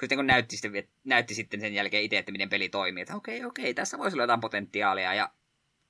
sitten 0.00 0.18
kun 0.18 0.26
näytti, 0.26 0.56
sitten, 0.56 0.88
näytti 1.04 1.34
sitten 1.34 1.60
sen 1.60 1.74
jälkeen 1.74 2.02
itse, 2.02 2.18
että 2.18 2.32
miten 2.32 2.48
peli 2.48 2.68
toimii, 2.68 3.02
että 3.02 3.16
okei, 3.16 3.44
okei, 3.44 3.74
tässä 3.74 3.98
voisi 3.98 4.14
olla 4.14 4.22
jotain 4.22 4.40
potentiaalia 4.40 5.14
ja 5.14 5.30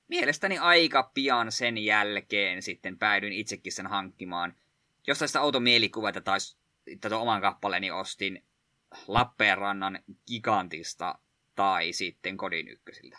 mielestäni 0.09 0.59
aika 0.59 1.11
pian 1.15 1.53
sen 1.53 1.79
jälkeen 1.79 2.63
sitten 2.63 2.99
päädyin 2.99 3.33
itsekin 3.33 3.73
sen 3.73 3.87
hankkimaan. 3.87 4.55
Jostain 5.07 5.29
sitä 5.29 5.41
outo 5.41 5.61
mielikuva, 5.61 6.09
että 6.09 6.21
taisi 6.21 6.57
tätä 7.01 7.19
oman 7.19 7.41
kappaleeni 7.41 7.91
ostin 7.91 8.45
Lappeenrannan 9.09 9.99
gigantista 10.27 11.19
tai 11.55 11.93
sitten 11.93 12.37
kodin 12.37 12.69
ykkösiltä. 12.69 13.19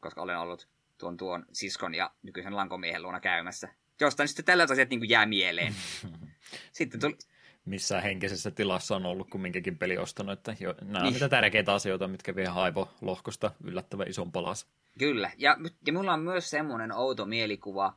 Koska 0.00 0.22
olen 0.22 0.38
ollut 0.38 0.68
tuon 0.98 1.16
tuon 1.16 1.46
siskon 1.52 1.94
ja 1.94 2.10
nykyisen 2.22 2.56
lankomiehen 2.56 3.02
luona 3.02 3.20
käymässä. 3.20 3.68
Jostain 4.00 4.28
sitten 4.28 4.44
tällaiset 4.44 4.72
asiat 4.72 4.90
niin 4.90 5.08
jää 5.08 5.26
mieleen. 5.26 5.74
Sitten 6.72 7.00
tuli... 7.00 7.16
Missä 7.64 8.00
henkisessä 8.00 8.50
tilassa 8.50 8.96
on 8.96 9.06
ollut 9.06 9.30
kumminkin 9.30 9.78
peli 9.78 9.98
ostanut, 9.98 10.32
että 10.32 10.56
jo, 10.60 10.74
nämä 10.80 10.98
niin. 10.98 11.06
on 11.06 11.12
niitä 11.12 11.28
tärkeitä 11.28 11.74
asioita, 11.74 12.08
mitkä 12.08 12.36
vie 12.36 12.46
aivolohkosta 12.46 13.50
yllättävän 13.64 14.08
ison 14.08 14.32
palas. 14.32 14.66
Kyllä, 15.00 15.30
ja, 15.38 15.56
ja 15.86 15.92
mulla 15.92 16.12
on 16.12 16.20
myös 16.20 16.50
semmoinen 16.50 16.92
outo 16.92 17.26
mielikuva, 17.26 17.96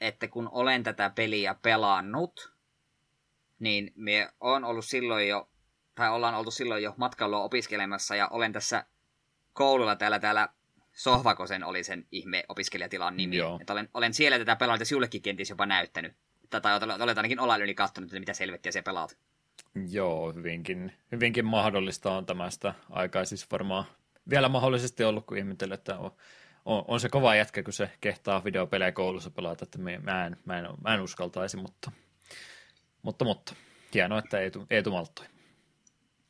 että 0.00 0.28
kun 0.28 0.48
olen 0.52 0.82
tätä 0.82 1.10
peliä 1.10 1.54
pelannut, 1.62 2.52
niin 3.58 3.92
me 3.96 4.28
on 4.40 4.64
ollut 4.64 4.84
silloin 4.84 5.28
jo 5.28 5.48
tai 5.94 6.10
ollaan 6.10 6.34
oltu 6.34 6.50
silloin 6.50 6.82
jo 6.82 6.94
matkailua 6.96 7.42
opiskelemassa 7.42 8.16
ja 8.16 8.28
olen 8.28 8.52
tässä 8.52 8.84
koululla 9.52 9.96
täällä, 9.96 10.18
täällä 10.18 10.48
Sohvakosen 10.92 11.64
oli 11.64 11.84
sen 11.84 12.06
ihme 12.12 12.44
opiskelijatilan 12.48 13.16
nimi. 13.16 13.36
Että 13.60 13.72
olen, 13.72 13.88
olen 13.94 14.14
siellä 14.14 14.38
tätä 14.38 14.56
pelannut 14.56 14.80
ja 14.80 14.86
sinullekin 14.86 15.22
kenties 15.22 15.50
jopa 15.50 15.66
näyttänyt. 15.66 16.12
Tai 16.50 16.80
olet 17.02 17.18
ainakin 17.18 17.40
olla 17.40 17.56
yli 17.56 17.74
katsonut, 17.74 18.10
että 18.10 18.20
mitä 18.20 18.34
selvettiä 18.34 18.72
se 18.72 18.82
pelaat. 18.82 19.18
Joo, 19.90 20.32
hyvinkin, 20.32 20.92
hyvinkin 21.12 21.44
mahdollista 21.44 22.12
on 22.12 22.26
tämästä 22.26 22.74
aikaa 22.90 23.24
siis 23.24 23.50
varmaan 23.50 23.84
vielä 24.30 24.48
mahdollisesti 24.48 25.04
ollut, 25.04 25.26
kun 25.26 25.38
ihmetellä, 25.38 25.74
että 25.74 25.98
on, 25.98 26.12
on, 26.64 26.84
on, 26.88 27.00
se 27.00 27.08
kova 27.08 27.34
jätkä, 27.34 27.62
kun 27.62 27.72
se 27.72 27.90
kehtaa 28.00 28.44
videopelejä 28.44 28.92
koulussa 28.92 29.30
pelata, 29.30 29.64
että 29.64 29.78
mä 29.78 29.90
en, 29.90 30.02
mä 30.44 30.58
en, 30.58 30.68
mä 30.84 30.94
en 30.94 31.00
uskaltaisi, 31.00 31.56
mutta, 31.56 31.92
mutta, 33.02 33.24
mutta 33.24 33.54
hienoa, 33.94 34.18
että 34.18 34.40
Eetu, 34.40 34.66
Eetu 34.70 34.90
malttoi. 34.90 35.26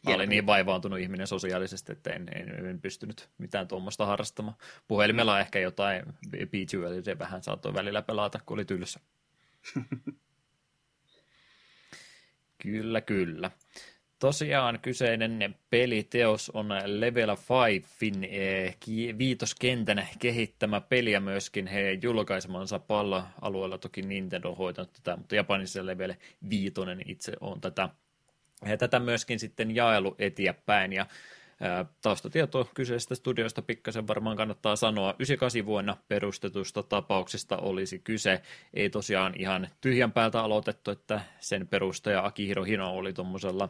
Mä 0.07 0.15
olin 0.15 0.29
niin 0.29 0.47
vaivaantunut 0.47 0.99
ihminen 0.99 1.27
sosiaalisesti, 1.27 1.93
että 1.93 2.11
en, 2.11 2.29
en, 2.35 2.67
en 2.67 2.81
pystynyt 2.81 3.29
mitään 3.39 3.69
tuommoista 3.69 4.07
harrastamaan. 4.07 4.57
Puhelimella 4.89 5.41
ehkä 5.41 5.59
jotain 5.59 6.03
se 7.05 7.19
vähän 7.19 7.43
saattoi 7.43 7.75
välillä 7.75 8.03
pelata, 8.03 8.41
kun 8.47 8.55
oli 8.55 8.65
tylsä. 8.65 9.01
kyllä, 12.63 13.01
kyllä. 13.01 13.51
Tosiaan 14.21 14.79
kyseinen 14.83 15.55
peliteos 15.71 16.51
on 16.51 16.69
Level 16.85 17.37
5 18.01 18.19
eh, 18.29 18.77
viitoskentän 19.19 20.09
kehittämä 20.19 20.81
peli 20.81 21.13
ja 21.13 21.21
myöskin 21.21 21.67
he 21.67 21.99
julkaisemansa 22.03 22.79
palla-alueella. 22.79 23.79
Toki 23.79 24.03
Nintendo 24.03 24.49
on 24.51 24.57
hoitanut 24.57 24.93
tätä, 24.93 25.17
mutta 25.17 25.35
Japanissa 25.35 25.87
Level 25.87 26.15
5 26.51 26.73
itse 27.07 27.33
on 27.41 27.61
tätä. 27.61 27.89
Ja 28.67 28.77
tätä 28.77 28.99
myöskin 28.99 29.41
sitten 29.41 29.75
jaelu 29.75 30.15
eteenpäin 30.19 30.93
ja 30.93 31.07
Taustatieto 32.03 32.71
kyseisestä 32.75 33.15
studioista 33.15 33.63
pikkasen 33.63 34.09
varmaan 34.09 34.37
kannattaa 34.37 34.77
sanoa. 34.77 35.15
98 35.19 35.67
vuonna 35.67 35.97
perustetusta 36.09 36.83
tapauksesta 36.83 37.57
olisi 37.57 37.99
kyse. 37.99 38.43
Ei 38.75 38.91
tosiaan 38.91 39.35
ihan 39.39 39.69
tyhjän 39.81 40.13
päältä 40.13 40.41
aloitettu, 40.41 40.91
että 40.91 41.21
sen 41.41 41.69
perustaja 41.69 42.25
Akihiro 42.25 42.65
Hino 42.65 42.95
oli 42.95 43.13
tuommoisella 43.13 43.69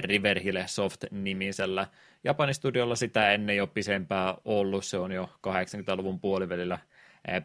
Riverhill 0.00 0.58
Soft-nimisellä 0.66 1.86
Japanin 2.24 2.54
studiolla 2.54 2.96
sitä 2.96 3.32
ennen 3.32 3.56
jo 3.56 3.66
pisempää 3.66 4.34
ollut. 4.44 4.84
Se 4.84 4.98
on 4.98 5.12
jo 5.12 5.30
80-luvun 5.46 6.20
puolivälillä 6.20 6.78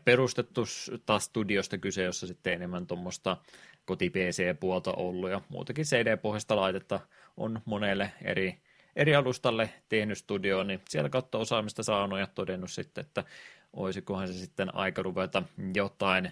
perustettu 0.06 0.64
taas 1.06 1.24
studiosta 1.24 1.78
kyse, 1.78 2.04
jossa 2.04 2.28
sitten 2.28 2.54
enemmän 2.54 2.88
tuommoista 2.88 3.38
koti-PC-puolta 3.86 4.94
ollut 4.94 5.30
ja 5.30 5.42
muutakin 5.50 5.86
CD-pohjasta 5.86 6.56
laitetta 6.56 7.00
on 7.38 7.62
monelle 7.66 8.12
eri, 8.22 8.58
eri 8.96 9.16
alustalle 9.16 9.70
tehnyt 9.90 10.18
studioon, 10.18 10.68
niin 10.68 10.82
sieltä 10.90 11.10
kautta 11.10 11.38
osaamista 11.38 11.84
saanut 11.84 12.20
ja 12.20 12.28
todennut 12.28 12.72
sitten, 12.72 13.06
että 13.06 13.24
olisikohan 13.74 14.28
se 14.28 14.34
sitten 14.34 14.76
aika 14.76 15.02
ruveta 15.02 15.44
jotain 15.74 16.32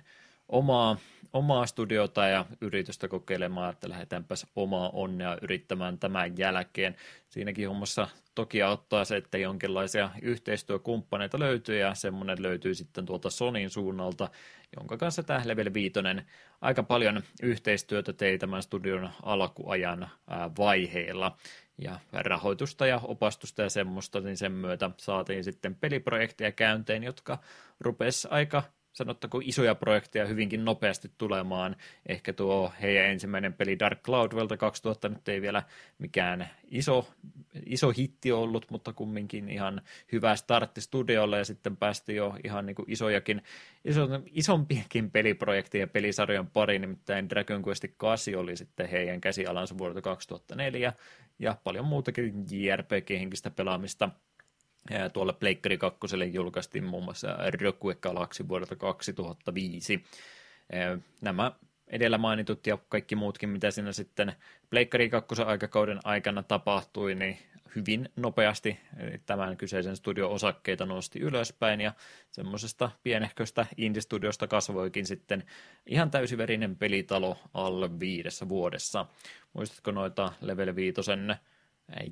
omaa, 0.50 0.98
omaa 1.34 1.66
studiota 1.66 2.28
ja 2.28 2.46
yritystä 2.62 3.08
kokeilemaan, 3.08 3.70
että 3.70 3.90
lähdetäänpäs 3.90 4.48
omaa 4.56 4.90
onnea 4.90 5.38
yrittämään 5.42 6.00
tämän 6.00 6.38
jälkeen. 6.38 6.96
Siinäkin 7.30 7.68
hommassa 7.68 8.08
toki 8.36 8.62
auttaa 8.62 9.06
se, 9.06 9.18
että 9.18 9.38
jonkinlaisia 9.38 10.10
yhteistyökumppaneita 10.22 11.40
löytyy 11.40 11.80
ja 11.80 11.94
semmoinen 11.96 12.42
löytyy 12.42 12.76
sitten 12.76 13.06
tuolta 13.06 13.30
Sonin 13.30 13.70
suunnalta, 13.70 14.30
jonka 14.78 14.98
kanssa 14.98 15.24
tämä 15.24 15.42
Level 15.46 15.74
5 15.74 15.94
aika 16.62 16.84
paljon 16.84 17.24
yhteistyötä 17.44 18.14
tei 18.14 18.38
tämän 18.38 18.64
studion 18.64 19.10
alkuajan 19.24 20.10
vaiheilla 20.58 21.38
ja 21.82 22.00
rahoitusta 22.12 22.88
ja 22.88 23.02
opastusta 23.04 23.62
ja 23.62 23.70
semmoista, 23.70 24.20
niin 24.20 24.38
sen 24.38 24.52
myötä 24.52 24.92
saatiin 24.98 25.44
sitten 25.44 25.76
peliprojekteja 25.76 26.52
käynteen, 26.52 27.04
jotka 27.04 27.38
rupes 27.80 28.28
aika 28.32 28.64
sanottako 29.00 29.42
isoja 29.44 29.76
projekteja 29.76 30.26
hyvinkin 30.26 30.66
nopeasti 30.66 31.12
tulemaan. 31.18 31.76
Ehkä 32.06 32.34
tuo 32.34 32.72
heidän 32.82 33.06
ensimmäinen 33.06 33.54
peli 33.54 33.80
Dark 33.80 34.02
Cloud 34.04 34.32
vuodelta 34.32 34.58
2000 34.58 35.10
nyt 35.10 35.30
ei 35.30 35.42
vielä 35.42 35.64
mikään 36.00 36.50
iso, 36.72 37.10
iso 37.66 37.90
hitti 37.90 38.32
ollut, 38.32 38.66
mutta 38.72 38.94
kumminkin 38.94 39.50
ihan 39.50 39.82
hyvä 40.12 40.36
startti 40.36 40.82
studiolle 40.82 41.38
ja 41.38 41.46
sitten 41.46 41.78
päästi 41.78 42.16
jo 42.16 42.36
ihan 42.44 42.66
niin 42.66 42.76
kuin 42.76 42.92
isojakin, 42.92 43.42
iso, 43.86 44.08
isompiakin 44.32 45.12
peliprojekteja 45.12 45.88
pelisarjojen 45.88 46.48
pari, 46.48 46.80
nimittäin 46.80 47.30
Dragon 47.30 47.64
Quest 47.68 47.86
8 47.98 48.36
oli 48.36 48.56
sitten 48.56 48.90
heidän 48.90 49.22
käsialansa 49.22 49.78
vuodelta 49.78 50.02
2004 50.02 50.94
ja 51.40 51.58
paljon 51.64 51.86
muutakin 51.86 52.46
JRPG-henkistä 52.52 53.50
pelaamista. 53.50 54.10
Tuolle 55.14 55.34
Pleikkari 55.34 55.78
2 55.78 56.00
julkaistiin 56.34 56.84
muun 56.84 57.04
muassa 57.04 57.38
Rogue 57.62 57.96
Galaxy 57.96 58.48
vuodelta 58.48 58.76
2005. 58.76 60.04
Nämä 61.22 61.52
edellä 61.88 62.18
mainitut 62.18 62.68
ja 62.68 62.78
kaikki 62.90 63.16
muutkin, 63.16 63.50
mitä 63.50 63.72
siinä 63.72 63.92
sitten 63.92 64.34
Pleikkari 64.70 65.10
2 65.10 65.42
aikakauden 65.42 66.00
aikana 66.04 66.44
tapahtui, 66.44 67.16
niin 67.16 67.38
hyvin 67.76 68.10
nopeasti 68.16 68.80
tämän 69.26 69.58
kyseisen 69.58 69.96
studion 69.96 70.32
osakkeita 70.32 70.86
nosti 70.86 71.20
ylöspäin 71.20 71.82
ja 71.82 71.94
semmoisesta 72.32 72.92
pienehköstä 73.04 73.66
indie-studiosta 73.78 74.48
kasvoikin 74.48 75.06
sitten 75.06 75.44
ihan 75.86 76.12
täysiverinen 76.12 76.76
pelitalo 76.76 77.38
alle 77.54 78.00
viidessä 78.00 78.50
vuodessa. 78.50 79.06
Muistatko 79.54 79.92
noita 79.92 80.34
Level 80.42 80.76
5 80.76 81.02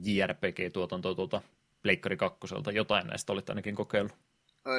JRPG-tuotantoa 0.06 1.16
tuolta 1.16 1.42
Pleikkari 1.82 2.18
2. 2.18 2.40
Jotain 2.74 3.08
näistä 3.08 3.34
olit 3.34 3.50
ainakin 3.50 3.76
kokeillut. 3.76 4.16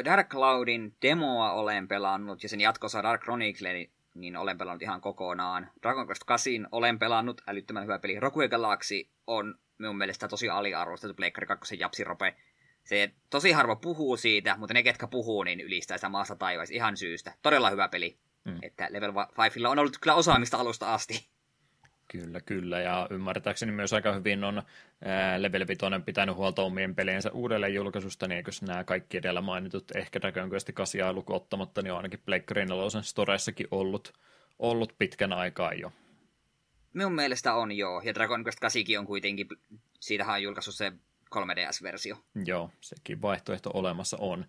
Dark 0.04 0.28
Cloudin 0.28 0.96
demoa 1.02 1.52
olen 1.52 1.88
pelannut 1.88 2.42
ja 2.42 2.48
sen 2.48 2.60
jatkossa 2.60 3.02
Dark 3.02 3.22
Chronicle 3.22 3.88
niin 4.14 4.36
olen 4.36 4.58
pelannut 4.58 4.82
ihan 4.82 5.00
kokonaan. 5.00 5.70
Dragon 5.82 6.06
Quest 6.06 6.24
8 6.26 6.68
olen 6.72 6.98
pelannut, 6.98 7.40
älyttömän 7.46 7.82
hyvä 7.82 7.98
peli. 7.98 8.20
Rogue 8.20 8.48
Galaxy 8.48 9.08
on 9.26 9.58
minun 9.78 9.98
mielestä 9.98 10.28
tosi 10.28 10.48
aliarvostettu 10.48 11.14
Pleikkari 11.14 11.46
2 11.46 11.78
japsirope. 11.78 12.36
Se 12.84 13.10
tosi 13.30 13.52
harva 13.52 13.76
puhuu 13.76 14.16
siitä, 14.16 14.56
mutta 14.58 14.74
ne, 14.74 14.82
ketkä 14.82 15.06
puhuu, 15.06 15.42
niin 15.42 15.60
ylistää 15.60 15.98
sitä 15.98 16.08
maassa 16.08 16.36
taivais 16.36 16.70
ihan 16.70 16.96
syystä. 16.96 17.34
Todella 17.42 17.70
hyvä 17.70 17.88
peli. 17.88 18.18
Mm. 18.44 18.58
Että 18.62 18.88
Level 18.90 19.14
5 19.14 19.66
on 19.66 19.78
ollut 19.78 19.98
kyllä 20.00 20.14
osaamista 20.14 20.56
alusta 20.56 20.94
asti. 20.94 21.28
Kyllä, 22.12 22.40
kyllä. 22.40 22.80
Ja 22.80 23.06
ymmärtääkseni 23.10 23.72
myös 23.72 23.92
aika 23.92 24.12
hyvin 24.12 24.44
on 24.44 24.62
ää, 25.04 25.42
Level 25.42 25.66
5 25.68 25.80
pitänyt 26.04 26.36
huolta 26.36 26.62
omien 26.62 26.94
peliensä 26.94 27.30
uudelleen 27.32 27.74
julkaisusta, 27.74 28.28
niin 28.28 28.36
eikös 28.36 28.62
nämä 28.62 28.84
kaikki 28.84 29.16
edellä 29.16 29.40
mainitut, 29.40 29.96
ehkä 29.96 30.20
Dragon 30.20 30.50
Quest 30.50 30.70
8 30.74 31.14
luku 31.14 31.34
ottamatta, 31.34 31.82
niin 31.82 31.92
on 31.92 31.96
ainakin 31.96 32.22
Pleikkari 32.26 32.66
4 32.66 33.02
Storeissakin 33.02 33.66
ollut, 33.70 34.12
ollut 34.58 34.94
pitkän 34.98 35.32
aikaa 35.32 35.72
jo. 35.72 35.92
Minun 36.92 37.14
mielestä 37.14 37.54
on 37.54 37.72
joo, 37.72 38.02
ja 38.04 38.14
Dragon 38.14 38.44
Quest 38.44 38.60
8 38.60 38.82
on 38.98 39.06
kuitenkin, 39.06 39.46
siitähän 40.00 40.34
on 40.34 40.42
julkaissut 40.42 40.74
se 40.74 40.92
3DS-versio. 41.34 42.16
Joo, 42.44 42.70
sekin 42.80 43.22
vaihtoehto 43.22 43.70
olemassa 43.74 44.16
on. 44.20 44.44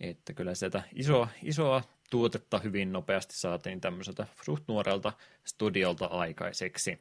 Että 0.00 0.32
kyllä 0.32 0.54
sieltä 0.54 0.82
isoa, 0.94 1.28
isoa 1.42 1.82
tuotetta 2.10 2.58
hyvin 2.58 2.92
nopeasti 2.92 3.36
saatiin 3.36 3.80
tämmöiseltä 3.80 4.26
suht 4.42 4.64
nuorelta 4.68 5.12
studiolta 5.44 6.06
aikaiseksi. 6.06 6.98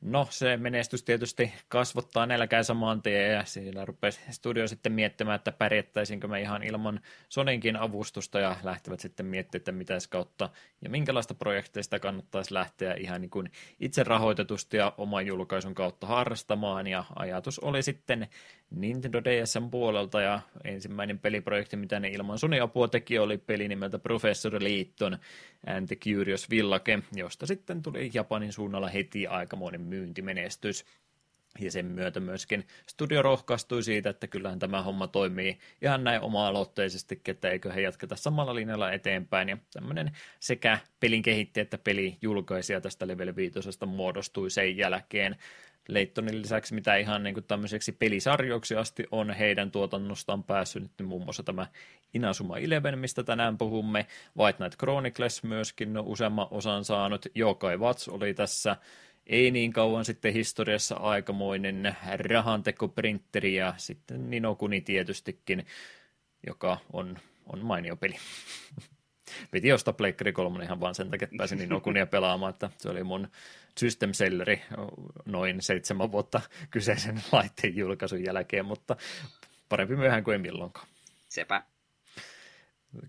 No, 0.00 0.26
se 0.30 0.56
menestys 0.56 1.02
tietysti 1.02 1.52
kasvottaa 1.68 2.26
nälkää 2.26 2.62
saman 2.62 3.02
tien 3.02 3.32
ja 3.32 3.44
siinä 3.44 3.84
rupesi 3.84 4.20
studio 4.30 4.68
sitten 4.68 4.92
miettimään, 4.92 5.36
että 5.36 5.52
pärjättäisinkö 5.52 6.28
me 6.28 6.40
ihan 6.40 6.62
ilman 6.62 7.00
Soninkin 7.28 7.76
avustusta 7.76 8.40
ja 8.40 8.56
lähtevät 8.62 9.00
sitten 9.00 9.26
miettimään, 9.26 9.60
että 9.60 9.72
mitä 9.72 9.98
kautta 10.10 10.50
ja 10.82 10.90
minkälaista 10.90 11.34
projekteista 11.34 11.98
kannattaisi 11.98 12.54
lähteä 12.54 12.94
ihan 12.94 13.20
niin 13.20 13.30
kuin 13.30 13.50
itse 13.80 14.04
rahoitetusti 14.04 14.76
ja 14.76 14.92
oman 14.98 15.26
julkaisun 15.26 15.74
kautta 15.74 16.06
harrastamaan. 16.06 16.86
Ja 16.86 17.04
ajatus 17.16 17.58
oli 17.58 17.82
sitten 17.82 18.28
Nintendo 18.70 19.24
DSn 19.24 19.70
puolelta 19.70 20.20
ja 20.20 20.40
ensimmäinen 20.64 21.18
peliprojekti, 21.18 21.76
mitä 21.76 22.00
ne 22.00 22.08
ilman 22.08 22.38
Sony-apua 22.38 22.88
teki, 22.88 23.18
oli 23.18 23.38
peli 23.38 23.68
nimeltä 23.68 23.98
Professor 23.98 24.62
Liitton 24.62 25.18
and 25.66 25.86
the 25.86 25.96
Curious 25.96 26.50
Village, 26.50 27.02
josta 27.14 27.46
sitten 27.46 27.82
tuli 27.82 28.10
Japanin 28.14 28.52
suunnalla 28.52 28.88
heti 28.88 29.26
aikamoinen 29.26 29.80
myyntimenestys. 29.90 30.84
Ja 31.58 31.70
sen 31.70 31.86
myötä 31.86 32.20
myöskin 32.20 32.66
studio 32.86 33.22
rohkaistui 33.22 33.82
siitä, 33.82 34.10
että 34.10 34.26
kyllähän 34.26 34.58
tämä 34.58 34.82
homma 34.82 35.06
toimii 35.06 35.58
ihan 35.82 36.04
näin 36.04 36.20
oma-aloitteisesti, 36.20 37.20
että 37.28 37.48
eikö 37.48 37.72
he 37.72 37.80
jatketa 37.80 38.16
samalla 38.16 38.54
linjalla 38.54 38.92
eteenpäin. 38.92 39.48
Ja 39.48 39.56
tämmöinen 39.72 40.10
sekä 40.40 40.78
pelin 41.00 41.22
kehittäjä 41.22 41.62
että 41.62 41.78
peli 41.78 42.18
julkaisija 42.22 42.80
tästä 42.80 43.06
Level 43.06 43.36
5 43.36 43.58
muodostui 43.86 44.50
sen 44.50 44.76
jälkeen. 44.76 45.36
Leittonin 45.88 46.42
lisäksi, 46.42 46.74
mitä 46.74 46.96
ihan 46.96 47.22
niin 47.22 47.34
kuin 47.34 47.44
tämmöiseksi 47.44 47.92
pelisarjoiksi 47.92 48.76
asti 48.76 49.06
on 49.10 49.30
heidän 49.30 49.70
tuotannostaan 49.70 50.44
päässyt 50.44 50.82
nyt 50.82 51.08
muun 51.08 51.24
muassa 51.24 51.42
tämä 51.42 51.66
Inazuma 52.14 52.58
Eleven, 52.58 52.98
mistä 52.98 53.22
tänään 53.22 53.58
puhumme, 53.58 54.06
White 54.38 54.56
Knight 54.56 54.78
Chronicles 54.78 55.42
myöskin 55.42 55.98
useamman 55.98 56.46
osan 56.50 56.84
saanut, 56.84 57.26
Yokai 57.36 57.76
Watch 57.76 58.10
oli 58.10 58.34
tässä 58.34 58.76
ei 59.30 59.50
niin 59.50 59.72
kauan 59.72 60.04
sitten 60.04 60.32
historiassa 60.32 60.94
aikamoinen 60.94 61.96
rahantekoprinteri 62.28 63.54
ja 63.54 63.74
sitten 63.76 64.30
Ninokuni 64.30 64.80
tietystikin, 64.80 65.66
joka 66.46 66.78
on, 66.92 67.18
on 67.46 67.64
mainio 67.64 67.96
peli. 67.96 68.16
Piti 69.50 69.72
ostaa 69.72 69.94
Pleikkari 69.94 70.32
3 70.32 70.64
ihan 70.64 70.80
vaan 70.80 70.94
sen 70.94 71.10
takia, 71.10 71.24
että 71.24 71.36
pääsin 71.38 71.58
Ninokunia 71.58 72.06
pelaamaan, 72.06 72.50
että 72.50 72.70
se 72.78 72.88
oli 72.88 73.04
mun 73.04 73.28
system 73.78 74.12
selleri 74.12 74.62
noin 75.24 75.62
seitsemän 75.62 76.12
vuotta 76.12 76.40
kyseisen 76.70 77.22
laitteen 77.32 77.76
julkaisun 77.76 78.24
jälkeen, 78.24 78.64
mutta 78.64 78.96
parempi 79.68 79.96
myöhään 79.96 80.24
kuin 80.24 80.32
ei 80.32 80.38
milloinkaan. 80.38 80.86
Sepä. 81.28 81.62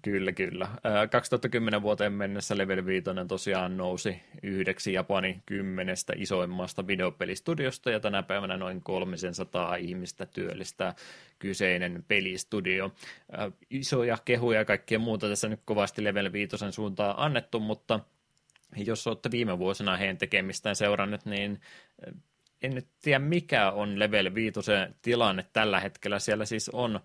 Kyllä, 0.02 0.32
kyllä. 0.32 0.68
2010 1.12 1.82
vuoteen 1.82 2.14
mennessä 2.14 2.58
Level 2.58 2.86
5 2.86 3.04
tosiaan 3.28 3.78
nousi 3.78 4.22
yhdeksi 4.44 4.94
Japanin 4.94 5.44
kymmenestä 5.46 6.14
isoimmasta 6.16 6.88
videopelistudiosta, 6.88 7.92
ja 7.92 8.00
tänä 8.00 8.24
päivänä 8.24 8.58
noin 8.58 8.82
300 8.82 9.76
ihmistä 9.76 10.26
työllistää 10.26 10.96
kyseinen 11.40 12.06
pelistudio. 12.08 12.94
Isoja 13.70 14.18
kehuja 14.26 14.60
ja 14.60 14.66
kaikkea 14.66 15.00
muuta 15.00 15.30
tässä 15.30 15.50
nyt 15.50 15.62
kovasti 15.66 16.04
Level 16.04 16.32
5 16.32 16.58
suuntaan 16.72 17.16
annettu, 17.18 17.60
mutta 17.60 18.00
jos 18.76 19.08
olette 19.08 19.32
viime 19.32 19.60
vuosina 19.60 19.98
heidän 19.98 20.18
tekemistään 20.18 20.76
seurannut, 20.76 21.26
niin 21.26 21.62
en 22.62 22.76
nyt 22.76 22.88
tiedä 23.02 23.20
mikä 23.20 23.72
on 23.72 24.00
Level 24.00 24.34
5 24.34 24.60
tilanne 25.02 25.46
tällä 25.54 25.80
hetkellä. 25.80 26.20
Siellä 26.20 26.46
siis 26.46 26.70
on 26.70 27.00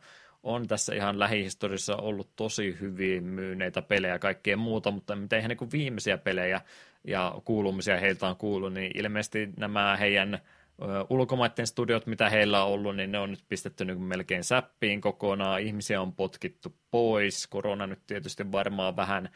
on 0.47 0.67
tässä 0.67 0.95
ihan 0.95 1.19
lähihistoriassa 1.19 1.97
ollut 1.97 2.29
tosi 2.37 2.77
hyvin 2.81 3.25
myyneitä 3.25 3.83
pelejä 3.83 4.15
ja 4.15 4.19
kaikkea 4.19 4.57
muuta, 4.57 4.91
mutta 4.91 5.17
mitä 5.17 5.39
ihan 5.39 5.49
niin 5.49 5.73
viimeisiä 5.73 6.19
pelejä 6.19 6.61
ja 7.05 7.35
kuulumisia 7.45 8.01
heiltä 8.01 8.29
on 8.29 8.37
kuullut, 8.37 8.73
niin 8.73 8.91
ilmeisesti 8.95 9.49
nämä 9.57 9.97
heidän 9.97 10.39
ulkomaiden 11.11 11.67
studiot, 11.67 12.07
mitä 12.07 12.31
heillä 12.31 12.65
on 12.65 12.73
ollut, 12.73 12.97
niin 12.97 13.13
ne 13.13 13.19
on 13.19 13.31
nyt 13.31 13.45
pistetty 13.49 13.85
niin 13.85 14.03
melkein 14.03 14.45
säppiin 14.45 15.01
kokonaan, 15.01 15.61
ihmisiä 15.61 16.01
on 16.01 16.13
potkittu 16.13 16.75
pois, 16.91 17.47
korona 17.47 17.87
nyt 17.87 18.07
tietysti 18.07 18.53
varmaan 18.53 18.97
vähän, 18.97 19.29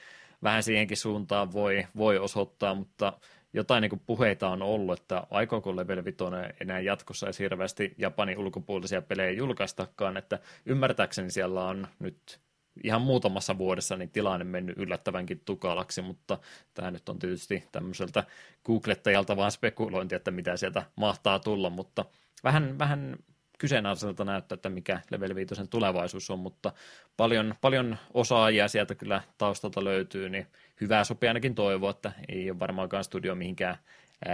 vähän 0.43 0.62
siihenkin 0.62 0.97
suuntaan 0.97 1.53
voi, 1.53 1.87
voi 1.97 2.19
osoittaa, 2.19 2.74
mutta 2.74 3.12
jotain 3.53 3.83
niin 3.83 4.03
puheita 4.07 4.49
on 4.49 4.63
ollut, 4.63 5.01
että 5.01 5.27
aikooko 5.31 5.77
Level 5.77 6.05
5 6.05 6.19
enää 6.61 6.81
jatkossa 6.81 7.27
edes 7.27 7.39
hirveästi 7.39 7.95
Japanin 7.99 8.39
ulkopuolisia 8.39 9.03
pelejä 9.03 9.31
julkaistakaan, 9.31 10.17
että 10.17 10.39
ymmärtääkseni 10.67 11.31
siellä 11.31 11.65
on 11.65 11.87
nyt 11.99 12.41
ihan 12.85 13.03
muutamassa 13.03 13.59
vuodessa 13.59 13.97
niin 13.97 14.11
tilanne 14.11 14.45
mennyt 14.45 14.79
yllättävänkin 14.79 15.43
tukalaksi, 15.45 16.03
mutta 16.03 16.39
tämä 16.75 16.91
nyt 16.91 17.09
on 17.09 17.19
tietysti 17.19 17.65
tämmöiseltä 17.73 18.25
googlettajalta 18.65 19.37
vaan 19.37 19.53
spekulointi, 19.53 20.15
että 20.15 20.31
mitä 20.31 20.57
sieltä 20.57 20.83
mahtaa 20.97 21.39
tulla, 21.39 21.71
mutta 21.71 22.05
vähän, 22.45 22.79
vähän 22.79 23.17
kyseenalaiselta 23.61 24.24
näyttää, 24.24 24.55
että 24.55 24.69
mikä 24.69 25.01
Level 25.11 25.35
5 25.35 25.55
tulevaisuus 25.70 26.31
on, 26.31 26.39
mutta 26.39 26.73
paljon, 27.16 27.55
paljon 27.61 27.97
osaajia 28.15 28.69
sieltä 28.69 28.95
kyllä 28.95 29.23
taustalta 29.39 29.85
löytyy, 29.85 30.28
niin 30.28 30.47
hyvää 30.81 31.05
sopii 31.05 31.28
ainakin 31.28 31.55
toivoa, 31.55 31.91
että 31.91 32.12
ei 32.28 32.51
ole 32.51 32.59
varmaankaan 32.59 33.05
studio 33.05 33.35
mihinkään 33.35 33.77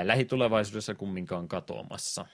lähitulevaisuudessa 0.03 0.95
kumminkaan 0.95 1.49
katoamassa. 1.49 2.27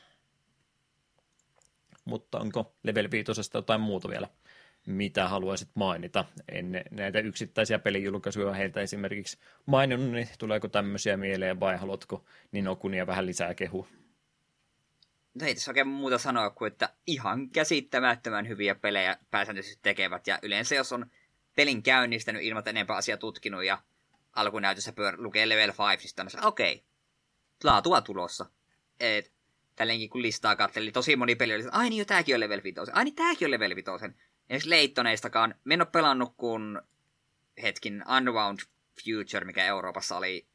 Mutta 2.04 2.38
onko 2.38 2.74
Level 2.82 3.10
5 3.10 3.32
jotain 3.54 3.80
muuta 3.80 4.08
vielä, 4.08 4.28
mitä 4.86 5.28
haluaisit 5.28 5.68
mainita? 5.74 6.24
En 6.48 6.84
näitä 6.90 7.18
yksittäisiä 7.18 7.78
pelijulkaisuja 7.78 8.52
heiltä 8.52 8.80
esimerkiksi 8.80 9.38
maininnut, 9.66 10.10
niin 10.10 10.28
tuleeko 10.38 10.68
tämmöisiä 10.68 11.16
mieleen 11.16 11.60
vai 11.60 11.76
haluatko 11.76 12.24
Ninokunia 12.52 13.06
vähän 13.06 13.26
lisää 13.26 13.54
kehua? 13.54 13.86
No 15.34 15.46
ei 15.46 15.54
tässä 15.54 15.70
oikein 15.70 15.88
muuta 15.88 16.18
sanoa 16.18 16.50
kuin, 16.50 16.72
että 16.72 16.88
ihan 17.06 17.50
käsittämättömän 17.50 18.48
hyviä 18.48 18.74
pelejä 18.74 19.16
pääsääntöisesti 19.30 19.78
tekevät. 19.82 20.26
Ja 20.26 20.38
yleensä 20.42 20.74
jos 20.74 20.92
on 20.92 21.06
pelin 21.56 21.82
käynnistänyt 21.82 22.42
ilman 22.42 22.62
enempää 22.66 22.96
asiaa 22.96 23.18
tutkinut 23.18 23.64
ja 23.64 23.78
alkunäytössä 24.32 24.92
pyör, 24.92 25.14
lukee 25.18 25.48
level 25.48 25.72
5, 25.98 26.14
niin 26.16 26.44
okei, 26.44 26.72
okay, 26.72 26.84
laatua 27.64 28.00
tulossa. 28.00 28.46
Et, 29.00 29.32
tälleenkin 29.76 30.10
kun 30.10 30.22
listaa 30.22 30.56
katseli, 30.56 30.92
tosi 30.92 31.16
moni 31.16 31.34
peli 31.34 31.54
oli, 31.54 31.62
että 31.62 31.78
ai 31.78 31.90
niin 31.90 31.98
jo 31.98 32.04
tääkin 32.04 32.34
on 32.34 32.40
level 32.40 32.60
5, 32.64 32.80
ai 32.92 33.04
niin 33.04 33.14
tääkin 33.14 33.46
on 33.46 33.50
level 33.50 33.74
5. 33.74 33.90
Esimerkiksi 33.94 34.70
Leittoneistakaan, 34.70 35.54
me 35.64 35.74
en 35.74 35.80
ole 35.80 35.88
pelannut 35.92 36.34
kun 36.36 36.82
hetkin 37.62 38.04
Unwound 38.16 38.58
Future, 39.04 39.44
mikä 39.46 39.64
Euroopassa 39.64 40.16
oli 40.16 40.46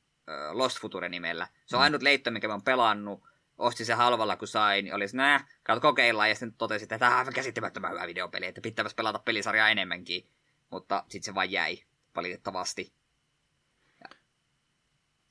Lost 0.52 0.80
Future 0.80 1.10
nimellä. 1.10 1.48
Se 1.66 1.76
on 1.76 1.80
mm. 1.80 1.84
ainut 1.84 2.02
Leitto, 2.02 2.32
mikä 2.32 2.48
mä 2.48 2.54
oon 2.54 2.64
pelannut, 2.64 3.24
ostin 3.58 3.86
se 3.86 3.94
halvalla 3.94 4.38
kun 4.38 4.48
sain, 4.48 4.86
niin 4.86 4.96
oli 4.96 5.06
nää, 5.14 5.48
kato 5.64 5.82
kokeillaan, 5.82 6.30
ja 6.30 6.36
sitten 6.36 6.54
totesin, 6.54 6.86
että 6.86 7.00
tämä 7.00 7.12
on 7.12 7.18
aivan 7.18 7.34
käsittämättömän 7.34 7.92
hyvä 7.92 8.08
videopeli, 8.08 8.46
että 8.46 8.62
pitäisi 8.62 8.96
pelata 8.96 9.20
pelisarjaa 9.20 9.70
enemmänkin. 9.70 10.28
Mutta 10.70 11.04
sitten 11.10 11.26
se 11.26 11.36
vain 11.36 11.52
jäi, 11.52 11.78
valitettavasti. 12.16 12.94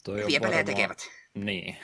Toi 0.04 0.24
on 0.24 0.30
varmaan- 0.40 0.64
tekevät. 0.64 0.98
Niin. 1.34 1.76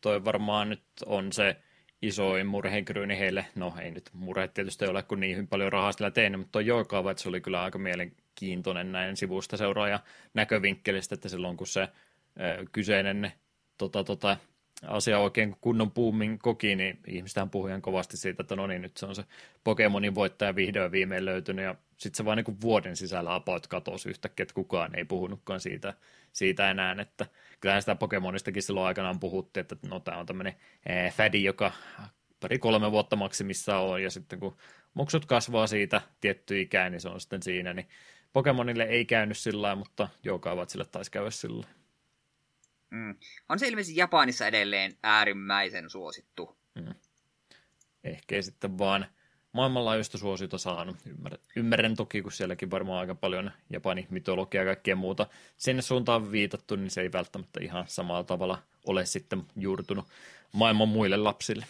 Toi 0.00 0.24
varmaan 0.24 0.68
nyt 0.68 0.84
on 1.06 1.32
se 1.32 1.56
isoin 2.02 2.46
murheenkryyni 2.46 3.18
heille. 3.18 3.46
No 3.54 3.74
ei 3.80 3.90
nyt 3.90 4.10
murheet 4.12 4.54
tietysti 4.54 4.84
ole, 4.86 5.02
kun 5.02 5.20
niin 5.20 5.48
paljon 5.48 5.72
rahaa 5.72 5.92
sillä 5.92 6.10
tehnyt, 6.10 6.40
mutta 6.40 6.52
toi 6.52 6.66
Joukaavat 6.66 7.18
se 7.18 7.28
oli 7.28 7.40
kyllä 7.40 7.62
aika 7.62 7.78
mielenkiintoinen 7.78 8.92
näin 8.92 9.16
sivusta 9.16 9.56
seuraaja 9.56 10.00
näkövinkkelistä, 10.34 11.14
että 11.14 11.28
silloin 11.28 11.56
kun 11.56 11.66
se 11.66 11.80
ö, 11.82 11.88
kyseinen 12.72 13.32
tota, 13.78 14.04
tota, 14.04 14.36
asia 14.88 15.18
oikein 15.18 15.56
kunnon 15.60 15.90
puumin 15.90 16.38
koki, 16.38 16.76
niin 16.76 16.98
ihmistähän 17.06 17.50
puhui 17.50 17.70
ihan 17.70 17.82
kovasti 17.82 18.16
siitä, 18.16 18.42
että 18.42 18.56
no 18.56 18.66
niin, 18.66 18.82
nyt 18.82 18.96
se 18.96 19.06
on 19.06 19.14
se 19.14 19.24
Pokemonin 19.64 20.14
voittaja 20.14 20.54
vihdoin 20.54 20.92
viimein 20.92 21.24
löytynyt, 21.24 21.64
ja 21.64 21.74
sitten 21.96 22.16
se 22.16 22.24
vaan 22.24 22.36
niin 22.36 22.60
vuoden 22.60 22.96
sisällä 22.96 23.34
about 23.34 23.66
katosi 23.66 24.08
yhtäkkiä, 24.08 24.42
että 24.42 24.54
kukaan 24.54 24.98
ei 24.98 25.04
puhunutkaan 25.04 25.60
siitä, 25.60 25.94
siitä 26.32 26.70
enää, 26.70 26.96
että 27.00 27.26
kyllähän 27.60 27.82
sitä 27.82 27.94
Pokemonistakin 27.94 28.62
silloin 28.62 28.86
aikanaan 28.86 29.20
puhuttiin, 29.20 29.62
että 29.62 29.76
no 29.88 30.00
tämä 30.00 30.18
on 30.18 30.26
tämmöinen 30.26 30.54
fädi, 31.12 31.44
joka 31.44 31.72
pari-kolme 32.40 32.90
vuotta 32.90 33.16
maksimissaan 33.16 33.84
on, 33.84 34.02
ja 34.02 34.10
sitten 34.10 34.40
kun 34.40 34.56
muksut 34.94 35.26
kasvaa 35.26 35.66
siitä 35.66 36.00
tietty 36.20 36.60
ikään, 36.60 36.92
niin 36.92 37.00
se 37.00 37.08
on 37.08 37.20
sitten 37.20 37.42
siinä, 37.42 37.72
niin 37.72 37.88
Pokemonille 38.32 38.84
ei 38.84 39.04
käynyt 39.04 39.38
sillä 39.38 39.74
mutta 39.74 40.08
Joukaavat 40.24 40.70
sille 40.70 40.84
taisi 40.84 41.10
käydä 41.10 41.30
sillä. 41.30 41.66
Mm. 42.92 43.14
On 43.48 43.58
se 43.58 43.68
ilmeisesti 43.68 43.96
Japanissa 43.96 44.46
edelleen 44.46 44.92
äärimmäisen 45.02 45.90
suosittu. 45.90 46.56
ehkä 48.04 48.34
ei 48.34 48.42
sitten 48.42 48.78
vaan 48.78 49.06
maailmanlaajuista 49.52 50.18
suosiota 50.18 50.58
saanut. 50.58 50.96
Ymmärrän, 51.06 51.40
ymmärrän 51.56 51.96
toki, 51.96 52.22
kun 52.22 52.32
sielläkin 52.32 52.70
varmaan 52.70 53.00
aika 53.00 53.14
paljon 53.14 53.50
Japanin 53.70 54.06
mytologiaa 54.10 54.64
ja 54.64 54.74
kaikkea 54.74 54.96
muuta 54.96 55.26
sinne 55.56 55.82
suuntaan 55.82 56.32
viitattu, 56.32 56.76
niin 56.76 56.90
se 56.90 57.00
ei 57.00 57.12
välttämättä 57.12 57.60
ihan 57.62 57.84
samalla 57.88 58.24
tavalla 58.24 58.62
ole 58.86 59.06
sitten 59.06 59.42
juurtunut 59.56 60.06
maailman 60.52 60.88
muille 60.88 61.16
lapsille. 61.16 61.66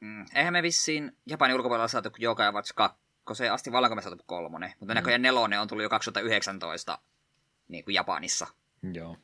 Mm. 0.00 0.26
Eihän 0.34 0.52
me 0.52 0.62
vissiin 0.62 1.16
Japanin 1.26 1.56
ulkopuolella 1.56 1.88
saatu 1.88 2.10
kuin 2.10 2.22
Yokai 2.22 2.52
Watch 2.52 2.74
2 2.74 3.48
asti 3.52 3.72
vallanko 3.72 3.94
me 3.94 4.02
saatu 4.02 4.24
kolmonen, 4.26 4.72
mutta 4.80 4.94
näköjään 4.94 5.22
nelonen 5.22 5.60
on 5.60 5.68
tullut 5.68 5.82
jo 5.82 5.90
2019 5.90 6.98
niin 7.68 7.84
kuin 7.84 7.94
Japanissa. 7.94 8.46
Joo. 8.92 9.16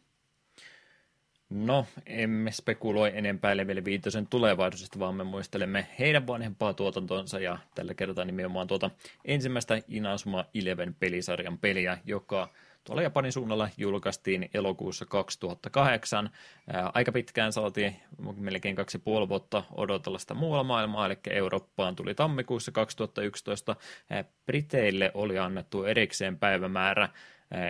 No, 1.51 1.87
emme 2.07 2.53
spekuloi 2.53 3.13
enempää 3.15 3.57
Level 3.57 3.85
5 3.85 4.03
tulevaisuudesta, 4.31 4.99
vaan 4.99 5.15
me 5.15 5.25
muistelemme 5.25 5.87
heidän 5.99 6.27
vanhempaa 6.27 6.75
tuotantonsa 6.75 7.41
ja 7.41 7.59
tällä 7.75 7.95
kertaa 7.95 8.25
nimenomaan 8.25 8.67
tuota 8.67 8.91
ensimmäistä 9.25 9.83
Inazuma 9.89 10.45
Eleven 10.55 10.95
pelisarjan 10.95 11.59
peliä, 11.59 11.99
joka 12.05 12.49
tuolla 12.85 13.03
Japanin 13.03 13.33
suunnalla 13.33 13.69
julkaistiin 13.77 14.51
elokuussa 14.55 15.07
2008. 15.07 16.31
Ää, 16.73 16.91
aika 16.95 17.13
pitkään 17.13 17.53
saatiin 17.53 17.97
melkein 18.37 18.77
kaksi 18.77 18.99
puoli 18.99 19.29
vuotta 19.29 19.63
odotella 19.77 20.19
sitä 20.19 20.35
muualla 20.35 20.65
maailmaa, 20.65 21.07
eli 21.07 21.19
Eurooppaan 21.31 21.97
tuli 21.97 22.15
tammikuussa 22.15 22.73
2011. 22.73 23.77
Ää, 24.11 24.25
Briteille 24.47 25.11
oli 25.15 25.39
annettu 25.39 25.85
erikseen 25.85 26.39
päivämäärä 26.39 27.03
ää, 27.03 27.11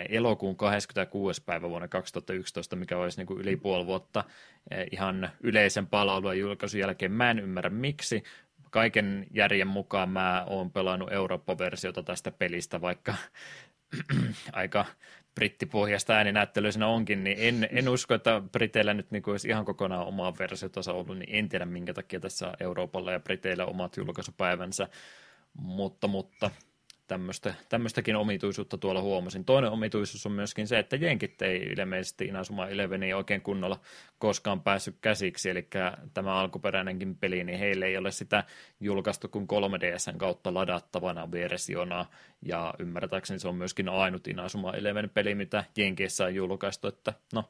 elokuun 0.09 0.55
26. 0.55 1.43
päivä 1.43 1.69
vuonna 1.69 1.87
2011, 1.87 2.75
mikä 2.75 2.97
olisi 2.97 3.17
niin 3.17 3.27
kuin 3.27 3.41
yli 3.41 3.55
puoli 3.55 3.85
vuotta 3.85 4.23
ää, 4.71 4.85
ihan 4.91 5.29
yleisen 5.43 5.87
palvelun 5.87 6.31
ja 6.31 6.41
julkaisun 6.41 6.79
jälkeen. 6.79 7.11
Mä 7.11 7.31
en 7.31 7.39
ymmärrä 7.39 7.69
miksi, 7.69 8.23
kaiken 8.71 9.27
järjen 9.31 9.67
mukaan 9.67 10.09
mä 10.09 10.43
oon 10.47 10.71
pelannut 10.71 11.11
Eurooppa-versiota 11.11 12.03
tästä 12.03 12.31
pelistä, 12.31 12.81
vaikka 12.81 13.15
aika 14.53 14.85
brittipohjasta 15.35 16.13
ääninäyttelyisenä 16.13 16.87
onkin, 16.87 17.23
niin 17.23 17.37
en, 17.39 17.67
en 17.71 17.89
usko, 17.89 18.13
että 18.13 18.41
Briteillä 18.51 18.93
nyt 18.93 19.11
niin 19.11 19.23
olisi 19.27 19.47
ihan 19.47 19.65
kokonaan 19.65 20.07
omaa 20.07 20.33
versiotansa 20.39 20.93
ollut, 20.93 21.17
niin 21.17 21.35
en 21.35 21.49
tiedä 21.49 21.65
minkä 21.65 21.93
takia 21.93 22.19
tässä 22.19 22.53
Euroopalla 22.59 23.11
ja 23.11 23.19
Briteillä 23.19 23.65
omat 23.65 23.97
julkaisupäivänsä, 23.97 24.87
mutta, 25.53 26.07
mutta 26.07 26.51
tämmöistä, 27.11 27.53
tämmöistäkin 27.69 28.15
omituisuutta 28.15 28.77
tuolla 28.77 29.01
huomasin. 29.01 29.45
Toinen 29.45 29.71
omituisuus 29.71 30.25
on 30.25 30.31
myöskin 30.31 30.67
se, 30.67 30.79
että 30.79 30.95
jenkit 30.95 31.41
ei 31.41 31.57
ilmeisesti 31.57 32.25
Inazuma 32.25 32.67
Eleveniin 32.67 33.15
oikein 33.15 33.41
kunnolla 33.41 33.79
koskaan 34.19 34.61
päässyt 34.61 34.95
käsiksi, 35.01 35.49
eli 35.49 35.67
tämä 36.13 36.35
alkuperäinenkin 36.35 37.15
peli, 37.15 37.43
niin 37.43 37.59
heille 37.59 37.85
ei 37.85 37.97
ole 37.97 38.11
sitä 38.11 38.43
julkaistu 38.79 39.27
kuin 39.27 39.47
3DSn 39.47 40.17
kautta 40.17 40.53
ladattavana 40.53 41.31
versiona, 41.31 42.05
ja 42.41 42.73
ymmärtääkseni 42.79 43.39
se 43.39 43.47
on 43.47 43.55
myöskin 43.55 43.89
ainut 43.89 44.27
Inazuma 44.27 44.73
Eleven 44.73 45.09
peli, 45.09 45.35
mitä 45.35 45.63
Jenkeissä 45.77 46.25
on 46.25 46.35
julkaistu, 46.35 46.87
että 46.87 47.13
no, 47.33 47.49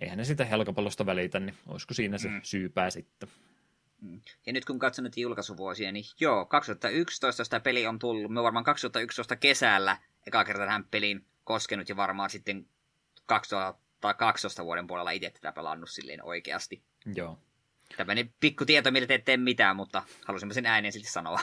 eihän 0.00 0.18
ne 0.18 0.24
sitä 0.24 0.46
jalkapallosta 0.50 1.06
välitä, 1.06 1.40
niin 1.40 1.54
olisiko 1.66 1.94
siinä 1.94 2.18
se 2.18 2.28
Mm. 2.28 2.40
syypää 2.42 2.90
sitten. 2.90 3.28
Ja 4.46 4.52
nyt 4.52 4.64
kun 4.64 4.78
katson 4.78 5.04
nyt 5.04 5.16
julkaisuvuosia, 5.16 5.92
niin 5.92 6.04
joo, 6.20 6.46
2011 6.46 7.44
sitä 7.44 7.60
peli 7.60 7.86
on 7.86 7.98
tullut. 7.98 8.32
Me 8.32 8.42
varmaan 8.42 8.64
2011 8.64 9.36
kesällä 9.36 9.96
eka 10.26 10.44
kerta 10.44 10.64
tähän 10.64 10.84
peliin 10.84 11.26
koskenut 11.44 11.88
ja 11.88 11.96
varmaan 11.96 12.30
sitten 12.30 12.66
2012 13.26 14.64
vuoden 14.64 14.86
puolella 14.86 15.10
itse 15.10 15.30
tätä 15.30 15.52
pelannut 15.52 15.90
silleen 15.90 16.24
oikeasti. 16.24 16.82
Joo. 17.14 17.38
Tämmöinen 17.96 18.34
pikku 18.40 18.64
tieto, 18.64 18.90
millä 18.90 19.06
te 19.06 19.14
ette 19.14 19.36
mitään, 19.36 19.76
mutta 19.76 20.02
halusimme 20.24 20.54
sen 20.54 20.66
ääneen 20.66 20.92
silti 20.92 21.10
sanoa. 21.10 21.40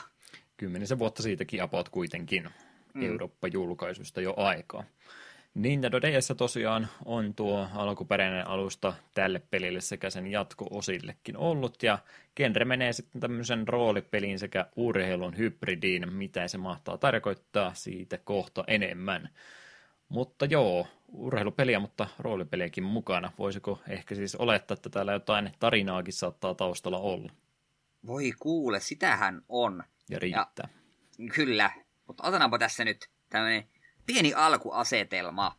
kymmenisen 0.56 0.98
vuotta 0.98 1.22
siitäkin 1.22 1.62
about 1.62 1.88
kuitenkin 1.88 2.48
Mm. 2.94 3.00
mm. 3.00 3.06
Eurooppa-julkaisusta 3.10 4.20
jo 4.20 4.34
aikaa. 4.36 4.84
Nintendo 5.54 6.00
DS 6.00 6.32
tosiaan 6.36 6.88
on 7.04 7.34
tuo 7.34 7.68
alkuperäinen 7.74 8.48
alusta 8.48 8.94
tälle 9.14 9.42
pelille 9.50 9.80
sekä 9.80 10.10
sen 10.10 10.26
jatko-osillekin 10.26 11.36
ollut, 11.36 11.82
ja 11.82 11.98
genre 12.36 12.64
menee 12.64 12.92
sitten 12.92 13.20
tämmöisen 13.20 13.68
roolipelin 13.68 14.38
sekä 14.38 14.66
urheilun 14.76 15.36
hybridiin, 15.38 16.12
mitä 16.12 16.48
se 16.48 16.58
mahtaa 16.58 16.98
tarkoittaa 16.98 17.74
siitä 17.74 18.18
kohta 18.18 18.64
enemmän. 18.66 19.28
Mutta 20.08 20.44
joo, 20.44 20.86
urheilupeliä, 21.08 21.78
mutta 21.78 22.06
roolipeliäkin 22.18 22.84
mukana. 22.84 23.32
Voisiko 23.38 23.80
ehkä 23.88 24.14
siis 24.14 24.34
olettaa, 24.34 24.74
että 24.74 24.90
täällä 24.90 25.12
jotain 25.12 25.52
tarinaakin 25.58 26.12
saattaa 26.12 26.54
taustalla 26.54 26.98
olla 26.98 27.32
Voi 28.06 28.32
kuule, 28.38 28.80
sitähän 28.80 29.42
on. 29.48 29.84
ja 30.10 30.18
riittää. 30.18 30.68
Kyllä, 31.34 31.70
mutta 32.06 32.28
otetaanpa 32.28 32.58
tässä 32.58 32.84
nyt 32.84 33.08
tämmöinen 33.30 33.64
pieni 34.06 34.34
alkuasetelma. 34.34 35.56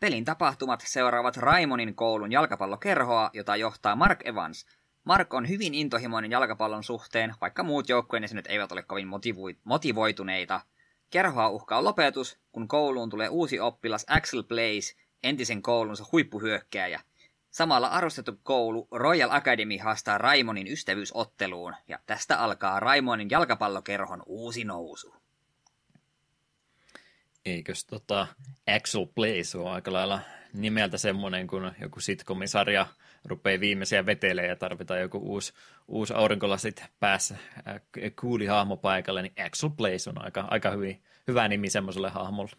Pelin 0.00 0.24
tapahtumat 0.24 0.84
seuraavat 0.86 1.36
Raimonin 1.36 1.94
koulun 1.94 2.32
jalkapallokerhoa, 2.32 3.30
jota 3.32 3.56
johtaa 3.56 3.96
Mark 3.96 4.26
Evans. 4.26 4.66
Mark 5.04 5.34
on 5.34 5.48
hyvin 5.48 5.74
intohimoinen 5.74 6.30
jalkapallon 6.30 6.84
suhteen, 6.84 7.34
vaikka 7.40 7.62
muut 7.62 7.88
joukkueen 7.88 8.22
jäsenet 8.22 8.46
eivät 8.46 8.72
ole 8.72 8.82
kovin 8.82 9.08
motivoi- 9.08 9.60
motivoituneita. 9.64 10.60
Kerhoa 11.10 11.48
uhkaa 11.48 11.84
lopetus, 11.84 12.38
kun 12.52 12.68
kouluun 12.68 13.10
tulee 13.10 13.28
uusi 13.28 13.60
oppilas 13.60 14.06
Axel 14.08 14.42
Blaze, 14.42 14.96
entisen 15.22 15.62
koulunsa 15.62 16.04
huippuhyökkääjä. 16.12 17.00
Samalla 17.50 17.86
arvostettu 17.86 18.32
koulu 18.42 18.88
Royal 18.90 19.30
Academy 19.30 19.78
haastaa 19.78 20.18
Raimonin 20.18 20.66
ystävyysotteluun, 20.72 21.74
ja 21.88 21.98
tästä 22.06 22.38
alkaa 22.38 22.80
Raimonin 22.80 23.30
jalkapallokerhon 23.30 24.22
uusi 24.26 24.64
nousu. 24.64 25.14
Eikös 27.46 27.84
tota 27.84 28.26
Axel 28.76 29.06
Blaze 29.06 29.58
ole 29.58 29.70
aika 29.70 29.92
lailla 29.92 30.20
nimeltä 30.52 30.98
semmoinen, 30.98 31.46
kun 31.46 31.72
joku 31.80 32.00
sitcomisarja 32.00 32.86
rupeaa 33.24 33.60
viimeisiä 33.60 34.06
vetelee 34.06 34.46
ja 34.46 34.56
tarvitaan 34.56 35.00
joku 35.00 35.18
uusi, 35.18 35.52
uusi 35.88 36.14
aurinkolasit 36.14 36.84
päässä 37.00 37.36
äh, 37.68 37.80
kuuli 38.20 38.46
hahmo 38.46 38.76
paikalle, 38.76 39.22
niin 39.22 39.32
Axel 39.46 39.70
Blaze 39.70 40.10
on 40.10 40.24
aika, 40.24 40.44
aika 40.50 40.70
hyvin, 40.70 41.02
hyvä 41.28 41.48
nimi 41.48 41.70
semmoiselle 41.70 42.10
hahmolle. 42.10 42.52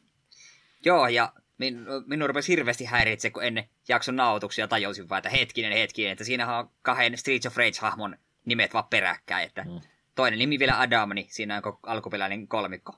Joo, 0.86 1.08
ja 1.08 1.34
min, 1.58 1.86
minun 2.06 2.30
rupesi 2.30 2.52
hirveästi 2.52 2.86
häiritse, 2.86 3.30
kun 3.30 3.44
ennen 3.44 3.70
jakson 3.88 4.16
nauhoituksia 4.16 4.68
tajusin 4.68 5.10
vaan, 5.10 5.20
että 5.20 5.30
hetkinen, 5.30 5.72
hetkinen, 5.72 6.12
että 6.12 6.24
siinä 6.24 6.58
on 6.58 6.70
kahden 6.82 7.18
Streets 7.18 7.46
of 7.46 7.58
Rage-hahmon 7.58 8.18
nimet 8.46 8.74
vaan 8.74 8.88
peräkkäin, 8.90 9.46
että 9.46 9.62
Mm. 9.64 9.82
toinen 10.16 10.40
nimi 10.40 10.60
vielä 10.60 10.80
Adam, 10.80 11.10
niin 11.16 11.28
siinä 11.30 11.62
on 11.66 11.80
alkuperäinen 11.84 12.48
kolmikko. 12.48 12.96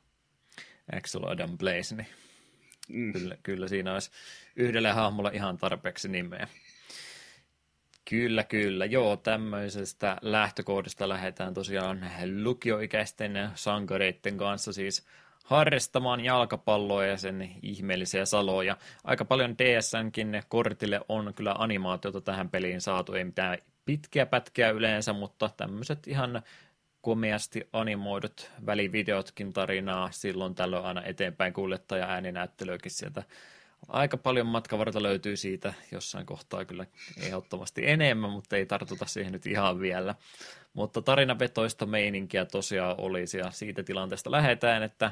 Axel 0.97 1.23
Adam 1.27 1.57
Blaze, 1.57 1.95
niin 1.95 2.07
Mm. 2.89 3.13
kyllä, 3.13 3.37
kyllä 3.43 3.67
siinä 3.67 3.93
olisi 3.93 4.11
yhdelle 4.55 4.91
hahmolle 4.91 5.31
ihan 5.33 5.57
tarpeeksi 5.57 6.07
nimeä. 6.09 6.47
Kyllä, 8.09 8.43
kyllä. 8.43 8.85
Joo, 8.85 9.17
tämmöisestä 9.17 10.17
lähtökohdasta 10.21 11.09
lähdetään 11.09 11.53
tosiaan 11.53 12.05
lukioikäisten 12.43 13.49
sankareiden 13.55 14.37
kanssa 14.37 14.73
siis 14.73 15.05
harrastamaan 15.45 16.19
jalkapalloa 16.25 17.05
ja 17.05 17.17
sen 17.17 17.49
ihmeellisiä 17.63 18.25
saloja. 18.25 18.77
Aika 19.03 19.25
paljon 19.25 19.57
DSNkin 19.57 20.43
kortille 20.47 21.01
on 21.09 21.33
kyllä 21.35 21.55
animaatiota 21.57 22.21
tähän 22.21 22.49
peliin 22.49 22.81
saatu, 22.81 23.13
ei 23.13 23.23
mitään 23.23 23.57
pitkiä 23.85 24.25
pätkiä 24.25 24.69
yleensä, 24.69 25.13
mutta 25.13 25.49
tämmöiset 25.57 26.07
ihan 26.07 26.41
komeasti 27.01 27.69
animoidut 27.73 28.51
välivideotkin 28.65 29.53
tarinaa 29.53 30.11
silloin 30.11 30.55
tällöin 30.55 30.85
aina 30.85 31.03
eteenpäin 31.03 31.53
kuljettaja 31.53 32.05
ääninäyttelyäkin 32.05 32.91
sieltä. 32.91 33.23
Aika 33.87 34.17
paljon 34.17 34.47
matkavarta 34.47 35.03
löytyy 35.03 35.35
siitä 35.35 35.73
jossain 35.91 36.25
kohtaa 36.25 36.65
kyllä 36.65 36.85
ehdottomasti 37.21 37.89
enemmän, 37.89 38.29
mutta 38.29 38.55
ei 38.55 38.65
tartuta 38.65 39.05
siihen 39.05 39.31
nyt 39.31 39.45
ihan 39.45 39.79
vielä. 39.79 40.15
Mutta 40.73 41.01
tarinavetoista 41.01 41.85
meininkiä 41.85 42.45
tosiaan 42.45 42.95
olisi 42.97 43.37
ja 43.37 43.51
siitä 43.51 43.83
tilanteesta 43.83 44.31
lähdetään, 44.31 44.83
että 44.83 45.11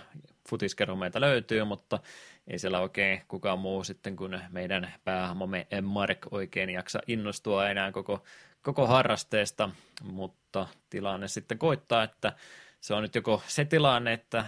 futiskerho 0.50 0.96
meitä 0.96 1.22
löytyy, 1.22 1.64
mutta 1.64 2.00
ei 2.48 2.60
siellä 2.60 2.80
oikein 2.80 3.22
kukaan 3.28 3.60
muu 3.60 3.84
sitten 3.84 4.16
kuin 4.16 4.42
meidän 4.50 4.94
päähahmomme 5.04 5.68
Mark 5.82 6.28
oikein 6.32 6.70
jaksa 6.70 7.00
innostua 7.08 7.70
enää 7.70 7.92
koko, 7.92 8.24
koko 8.62 8.88
harrasteesta, 8.88 9.70
mutta 10.04 10.47
tilanne 10.90 11.28
sitten 11.28 11.58
koittaa, 11.58 12.04
että 12.04 12.34
se 12.82 12.94
on 12.94 13.02
nyt 13.02 13.16
joko 13.16 13.42
se 13.48 13.66
tilanne, 13.66 14.14
että 14.14 14.46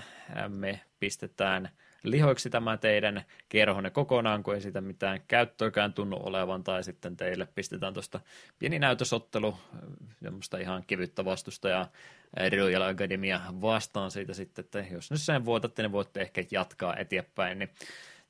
me 0.47 0.81
pistetään– 0.99 1.69
lihoiksi 2.03 2.49
tämä 2.49 2.77
teidän 2.77 3.23
kerhonne 3.49 3.89
kokonaan, 3.89 4.43
kun 4.43 4.55
ei 4.55 4.61
sitä 4.61 4.81
mitään 4.81 5.21
käyttöäkään 5.27 5.93
tunnu 5.93 6.19
olevan, 6.23 6.63
tai 6.63 6.83
sitten 6.83 7.17
teille 7.17 7.47
pistetään 7.55 7.93
tuosta 7.93 8.19
pieni 8.59 8.79
näytösottelu, 8.79 9.57
semmoista 10.23 10.57
ihan 10.57 10.83
kevyttä 10.87 11.25
vastusta 11.25 11.69
ja 11.69 11.87
Royal 12.57 12.81
Academia 12.81 13.41
vastaan 13.61 14.11
siitä 14.11 14.33
sitten, 14.33 14.65
että 14.65 14.85
jos 14.91 15.11
nyt 15.11 15.21
sen 15.21 15.45
voitatte, 15.45 15.81
niin 15.81 15.91
voitte 15.91 16.21
ehkä 16.21 16.43
jatkaa 16.51 16.95
eteenpäin, 16.95 17.59
niin 17.59 17.69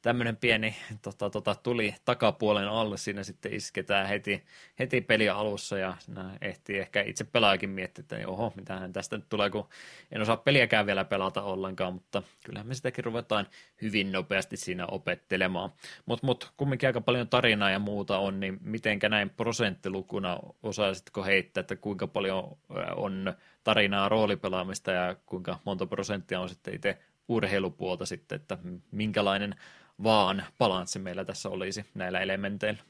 tämmöinen 0.01 0.37
pieni 0.37 0.75
tota, 1.01 1.29
tota, 1.29 1.55
tuli 1.55 1.95
takapuolen 2.05 2.67
alle, 2.67 2.97
siinä 2.97 3.23
sitten 3.23 3.53
isketään 3.53 4.07
heti, 4.07 4.43
heti 4.79 5.01
peli 5.01 5.29
alussa 5.29 5.77
ja 5.77 5.97
ehtii 6.41 6.79
ehkä 6.79 7.01
itse 7.01 7.23
pelaajakin 7.23 7.69
miettiä, 7.69 8.01
että 8.01 8.27
oho, 8.27 8.53
mitähän 8.55 8.93
tästä 8.93 9.17
nyt 9.17 9.29
tulee, 9.29 9.49
kun 9.49 9.69
en 10.11 10.21
osaa 10.21 10.37
peliäkään 10.37 10.85
vielä 10.85 11.05
pelata 11.05 11.41
ollenkaan, 11.41 11.93
mutta 11.93 12.23
kyllähän 12.45 12.67
me 12.67 12.75
sitäkin 12.75 13.03
ruvetaan 13.03 13.47
hyvin 13.81 14.11
nopeasti 14.11 14.57
siinä 14.57 14.85
opettelemaan. 14.85 15.69
Mutta 16.05 16.25
mut, 16.25 16.51
kumminkin 16.57 16.89
aika 16.89 17.01
paljon 17.01 17.27
tarinaa 17.27 17.71
ja 17.71 17.79
muuta 17.79 18.17
on, 18.17 18.39
niin 18.39 18.57
mitenkä 18.61 19.09
näin 19.09 19.29
prosenttilukuna 19.29 20.39
osaisitko 20.63 21.23
heittää, 21.23 21.61
että 21.61 21.75
kuinka 21.75 22.07
paljon 22.07 22.57
on 22.95 23.33
tarinaa 23.63 24.09
roolipelaamista 24.09 24.91
ja 24.91 25.15
kuinka 25.25 25.59
monta 25.65 25.85
prosenttia 25.85 26.39
on 26.39 26.49
sitten 26.49 26.75
itse 26.75 26.97
urheilupuolta 27.27 28.05
sitten, 28.05 28.35
että 28.35 28.57
minkälainen 28.91 29.55
vaan 30.03 30.45
balanssi 30.57 30.99
meillä 30.99 31.25
tässä 31.25 31.49
olisi 31.49 31.85
näillä 31.93 32.19
elementeillä? 32.19 32.83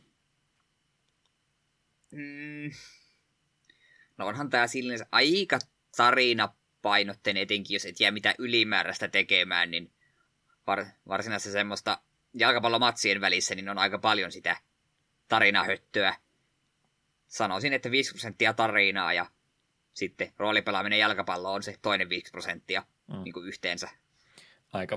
Mm. 2.11 2.71
No 4.17 4.27
onhan 4.27 4.49
tämä 4.49 4.67
silleen 4.67 4.99
aika 5.11 5.59
tarinapainotteen 5.97 7.37
etenkin, 7.37 7.75
jos 7.75 7.85
et 7.85 7.99
jää 7.99 8.11
mitään 8.11 8.35
ylimääräistä 8.37 9.07
tekemään, 9.07 9.71
niin 9.71 9.91
var, 10.67 10.85
varsinaisesti 11.07 11.51
semmoista 11.51 12.01
jalkapallomatsien 12.33 13.21
välissä 13.21 13.55
niin 13.55 13.69
on 13.69 13.77
aika 13.77 13.99
paljon 13.99 14.31
sitä 14.31 14.57
tarinahöttöä. 15.27 16.15
Sanoisin, 17.27 17.73
että 17.73 17.91
5 17.91 18.11
prosenttia 18.11 18.53
tarinaa 18.53 19.13
ja 19.13 19.25
sitten 19.93 20.33
roolipelaaminen 20.37 20.99
jalkapallo 20.99 21.53
on 21.53 21.63
se 21.63 21.75
toinen 21.81 22.09
5 22.09 22.31
prosenttia 22.31 22.83
mm. 23.07 23.23
niin 23.23 23.33
kuin 23.33 23.47
yhteensä 23.47 23.89
aika 24.73 24.95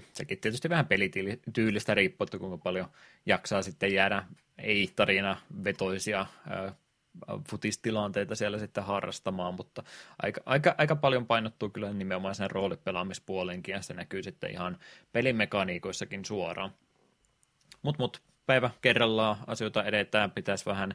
50-50. 0.00 0.04
Sekin 0.12 0.38
tietysti 0.38 0.68
vähän 0.68 0.86
pelityylistä 0.86 1.94
riippuu, 1.94 2.24
että 2.24 2.38
kuinka 2.38 2.58
paljon 2.58 2.88
jaksaa 3.26 3.62
sitten 3.62 3.94
jäädä 3.94 4.24
ei-tarina 4.58 5.36
vetoisia 5.64 6.26
futistilanteita 7.48 8.34
siellä 8.34 8.58
sitten 8.58 8.84
harrastamaan, 8.84 9.54
mutta 9.54 9.82
aika, 10.22 10.40
aika, 10.46 10.74
aika 10.78 10.96
paljon 10.96 11.26
painottuu 11.26 11.68
kyllä 11.70 11.92
nimenomaan 11.92 12.34
sen 12.34 12.50
roolipelaamispuolenkin 12.50 13.72
ja 13.72 13.82
se 13.82 13.94
näkyy 13.94 14.22
sitten 14.22 14.50
ihan 14.50 14.78
pelimekaniikoissakin 15.12 16.24
suoraan. 16.24 16.70
Mutta 17.82 18.02
mut, 18.02 18.22
päivä 18.46 18.70
kerrallaan 18.80 19.36
asioita 19.46 19.84
edetään, 19.84 20.30
pitäisi 20.30 20.66
vähän 20.66 20.94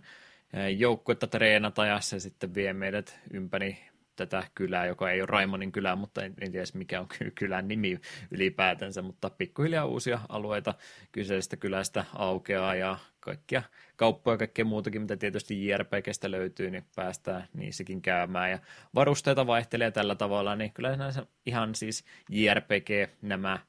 joukkuetta 0.77 1.27
treenata 1.27 1.85
ja 1.85 1.99
se 1.99 2.19
sitten 2.19 2.55
vie 2.55 2.73
meidät 2.73 3.19
ympäri 3.33 3.77
tätä 4.15 4.43
kylää, 4.55 4.85
joka 4.85 5.11
ei 5.11 5.21
ole 5.21 5.27
Raimonin 5.27 5.71
kylä, 5.71 5.95
mutta 5.95 6.23
en, 6.23 6.33
en 6.41 6.51
tiedä 6.51 6.65
mikä 6.73 6.99
on 6.99 7.07
kylän 7.39 7.67
nimi 7.67 7.99
ylipäätänsä, 8.31 9.01
mutta 9.01 9.29
pikkuhiljaa 9.29 9.85
uusia 9.85 10.19
alueita 10.29 10.73
kyseisestä 11.11 11.57
kylästä 11.57 12.05
aukeaa 12.15 12.75
ja 12.75 12.97
kaikkia 13.19 13.63
kauppoja 13.95 14.33
ja 14.33 14.37
kaikkea 14.37 14.65
muutakin, 14.65 15.01
mitä 15.01 15.17
tietysti 15.17 15.67
JRPGstä 15.67 16.31
löytyy, 16.31 16.69
niin 16.69 16.85
päästään 16.95 17.47
niissäkin 17.53 18.01
käymään 18.01 18.51
ja 18.51 18.59
varusteita 18.95 19.47
vaihtelee 19.47 19.91
tällä 19.91 20.15
tavalla, 20.15 20.55
niin 20.55 20.73
kyllä 20.73 20.95
näissä 20.97 21.25
ihan 21.45 21.75
siis 21.75 22.05
JRPG 22.29 22.89
nämä 23.21 23.59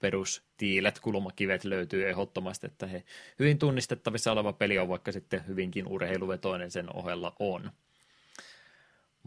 perustiilet, 0.00 1.00
kulmakivet 1.00 1.64
löytyy 1.64 2.08
ehdottomasti, 2.08 2.66
että 2.66 2.86
he 2.86 3.04
hyvin 3.38 3.58
tunnistettavissa 3.58 4.32
oleva 4.32 4.52
peli 4.52 4.78
on, 4.78 4.88
vaikka 4.88 5.12
sitten 5.12 5.46
hyvinkin 5.46 5.88
urheiluvetoinen 5.88 6.70
sen 6.70 6.96
ohella 6.96 7.32
on. 7.38 7.70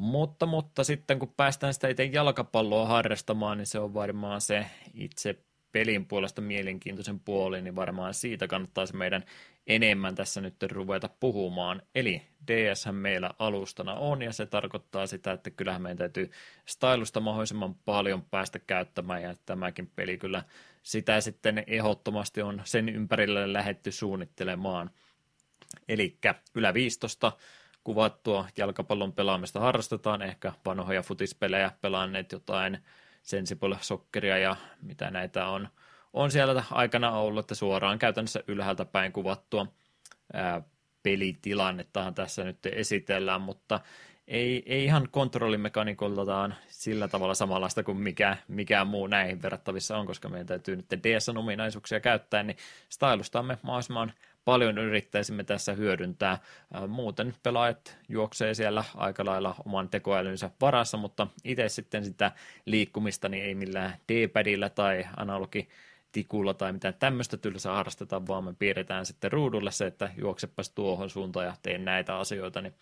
Mutta, 0.01 0.45
mutta 0.45 0.83
sitten 0.83 1.19
kun 1.19 1.33
päästään 1.37 1.73
sitä 1.73 1.87
itse 1.87 2.05
jalkapalloa 2.05 2.87
harrastamaan, 2.87 3.57
niin 3.57 3.65
se 3.65 3.79
on 3.79 3.93
varmaan 3.93 4.41
se 4.41 4.65
itse 4.93 5.39
pelin 5.71 6.05
puolesta 6.05 6.41
mielenkiintoisen 6.41 7.19
puoli, 7.19 7.61
niin 7.61 7.75
varmaan 7.75 8.13
siitä 8.13 8.47
kannattaa 8.47 8.85
se 8.85 8.97
meidän 8.97 9.23
enemmän 9.67 10.15
tässä 10.15 10.41
nyt 10.41 10.63
ruveta 10.71 11.09
puhumaan. 11.19 11.81
Eli 11.95 12.21
DS 12.47 12.85
meillä 12.91 13.31
alustana 13.39 13.93
on, 13.93 14.21
ja 14.21 14.33
se 14.33 14.45
tarkoittaa 14.45 15.07
sitä, 15.07 15.31
että 15.31 15.49
kyllähän 15.49 15.81
meidän 15.81 15.97
täytyy 15.97 16.31
stylusta 16.65 17.19
mahdollisimman 17.19 17.75
paljon 17.75 18.21
päästä 18.21 18.59
käyttämään, 18.59 19.21
ja 19.21 19.35
tämäkin 19.45 19.91
peli 19.95 20.17
kyllä 20.17 20.43
sitä 20.83 21.21
sitten 21.21 21.63
ehdottomasti 21.67 22.41
on 22.41 22.61
sen 22.63 22.89
ympärille 22.89 23.53
lähetty 23.53 23.91
suunnittelemaan. 23.91 24.89
Eli 25.87 26.17
ylä 26.55 26.73
15 26.73 27.31
kuvattua. 27.83 28.47
Jalkapallon 28.57 29.13
pelaamista 29.13 29.59
harrastetaan, 29.59 30.21
ehkä 30.21 30.53
vanhoja 30.65 31.01
futispelejä, 31.01 31.71
pelanneet 31.81 32.31
jotain 32.31 32.77
Sensible 33.23 33.77
Socceria 33.81 34.37
ja 34.37 34.55
mitä 34.81 35.11
näitä 35.11 35.47
on, 35.47 35.67
on 36.13 36.31
siellä 36.31 36.63
aikana 36.71 37.11
ollut, 37.11 37.43
että 37.45 37.55
suoraan 37.55 37.99
käytännössä 37.99 38.43
ylhäältä 38.47 38.85
päin 38.85 39.11
kuvattua 39.11 39.67
ää, 40.33 40.61
pelitilannettahan 41.03 42.13
tässä 42.13 42.43
nyt 42.43 42.65
esitellään, 42.65 43.41
mutta 43.41 43.79
ei, 44.27 44.63
ei 44.65 44.83
ihan 44.83 45.07
kontrollimekanikoltaan 45.11 46.55
sillä 46.67 47.07
tavalla 47.07 47.33
samanlaista 47.33 47.83
kuin 47.83 47.97
mikä, 47.97 48.37
mikä 48.47 48.85
muu 48.85 49.07
näihin 49.07 49.41
verrattavissa 49.41 49.97
on, 49.97 50.05
koska 50.05 50.29
meidän 50.29 50.47
täytyy 50.47 50.75
nyt 50.75 50.85
DS-ominaisuuksia 51.03 51.99
käyttää, 51.99 52.43
niin 52.43 52.57
stylustamme 52.89 53.57
mahdollisimman 53.61 54.13
paljon 54.45 54.77
yrittäisimme 54.77 55.43
tässä 55.43 55.73
hyödyntää. 55.73 56.37
Muuten 56.87 57.35
pelaajat 57.43 57.97
juoksee 58.09 58.53
siellä 58.53 58.83
aika 58.95 59.25
lailla 59.25 59.55
oman 59.65 59.89
tekoälynsä 59.89 60.49
varassa, 60.61 60.97
mutta 60.97 61.27
itse 61.43 61.69
sitten 61.69 62.05
sitä 62.05 62.31
liikkumista 62.65 63.29
niin 63.29 63.43
ei 63.43 63.55
millään 63.55 63.93
D-padilla 64.11 64.69
tai 64.69 65.07
analogi 65.17 65.69
tikulla 66.11 66.53
tai 66.53 66.73
mitään 66.73 66.93
tämmöistä 66.93 67.37
tylsää 67.37 67.73
harrastetaan, 67.73 68.27
vaan 68.27 68.43
me 68.43 68.53
piirretään 68.59 69.05
sitten 69.05 69.31
ruudulle 69.31 69.71
se, 69.71 69.85
että 69.85 70.09
juoksepas 70.17 70.69
tuohon 70.69 71.09
suuntaan 71.09 71.45
ja 71.45 71.53
teen 71.61 71.85
näitä 71.85 72.17
asioita, 72.17 72.61
niin 72.61 72.73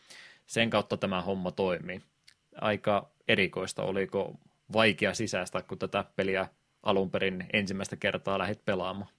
sen 0.46 0.70
kautta 0.70 0.98
tämä 0.98 1.22
homma 1.22 1.52
toimii. 1.52 2.02
Aika 2.62 3.10
erikoista, 3.28 3.84
oliko 3.84 4.40
vaikea 4.74 5.14
sisäistä, 5.14 5.62
kun 5.62 5.80
tätä 5.80 6.06
peliä 6.16 6.48
alun 6.84 7.12
perin 7.12 7.46
ensimmäistä 7.54 7.96
kertaa 7.96 8.40
lähdet 8.40 8.66
pelaamaan? 8.66 9.12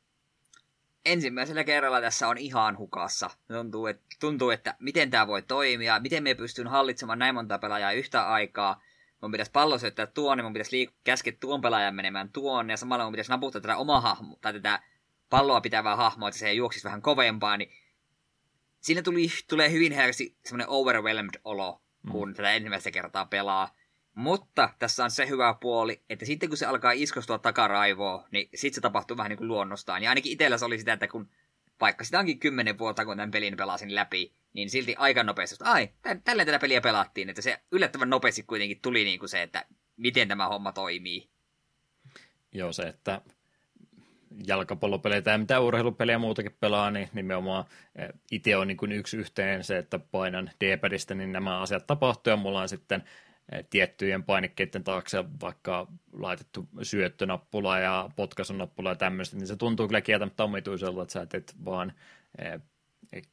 Ensimmäisellä 1.05 1.65
kerralla 1.65 2.01
tässä 2.01 2.29
on 2.29 2.39
ihan 2.39 2.79
hukassa. 2.79 3.31
Tuntuu, 3.49 3.87
että, 3.87 4.03
tuntuu, 4.21 4.51
että 4.51 4.75
miten 4.79 5.11
tämä 5.11 5.27
voi 5.27 5.43
toimia, 5.43 6.01
miten 6.01 6.23
me 6.23 6.35
pystyn 6.35 6.67
hallitsemaan 6.67 7.19
näin 7.19 7.35
monta 7.35 7.59
pelaajaa 7.59 7.93
yhtä 7.93 8.29
aikaa. 8.29 8.83
Mun 9.21 9.31
pitäisi 9.31 9.53
pallo 9.53 9.79
syöttää 9.79 10.07
tuonne, 10.07 10.43
mun 10.43 10.53
pitäisi 10.53 10.87
liik- 10.87 10.95
käskeä 11.05 11.33
tuon 11.41 11.61
pelaajan 11.61 11.95
menemään 11.95 12.29
tuonne, 12.33 12.73
ja 12.73 12.77
samalla 12.77 13.05
mun 13.05 13.13
pitäisi 13.13 13.31
naputtaa 13.31 13.61
tätä 13.61 13.77
omaa 13.77 14.01
hahmoa, 14.01 14.39
tai 14.41 14.53
tätä 14.53 14.83
palloa 15.31 15.61
pitävää 15.61 15.97
hahmoa, 15.97 16.29
että 16.29 16.39
se 16.39 16.53
juoksisi 16.53 16.85
vähän 16.85 17.03
kovempaa, 17.03 17.57
niin 17.57 17.73
siinä 18.81 19.03
tuli, 19.03 19.29
tulee 19.49 19.73
hyvin 19.73 19.93
helposti 19.93 20.37
semmoinen 20.45 20.69
overwhelmed 20.69 21.41
olo, 21.45 21.83
kun 22.11 22.29
mm. 22.29 22.35
tätä 22.35 22.53
ensimmäistä 22.53 22.91
kertaa 22.91 23.25
pelaa. 23.25 23.75
Mutta 24.15 24.71
tässä 24.79 25.05
on 25.05 25.11
se 25.11 25.29
hyvä 25.29 25.55
puoli, 25.61 26.01
että 26.11 26.25
sitten 26.25 26.49
kun 26.49 26.59
se 26.59 26.67
alkaa 26.67 26.93
iskostua 26.93 27.39
takaraivoa, 27.39 28.29
niin 28.31 28.49
sitten 28.55 28.75
se 28.75 28.81
tapahtuu 28.81 29.17
vähän 29.17 29.31
niin 29.31 29.39
kuin 29.39 29.49
luonnostaan. 29.49 30.03
Ja 30.03 30.11
ainakin 30.11 30.33
itsellä 30.33 30.59
se 30.59 30.65
oli 30.65 30.79
sitä, 30.79 30.93
että 30.93 31.09
kun 31.09 31.29
vaikka 31.81 32.05
sitä 32.05 32.19
onkin 32.19 32.39
kymmenen 32.39 32.79
vuotta, 32.79 33.05
kun 33.05 33.17
tämän 33.17 33.31
pelin 33.31 33.57
pelasin 33.57 33.95
läpi, 33.95 34.33
niin 34.53 34.71
silti 34.71 34.95
aika 34.99 35.23
nopeasti, 35.23 35.55
että 35.55 35.73
ai, 35.73 35.89
tällä 36.25 36.45
tätä 36.45 36.59
peliä 36.59 36.81
pelattiin, 36.81 37.29
että 37.31 37.43
se 37.43 37.61
yllättävän 37.73 38.11
nopeasti 38.11 38.43
kuitenkin 38.43 38.81
tuli 38.81 39.05
niin 39.05 39.19
kuin 39.19 39.29
se, 39.29 39.43
että 39.43 39.65
miten 39.97 40.29
tämä 40.29 40.49
homma 40.49 40.73
toimii. 40.73 41.29
Joo, 42.53 42.73
se, 42.73 42.83
että 42.83 43.21
jalkapallopelejä 44.47 45.23
tai 45.23 45.39
mitä 45.39 45.61
urheilupelejä 45.61 46.19
muutakin 46.19 46.57
pelaa, 46.61 46.91
niin 46.91 47.09
nimenomaan 47.13 47.65
itse 48.31 48.57
on 48.57 48.69
niin 48.69 48.77
kuin 48.77 48.93
yksi 48.93 49.17
yhteen 49.17 49.65
se, 49.65 49.79
että 49.79 49.99
painan 49.99 50.51
D-padista, 50.61 51.15
niin 51.15 51.33
nämä 51.33 51.61
asiat 51.61 51.87
tapahtuu 51.87 52.31
ja 52.31 52.37
mulla 52.37 52.61
on 52.61 52.69
sitten 52.69 53.05
tiettyjen 53.71 54.23
painikkeiden 54.25 54.85
taakse 54.85 55.25
vaikka 55.41 55.87
laitettu 56.13 56.69
syöttönappula 56.83 57.79
ja 57.79 58.11
potkaisunappula 58.17 58.89
ja 58.89 58.97
tämmöistä, 58.97 59.37
niin 59.37 59.47
se 59.47 59.57
tuntuu 59.57 59.87
kyllä 59.87 60.01
kieltämättä 60.01 60.45
omituiselta, 60.45 61.03
että 61.03 61.13
sä 61.13 61.27
teet 61.27 61.55
vaan 61.65 61.93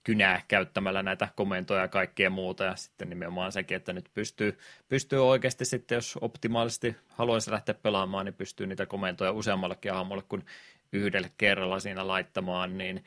kynää 0.03 0.41
käyttämällä 0.47 1.03
näitä 1.03 1.27
komentoja 1.35 1.81
ja 1.81 1.87
kaikkea 1.87 2.29
muuta, 2.29 2.63
ja 2.63 2.75
sitten 2.75 3.09
nimenomaan 3.09 3.51
sekin, 3.51 3.77
että 3.77 3.93
nyt 3.93 4.09
pystyy, 4.13 4.57
pystyy 4.87 5.27
oikeasti 5.27 5.65
sitten, 5.65 5.95
jos 5.95 6.17
optimaalisesti 6.21 6.95
haluaisi 7.07 7.51
lähteä 7.51 7.75
pelaamaan, 7.75 8.25
niin 8.25 8.33
pystyy 8.33 8.67
niitä 8.67 8.85
komentoja 8.85 9.31
useammallekin 9.31 9.93
hahmolle 9.93 10.23
kuin 10.29 10.45
yhdelle 10.93 11.31
kerralla 11.37 11.79
siinä 11.79 12.07
laittamaan, 12.07 12.77
niin 12.77 13.03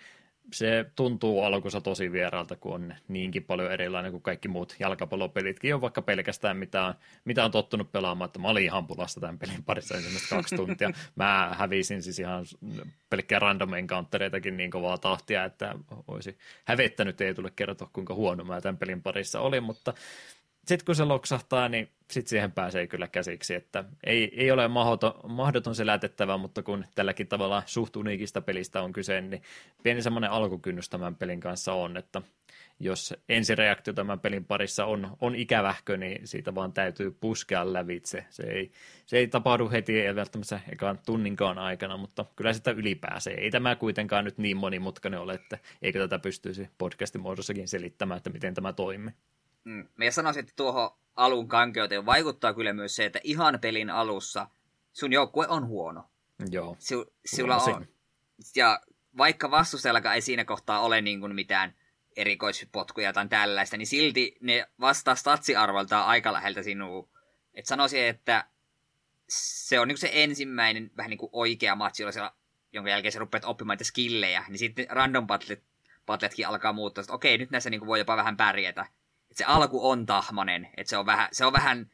se 0.52 0.90
tuntuu 0.96 1.42
alkuunsa 1.42 1.80
tosi 1.80 2.12
vieraalta, 2.12 2.56
kun 2.56 2.74
on 2.74 2.94
niinkin 3.08 3.44
paljon 3.44 3.72
erilainen 3.72 4.12
kuin 4.12 4.22
kaikki 4.22 4.48
muut 4.48 4.76
jalkapallopelitkin 4.78 5.74
on 5.74 5.80
vaikka 5.80 6.02
pelkästään 6.02 6.56
mitä 6.56 6.84
on, 6.84 6.94
mitä 7.24 7.44
on 7.44 7.50
tottunut 7.50 7.92
pelaamaan, 7.92 8.26
että 8.26 8.38
mä 8.38 8.48
olin 8.48 8.64
ihan 8.64 8.86
pulasta 8.86 9.20
tämän 9.20 9.38
pelin 9.38 9.64
parissa 9.64 9.94
ensimmäistä 9.94 10.36
kaksi 10.36 10.56
tuntia. 10.56 10.90
Mä 11.16 11.54
hävisin 11.58 12.02
siis 12.02 12.18
ihan 12.18 12.44
pelkkää 13.10 13.38
random 13.38 13.74
encountereitakin 13.74 14.56
niin 14.56 14.70
kovaa 14.70 14.98
tahtia, 14.98 15.44
että 15.44 15.74
olisi 16.08 16.38
hävettänyt 16.64 17.20
ei 17.20 17.34
tule 17.34 17.52
kertoa 17.56 17.90
kuinka 17.92 18.14
huono 18.14 18.44
mä 18.44 18.60
tämän 18.60 18.78
pelin 18.78 19.02
parissa 19.02 19.40
olin, 19.40 19.62
mutta 19.62 19.94
sitten 20.70 20.86
kun 20.86 20.94
se 20.94 21.04
loksahtaa, 21.04 21.68
niin 21.68 21.88
sitten 22.10 22.30
siihen 22.30 22.52
pääsee 22.52 22.86
kyllä 22.86 23.08
käsiksi, 23.08 23.54
että 23.54 23.84
ei, 24.04 24.32
ei 24.36 24.50
ole 24.50 24.68
mahdoton, 24.68 25.12
mahdoton 25.28 25.74
selätettävä, 25.74 26.36
mutta 26.36 26.62
kun 26.62 26.84
tälläkin 26.94 27.28
tavalla 27.28 27.62
suht 27.66 27.96
uniikista 27.96 28.40
pelistä 28.40 28.82
on 28.82 28.92
kyse, 28.92 29.20
niin 29.20 29.42
pieni 29.82 30.02
semmoinen 30.02 30.30
alkukynnys 30.30 30.88
tämän 30.88 31.16
pelin 31.16 31.40
kanssa 31.40 31.72
on, 31.72 31.96
että 31.96 32.22
jos 32.80 33.14
ensireaktio 33.28 33.92
tämän 33.92 34.20
pelin 34.20 34.44
parissa 34.44 34.84
on, 34.84 35.16
on 35.20 35.34
ikävähkö, 35.34 35.96
niin 35.96 36.26
siitä 36.26 36.54
vaan 36.54 36.72
täytyy 36.72 37.10
puskea 37.10 37.72
lävitse. 37.72 38.24
Se 38.30 38.42
ei, 38.42 38.70
se 39.06 39.18
ei 39.18 39.28
tapahdu 39.28 39.70
heti, 39.70 40.00
ei 40.00 40.14
välttämättä 40.14 40.60
ekaan 40.72 40.98
tunninkaan 41.06 41.58
aikana, 41.58 41.96
mutta 41.96 42.24
kyllä 42.36 42.52
sitä 42.52 42.70
ylipääsee. 42.70 43.34
Ei 43.34 43.50
tämä 43.50 43.76
kuitenkaan 43.76 44.24
nyt 44.24 44.38
niin 44.38 44.56
monimutkainen 44.56 45.20
ole, 45.20 45.34
että 45.34 45.58
eikö 45.82 45.98
tätä 45.98 46.18
pystyisi 46.18 46.68
podcastin 46.78 47.20
muodossakin 47.20 47.68
selittämään, 47.68 48.18
että 48.18 48.30
miten 48.30 48.54
tämä 48.54 48.72
toimii. 48.72 49.14
Mm. 49.64 49.88
Mä 49.96 50.10
sanoisin, 50.10 50.40
että 50.40 50.52
tuohon 50.56 50.90
alun 51.16 51.48
kankeuteen 51.48 52.06
vaikuttaa 52.06 52.54
kyllä 52.54 52.72
myös 52.72 52.96
se, 52.96 53.04
että 53.04 53.20
ihan 53.24 53.58
pelin 53.60 53.90
alussa 53.90 54.48
sun 54.92 55.12
joukkue 55.12 55.48
on 55.48 55.66
huono. 55.66 56.10
Joo. 56.50 56.76
Su, 56.78 57.12
sulla 57.24 57.56
on. 57.56 57.86
Ja 58.56 58.80
vaikka 59.16 59.50
vastustajallakaan 59.50 60.14
ei 60.14 60.20
siinä 60.20 60.44
kohtaa 60.44 60.80
ole 60.80 61.00
niin 61.00 61.20
kuin 61.20 61.34
mitään 61.34 61.74
erikoispotkuja 62.16 63.12
tai 63.12 63.28
tällaista, 63.28 63.76
niin 63.76 63.86
silti 63.86 64.36
ne 64.40 64.66
vastaa 64.80 65.14
statsiarvoltaan 65.14 66.06
aika 66.06 66.32
läheltä 66.32 66.62
sinua. 66.62 67.08
Et 67.54 67.66
sanoisin, 67.66 68.04
että 68.04 68.44
se 69.28 69.80
on 69.80 69.88
niin 69.88 69.98
se 69.98 70.10
ensimmäinen 70.12 70.90
vähän 70.96 71.10
niin 71.10 71.18
kuin 71.18 71.30
oikea 71.32 71.74
matsi, 71.74 72.02
jolla 72.02 72.34
jonka 72.72 72.90
jälkeen 72.90 73.12
sä 73.12 73.18
rupeat 73.18 73.44
oppimaan 73.44 73.74
niitä 73.74 73.84
skillejä, 73.84 74.44
niin 74.48 74.58
sitten 74.58 74.86
random 74.88 75.26
battlet, 75.26 75.62
battletkin 76.06 76.46
alkaa 76.46 76.72
muuttua, 76.72 77.02
että 77.02 77.12
okei, 77.12 77.38
nyt 77.38 77.50
näissä 77.50 77.70
niin 77.70 77.80
kuin 77.80 77.86
voi 77.86 77.98
jopa 77.98 78.16
vähän 78.16 78.36
pärjätä 78.36 78.86
että 79.30 79.38
se 79.38 79.44
alku 79.44 79.90
on 79.90 80.06
tahmanen, 80.06 80.68
että 80.76 80.90
se 80.90 80.96
on 80.96 81.06
vähän, 81.06 81.28
se 81.32 81.44
on 81.46 81.52
vähän 81.52 81.90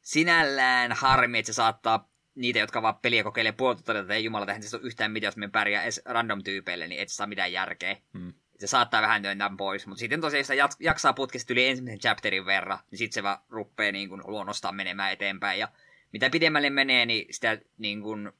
sinällään 0.00 0.92
harmi, 0.92 1.38
että 1.38 1.46
se 1.46 1.52
saattaa 1.52 2.08
niitä, 2.34 2.58
jotka 2.58 2.82
vaan 2.82 2.96
peliä 2.96 3.24
kokeilee 3.24 3.52
puolta 3.52 3.82
todeta, 3.82 4.02
että 4.02 4.14
ei 4.14 4.24
jumala 4.24 4.46
tähän 4.46 4.62
se 4.62 4.76
on 4.76 4.82
yhtään 4.82 5.12
mitään, 5.12 5.28
jos 5.28 5.36
me 5.36 5.48
pärjää 5.48 5.82
edes 5.82 6.02
random-tyypeille, 6.04 6.88
niin 6.88 7.00
et 7.00 7.08
saa 7.08 7.26
mitään 7.26 7.52
järkeä. 7.52 7.96
Hmm. 8.18 8.32
Se 8.58 8.66
saattaa 8.66 9.02
vähän 9.02 9.22
työntää 9.22 9.50
pois, 9.58 9.86
mutta 9.86 10.00
sitten 10.00 10.20
tosiaan, 10.20 10.40
jos 10.40 10.46
sitä 10.46 10.84
jaksaa 10.84 11.12
putkesta 11.12 11.52
yli 11.52 11.68
ensimmäisen 11.68 12.00
chapterin 12.00 12.46
verran, 12.46 12.78
niin 12.90 12.98
sitten 12.98 13.14
se 13.14 13.22
vaan 13.22 13.38
ruppee 13.48 13.92
niin 13.92 14.08
kuin 14.08 14.22
luonnostaan 14.24 14.76
menemään 14.76 15.12
eteenpäin. 15.12 15.60
Ja 15.60 15.68
mitä 16.12 16.30
pidemmälle 16.30 16.70
menee, 16.70 17.06
niin 17.06 17.34
sitä 17.34 17.58
niin 17.78 18.02
kuin 18.02 18.32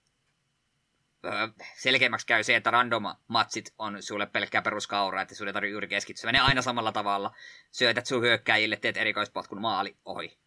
selkeämmäksi 1.76 2.26
käy 2.26 2.42
se, 2.42 2.56
että 2.56 2.70
random 2.70 3.04
matsit 3.28 3.72
on 3.78 4.02
sulle 4.02 4.26
pelkkää 4.26 4.62
peruskaura, 4.62 5.22
että 5.22 5.34
sulle 5.34 5.52
tarvitse 5.52 5.72
juuri 5.72 5.88
keskittyä. 5.88 6.32
Ne 6.32 6.40
aina 6.40 6.62
samalla 6.62 6.92
tavalla. 6.92 7.34
Syötät 7.70 8.06
sun 8.06 8.22
hyökkäjille, 8.22 8.76
teet 8.76 8.96
erikoispotkun 8.96 9.60
maali 9.60 9.96
ohi. 10.04 10.38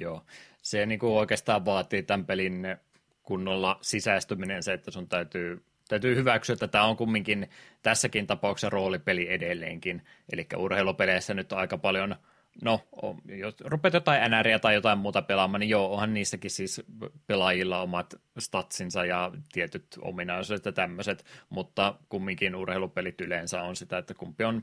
Joo. 0.00 0.24
Se 0.62 0.86
niin 0.86 0.98
kuin 0.98 1.12
oikeastaan 1.12 1.64
vaatii 1.64 2.02
tämän 2.02 2.26
pelin 2.26 2.76
kunnolla 3.22 3.78
sisäistyminen 3.82 4.62
se, 4.62 4.72
että 4.72 4.90
sun 4.90 5.08
täytyy, 5.08 5.64
täytyy 5.88 6.16
hyväksyä, 6.16 6.52
että 6.52 6.68
tämä 6.68 6.84
on 6.84 6.96
kumminkin 6.96 7.50
tässäkin 7.82 8.26
tapauksessa 8.26 8.70
roolipeli 8.70 9.32
edelleenkin. 9.32 10.02
Eli 10.32 10.46
urheilupeleissä 10.56 11.34
nyt 11.34 11.52
on 11.52 11.58
aika 11.58 11.78
paljon– 11.78 12.16
no, 12.62 12.80
jos 13.24 13.54
rupeat 13.60 13.94
jotain 13.94 14.30
NRiä 14.30 14.58
tai 14.58 14.74
jotain 14.74 14.98
muuta 14.98 15.22
pelaamaan, 15.22 15.60
niin 15.60 15.70
joo, 15.70 15.92
onhan 15.92 16.14
niissäkin 16.14 16.50
siis 16.50 16.82
pelaajilla 17.26 17.82
omat 17.82 18.14
statsinsa 18.38 19.04
ja 19.04 19.32
tietyt 19.52 19.86
ominaisuudet 20.00 20.64
ja 20.64 20.72
tämmöiset, 20.72 21.24
mutta 21.50 21.94
kumminkin 22.08 22.54
urheilupelit 22.54 23.20
yleensä 23.20 23.62
on 23.62 23.76
sitä, 23.76 23.98
että 23.98 24.14
kumpi 24.14 24.44
on 24.44 24.62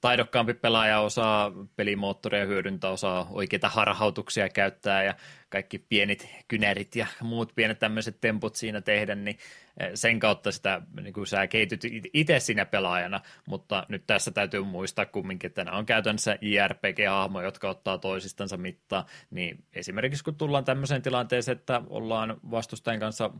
taidokkaampi 0.00 0.54
pelaaja 0.54 1.00
osaa 1.00 1.52
pelimoottoria 1.76 2.44
hyödyntää, 2.44 2.90
osaa 2.90 3.26
oikeita 3.30 3.68
harhautuksia 3.68 4.48
käyttää 4.48 5.04
ja 5.04 5.14
kaikki 5.48 5.78
pienet 5.78 6.28
kynärit 6.48 6.96
ja 6.96 7.06
muut 7.22 7.52
pienet 7.54 7.78
tämmöiset 7.78 8.20
temput 8.20 8.56
siinä 8.56 8.80
tehdä, 8.80 9.14
niin 9.14 9.38
eh, 9.80 9.90
sen 9.94 10.18
kautta 10.18 10.52
sitä 10.52 10.82
niin 11.00 11.12
kuin 11.12 11.26
sä 11.26 11.46
kehityt 11.46 11.80
itse 12.14 12.40
siinä 12.40 12.64
pelaajana, 12.64 13.20
mutta 13.46 13.86
nyt 13.88 14.06
tässä 14.06 14.30
täytyy 14.30 14.64
muistaa 14.64 15.06
kumminkin, 15.06 15.48
että 15.48 15.64
nämä 15.64 15.76
on 15.76 15.86
käytännössä 15.86 16.38
IRPG-hahmoja, 16.40 17.44
jotka 17.44 17.70
ottaa 17.70 17.98
toisistansa 17.98 18.56
mittaa, 18.56 19.06
niin 19.30 19.64
esimerkiksi 19.72 20.24
kun 20.24 20.36
tullaan 20.36 20.64
tämmöiseen 20.64 21.02
tilanteeseen, 21.02 21.58
että 21.58 21.82
ollaan 21.88 22.36
vastustajan 22.50 23.00
kanssa 23.00 23.30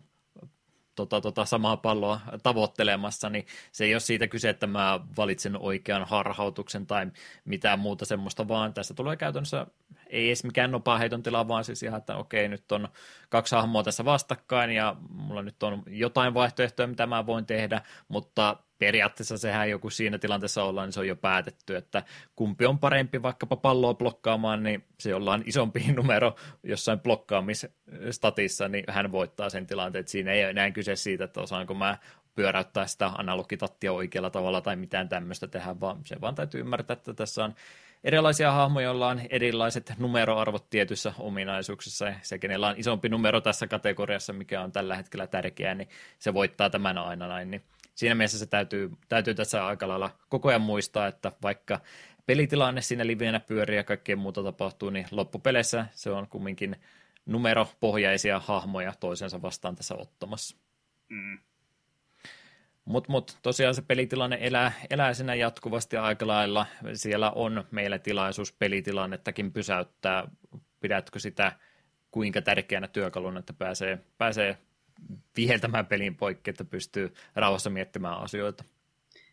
tota, 0.94 1.20
tota, 1.20 1.44
samaa 1.44 1.76
palloa 1.76 2.20
tavoittelemassa, 2.42 3.30
niin 3.30 3.46
se 3.72 3.84
ei 3.84 3.94
ole 3.94 4.00
siitä 4.00 4.28
kyse, 4.28 4.48
että 4.48 4.66
mä 4.66 5.00
valitsen 5.16 5.56
oikean 5.56 6.04
harhautuksen 6.04 6.86
tai 6.86 7.06
mitään 7.44 7.78
muuta 7.78 8.04
semmoista, 8.04 8.48
vaan 8.48 8.74
tässä 8.74 8.94
tulee 8.94 9.16
käytännössä 9.16 9.66
ei 10.10 10.28
edes 10.28 10.44
mikään 10.44 10.70
nopea 10.70 10.98
heiton 10.98 11.22
tila, 11.22 11.48
vaan 11.48 11.64
siis 11.64 11.82
ihan, 11.82 11.98
että 11.98 12.16
okei, 12.16 12.48
nyt 12.48 12.72
on 12.72 12.88
kaksi 13.28 13.54
hahmoa 13.54 13.82
tässä 13.82 14.04
vastakkain 14.04 14.70
ja 14.70 14.96
mulla 15.08 15.42
nyt 15.42 15.62
on 15.62 15.82
jotain 15.86 16.34
vaihtoehtoja, 16.34 16.86
mitä 16.86 17.06
mä 17.06 17.26
voin 17.26 17.46
tehdä, 17.46 17.82
mutta 18.08 18.56
periaatteessa 18.78 19.38
sehän 19.38 19.70
joku 19.70 19.90
siinä 19.90 20.18
tilanteessa 20.18 20.64
ollaan, 20.64 20.86
niin 20.86 20.92
se 20.92 21.00
on 21.00 21.08
jo 21.08 21.16
päätetty, 21.16 21.76
että 21.76 22.02
kumpi 22.36 22.66
on 22.66 22.78
parempi 22.78 23.22
vaikkapa 23.22 23.56
palloa 23.56 23.94
blokkaamaan, 23.94 24.62
niin 24.62 24.84
se 25.00 25.14
ollaan 25.14 25.42
isompi 25.46 25.84
numero 25.96 26.34
jossain 26.62 27.00
blokkaamisstatissa, 27.00 28.68
niin 28.68 28.84
hän 28.88 29.12
voittaa 29.12 29.50
sen 29.50 29.66
tilanteen, 29.66 30.00
että 30.00 30.12
siinä 30.12 30.32
ei 30.32 30.42
enää 30.42 30.70
kyse 30.70 30.96
siitä, 30.96 31.24
että 31.24 31.40
osaanko 31.40 31.74
mä 31.74 31.98
pyöräyttää 32.34 32.86
sitä 32.86 33.06
analogitattia 33.06 33.92
oikealla 33.92 34.30
tavalla 34.30 34.60
tai 34.60 34.76
mitään 34.76 35.08
tämmöistä 35.08 35.46
tehdä, 35.46 35.80
vaan 35.80 36.00
se 36.04 36.20
vaan 36.20 36.34
täytyy 36.34 36.60
ymmärtää, 36.60 36.92
että 36.92 37.14
tässä 37.14 37.44
on 37.44 37.54
erilaisia 38.04 38.52
hahmoja, 38.52 38.84
joilla 38.84 39.08
on 39.08 39.20
erilaiset 39.30 39.92
numeroarvot 39.98 40.70
tietyissä 40.70 41.14
ominaisuuksissa, 41.18 42.06
ja 42.06 42.14
se, 42.22 42.38
kenellä 42.38 42.68
on 42.68 42.74
isompi 42.78 43.08
numero 43.08 43.40
tässä 43.40 43.66
kategoriassa, 43.66 44.32
mikä 44.32 44.62
on 44.62 44.72
tällä 44.72 44.96
hetkellä 44.96 45.26
tärkeää, 45.26 45.74
niin 45.74 45.88
se 46.18 46.34
voittaa 46.34 46.70
tämän 46.70 46.98
aina 46.98 47.28
näin, 47.28 47.50
niin 47.50 47.62
siinä 47.94 48.14
mielessä 48.14 48.38
se 48.38 48.46
täytyy, 48.46 48.90
täytyy 49.08 49.34
tässä 49.34 49.66
aika 49.66 49.88
lailla 49.88 50.10
koko 50.28 50.48
ajan 50.48 50.60
muistaa, 50.60 51.06
että 51.06 51.32
vaikka 51.42 51.80
pelitilanne 52.26 52.80
siinä 52.80 53.06
livenä 53.06 53.40
pyörii 53.40 53.76
ja 53.76 53.84
kaikkea 53.84 54.16
muuta 54.16 54.42
tapahtuu, 54.42 54.90
niin 54.90 55.06
loppupeleissä 55.10 55.86
se 55.90 56.10
on 56.10 56.28
kumminkin 56.28 56.76
numeropohjaisia 57.26 58.40
hahmoja 58.40 58.92
toisensa 59.00 59.42
vastaan 59.42 59.76
tässä 59.76 59.94
ottamassa. 59.94 60.56
Mm. 61.08 61.38
Mutta 62.90 63.12
mut, 63.12 63.38
tosiaan 63.42 63.74
se 63.74 63.82
pelitilanne 63.82 64.38
elää, 64.40 64.72
elää 64.90 65.14
siinä 65.14 65.34
jatkuvasti 65.34 65.96
aika 65.96 66.26
lailla. 66.26 66.66
Siellä 66.94 67.30
on 67.30 67.64
meillä 67.70 67.98
tilaisuus 67.98 68.52
pelitilannettakin 68.52 69.52
pysäyttää. 69.52 70.28
Pidätkö 70.80 71.18
sitä 71.18 71.52
kuinka 72.10 72.42
tärkeänä 72.42 72.88
työkaluna, 72.88 73.38
että 73.40 73.52
pääsee, 73.52 73.98
pääsee 74.18 74.58
viheltämään 75.36 75.86
pelin 75.86 76.16
poikki, 76.16 76.50
että 76.50 76.64
pystyy 76.64 77.14
rauhassa 77.34 77.70
miettimään 77.70 78.18
asioita? 78.18 78.64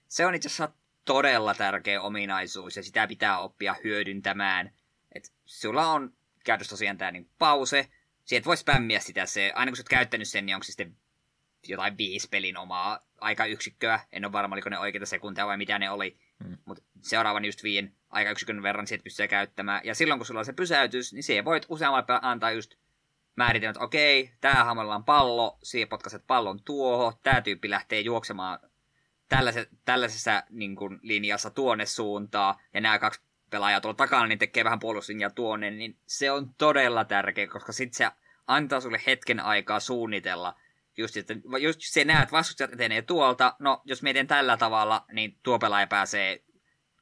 Se 0.07 0.25
on 0.25 0.35
itse 0.35 0.47
asiassa 0.47 0.69
todella 1.05 1.53
tärkeä 1.53 2.01
ominaisuus 2.01 2.75
ja 2.75 2.83
sitä 2.83 3.07
pitää 3.07 3.39
oppia 3.39 3.75
hyödyntämään. 3.83 4.71
Et 5.15 5.33
sulla 5.45 5.87
on 5.87 6.13
käytössä 6.43 6.69
tosiaan 6.69 6.97
tämä 6.97 7.11
niin 7.11 7.29
pause, 7.39 7.87
Sieltä 8.27 8.45
voi 8.45 8.57
spämmiä 8.57 8.99
sitä 8.99 9.25
se, 9.25 9.51
aina 9.55 9.71
kun 9.71 9.77
sä 9.77 9.81
oot 9.81 9.89
käyttänyt 9.89 10.27
sen, 10.27 10.45
niin 10.45 10.55
onko 10.55 10.63
se 10.63 10.67
sitten 10.67 10.95
jotain 11.69 11.97
viisi 11.97 12.29
pelin 12.29 12.57
omaa 12.57 12.99
aikayksikköä. 13.21 13.99
En 14.11 14.25
ole 14.25 14.31
varma, 14.31 14.55
oliko 14.55 14.69
ne 14.69 14.79
oikeita 14.79 15.05
sekunteja 15.05 15.47
vai 15.47 15.57
mitä 15.57 15.79
ne 15.79 15.89
oli. 15.89 16.17
Hmm. 16.43 16.57
Mutta 16.65 16.83
seuraavan 17.01 17.45
just 17.45 17.63
viin 17.63 17.95
aikayksikön 18.09 18.63
verran 18.63 18.87
sieltä 18.87 19.03
pystyy 19.03 19.27
käyttämään. 19.27 19.81
Ja 19.83 19.95
silloin, 19.95 20.19
kun 20.19 20.25
sulla 20.25 20.39
on 20.39 20.45
se 20.45 20.53
pysäytys, 20.53 21.13
niin 21.13 21.23
siihen 21.23 21.45
voit 21.45 21.65
useammalla 21.69 22.19
antaa 22.21 22.51
just 22.51 22.75
määritellyt, 23.35 23.75
että 23.75 23.85
okei, 23.85 24.31
tää 24.41 24.63
hahmolla 24.63 24.95
on 24.95 25.03
pallo, 25.03 25.57
siihen 25.63 25.89
potkaset 25.89 26.23
pallon 26.27 26.63
tuohon, 26.63 27.13
tämä 27.23 27.41
tyyppi 27.41 27.69
lähtee 27.69 27.99
juoksemaan 27.99 28.59
tällaisessa, 29.29 29.75
tällaisessa 29.85 30.43
niin 30.49 30.75
kuin, 30.75 30.99
linjassa 31.01 31.49
tuonne 31.49 31.85
suuntaan, 31.85 32.55
ja 32.73 32.81
nämä 32.81 32.99
kaksi 32.99 33.21
pelaajaa 33.49 33.81
tuolla 33.81 33.97
takana 33.97 34.27
niin 34.27 34.39
tekee 34.39 34.63
vähän 34.63 34.79
puolustuslinjaa 34.79 35.29
tuonne, 35.29 35.71
niin 35.71 35.97
se 36.05 36.31
on 36.31 36.53
todella 36.57 37.05
tärkeä, 37.05 37.47
koska 37.47 37.71
sitten 37.71 37.97
se 37.97 38.07
antaa 38.47 38.81
sulle 38.81 39.01
hetken 39.07 39.39
aikaa 39.39 39.79
suunnitella. 39.79 40.55
Just, 40.97 41.17
että, 41.17 41.33
just 41.61 41.79
se 41.81 42.05
näet, 42.05 42.31
vastustajat 42.31 42.73
etenee 42.73 43.01
tuolta, 43.01 43.55
no 43.59 43.81
jos 43.85 44.03
mietin 44.03 44.27
tällä 44.27 44.57
tavalla, 44.57 45.05
niin 45.11 45.37
tuo 45.43 45.59
pelaaja 45.59 45.87
pääsee 45.87 46.43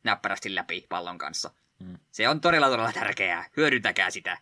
näppärästi 0.04 0.56
läpi 0.56 0.86
pallon 0.90 1.18
kanssa. 1.18 1.52
Hmm. 1.84 1.98
Se 2.12 2.30
on 2.30 2.42
todella 2.42 2.70
todella 2.70 2.92
tärkeää. 2.92 3.50
Hyödyntäkää 3.58 4.10
sitä. 4.10 4.38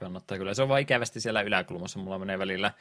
Kannattaa 0.00 0.38
kyllä. 0.38 0.54
Se 0.54 0.62
on 0.62 0.68
vain 0.68 0.82
ikävästi 0.82 1.20
siellä 1.20 1.42
yläkulmassa. 1.42 1.98
Mulla 1.98 2.18
menee 2.18 2.38
välillä 2.38 2.72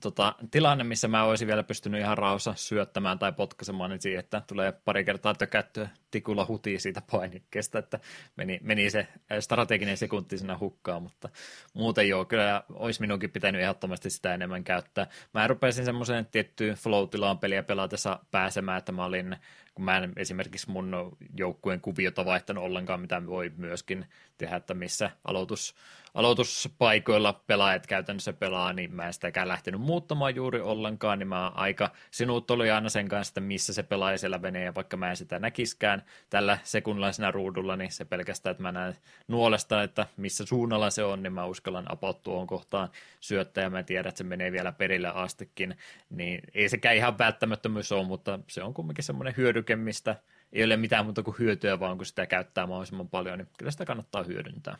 tota, 0.00 0.34
tilanne, 0.50 0.84
missä 0.84 1.08
mä 1.08 1.24
olisin 1.24 1.48
vielä 1.48 1.62
pystynyt 1.62 2.00
ihan 2.00 2.18
rauhassa 2.18 2.54
syöttämään 2.56 3.18
tai 3.18 3.32
potkaisemaan, 3.32 3.90
niin 3.90 4.02
siihen, 4.02 4.20
että 4.20 4.42
tulee 4.46 4.72
pari 4.72 5.04
kertaa 5.04 5.34
tökättyä 5.34 5.88
tikulla 6.10 6.46
hutiin 6.48 6.80
siitä 6.80 7.02
painikkeesta, 7.10 7.78
että 7.78 7.98
meni, 8.36 8.60
meni 8.62 8.90
se 8.90 9.08
strateginen 9.40 9.96
sekunti 9.96 10.38
siinä 10.38 10.58
hukkaan, 10.58 11.02
mutta 11.02 11.28
muuten 11.74 12.08
joo, 12.08 12.24
kyllä 12.24 12.62
olisi 12.72 13.00
minunkin 13.00 13.30
pitänyt 13.30 13.60
ehdottomasti 13.60 14.10
sitä 14.10 14.34
enemmän 14.34 14.64
käyttää. 14.64 15.06
Mä 15.34 15.48
rupesin 15.48 15.84
semmoiseen 15.84 16.26
tiettyyn 16.26 16.76
flow-tilaan 16.76 17.38
peliä 17.38 17.62
pelatessa 17.62 18.18
pääsemään, 18.30 18.78
että 18.78 18.92
mä 18.92 19.04
olin 19.04 19.36
kun 19.74 19.84
mä 19.84 19.96
en 19.96 20.12
esimerkiksi 20.16 20.70
mun 20.70 21.16
joukkueen 21.36 21.80
kuviota 21.80 22.24
vaihtanut 22.24 22.64
ollenkaan, 22.64 23.00
mitä 23.00 23.26
voi 23.26 23.52
myöskin 23.56 24.06
tehdä, 24.38 24.56
että 24.56 24.74
missä 24.74 25.10
aloitus, 25.24 25.74
aloituspaikoilla 26.14 27.32
pelaajat 27.46 27.86
käytännössä 27.86 28.32
pelaa, 28.32 28.72
niin 28.72 28.94
mä 28.94 29.06
en 29.06 29.12
sitäkään 29.12 29.48
lähtenyt 29.48 29.80
muuttamaan 29.80 30.34
juuri 30.34 30.60
ollenkaan, 30.60 31.18
niin 31.18 31.28
mä 31.28 31.48
aika 31.48 31.90
sinut 32.10 32.50
oli 32.50 32.70
aina 32.70 32.88
sen 32.88 33.08
kanssa, 33.08 33.30
että 33.30 33.40
missä 33.40 33.72
se 33.72 33.82
pelaaja 33.82 34.18
siellä 34.18 34.38
menee, 34.38 34.64
ja 34.64 34.74
vaikka 34.74 34.96
mä 34.96 35.10
en 35.10 35.16
sitä 35.16 35.38
näkiskään 35.38 36.02
tällä 36.30 36.58
sekunnilaisena 36.64 37.30
ruudulla, 37.30 37.76
niin 37.76 37.92
se 37.92 38.04
pelkästään, 38.04 38.50
että 38.50 38.62
mä 38.62 38.72
näen 38.72 38.96
nuolesta, 39.28 39.82
että 39.82 40.06
missä 40.16 40.46
suunnalla 40.46 40.90
se 40.90 41.04
on, 41.04 41.22
niin 41.22 41.32
mä 41.32 41.44
uskallan 41.44 41.92
apot 41.92 42.22
tuohon 42.22 42.46
kohtaan 42.46 42.88
syöttää, 43.20 43.64
ja 43.64 43.70
mä 43.70 43.82
tiedän, 43.82 44.08
että 44.08 44.18
se 44.18 44.24
menee 44.24 44.52
vielä 44.52 44.72
perille 44.72 45.08
astikin, 45.14 45.76
niin 46.10 46.40
ei 46.54 46.68
sekään 46.68 46.96
ihan 46.96 47.18
välttämättömyys 47.18 47.92
ole, 47.92 48.06
mutta 48.06 48.38
se 48.48 48.62
on 48.62 48.74
kumminkin 48.74 49.04
semmoinen 49.04 49.34
hyödyke, 49.36 49.76
mistä 49.76 50.16
ei 50.52 50.64
ole 50.64 50.76
mitään 50.76 51.04
muuta 51.04 51.22
kuin 51.22 51.38
hyötyä, 51.38 51.80
vaan 51.80 51.96
kun 51.96 52.06
sitä 52.06 52.26
käyttää 52.26 52.66
mahdollisimman 52.66 53.08
paljon, 53.08 53.38
niin 53.38 53.48
kyllä 53.58 53.70
sitä 53.70 53.84
kannattaa 53.84 54.22
hyödyntää. 54.22 54.76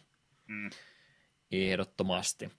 Mm. 0.48 0.70
Ehdottomasti. 1.52 2.50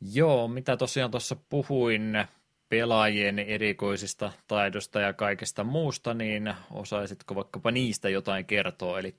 Joo, 0.00 0.48
mitä 0.48 0.76
tosiaan 0.76 1.10
tuossa 1.10 1.36
puhuin 1.48 2.26
pelaajien 2.68 3.38
erikoisista 3.38 4.32
taidosta 4.48 5.00
ja 5.00 5.12
kaikesta 5.12 5.64
muusta, 5.64 6.14
niin 6.14 6.54
osaisitko 6.70 7.34
vaikkapa 7.34 7.70
niistä 7.70 8.08
jotain 8.08 8.44
kertoa? 8.44 8.98
Eli 8.98 9.14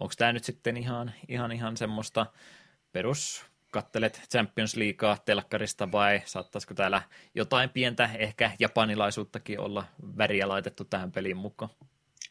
onko 0.00 0.14
tämä 0.18 0.32
nyt 0.32 0.44
sitten 0.44 0.76
ihan, 0.76 1.12
ihan, 1.28 1.52
ihan 1.52 1.76
semmoista 1.76 2.26
perus 2.92 3.46
kattelet 3.72 4.22
Champions 4.30 4.76
Leaguea 4.76 5.16
telkkarista 5.24 5.92
vai 5.92 6.22
saattaisiko 6.24 6.74
täällä 6.74 7.02
jotain 7.34 7.70
pientä 7.70 8.10
ehkä 8.18 8.50
japanilaisuuttakin 8.58 9.60
olla 9.60 9.84
väriä 10.18 10.48
laitettu 10.48 10.84
tähän 10.84 11.12
peliin 11.12 11.36
mukaan? 11.36 11.70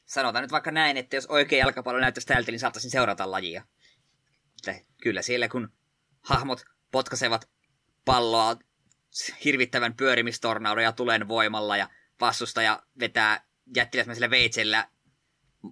Sanotaan 0.05 0.43
nyt 0.43 0.51
vaikka 0.51 0.71
näin, 0.71 0.97
että 0.97 1.15
jos 1.15 1.25
oikein 1.25 1.59
jalkapallo 1.59 1.99
näyttäisi 1.99 2.27
tältä, 2.27 2.51
niin 2.51 2.59
saattaisin 2.59 2.91
seurata 2.91 3.31
lajia. 3.31 3.63
Että 4.71 4.93
kyllä 5.01 5.21
siellä 5.21 5.47
kun 5.47 5.71
hahmot 6.21 6.65
potkaisevat 6.91 7.49
palloa 8.05 8.57
hirvittävän 9.45 9.95
pyörimistornaudon 9.95 10.83
ja 10.83 10.91
tulen 10.91 11.27
voimalla 11.27 11.77
ja 11.77 11.89
vastustaja 12.21 12.83
vetää 12.99 13.45
jättiläismäisellä 13.75 14.29
veitsellä 14.29 14.87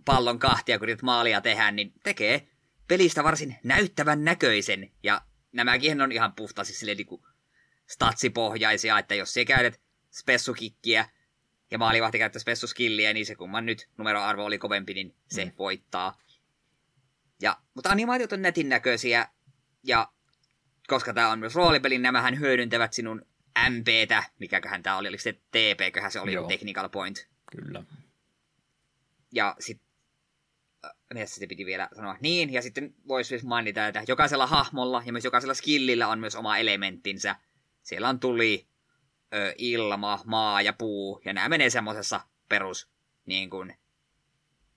pallon 0.06 0.40
kahtia, 0.40 0.80
kun 0.80 0.88
maalia 1.02 1.41
tehdään, 1.41 1.76
niin 1.76 1.94
tekee 2.03 2.48
pelistä 2.88 3.24
varsin 3.24 3.56
näyttävän 3.64 4.24
näköisen. 4.24 4.91
Ja 5.03 5.22
nämäkin 5.52 6.02
on 6.02 6.11
ihan 6.11 6.34
puhtaasti 6.34 6.74
silleen 6.74 6.98
niin 6.98 7.26
statsipohjaisia, 7.88 8.99
että 8.99 9.15
jos 9.15 9.34
sä 9.34 9.45
käytät 9.45 9.82
spessukikkiä 10.11 11.10
ja 11.72 11.78
maalivahti 11.78 12.18
käyttää 12.18 12.40
spessuskilliä, 12.40 13.14
niin 13.14 13.26
se 13.26 13.36
kumman 13.36 13.65
nyt 13.65 13.90
numeroarvo 13.98 14.45
oli 14.45 14.57
kovempi, 14.57 14.94
niin 14.94 15.15
se 15.32 15.45
mm. 15.45 15.52
voittaa. 15.57 16.18
Ja, 17.41 17.57
mutta 17.73 17.89
animaatiot 17.89 18.34
on 18.34 18.41
netin 18.41 18.69
näköisiä, 18.69 19.27
ja 19.84 20.11
koska 20.88 21.14
tämä 21.14 21.30
on 21.30 21.39
myös 21.39 21.55
roolipeli, 21.55 21.97
nämähän 21.97 22.39
hyödyntävät 22.39 22.93
sinun 22.93 23.26
MPtä, 23.69 24.23
mikäköhän 24.39 24.84
tämä 24.84 24.97
oli, 24.97 25.07
oliko 25.07 25.22
se 25.22 25.34
TP, 25.34 25.93
köhän 25.93 26.11
se 26.11 26.19
oli 26.19 26.34
Joo. 26.34 26.47
technical 26.47 26.89
point. 26.89 27.27
Kyllä. 27.51 27.84
Ja 29.31 29.55
sitten 29.60 29.93
mitä 31.14 31.26
se 31.26 31.47
piti 31.47 31.65
vielä 31.65 31.89
sanoa? 31.95 32.18
Niin, 32.22 32.53
ja 32.53 32.61
sitten 32.61 32.95
voisi 33.07 33.27
siis 33.27 33.43
mainita, 33.43 33.88
että 33.88 34.03
jokaisella 34.07 34.47
hahmolla 34.47 35.03
ja 35.05 35.11
myös 35.11 35.23
jokaisella 35.23 35.53
skillillä 35.53 36.07
on 36.07 36.19
myös 36.19 36.35
oma 36.35 36.57
elementtinsä. 36.57 37.35
Siellä 37.84 38.10
on 38.10 38.19
tuli, 38.19 38.68
ö, 39.34 39.53
ilma, 39.57 40.19
maa 40.26 40.61
ja 40.61 40.73
puu, 40.73 41.22
ja 41.26 41.34
nämä 41.34 41.49
menee 41.49 41.69
semmoisessa 41.69 42.22
perus 42.49 42.89
niin 43.26 43.49
kuin, 43.49 43.77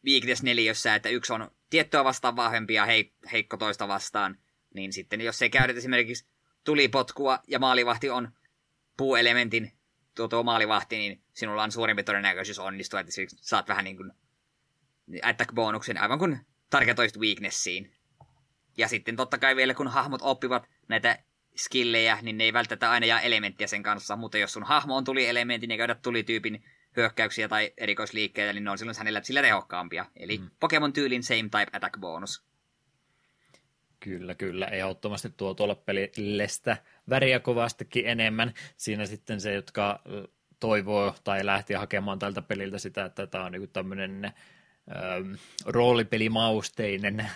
weakness 0.04 0.42
neliössä, 0.42 0.94
että 0.94 1.08
yksi 1.08 1.32
on 1.32 1.50
tiettyä 1.70 2.04
vastaan 2.04 2.36
vahvempi 2.36 2.74
ja 2.74 2.86
heik- 2.86 3.30
heikko 3.32 3.56
toista 3.56 3.88
vastaan, 3.88 4.38
niin 4.74 4.92
sitten 4.92 5.20
jos 5.20 5.38
se 5.38 5.48
käydet 5.48 5.76
esimerkiksi 5.76 6.26
tulipotkua 6.64 7.38
ja 7.48 7.58
maalivahti 7.58 8.10
on 8.10 8.28
puuelementin 8.96 9.72
tuo, 10.14 10.28
tuo 10.28 10.42
maalivahti, 10.42 10.96
niin 10.96 11.22
sinulla 11.32 11.62
on 11.62 11.72
suurempi 11.72 12.02
todennäköisyys 12.02 12.58
onnistua, 12.58 13.00
että 13.00 13.12
saat 13.40 13.68
vähän 13.68 13.84
niin 13.84 13.96
kuin 13.96 14.12
attack-bonuksen 15.22 15.98
aivan 15.98 16.18
kuin 16.18 16.40
targetoist 16.70 17.16
weaknessiin. 17.16 17.92
Ja 18.76 18.88
sitten 18.88 19.16
totta 19.16 19.38
kai 19.38 19.56
vielä 19.56 19.74
kun 19.74 19.88
hahmot 19.88 20.20
oppivat 20.22 20.68
näitä 20.88 21.18
skillejä, 21.56 22.18
niin 22.22 22.38
ne 22.38 22.44
ei 22.44 22.52
välttämättä 22.52 22.90
aina 22.90 23.06
jää 23.06 23.20
elementtiä 23.20 23.66
sen 23.66 23.82
kanssa, 23.82 24.16
mutta 24.16 24.38
jos 24.38 24.52
sun 24.52 24.64
hahmo 24.64 24.96
on 24.96 25.04
tuli 25.04 25.26
elementin 25.26 25.70
ja 25.70 25.76
käydä 25.76 25.94
tulityypin 25.94 26.64
hyökkäyksiä 26.96 27.48
tai 27.48 27.72
erikoisliikkeitä, 27.76 28.52
niin 28.52 28.64
ne 28.64 28.70
on 28.70 28.78
silloin 28.78 28.98
hänellä 28.98 29.22
sillä 29.22 29.42
tehokkaampia. 29.42 30.06
Eli 30.16 30.38
mm. 30.38 30.50
Pokemon 30.60 30.92
tyylin 30.92 31.22
same 31.22 31.42
type 31.42 31.66
attack 31.72 32.00
bonus. 32.00 32.44
Kyllä, 34.00 34.34
kyllä. 34.34 34.66
Ehdottomasti 34.66 35.30
tuo 35.36 35.54
tuolle 35.54 35.74
pelille 35.74 36.48
sitä 36.48 36.76
väriä 37.10 37.40
kovastikin 37.40 38.06
enemmän. 38.06 38.54
Siinä 38.76 39.06
sitten 39.06 39.40
se, 39.40 39.54
jotka 39.54 40.00
toivoo 40.60 41.14
tai 41.24 41.46
lähti 41.46 41.74
hakemaan 41.74 42.18
tältä 42.18 42.42
peliltä 42.42 42.78
sitä, 42.78 43.04
että 43.04 43.26
tämä 43.26 43.44
on 43.44 43.52
niin 43.52 43.70
tämmöinen 43.70 44.32
roolipelimausteinen 45.66 47.30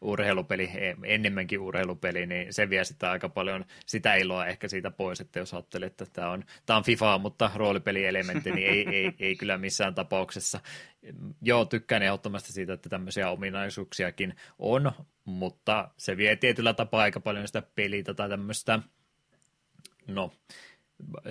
urheilupeli, 0.00 0.70
enemmänkin 1.04 1.60
urheilupeli, 1.60 2.26
niin 2.26 2.52
se 2.52 2.70
vie 2.70 2.84
sitä 2.84 3.10
aika 3.10 3.28
paljon 3.28 3.64
sitä 3.86 4.14
iloa 4.14 4.46
ehkä 4.46 4.68
siitä 4.68 4.90
pois, 4.90 5.20
että 5.20 5.38
jos 5.38 5.54
ajattelee, 5.54 5.86
että 5.86 6.06
tämä 6.12 6.30
on, 6.30 6.44
tämä 6.66 6.76
on 6.76 6.84
FIFA, 6.84 7.18
mutta 7.18 7.50
roolipelielementti, 7.54 8.50
niin 8.50 8.68
ei, 8.68 8.88
ei, 8.88 9.12
ei 9.18 9.36
kyllä 9.36 9.58
missään 9.58 9.94
tapauksessa. 9.94 10.60
Joo, 11.42 11.64
tykkään 11.64 12.02
ehdottomasti 12.02 12.52
siitä, 12.52 12.72
että 12.72 12.88
tämmöisiä 12.88 13.30
ominaisuuksiakin 13.30 14.34
on, 14.58 14.92
mutta 15.24 15.90
se 15.96 16.16
vie 16.16 16.36
tietyllä 16.36 16.74
tapaa 16.74 17.02
aika 17.02 17.20
paljon 17.20 17.46
sitä 17.46 17.62
pelitä 17.74 18.14
tai 18.14 18.28
tämmöistä, 18.28 18.80
no, 20.06 20.32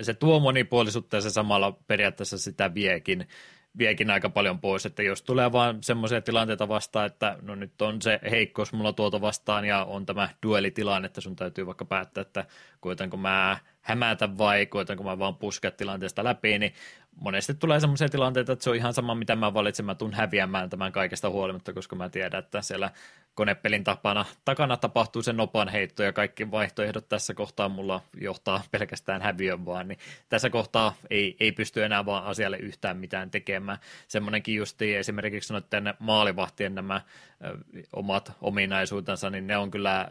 se 0.02 0.14
tuo 0.14 0.40
monipuolisuutta 0.40 1.16
ja 1.16 1.20
se 1.20 1.30
samalla 1.30 1.78
periaatteessa 1.86 2.38
sitä 2.38 2.74
viekin 2.74 3.28
viekin 3.78 4.10
aika 4.10 4.30
paljon 4.30 4.60
pois, 4.60 4.86
että 4.86 5.02
jos 5.02 5.22
tulee 5.22 5.52
vaan 5.52 5.78
semmoisia 5.82 6.20
tilanteita 6.20 6.68
vastaan, 6.68 7.06
että 7.06 7.38
no 7.42 7.54
nyt 7.54 7.82
on 7.82 8.02
se 8.02 8.20
heikkous 8.30 8.72
mulla 8.72 8.92
tuota 8.92 9.20
vastaan 9.20 9.64
ja 9.64 9.84
on 9.84 10.06
tämä 10.06 10.28
duelitilanne, 10.42 11.06
että 11.06 11.20
sun 11.20 11.36
täytyy 11.36 11.66
vaikka 11.66 11.84
päättää, 11.84 12.22
että 12.22 12.44
koitanko 12.80 13.16
mä 13.16 13.58
hämätä 13.80 14.38
vai 14.38 14.66
koitanko 14.66 15.04
mä 15.04 15.18
vaan 15.18 15.36
puskea 15.36 15.70
tilanteesta 15.70 16.24
läpi, 16.24 16.58
niin 16.58 16.74
monesti 17.20 17.54
tulee 17.54 17.80
semmoisia 17.80 18.08
tilanteita, 18.08 18.52
että 18.52 18.62
se 18.62 18.70
on 18.70 18.76
ihan 18.76 18.94
sama, 18.94 19.14
mitä 19.14 19.36
mä 19.36 19.54
valitsen, 19.54 19.86
mä 19.86 19.94
tuun 19.94 20.14
häviämään 20.14 20.70
tämän 20.70 20.92
kaikesta 20.92 21.30
huolimatta, 21.30 21.72
koska 21.72 21.96
mä 21.96 22.08
tiedän, 22.08 22.38
että 22.38 22.62
siellä 22.62 22.90
konepelin 23.36 23.84
tapana, 23.84 24.24
takana 24.44 24.76
tapahtuu 24.76 25.22
se 25.22 25.32
nopan 25.32 25.68
heitto 25.68 26.02
ja 26.02 26.12
kaikki 26.12 26.50
vaihtoehdot 26.50 27.08
tässä 27.08 27.34
kohtaa 27.34 27.68
mulla 27.68 28.00
johtaa 28.20 28.62
pelkästään 28.70 29.22
häviön 29.22 29.64
vaan, 29.64 29.88
niin 29.88 29.98
tässä 30.28 30.50
kohtaa 30.50 30.94
ei, 31.10 31.36
ei 31.40 31.52
pysty 31.52 31.84
enää 31.84 32.06
vaan 32.06 32.24
asialle 32.24 32.56
yhtään 32.56 32.96
mitään 32.96 33.30
tekemään. 33.30 33.78
Semmoinenkin 34.08 34.54
justi 34.54 34.94
esimerkiksi 34.94 35.52
noiden 35.52 35.94
maalivahtien 35.98 36.74
nämä 36.74 37.00
ö, 37.44 37.58
omat 37.92 38.32
ominaisuutensa, 38.40 39.30
niin 39.30 39.46
ne 39.46 39.56
on 39.56 39.70
kyllä 39.70 40.10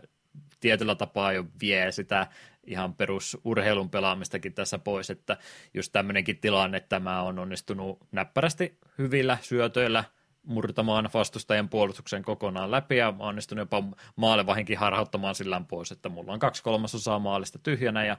tietyllä 0.60 0.96
tapaa 0.96 1.34
jo 1.34 1.46
vie 1.62 1.92
sitä 1.92 2.28
ihan 2.64 2.94
perusurheilun 2.94 3.90
pelaamistakin 3.90 4.54
tässä 4.54 4.80
pois, 4.80 5.10
että 5.10 5.38
just 5.74 5.92
tämmöinenkin 5.92 6.38
tilanne, 6.38 6.78
että 6.78 7.00
mä 7.00 7.22
on 7.22 7.40
onnistunut 7.40 8.00
näppärästi 8.12 8.78
hyvillä 8.98 9.38
syötöillä 9.42 10.04
murtamaan 10.46 11.10
vastustajan 11.14 11.70
puolustuksen 11.70 12.24
kokonaan 12.24 12.72
läpi 12.72 12.98
ja 12.98 13.14
onnistun 13.20 13.58
jopa 13.58 13.84
maalevahinkin 14.16 14.78
harhauttamaan 14.78 15.36
sillä 15.36 15.62
pois, 15.68 15.92
että 15.92 16.10
mulla 16.10 16.34
on 16.34 16.40
kaksi 16.40 16.64
kolmasosaa 16.64 17.20
maalista 17.20 17.60
tyhjänä 17.60 18.06
ja 18.06 18.18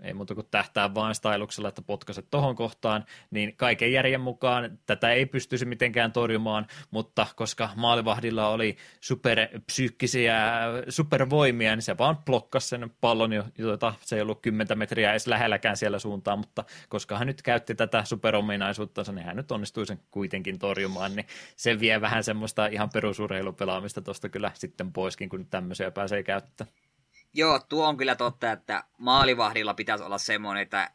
ei 0.00 0.14
muuta 0.14 0.34
kuin 0.34 0.46
tähtää 0.50 0.94
vain 0.94 1.14
styluksella, 1.14 1.68
että 1.68 1.82
potkaset 1.82 2.26
tohon 2.30 2.56
kohtaan, 2.56 3.04
niin 3.30 3.56
kaiken 3.56 3.92
järjen 3.92 4.20
mukaan 4.20 4.78
tätä 4.86 5.10
ei 5.10 5.26
pystyisi 5.26 5.64
mitenkään 5.64 6.12
torjumaan, 6.12 6.66
mutta 6.90 7.26
koska 7.36 7.68
maalivahdilla 7.76 8.48
oli 8.48 8.76
superpsyykkisiä 9.00 10.52
supervoimia, 10.88 11.76
niin 11.76 11.82
se 11.82 11.98
vaan 11.98 12.16
blokkasi 12.16 12.68
sen 12.68 12.90
pallon, 13.00 13.30
jota 13.58 13.94
se 14.00 14.16
ei 14.16 14.22
ollut 14.22 14.42
10 14.42 14.78
metriä 14.78 15.10
edes 15.10 15.26
lähelläkään 15.26 15.76
siellä 15.76 15.98
suuntaan, 15.98 16.38
mutta 16.38 16.64
koska 16.88 17.18
hän 17.18 17.26
nyt 17.26 17.42
käytti 17.42 17.74
tätä 17.74 18.04
superominaisuutta, 18.04 19.02
niin 19.12 19.26
hän 19.26 19.36
nyt 19.36 19.52
onnistui 19.52 19.86
sen 19.86 20.00
kuitenkin 20.10 20.58
torjumaan, 20.58 21.16
niin 21.16 21.26
se 21.56 21.80
vie 21.80 22.00
vähän 22.00 22.24
semmoista 22.24 22.66
ihan 22.66 22.90
perusurheilupelaamista 22.92 24.02
tuosta 24.02 24.28
kyllä 24.28 24.50
sitten 24.54 24.92
poiskin, 24.92 25.28
kun 25.28 25.46
tämmöisiä 25.46 25.90
pääsee 25.90 26.22
käyttämään. 26.22 26.91
Joo, 27.34 27.58
tuo 27.68 27.88
on 27.88 27.96
kyllä 27.96 28.14
totta, 28.14 28.52
että 28.52 28.84
maalivahdilla 28.98 29.74
pitäisi 29.74 30.04
olla 30.04 30.18
semmoinen, 30.18 30.62
että 30.62 30.90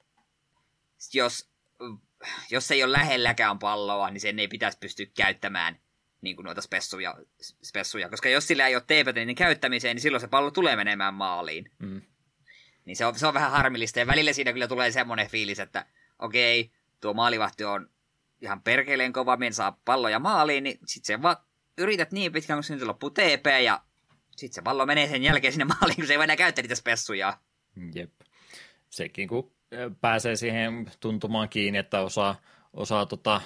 jos, 1.13 1.49
jos 2.51 2.71
ei 2.71 2.83
ole 2.83 2.91
lähelläkään 2.91 3.59
palloa, 3.59 4.09
niin 4.09 4.21
sen 4.21 4.39
ei 4.39 4.47
pitäisi 4.47 4.77
pystyä 4.77 5.05
käyttämään 5.17 5.79
niin 6.21 6.35
kuin 6.35 6.43
noita 6.43 6.61
spessuja, 6.61 7.15
spessuja. 7.41 8.09
Koska 8.09 8.29
jos 8.29 8.47
sillä 8.47 8.67
ei 8.67 8.75
ole 8.75 8.83
teepätä 8.87 9.25
niin 9.25 9.35
käyttämiseen, 9.35 9.95
niin 9.95 10.01
silloin 10.01 10.21
se 10.21 10.27
pallo 10.27 10.51
tulee 10.51 10.75
menemään 10.75 11.13
maaliin. 11.13 11.71
Mm. 11.79 12.01
Niin 12.85 12.95
se 12.95 13.05
on, 13.05 13.19
se 13.19 13.27
on 13.27 13.33
vähän 13.33 13.51
harmillista. 13.51 13.99
Ja 13.99 14.07
välillä 14.07 14.33
siinä 14.33 14.53
kyllä 14.53 14.67
tulee 14.67 14.91
semmoinen 14.91 15.29
fiilis, 15.29 15.59
että 15.59 15.85
okei, 16.19 16.71
tuo 17.01 17.13
maalivahti 17.13 17.63
on 17.63 17.89
ihan 18.41 18.61
perkeleen 18.61 19.13
kova, 19.13 19.37
men 19.37 19.53
saa 19.53 19.79
palloja 19.85 20.19
maaliin, 20.19 20.63
niin 20.63 20.79
sit 20.85 21.05
se 21.05 21.21
vaan 21.21 21.37
yrität 21.77 22.11
niin 22.11 22.31
pitkään, 22.31 22.57
kun 22.57 22.63
sinne 22.63 22.85
loppuu 22.85 23.09
TP 23.09 23.45
ja 23.63 23.81
sitten 24.37 24.55
se 24.55 24.61
pallo 24.61 24.85
menee 24.85 25.07
sen 25.07 25.23
jälkeen 25.23 25.53
sinne 25.53 25.65
maaliin, 25.65 25.95
kun 25.95 26.07
se 26.07 26.13
ei 26.13 26.23
enää 26.23 26.35
käyttää 26.35 26.61
niitä 26.61 26.75
spessuja. 26.75 27.37
Jep. 27.95 28.11
Sekin, 28.89 29.27
kun 29.27 29.51
pääsee 30.01 30.35
siihen 30.35 30.91
tuntumaan 30.99 31.49
kiinni, 31.49 31.79
että 31.79 32.01
osaa, 32.01 32.35
osaa 32.73 33.05
tota, 33.05 33.41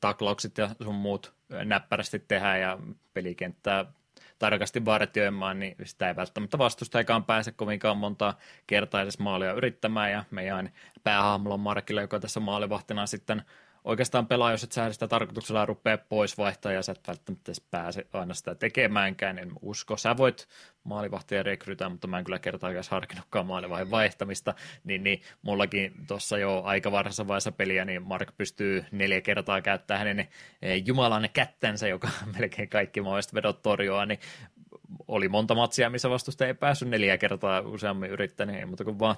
taklaukset 0.00 0.58
ja 0.58 0.68
sun 0.82 0.94
muut 0.94 1.34
näppärästi 1.64 2.18
tehdä 2.18 2.56
ja 2.56 2.78
pelikenttää 3.14 3.92
tarkasti 4.38 4.84
vartioimaan, 4.84 5.58
niin 5.58 5.76
sitä 5.84 6.08
ei 6.08 6.16
välttämättä 6.16 6.58
vastustajakaan 6.58 7.24
pääse 7.24 7.52
kovinkaan 7.52 7.96
monta 7.96 8.34
kertaa 8.66 9.02
edes 9.02 9.18
maalia 9.18 9.52
yrittämään, 9.52 10.10
ja 10.12 10.24
meidän 10.30 10.72
päähahmolla 11.04 11.56
Markilla, 11.56 12.00
joka 12.00 12.20
tässä 12.20 12.40
maalivahtina 12.40 13.06
sitten 13.06 13.42
oikeastaan 13.84 14.26
pelaa, 14.26 14.50
jos 14.50 14.64
et 14.64 14.72
sä 14.72 14.92
sitä 14.92 15.08
tarkoituksella 15.08 15.66
rupea 15.66 15.98
pois 15.98 16.38
vaihtaa 16.38 16.72
ja 16.72 16.82
sä 16.82 16.92
et 16.92 17.08
välttämättä 17.08 17.52
pääse 17.70 18.06
aina 18.12 18.34
sitä 18.34 18.54
tekemäänkään, 18.54 19.38
en 19.38 19.52
usko. 19.62 19.96
Sä 19.96 20.16
voit 20.16 20.48
maalivahtia 20.84 21.42
rekrytä, 21.42 21.88
mutta 21.88 22.06
mä 22.06 22.18
en 22.18 22.24
kyllä 22.24 22.38
kertaakaan 22.38 22.84
harkinnutkaan 22.90 23.46
maalivahin 23.46 23.90
vaihtamista, 23.90 24.54
niin, 24.84 25.04
niin 25.04 25.22
mullakin 25.42 25.94
tuossa 26.08 26.38
jo 26.38 26.62
aika 26.64 26.92
varhaisessa 26.92 27.28
vaiheessa 27.28 27.52
peliä, 27.52 27.84
niin 27.84 28.02
Mark 28.02 28.36
pystyy 28.38 28.84
neljä 28.90 29.20
kertaa 29.20 29.62
käyttämään 29.62 30.06
hänen 30.06 30.28
eh, 30.62 30.82
jumalan 30.86 31.28
kättänsä, 31.32 31.88
joka 31.88 32.08
melkein 32.38 32.68
kaikki 32.68 33.00
mahdolliset 33.00 33.34
vedot 33.34 33.62
torjoa, 33.62 34.06
niin 34.06 34.20
oli 35.08 35.28
monta 35.28 35.54
matsia, 35.54 35.90
missä 35.90 36.10
vastusta 36.10 36.46
ei 36.46 36.54
päässyt 36.54 36.88
neljä 36.88 37.18
kertaa 37.18 37.60
useammin 37.60 38.10
yrittänyt, 38.10 38.56
ei 38.56 38.66
muuta 38.66 38.84
kuin 38.84 38.98
vaan 38.98 39.16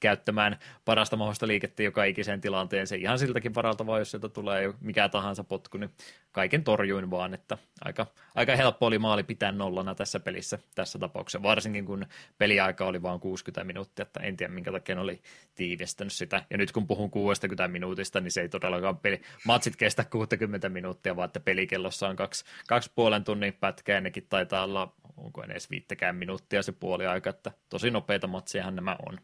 käyttämään 0.00 0.58
parasta 0.84 1.16
mahdollista 1.16 1.46
liikettä 1.46 1.82
joka 1.82 2.04
ikiseen 2.04 2.40
tilanteeseen. 2.40 3.00
Ihan 3.00 3.18
siltäkin 3.18 3.54
varalta 3.54 3.86
vaan, 3.86 4.00
jos 4.00 4.10
sieltä 4.10 4.28
tulee 4.28 4.74
mikä 4.80 5.08
tahansa 5.08 5.44
potku, 5.44 5.78
niin 5.78 5.90
kaiken 6.32 6.64
torjuin 6.64 7.10
vaan, 7.10 7.34
että 7.34 7.58
aika, 7.80 8.06
aika 8.34 8.56
helppo 8.56 8.86
oli 8.86 8.98
maali 8.98 9.22
pitää 9.22 9.52
nollana 9.52 9.94
tässä 9.94 10.20
pelissä 10.20 10.58
tässä 10.74 10.98
tapauksessa, 10.98 11.42
varsinkin 11.42 11.84
kun 11.86 12.06
peliaika 12.38 12.86
oli 12.86 13.02
vain 13.02 13.20
60 13.20 13.64
minuuttia, 13.64 14.02
että 14.02 14.20
en 14.20 14.36
tiedä 14.36 14.52
minkä 14.52 14.72
takia 14.72 15.00
oli 15.00 15.22
tiivistänyt 15.54 16.12
sitä. 16.12 16.44
Ja 16.50 16.58
nyt 16.58 16.72
kun 16.72 16.86
puhun 16.86 17.10
60 17.10 17.68
minuutista, 17.68 18.20
niin 18.20 18.32
se 18.32 18.40
ei 18.40 18.48
todellakaan 18.48 18.98
peli, 18.98 19.22
matsit 19.44 19.76
kestä 19.76 20.04
60 20.04 20.68
minuuttia, 20.68 21.16
vaan 21.16 21.26
että 21.26 21.40
pelikellossa 21.40 22.08
on 22.08 22.16
kaksi, 22.16 22.44
kaksi 22.68 22.90
puolen 22.94 23.24
tunnin 23.24 23.52
pätkää, 23.52 23.94
ja 23.94 24.00
nekin 24.00 24.26
taitaa 24.28 24.64
olla, 24.64 24.92
onko 25.16 25.44
edes 25.44 25.70
viittäkään 25.70 26.16
minuuttia 26.16 26.62
se 26.62 26.72
puoli 26.72 27.06
aika, 27.06 27.30
että 27.30 27.52
tosi 27.68 27.90
nopeita 27.90 28.26
matsiahan 28.26 28.76
nämä 28.76 28.96
on. 29.08 29.18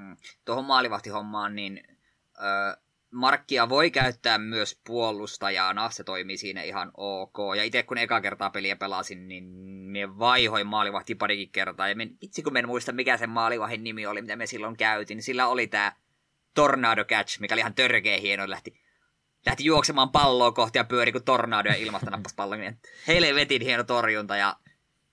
Mm. 0.00 0.16
Tuohon 0.44 0.64
maalivahtihommaan, 0.64 1.56
niin 1.56 1.82
ö, 2.36 2.76
Markkia 3.10 3.68
voi 3.68 3.90
käyttää 3.90 4.38
myös 4.38 4.80
puolustajana, 4.86 5.90
se 5.90 6.04
toimii 6.04 6.36
siinä 6.36 6.62
ihan 6.62 6.90
ok. 6.96 7.36
Ja 7.56 7.64
itse 7.64 7.82
kun 7.82 7.98
eka 7.98 8.20
kertaa 8.20 8.50
peliä 8.50 8.76
pelasin, 8.76 9.28
niin 9.28 9.44
me 9.90 10.18
vaihoin 10.18 10.66
maalivahti 10.66 11.14
parikin 11.14 11.50
kertaa. 11.50 11.88
Ja 11.88 11.94
men, 11.94 12.16
itse 12.20 12.42
kun 12.42 12.56
en 12.56 12.66
muista, 12.66 12.92
mikä 12.92 13.16
sen 13.16 13.30
maalivahin 13.30 13.84
nimi 13.84 14.06
oli, 14.06 14.22
mitä 14.22 14.36
me 14.36 14.46
silloin 14.46 14.76
käytin, 14.76 15.16
niin 15.16 15.22
sillä 15.22 15.48
oli 15.48 15.66
tämä 15.66 15.92
Tornado 16.54 17.04
Catch, 17.04 17.40
mikä 17.40 17.54
oli 17.54 17.60
ihan 17.60 17.74
törkeä 17.74 18.18
hieno. 18.18 18.50
Lähti, 18.50 18.80
lähti 19.46 19.64
juoksemaan 19.64 20.10
palloa 20.10 20.52
kohti 20.52 20.78
ja 20.78 20.84
pyöri 20.84 21.12
kuin 21.12 21.24
tornado 21.24 21.68
ja 21.68 21.76
ilmasta 21.76 22.10
nappasi 22.10 22.34
pallon. 22.34 22.58
Helvetin 23.06 23.62
hieno 23.62 23.84
torjunta 23.84 24.36
ja 24.36 24.56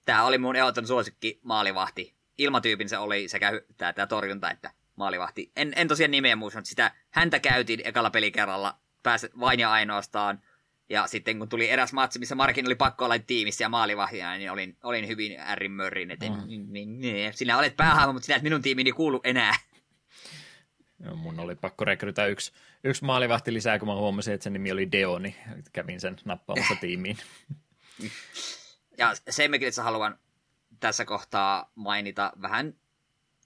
tämä 0.05 0.23
oli 0.23 0.37
mun 0.37 0.55
ehdoton 0.55 0.87
suosikki 0.87 1.39
maalivahti 1.43 2.16
ilmatyypin 2.37 2.89
se 2.89 2.97
oli 2.97 3.27
sekä 3.27 3.51
tämä, 3.77 3.93
tämä 3.93 4.07
torjunta 4.07 4.51
että 4.51 4.71
maalivahti. 4.95 5.51
En, 5.55 5.73
en 5.75 5.87
tosiaan 5.87 6.11
nimeä 6.11 6.35
muista, 6.35 6.59
mutta 6.59 6.69
sitä 6.69 6.91
häntä 7.09 7.39
käytiin 7.39 7.81
ekalla 7.83 8.09
pelikerralla 8.09 8.77
pääsi 9.03 9.29
vain 9.39 9.59
ja 9.59 9.71
ainoastaan. 9.71 10.41
Ja 10.89 11.07
sitten 11.07 11.39
kun 11.39 11.49
tuli 11.49 11.69
eräs 11.69 11.93
matsi, 11.93 12.19
missä 12.19 12.35
Markin 12.35 12.65
oli 12.65 12.75
pakko 12.75 13.05
olla 13.05 13.19
tiimissä 13.19 13.63
ja 13.63 13.69
maalivahtina, 13.69 14.37
niin 14.37 14.51
olin, 14.51 14.77
olin 14.83 15.07
hyvin 15.07 15.39
äärimörrin. 15.39 16.11
Että 16.11 16.29
mm. 16.29 16.47
niin, 16.47 16.73
niin, 16.73 16.99
niin, 16.99 17.33
sinä 17.33 17.57
olet 17.57 17.77
päähahmo, 17.77 18.13
mutta 18.13 18.25
sinä 18.25 18.35
et 18.35 18.43
minun 18.43 18.61
tiimiini 18.61 18.91
kuulu 18.91 19.21
enää. 19.23 19.55
Joo, 20.99 21.15
mun 21.15 21.39
oli 21.39 21.55
pakko 21.55 21.85
rekrytä 21.85 22.25
yksi, 22.25 22.51
yksi 22.83 23.05
maalivahti 23.05 23.53
lisää, 23.53 23.79
kun 23.79 23.87
mä 23.87 23.95
huomasin, 23.95 24.33
että 24.33 24.43
sen 24.43 24.53
nimi 24.53 24.71
oli 24.71 24.91
Deo, 24.91 25.19
niin 25.19 25.35
kävin 25.73 25.99
sen 26.01 26.15
nappaamassa 26.25 26.75
tiimiin. 26.81 27.17
Ja 28.97 29.13
se, 29.29 29.47
mikä 29.47 29.65
haluan 29.83 30.19
tässä 30.79 31.05
kohtaa 31.05 31.71
mainita 31.75 32.33
vähän 32.41 32.73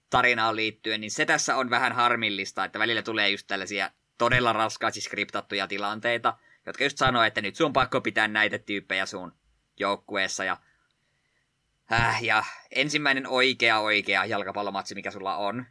tarinaan 0.10 0.56
liittyen, 0.56 1.02
niin 1.02 1.12
se 1.12 1.26
tässä 1.26 1.56
on 1.56 1.70
vähän 1.70 1.94
harmillista, 1.94 2.66
että 2.66 2.80
välillä 2.80 3.02
tulee 3.02 3.30
just 3.30 3.48
tällaisia 3.48 3.92
todella 4.18 4.54
raskaasti 4.54 5.02
skriptattuja 5.02 5.68
tilanteita, 5.68 6.38
jotka 6.66 6.84
just 6.84 6.98
sanoo, 6.98 7.24
että 7.24 7.42
nyt 7.42 7.56
sun 7.56 7.74
pakko 7.74 8.02
pitää 8.02 8.28
näitä 8.28 8.60
tyyppejä 8.60 9.06
sun 9.06 9.34
joukkueessa 9.80 10.44
ja 10.44 10.58
Äh, 11.94 12.24
ja 12.24 12.44
ensimmäinen 12.72 13.28
oikea 13.28 13.80
oikea 13.80 14.26
jalkapallomatsi, 14.26 14.96
mikä 14.96 15.12
sulla 15.12 15.36
on, 15.38 15.66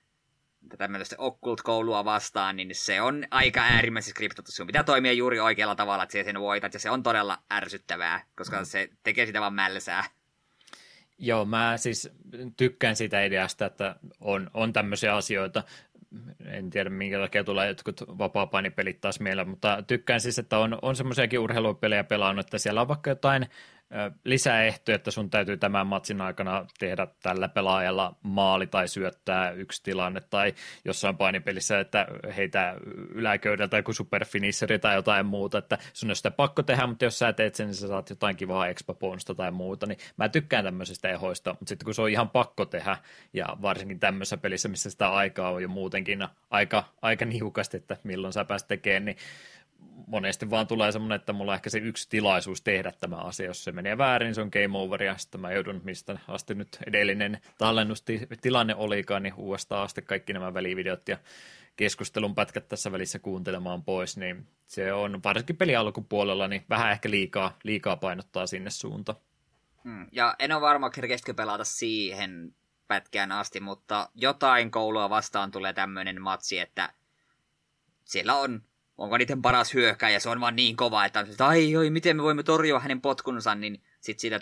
tämmöistä 0.78 1.16
Occult-koulua 1.18 2.04
vastaan, 2.04 2.56
niin 2.56 2.74
se 2.74 3.00
on 3.00 3.24
aika 3.30 3.60
äärimmäisesti 3.60 4.10
skriptattu. 4.10 4.52
Sun 4.52 4.66
pitää 4.66 4.82
toimia 4.82 5.12
juuri 5.12 5.40
oikealla 5.40 5.74
tavalla, 5.74 6.02
että 6.02 6.24
sen 6.24 6.40
voitat, 6.40 6.74
ja 6.74 6.80
se 6.80 6.90
on 6.90 7.02
todella 7.02 7.38
ärsyttävää, 7.52 8.24
koska 8.36 8.58
mm. 8.58 8.64
se 8.64 8.88
tekee 9.02 9.26
sitä 9.26 9.40
vaan 9.40 9.54
mälsää. 9.54 10.04
Joo, 11.20 11.44
mä 11.44 11.76
siis 11.76 12.12
tykkään 12.56 12.96
siitä 12.96 13.24
ideasta, 13.24 13.66
että 13.66 13.96
on, 14.20 14.50
on 14.54 14.72
tämmöisiä 14.72 15.16
asioita. 15.16 15.62
En 16.44 16.70
tiedä, 16.70 16.90
minkä 16.90 17.18
takia 17.18 17.44
tulee 17.44 17.68
jotkut 17.68 18.00
vapaa-painipelit 18.18 19.00
taas 19.00 19.20
meillä, 19.20 19.44
mutta 19.44 19.82
tykkään 19.86 20.20
siis, 20.20 20.38
että 20.38 20.58
on, 20.58 20.78
on 20.82 20.96
semmoisiakin 20.96 21.38
urheilupelejä 21.38 22.04
pelannut, 22.04 22.46
että 22.46 22.58
siellä 22.58 22.80
on 22.80 22.88
vaikka 22.88 23.10
jotain 23.10 23.46
lisäehto, 24.24 24.92
että 24.92 25.10
sun 25.10 25.30
täytyy 25.30 25.56
tämän 25.56 25.86
matsin 25.86 26.20
aikana 26.20 26.66
tehdä 26.78 27.06
tällä 27.22 27.48
pelaajalla 27.48 28.14
maali 28.22 28.66
tai 28.66 28.88
syöttää 28.88 29.50
yksi 29.50 29.82
tilanne. 29.82 30.20
Tai 30.20 30.54
jossain 30.84 31.16
painipelissä, 31.16 31.80
että 31.80 32.06
heitä 32.36 32.74
yläköydeltä 33.14 33.76
joku 33.76 33.92
superfinisseri 33.92 34.78
tai 34.78 34.94
jotain 34.94 35.26
muuta, 35.26 35.58
että 35.58 35.78
sun 35.92 36.10
on 36.10 36.16
sitä 36.16 36.30
pakko 36.30 36.62
tehdä, 36.62 36.86
mutta 36.86 37.04
jos 37.04 37.18
sä 37.18 37.32
teet 37.32 37.54
sen, 37.54 37.66
niin 37.66 37.74
sä 37.74 37.88
saat 37.88 38.10
jotain 38.10 38.36
kivaa 38.36 38.66
expa 38.66 38.94
tai 39.36 39.50
muuta, 39.50 39.86
niin 39.86 39.98
mä 40.16 40.28
tykkään 40.28 40.64
tämmöisistä 40.64 41.08
ehoista, 41.08 41.50
mutta 41.50 41.68
sitten 41.68 41.84
kun 41.84 41.94
se 41.94 42.02
on 42.02 42.10
ihan 42.10 42.30
pakko 42.30 42.64
tehdä 42.64 42.96
ja 43.32 43.46
varsinkin 43.62 44.00
tämmöisessä 44.00 44.36
pelissä, 44.36 44.68
missä 44.68 44.90
sitä 44.90 45.10
aikaa 45.10 45.50
on 45.50 45.62
jo 45.62 45.68
muutenkin 45.68 46.28
aika, 46.50 46.84
aika 47.02 47.24
niukasti, 47.24 47.76
että 47.76 47.96
milloin 48.04 48.32
sä 48.32 48.44
pääst 48.44 48.68
tekemään, 48.68 49.04
niin 49.04 49.16
monesti 50.06 50.50
vaan 50.50 50.66
tulee 50.66 50.92
semmoinen, 50.92 51.16
että 51.16 51.32
mulla 51.32 51.52
on 51.52 51.54
ehkä 51.54 51.70
se 51.70 51.78
yksi 51.78 52.08
tilaisuus 52.08 52.62
tehdä 52.62 52.92
tämä 53.00 53.16
asia. 53.16 53.46
Jos 53.46 53.64
se 53.64 53.72
menee 53.72 53.98
väärin, 53.98 54.26
niin 54.26 54.34
se 54.34 54.40
on 54.40 54.50
game 54.52 54.78
over 54.78 55.02
ja 55.02 55.16
sitten 55.16 55.40
mä 55.40 55.52
joudun, 55.52 55.80
mistä 55.84 56.18
asti 56.28 56.54
nyt 56.54 56.78
edellinen 56.86 57.40
tallennustilanne 57.58 58.74
olikaan, 58.74 59.22
niin 59.22 59.34
uudestaan 59.34 59.84
asti 59.84 60.02
kaikki 60.02 60.32
nämä 60.32 60.54
välivideot 60.54 61.08
ja 61.08 61.18
keskustelun 61.76 62.34
pätkät 62.34 62.68
tässä 62.68 62.92
välissä 62.92 63.18
kuuntelemaan 63.18 63.84
pois, 63.84 64.16
niin 64.16 64.46
se 64.66 64.92
on 64.92 65.22
varsinkin 65.24 65.56
peli 65.56 65.76
alkupuolella, 65.76 66.48
niin 66.48 66.64
vähän 66.70 66.90
ehkä 66.92 67.10
liikaa, 67.10 67.58
liikaa 67.64 67.96
painottaa 67.96 68.46
sinne 68.46 68.70
suunta. 68.70 69.14
Hmm. 69.84 70.06
Ja 70.12 70.36
en 70.38 70.52
ole 70.52 70.60
varma, 70.60 70.90
kerkesikö 70.90 71.34
pelata 71.34 71.64
siihen 71.64 72.54
pätkään 72.88 73.32
asti, 73.32 73.60
mutta 73.60 74.08
jotain 74.14 74.70
koulua 74.70 75.10
vastaan 75.10 75.50
tulee 75.50 75.72
tämmöinen 75.72 76.22
matsi, 76.22 76.58
että 76.58 76.92
siellä 78.04 78.34
on 78.34 78.62
onko 79.00 79.18
niiden 79.18 79.42
paras 79.42 79.74
hyökkäjä, 79.74 80.20
se 80.20 80.28
on 80.28 80.40
vaan 80.40 80.56
niin 80.56 80.76
kova, 80.76 81.04
että, 81.04 81.26
ai 81.38 81.76
oi, 81.76 81.90
miten 81.90 82.16
me 82.16 82.22
voimme 82.22 82.42
torjua 82.42 82.80
hänen 82.80 83.00
potkunsa, 83.00 83.54
niin 83.54 83.82
sitten 84.00 84.20
siitä 84.20 84.40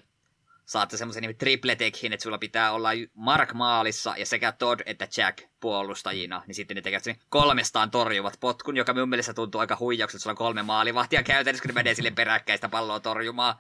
saatte 0.65 0.97
semmoisen 0.97 1.21
nimen 1.21 1.37
tripletekhin, 1.37 2.13
että 2.13 2.23
sulla 2.23 2.39
pitää 2.39 2.73
olla 2.73 2.89
Mark 3.15 3.55
maalissa 3.55 4.15
ja 4.17 4.27
sekä 4.27 4.53
Todd 4.53 4.81
että 4.87 5.09
Jack 5.17 5.39
puolustajina, 5.61 6.43
niin 6.47 6.55
sitten 6.55 6.75
ne 6.75 6.81
tekevät 6.81 7.05
sen 7.05 7.17
kolmestaan 7.29 7.91
torjuvat 7.91 8.37
potkun, 8.41 8.77
joka 8.77 8.95
minun 8.95 9.09
mielestä 9.09 9.35
tuntuu 9.35 9.61
aika 9.61 9.77
huijaukselta, 9.81 10.23
sulla 10.23 10.33
on 10.33 10.39
kolme 10.39 10.63
maalivahtia 10.63 11.23
käytännössä, 11.23 11.63
kun 11.63 11.69
ne 11.69 11.75
menee 11.75 11.95
sille 11.95 12.11
peräkkäistä 12.11 12.69
palloa 12.69 13.01
torjumaan. 13.01 13.55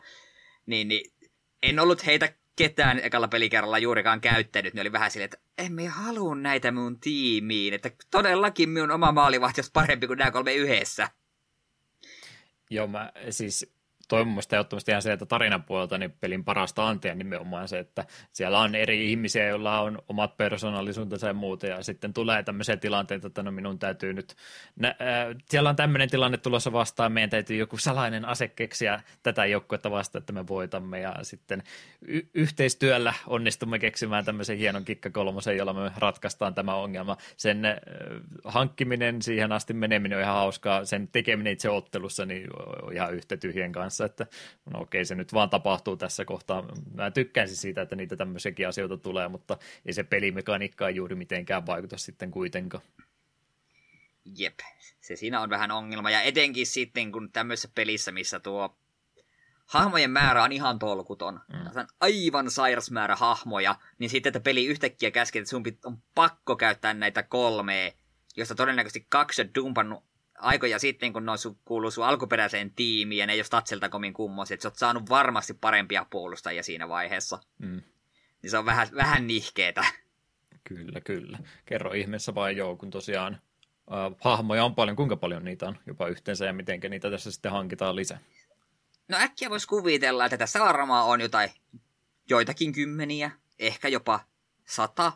Niin, 0.66 0.88
niin 0.88 1.12
en 1.62 1.80
ollut 1.80 2.06
heitä 2.06 2.32
ketään 2.58 3.00
ekalla 3.02 3.28
pelikerralla 3.28 3.78
juurikaan 3.78 4.20
käyttänyt, 4.20 4.74
niin 4.74 4.80
oli 4.80 4.92
vähän 4.92 5.10
silleen, 5.10 5.24
että 5.24 5.38
emme 5.58 5.86
halua 5.86 6.34
näitä 6.34 6.72
mun 6.72 7.00
tiimiin, 7.00 7.74
että 7.74 7.90
todellakin 8.10 8.68
minun 8.68 8.90
oma 8.90 9.12
maalivahti 9.12 9.60
olisi 9.60 9.70
parempi 9.72 10.06
kuin 10.06 10.18
nämä 10.18 10.30
kolme 10.30 10.54
yhdessä. 10.54 11.08
Joo, 12.70 12.86
mä 12.86 13.12
siis 13.30 13.77
toi 14.08 14.24
mun 14.24 14.34
mielestä 14.34 14.56
ehdottomasti 14.56 14.90
ihan 14.90 15.02
se, 15.02 15.12
että 15.12 15.26
tarinan 15.26 15.62
puolelta 15.62 15.98
niin 15.98 16.14
pelin 16.20 16.44
parasta 16.44 16.88
antia 16.88 17.14
nimenomaan 17.14 17.68
se, 17.68 17.78
että 17.78 18.04
siellä 18.32 18.58
on 18.58 18.74
eri 18.74 19.10
ihmisiä, 19.10 19.46
joilla 19.46 19.80
on 19.80 20.02
omat 20.08 20.36
persoonallisuutensa 20.36 21.26
ja 21.26 21.34
muuta, 21.34 21.66
ja 21.66 21.82
sitten 21.82 22.12
tulee 22.12 22.42
tämmöisiä 22.42 22.76
tilanteita, 22.76 23.26
että 23.26 23.42
no 23.42 23.50
minun 23.50 23.78
täytyy 23.78 24.12
nyt, 24.12 24.34
nä, 24.76 24.88
äh, 24.88 25.36
siellä 25.48 25.70
on 25.70 25.76
tämmöinen 25.76 26.10
tilanne 26.10 26.36
tulossa 26.38 26.72
vastaan, 26.72 27.12
meidän 27.12 27.30
täytyy 27.30 27.56
joku 27.56 27.76
salainen 27.76 28.24
ase 28.24 28.48
keksiä 28.48 29.00
tätä 29.22 29.46
joukkuetta 29.46 29.90
vastaan, 29.90 30.20
että 30.20 30.32
me 30.32 30.46
voitamme, 30.48 31.00
ja 31.00 31.14
sitten 31.22 31.62
y- 32.02 32.28
yhteistyöllä 32.34 33.14
onnistumme 33.26 33.78
keksimään 33.78 34.24
tämmöisen 34.24 34.58
hienon 34.58 34.84
kikkakolmosen, 34.84 35.56
jolla 35.56 35.72
me 35.72 35.90
ratkaistaan 35.96 36.54
tämä 36.54 36.74
ongelma. 36.74 37.16
Sen 37.36 37.64
äh, 37.64 37.76
hankkiminen 38.44 39.22
siihen 39.22 39.52
asti 39.52 39.74
meneminen 39.74 40.18
on 40.18 40.22
ihan 40.22 40.34
hauskaa, 40.34 40.84
sen 40.84 41.08
tekeminen 41.08 41.52
itse 41.52 41.70
ottelussa 41.70 42.26
niin 42.26 42.46
ihan 42.92 43.14
yhtä 43.14 43.36
tyhjien 43.36 43.72
kanssa 43.72 43.97
kanssa, 43.98 44.04
että 44.04 44.26
no 44.72 44.80
okei, 44.80 45.04
se 45.04 45.14
nyt 45.14 45.32
vaan 45.32 45.50
tapahtuu 45.50 45.96
tässä 45.96 46.24
kohtaa. 46.24 46.64
Mä 46.94 47.10
tykkäisin 47.10 47.56
siitä, 47.56 47.82
että 47.82 47.96
niitä 47.96 48.16
tämmöisiäkin 48.16 48.68
asioita 48.68 48.96
tulee, 48.96 49.28
mutta 49.28 49.58
ei 49.86 49.92
se 49.92 50.02
pelimekaniikka 50.02 50.90
juuri 50.90 51.14
mitenkään 51.14 51.66
vaikuta 51.66 51.98
sitten 51.98 52.30
kuitenkaan. 52.30 52.82
Jep, 54.36 54.58
se 55.00 55.16
siinä 55.16 55.40
on 55.40 55.50
vähän 55.50 55.70
ongelma. 55.70 56.10
Ja 56.10 56.22
etenkin 56.22 56.66
sitten, 56.66 57.12
kun 57.12 57.32
tämmöisessä 57.32 57.68
pelissä, 57.74 58.12
missä 58.12 58.40
tuo 58.40 58.78
hahmojen 59.66 60.10
määrä 60.10 60.42
on 60.42 60.52
ihan 60.52 60.78
tolkuton. 60.78 61.40
Mm. 61.52 61.80
On 61.80 61.86
aivan 62.00 62.50
sairas 62.50 62.90
määrä 62.90 63.16
hahmoja, 63.16 63.74
niin 63.98 64.10
sitten, 64.10 64.30
että 64.30 64.40
peli 64.40 64.66
yhtäkkiä 64.66 65.10
käskee, 65.10 65.40
että 65.40 65.50
sun 65.50 65.62
on 65.84 65.98
pakko 66.14 66.56
käyttää 66.56 66.94
näitä 66.94 67.22
kolmea, 67.22 67.92
josta 68.36 68.54
todennäköisesti 68.54 69.06
kaksi 69.08 69.42
on 69.42 69.48
dumpannut 69.54 70.07
aikoja 70.40 70.78
sitten, 70.78 71.12
kun 71.12 71.26
ne 71.26 71.32
on 71.32 71.38
kuuluu 71.64 71.90
sun 71.90 72.04
alkuperäiseen 72.04 72.70
tiimiin 72.70 73.18
ja 73.18 73.26
ne 73.26 73.32
ei 73.32 73.38
ole 73.38 73.44
statsilta 73.44 73.88
komin 73.88 74.12
kummosi, 74.12 74.54
että 74.54 74.62
sä 74.62 74.68
oot 74.68 74.76
saanut 74.76 75.10
varmasti 75.10 75.54
parempia 75.54 76.06
puolustajia 76.10 76.62
siinä 76.62 76.88
vaiheessa. 76.88 77.38
Mm. 77.58 77.82
Niin 78.42 78.50
se 78.50 78.58
on 78.58 78.64
vähän, 78.64 78.88
vähän 78.94 79.26
nihkeetä. 79.26 79.84
Kyllä, 80.64 81.00
kyllä. 81.00 81.38
Kerro 81.64 81.92
ihmeessä 81.92 82.34
vai 82.34 82.56
joo, 82.56 82.76
kun 82.76 82.90
tosiaan 82.90 83.34
äh, 83.92 84.16
hahmoja 84.20 84.64
on 84.64 84.74
paljon, 84.74 84.96
kuinka 84.96 85.16
paljon 85.16 85.44
niitä 85.44 85.68
on 85.68 85.78
jopa 85.86 86.08
yhteensä 86.08 86.46
ja 86.46 86.52
miten 86.52 86.80
niitä 86.90 87.10
tässä 87.10 87.30
sitten 87.30 87.52
hankitaan 87.52 87.96
lisää? 87.96 88.18
No 89.08 89.16
äkkiä 89.16 89.50
voisi 89.50 89.68
kuvitella, 89.68 90.24
että 90.24 90.36
tässä 90.36 90.60
varmaan 90.60 91.06
on 91.06 91.20
jotain, 91.20 91.50
joitakin 92.30 92.72
kymmeniä, 92.72 93.30
ehkä 93.58 93.88
jopa 93.88 94.20
sata. 94.64 95.12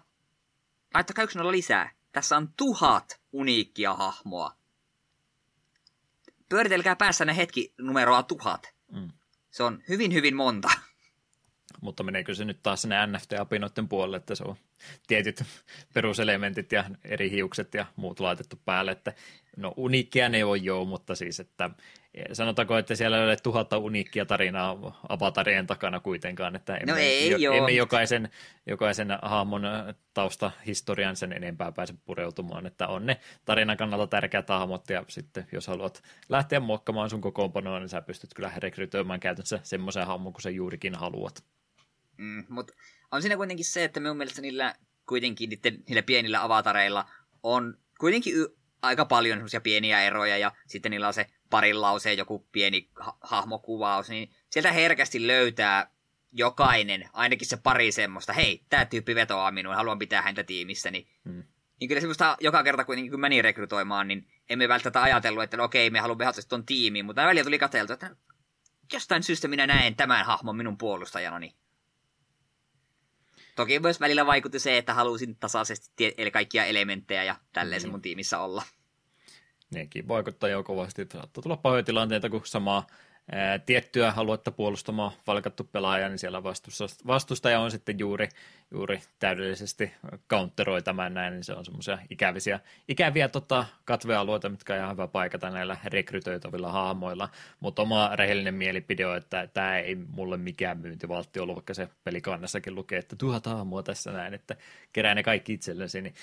Laittakaa 0.94 1.24
yksi 1.24 1.38
nolla 1.38 1.52
lisää. 1.52 1.90
Tässä 2.12 2.36
on 2.36 2.48
tuhat 2.56 3.20
uniikkia 3.32 3.94
hahmoa 3.94 4.61
pyöritelkää 6.52 6.96
päässänne 6.96 7.36
hetki 7.36 7.74
numeroa 7.78 8.22
tuhat. 8.22 8.74
Mm. 8.92 9.08
Se 9.50 9.62
on 9.62 9.82
hyvin, 9.88 10.12
hyvin 10.12 10.36
monta. 10.36 10.70
Mutta 11.82 12.02
meneekö 12.02 12.34
se 12.34 12.44
nyt 12.44 12.62
taas 12.62 12.82
sinne 12.82 12.96
NFT-apinoiden 13.06 13.88
puolelle, 13.88 14.16
että 14.16 14.34
se 14.34 14.44
on 14.44 14.56
tietyt 15.06 15.44
peruselementit 15.94 16.72
ja 16.72 16.84
eri 17.04 17.30
hiukset 17.30 17.74
ja 17.74 17.86
muut 17.96 18.20
laitettu 18.20 18.60
päälle, 18.64 18.92
että 18.92 19.12
no 19.56 19.74
uniikkia 19.76 20.28
ne 20.28 20.44
on 20.44 20.64
joo, 20.64 20.84
mutta 20.84 21.14
siis, 21.14 21.40
että 21.40 21.70
sanotaanko, 22.32 22.78
että 22.78 22.94
siellä 22.94 23.18
ei 23.18 23.24
ole 23.24 23.36
tuhatta 23.36 23.78
uniikkia 23.78 24.26
tarinaa 24.26 25.02
avatarien 25.08 25.66
takana 25.66 26.00
kuitenkaan, 26.00 26.56
että 26.56 26.76
emme, 26.76 26.92
no 26.92 26.98
ei, 26.98 27.30
jo, 27.30 27.38
joo. 27.38 27.54
emme 27.54 27.70
jokaisen, 27.70 28.28
jokaisen 28.66 29.08
hahmon 29.22 29.62
taustahistorian 30.14 31.16
sen 31.16 31.32
enempää 31.32 31.72
pääse 31.72 31.94
pureutumaan, 32.04 32.66
että 32.66 32.88
on 32.88 33.06
ne 33.06 33.20
tarinan 33.44 33.76
kannalta 33.76 34.06
tärkeät 34.06 34.48
hahmot 34.48 34.90
ja 34.90 35.04
sitten 35.08 35.46
jos 35.52 35.66
haluat 35.66 36.02
lähteä 36.28 36.60
muokkamaan 36.60 37.10
sun 37.10 37.20
kokoonpanoa, 37.20 37.78
niin 37.78 37.88
sä 37.88 38.02
pystyt 38.02 38.34
kyllä 38.34 38.52
rekrytoimaan 38.56 39.20
käytännössä 39.20 39.60
semmoisen 39.62 40.06
hahmon, 40.06 40.32
kun 40.32 40.42
sä 40.42 40.50
juurikin 40.50 40.94
haluat. 40.94 41.44
Mm, 42.22 42.44
mutta 42.48 42.74
on 43.10 43.22
siinä 43.22 43.36
kuitenkin 43.36 43.64
se, 43.64 43.84
että 43.84 44.00
minun 44.00 44.16
mielestä 44.16 44.42
niillä 44.42 44.74
kuitenkin 45.08 45.50
niiden, 45.50 45.82
niillä 45.88 46.02
pienillä 46.02 46.44
avatareilla 46.44 47.08
on 47.42 47.78
kuitenkin 47.98 48.36
y- 48.36 48.56
aika 48.82 49.04
paljon 49.04 49.38
semmoisia 49.38 49.60
pieniä 49.60 50.02
eroja 50.02 50.38
ja 50.38 50.52
sitten 50.66 50.90
niillä 50.90 51.06
on 51.06 51.14
se 51.14 51.26
parin 51.50 51.80
lauseen 51.80 52.18
joku 52.18 52.46
pieni 52.52 52.88
ha- 52.94 53.18
hahmokuvaus, 53.20 54.08
niin 54.08 54.30
sieltä 54.50 54.72
herkästi 54.72 55.26
löytää 55.26 55.90
jokainen, 56.32 57.08
ainakin 57.12 57.48
se 57.48 57.56
pari 57.56 57.92
semmoista, 57.92 58.32
hei, 58.32 58.64
tämä 58.68 58.84
tyyppi 58.84 59.14
vetoaa 59.14 59.50
minuun, 59.50 59.76
haluan 59.76 59.98
pitää 59.98 60.22
häntä 60.22 60.44
tiimissäni. 60.44 61.08
Hmm. 61.24 61.42
Niin 61.80 61.88
kyllä 61.88 62.00
semmoista 62.00 62.36
joka 62.40 62.62
kerta 62.62 62.84
kuitenkin, 62.84 63.10
kun 63.10 63.20
meni 63.20 63.42
rekrytoimaan, 63.42 64.08
niin 64.08 64.28
emme 64.48 64.68
välttämättä 64.68 65.02
ajatellut, 65.02 65.42
että 65.42 65.56
no 65.56 65.64
okei, 65.64 65.90
me 65.90 66.00
haluamme 66.00 66.28
ottaa 66.28 66.44
tuon 66.48 66.66
tiimiin, 66.66 67.04
mutta 67.04 67.22
välillä 67.22 67.44
tuli 67.44 67.58
katseltu, 67.58 67.92
että 67.92 68.16
jostain 68.92 69.22
syystä 69.22 69.48
minä 69.48 69.66
näen 69.66 69.96
tämän 69.96 70.26
hahmon 70.26 70.56
minun 70.56 70.78
puolustajanani. 70.78 71.54
Toki 73.56 73.78
myös 73.80 74.00
välillä 74.00 74.26
vaikutti 74.26 74.58
se, 74.58 74.78
että 74.78 74.94
halusin 74.94 75.36
tasaisesti 75.36 75.90
tie- 75.96 76.14
eli 76.18 76.30
kaikkia 76.30 76.64
elementtejä 76.64 77.24
ja 77.24 77.36
tälleen 77.52 77.80
mm. 77.80 77.82
se 77.82 77.90
mun 77.90 78.02
tiimissä 78.02 78.38
olla. 78.38 78.62
Nekin 79.74 80.08
vaikuttaa 80.08 80.48
jo 80.48 80.62
kovasti. 80.62 81.06
Saattaa 81.12 81.42
tulla 81.42 81.56
paljon 81.56 81.84
tilanteita, 81.84 82.30
kun 82.30 82.40
samaa 82.44 82.86
tiettyä 83.66 84.12
aluetta 84.16 84.50
puolustamaan 84.50 85.12
valkattu 85.26 85.64
pelaaja, 85.64 86.08
niin 86.08 86.18
siellä 86.18 86.42
vastustaja 87.06 87.60
on 87.60 87.70
sitten 87.70 87.98
juuri 87.98 88.28
juuri 88.72 89.00
täydellisesti 89.18 89.92
counteroi 90.30 90.82
tämän 90.82 91.14
näin, 91.14 91.32
niin 91.32 91.44
se 91.44 91.52
on 91.52 91.64
semmoisia 91.64 91.98
ikäviä, 92.10 92.60
ikäviä 92.88 93.28
tota, 93.28 93.64
katvealueita, 93.84 94.48
mitkä 94.48 94.72
on 94.72 94.78
ihan 94.78 94.92
hyvä 94.92 95.06
paikata 95.06 95.50
näillä 95.50 95.76
rekrytoitavilla 95.84 96.72
hahmoilla, 96.72 97.28
mutta 97.60 97.82
oma 97.82 98.10
rehellinen 98.16 98.54
mielipide 98.54 99.06
on, 99.06 99.16
että 99.16 99.48
tämä 99.54 99.78
ei 99.78 99.94
mulle 99.94 100.36
mikään 100.36 100.78
myyntivaltti 100.78 101.40
ollut, 101.40 101.56
vaikka 101.56 101.74
se 101.74 101.88
pelikannessakin 102.04 102.74
lukee, 102.74 102.98
että 102.98 103.16
tuhat 103.16 103.46
hahmoa 103.46 103.82
tässä 103.82 104.12
näin, 104.12 104.34
että 104.34 104.56
kerää 104.92 105.14
ne 105.14 105.22
kaikki 105.22 105.52
itsellesi, 105.52 106.02
niin 106.02 106.14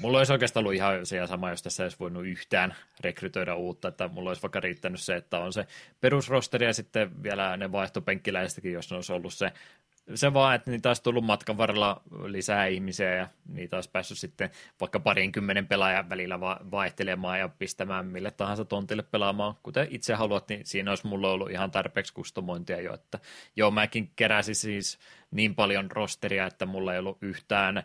mulla 0.00 0.18
olisi 0.18 0.32
oikeastaan 0.32 0.62
ollut 0.62 0.74
ihan 0.74 1.06
se 1.06 1.26
sama, 1.26 1.50
jos 1.50 1.62
tässä 1.62 1.82
olisi 1.82 1.96
voinut 2.00 2.26
yhtään 2.26 2.74
rekrytoida 3.00 3.54
uutta, 3.54 3.88
että 3.88 4.08
mulla 4.08 4.30
olisi 4.30 4.42
vaikka 4.42 4.60
riittänyt 4.60 5.00
se, 5.00 5.16
että 5.16 5.38
on 5.38 5.52
se 5.52 5.66
perusrosteri 6.00 6.45
ja 6.52 6.72
sitten 6.72 7.22
vielä 7.22 7.56
ne 7.56 7.72
vaihtopenkkiläistäkin, 7.72 8.72
jos 8.72 8.90
ne 8.90 8.94
olisi 8.94 9.12
ollut 9.12 9.34
se 9.34 9.52
se 10.14 10.34
vaan, 10.34 10.54
että 10.54 10.70
niitä 10.70 10.90
olisi 10.90 11.02
tullut 11.02 11.24
matkan 11.24 11.58
varrella 11.58 12.02
lisää 12.26 12.66
ihmisiä 12.66 13.14
ja 13.14 13.28
niitä 13.48 13.76
olisi 13.76 13.90
päässyt 13.90 14.18
sitten 14.18 14.50
vaikka 14.80 15.00
parinkymmenen 15.00 15.66
pelaajan 15.66 16.10
välillä 16.10 16.40
va- 16.40 16.60
vaihtelemaan 16.70 17.38
ja 17.38 17.48
pistämään 17.48 18.06
mille 18.06 18.30
tahansa 18.30 18.64
tontille 18.64 19.02
pelaamaan. 19.02 19.54
Kuten 19.62 19.86
itse 19.90 20.14
haluat, 20.14 20.48
niin 20.48 20.66
siinä 20.66 20.90
olisi 20.90 21.06
mulla 21.06 21.30
ollut 21.30 21.50
ihan 21.50 21.70
tarpeeksi 21.70 22.14
kustomointia 22.14 22.80
jo. 22.80 22.94
Että 22.94 23.18
joo, 23.56 23.70
mäkin 23.70 24.12
keräsin 24.16 24.54
siis 24.54 24.98
niin 25.30 25.54
paljon 25.54 25.90
rosteria, 25.90 26.46
että 26.46 26.66
mulla 26.66 26.92
ei 26.92 26.98
ollut 26.98 27.18
yhtään 27.22 27.82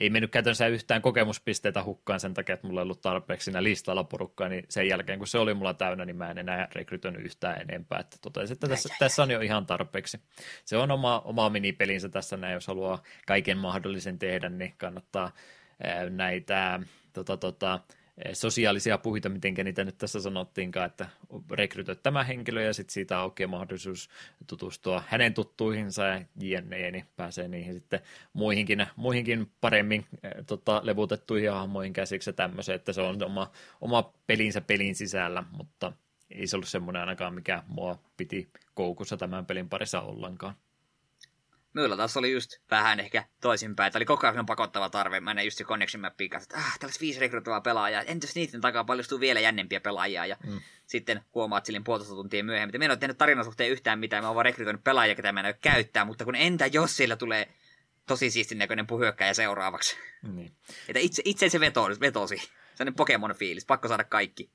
ei 0.00 0.10
mennyt 0.10 0.30
käytännössä 0.30 0.66
yhtään 0.66 1.02
kokemuspisteitä 1.02 1.82
hukkaan 1.82 2.20
sen 2.20 2.34
takia, 2.34 2.54
että 2.54 2.66
mulla 2.66 2.80
ei 2.80 2.82
ollut 2.82 3.00
tarpeeksi 3.00 3.44
siinä 3.44 3.62
listalla 3.62 4.04
porukkaa, 4.04 4.48
niin 4.48 4.64
sen 4.68 4.88
jälkeen 4.88 5.18
kun 5.18 5.28
se 5.28 5.38
oli 5.38 5.54
mulla 5.54 5.74
täynnä, 5.74 6.04
niin 6.04 6.16
mä 6.16 6.30
en 6.30 6.38
enää 6.38 6.68
rekrytoinut 6.72 7.22
yhtään 7.22 7.60
enempää, 7.60 7.98
että 8.00 8.16
totesin, 8.22 8.54
että 8.54 8.68
tässä, 8.68 8.88
tässä 8.98 9.22
on 9.22 9.30
jo 9.30 9.40
ihan 9.40 9.66
tarpeeksi. 9.66 10.20
Se 10.64 10.76
on 10.76 10.90
oma, 10.90 11.20
oma 11.24 11.50
minipelinsä 11.50 12.08
tässä 12.08 12.36
näin, 12.36 12.54
jos 12.54 12.66
haluaa 12.66 13.02
kaiken 13.26 13.58
mahdollisen 13.58 14.18
tehdä, 14.18 14.48
niin 14.48 14.74
kannattaa 14.78 15.32
näitä 16.10 16.80
tota, 17.12 17.36
tota, 17.36 17.80
sosiaalisia 18.32 18.98
puhuita, 18.98 19.28
miten 19.28 19.54
niitä 19.64 19.84
nyt 19.84 19.98
tässä 19.98 20.20
sanottiinkaan, 20.20 20.86
että 20.86 21.08
rekrytoit 21.50 22.02
tämä 22.02 22.24
henkilö 22.24 22.62
ja 22.62 22.74
sitten 22.74 22.92
siitä 22.92 23.18
aukeaa 23.18 23.48
mahdollisuus 23.48 24.08
tutustua 24.46 25.02
hänen 25.08 25.34
tuttuihinsa 25.34 26.04
ja 26.04 26.24
jne, 26.40 26.90
niin 26.90 27.04
pääsee 27.16 27.48
niihin 27.48 27.74
sitten 27.74 28.00
muihinkin, 28.32 28.86
muihinkin 28.96 29.50
paremmin 29.60 30.06
äh, 30.24 30.30
tota, 30.46 30.80
levutettuihin 30.84 31.52
hahmoihin 31.52 31.92
käsiksi 31.92 32.30
ja 32.30 32.34
tämmöisen, 32.34 32.74
että 32.74 32.92
se 32.92 33.00
on 33.00 33.22
oma, 33.22 33.50
oma 33.80 34.12
pelinsä 34.26 34.60
pelin 34.60 34.94
sisällä, 34.94 35.44
mutta 35.52 35.92
ei 36.30 36.46
se 36.46 36.56
ollut 36.56 36.68
semmoinen 36.68 37.00
ainakaan, 37.00 37.34
mikä 37.34 37.62
mua 37.68 37.98
piti 38.16 38.48
koukussa 38.74 39.16
tämän 39.16 39.46
pelin 39.46 39.68
parissa 39.68 40.00
ollenkaan. 40.00 40.54
Minulla 41.76 41.96
taas 41.96 42.16
oli 42.16 42.32
just 42.32 42.50
vähän 42.70 43.00
ehkä 43.00 43.24
toisinpäin, 43.40 43.86
että 43.86 43.98
oli 43.98 44.04
koko 44.04 44.26
ajan 44.26 44.46
pakottava 44.46 44.90
tarve 44.90 45.20
mennä 45.20 45.42
just 45.42 45.58
se 45.58 45.64
connection 45.64 46.00
mappiin 46.00 46.30
kanssa, 46.30 46.44
että 46.44 46.66
ah, 46.66 46.78
tällaiset 46.78 47.00
viisi 47.00 47.20
rekrytoivaa 47.20 47.60
pelaajaa, 47.60 48.02
entäs 48.02 48.34
niiden 48.34 48.60
takaa 48.60 48.84
paljastuu 48.84 49.20
vielä 49.20 49.40
jännempiä 49.40 49.80
pelaajia, 49.80 50.26
ja 50.26 50.36
mm. 50.46 50.60
sitten 50.86 51.20
huomaat 51.34 51.66
silleen 51.66 51.84
puolitoista 51.84 52.14
tuntia 52.14 52.44
myöhemmin, 52.44 52.68
että 52.68 52.78
minä 52.78 52.84
en 52.84 52.90
ole 52.90 52.98
tehnyt 52.98 53.18
tarinan 53.18 53.44
suhteen 53.44 53.70
yhtään 53.70 53.98
mitään, 53.98 54.24
mä 54.24 54.28
oon 54.28 54.34
vaan 54.34 54.44
rekrytoinut 54.44 54.84
pelaajia, 54.84 55.14
ketä 55.14 55.32
mä 55.32 55.40
en 55.40 55.46
ole 55.46 55.58
käyttää, 55.60 56.04
mutta 56.04 56.24
kun 56.24 56.34
entä 56.34 56.66
jos 56.66 56.96
siellä 56.96 57.16
tulee 57.16 57.48
tosi 58.06 58.30
siistin 58.30 58.58
näköinen 58.58 58.86
puhyökkäjä 58.86 59.34
seuraavaksi. 59.34 59.96
Niin. 60.22 60.52
Että 60.88 61.00
itse, 61.00 61.22
itse 61.24 61.48
se 61.48 61.60
vetosi, 61.60 62.00
vetosi. 62.00 62.36
Sellainen 62.74 62.94
Pokemon-fiilis, 62.94 63.66
pakko 63.66 63.88
saada 63.88 64.04
kaikki 64.04 64.50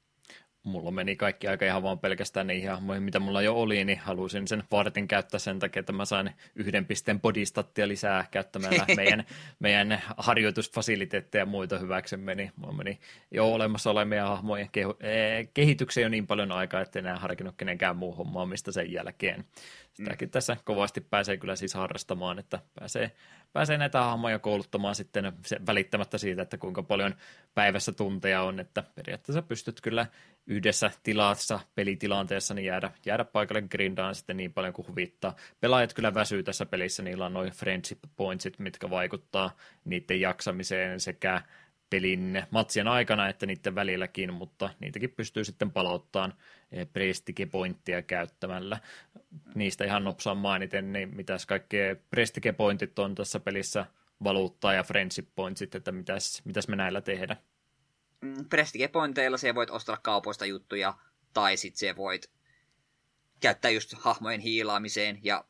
mulla 0.63 0.91
meni 0.91 1.15
kaikki 1.15 1.47
aika 1.47 1.65
ihan 1.65 1.83
vaan 1.83 1.99
pelkästään 1.99 2.47
niihin 2.47 2.69
hahmoihin, 2.69 3.03
mitä 3.03 3.19
mulla 3.19 3.41
jo 3.41 3.55
oli, 3.55 3.85
niin 3.85 3.99
halusin 3.99 4.47
sen 4.47 4.63
vartin 4.71 5.07
käyttää 5.07 5.39
sen 5.39 5.59
takia, 5.59 5.79
että 5.79 5.93
mä 5.93 6.05
sain 6.05 6.31
yhden 6.55 6.85
pisteen 6.85 7.21
bodistattia 7.21 7.87
lisää 7.87 8.25
käyttämällä 8.31 8.85
meidän, 8.97 9.23
meidän 9.59 10.01
harjoitusfasiliteetteja 10.17 11.41
ja 11.41 11.45
muita 11.45 11.79
hyväksemme, 11.79 12.35
niin 12.35 12.51
mulla 12.55 12.73
meni 12.73 12.99
jo 13.31 13.53
olemassa 13.53 13.91
olevia 13.91 14.27
hahmojen 14.27 14.69
eh, 14.99 15.49
kehitykseen 15.53 16.03
jo 16.03 16.09
niin 16.09 16.27
paljon 16.27 16.51
aikaa, 16.51 16.81
että 16.81 16.99
enää 16.99 17.19
harkinnut 17.19 17.55
kenenkään 17.57 17.95
muu 17.95 18.15
hommaamista 18.15 18.71
sen 18.71 18.91
jälkeen. 18.91 19.45
Sitäkin 19.93 20.27
mm. 20.27 20.31
tässä 20.31 20.57
kovasti 20.63 21.01
pääsee 21.01 21.37
kyllä 21.37 21.55
siis 21.55 21.73
harrastamaan, 21.73 22.39
että 22.39 22.59
pääsee, 22.79 23.11
pääsee 23.53 23.77
näitä 23.77 24.01
hahmoja 24.01 24.39
kouluttamaan 24.39 24.95
sitten 24.95 25.33
välittämättä 25.67 26.17
siitä, 26.17 26.41
että 26.41 26.57
kuinka 26.57 26.83
paljon 26.83 27.15
päivässä 27.53 27.91
tunteja 27.91 28.41
on, 28.41 28.59
että 28.59 28.83
periaatteessa 28.95 29.41
pystyt 29.41 29.81
kyllä 29.81 30.05
yhdessä 30.47 30.91
tilassa, 31.03 31.59
pelitilanteessa, 31.75 32.53
niin 32.53 32.65
jäädä, 32.65 32.91
jäädä 33.05 33.25
paikalle 33.25 33.61
grindaan 33.61 34.15
sitten 34.15 34.37
niin 34.37 34.53
paljon 34.53 34.73
kuin 34.73 34.87
huvittaa. 34.87 35.35
Pelaajat 35.59 35.93
kyllä 35.93 36.13
väsyy 36.13 36.43
tässä 36.43 36.65
pelissä, 36.65 37.03
niillä 37.03 37.25
on 37.25 37.33
noin 37.33 37.51
friendship 37.51 37.99
pointsit, 38.15 38.59
mitkä 38.59 38.89
vaikuttaa 38.89 39.57
niiden 39.85 40.21
jaksamiseen 40.21 40.99
sekä 40.99 41.41
pelin 41.89 42.43
matsien 42.51 42.87
aikana 42.87 43.29
että 43.29 43.45
niiden 43.45 43.75
välilläkin, 43.75 44.33
mutta 44.33 44.69
niitäkin 44.79 45.09
pystyy 45.09 45.43
sitten 45.43 45.71
palauttamaan 45.71 46.33
eh, 46.71 46.87
prestige-pointtia 46.93 48.01
käyttämällä. 48.01 48.79
Niistä 49.55 49.85
ihan 49.85 50.03
nopsaan 50.03 50.37
mainiten, 50.37 50.93
niin 50.93 51.15
mitäs 51.15 51.45
kaikkea 51.45 51.95
prestige-pointit 51.95 52.99
on 52.99 53.15
tässä 53.15 53.39
pelissä, 53.39 53.85
valuuttaa 54.23 54.73
ja 54.73 54.83
friendship 54.83 55.27
pointsit, 55.35 55.75
että 55.75 55.91
mitäs, 55.91 56.41
mitäs 56.45 56.67
me 56.67 56.75
näillä 56.75 57.01
tehdään? 57.01 57.39
Mm, 58.21 58.45
prestige-pointeilla 58.49 59.37
se 59.37 59.55
voit 59.55 59.69
ostaa 59.69 59.97
kaupoista 59.97 60.45
juttuja, 60.45 60.93
tai 61.33 61.57
sitten 61.57 61.79
se 61.79 61.95
voit 61.95 62.29
käyttää 63.39 63.71
just 63.71 63.93
hahmojen 63.93 64.41
hiilaamiseen, 64.41 65.19
ja 65.23 65.45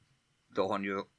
tuohon, 0.56 0.86
ju, 0.86 1.12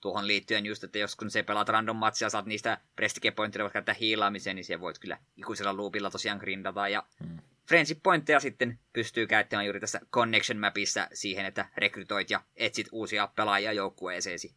tuohon 0.00 0.26
liittyen 0.26 0.66
just, 0.66 0.84
että 0.84 0.98
jos 0.98 1.16
kun 1.16 1.30
se 1.30 1.42
pelaat 1.42 1.68
random 1.68 1.96
matsia, 1.96 2.30
saat 2.30 2.46
niistä 2.46 2.78
prestige 2.96 3.30
pointteja 3.30 3.62
voit 3.62 3.72
käyttää 3.72 3.94
hiilaamiseen, 4.00 4.56
niin 4.56 4.64
se 4.64 4.80
voit 4.80 4.98
kyllä 4.98 5.18
ikuisella 5.36 5.76
loopilla 5.76 6.10
tosiaan 6.10 6.38
grindata, 6.38 6.88
ja 6.88 7.06
hmm. 7.24 7.38
Friendship 7.68 8.02
pointteja 8.02 8.40
sitten 8.40 8.78
pystyy 8.92 9.26
käyttämään 9.26 9.66
juuri 9.66 9.80
tässä 9.80 10.00
connection 10.12 10.58
mapissa 10.58 11.08
siihen, 11.12 11.46
että 11.46 11.68
rekrytoit 11.76 12.30
ja 12.30 12.42
etsit 12.56 12.86
uusia 12.92 13.26
pelaajia 13.26 13.72
joukkueeseesi. 13.72 14.54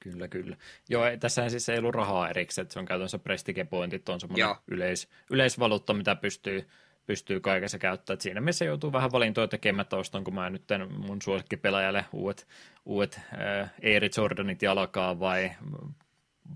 Kyllä, 0.00 0.28
kyllä. 0.28 0.56
Joo, 0.88 1.04
tässä 1.20 1.48
siis 1.48 1.68
ei 1.68 1.78
ollut 1.78 1.94
rahaa 1.94 2.30
erikseen, 2.30 2.62
että 2.62 2.72
se 2.72 2.78
on 2.78 2.84
käytännössä 2.84 3.18
prestige 3.18 3.64
pointit, 3.64 4.08
on 4.08 4.20
semmoinen 4.20 4.56
yleis, 4.68 5.08
yleisvaluutta, 5.30 5.94
mitä 5.94 6.16
pystyy, 6.16 6.68
pystyy 7.06 7.40
kaikessa 7.40 7.78
käyttämään. 7.78 8.14
Et 8.14 8.20
siinä 8.20 8.40
mielessä 8.40 8.64
joutuu 8.64 8.92
vähän 8.92 9.12
valintoja 9.12 9.48
tekemään, 9.48 9.82
että 9.82 9.96
ostan, 9.96 10.24
mä 10.32 10.50
nyt 10.50 10.64
mun 10.88 11.22
suosikkipelaajalle 11.22 12.04
uudet, 12.12 12.48
uudet 12.84 13.20
äh, 13.60 13.72
Eeri 13.82 14.10
Jordanit 14.16 14.62
jalkaa 14.62 15.20
vai 15.20 15.50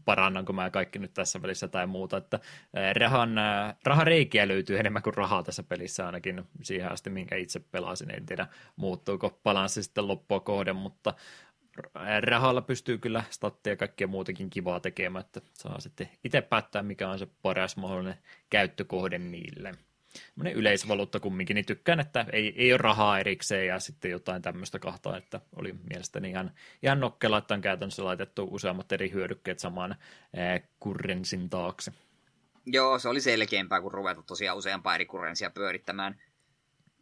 parannanko 0.04 0.52
mä 0.52 0.70
kaikki 0.70 0.98
nyt 0.98 1.14
tässä 1.14 1.42
välissä 1.42 1.68
tai 1.68 1.86
muuta, 1.86 2.16
että 2.16 2.40
rahan, 2.98 3.30
rahareikiä 3.84 4.48
löytyy 4.48 4.78
enemmän 4.78 5.02
kuin 5.02 5.14
rahaa 5.14 5.42
tässä 5.42 5.62
pelissä 5.62 6.06
ainakin 6.06 6.44
siihen 6.62 6.92
asti, 6.92 7.10
minkä 7.10 7.36
itse 7.36 7.60
pelasin, 7.60 8.10
en 8.10 8.26
tiedä 8.26 8.46
muuttuuko 8.76 9.40
balanssi 9.44 9.82
sitten 9.82 10.08
loppua 10.08 10.40
kohden, 10.40 10.76
mutta 10.76 11.14
rahalla 12.20 12.62
pystyy 12.62 12.98
kyllä 12.98 13.24
stattia 13.30 13.72
ja 13.72 13.76
kaikkea 13.76 14.06
muutakin 14.06 14.50
kivaa 14.50 14.80
tekemään, 14.80 15.24
että 15.24 15.40
saa 15.54 15.80
sitten 15.80 16.08
itse 16.24 16.40
päättää, 16.40 16.82
mikä 16.82 17.08
on 17.08 17.18
se 17.18 17.26
paras 17.42 17.76
mahdollinen 17.76 18.18
käyttökohde 18.50 19.18
niille. 19.18 19.74
Yleisvaluutta 20.54 21.20
kumminkin, 21.20 21.54
niin 21.54 21.66
tykkään, 21.66 22.00
että 22.00 22.26
ei, 22.32 22.54
ei 22.56 22.72
ole 22.72 22.78
rahaa 22.78 23.18
erikseen 23.18 23.66
ja 23.66 23.80
sitten 23.80 24.10
jotain 24.10 24.42
tämmöistä 24.42 24.78
kahtaa, 24.78 25.16
että 25.16 25.40
oli 25.56 25.74
mielestäni 25.90 26.30
ihan, 26.30 26.52
ihan 26.82 27.00
nokkela, 27.00 27.38
että 27.38 27.54
on 27.54 27.60
käytännössä 27.60 28.04
laitettu 28.04 28.48
useammat 28.50 28.92
eri 28.92 29.10
hyödykkeet 29.10 29.58
samaan 29.58 29.96
kurrensin 30.80 31.50
taakse. 31.50 31.92
Joo, 32.66 32.98
se 32.98 33.08
oli 33.08 33.20
selkeämpää 33.20 33.80
kuin 33.80 33.94
ruveta 33.94 34.22
tosiaan 34.22 34.58
useampaa 34.58 34.94
eri 34.94 35.06
kurrensia 35.06 35.50
pyörittämään. 35.50 36.20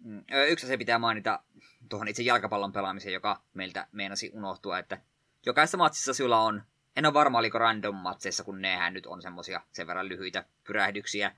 Mm, 0.05 0.25
yksi 0.49 0.67
se 0.67 0.77
pitää 0.77 0.99
mainita 0.99 1.41
tuohon 1.89 2.09
itse 2.09 2.23
jalkapallon 2.23 2.73
pelaamiseen, 2.73 3.13
joka 3.15 3.43
meiltä 3.55 3.87
meinasi 3.93 4.31
unohtua, 4.35 4.79
että 4.79 4.99
jokaisessa 5.47 5.79
matsissa 5.79 6.15
sulla 6.15 6.41
on, 6.41 6.63
en 6.97 7.07
ole 7.07 7.15
varma 7.15 7.39
oliko 7.39 7.59
random 7.59 7.97
matseissa, 7.97 8.45
kun 8.45 8.63
nehän 8.63 8.95
nyt 8.95 9.07
on 9.07 9.23
semmosia 9.23 9.61
sen 9.73 9.87
verran 9.87 10.09
lyhyitä 10.09 10.45
pyrähdyksiä, 10.65 11.37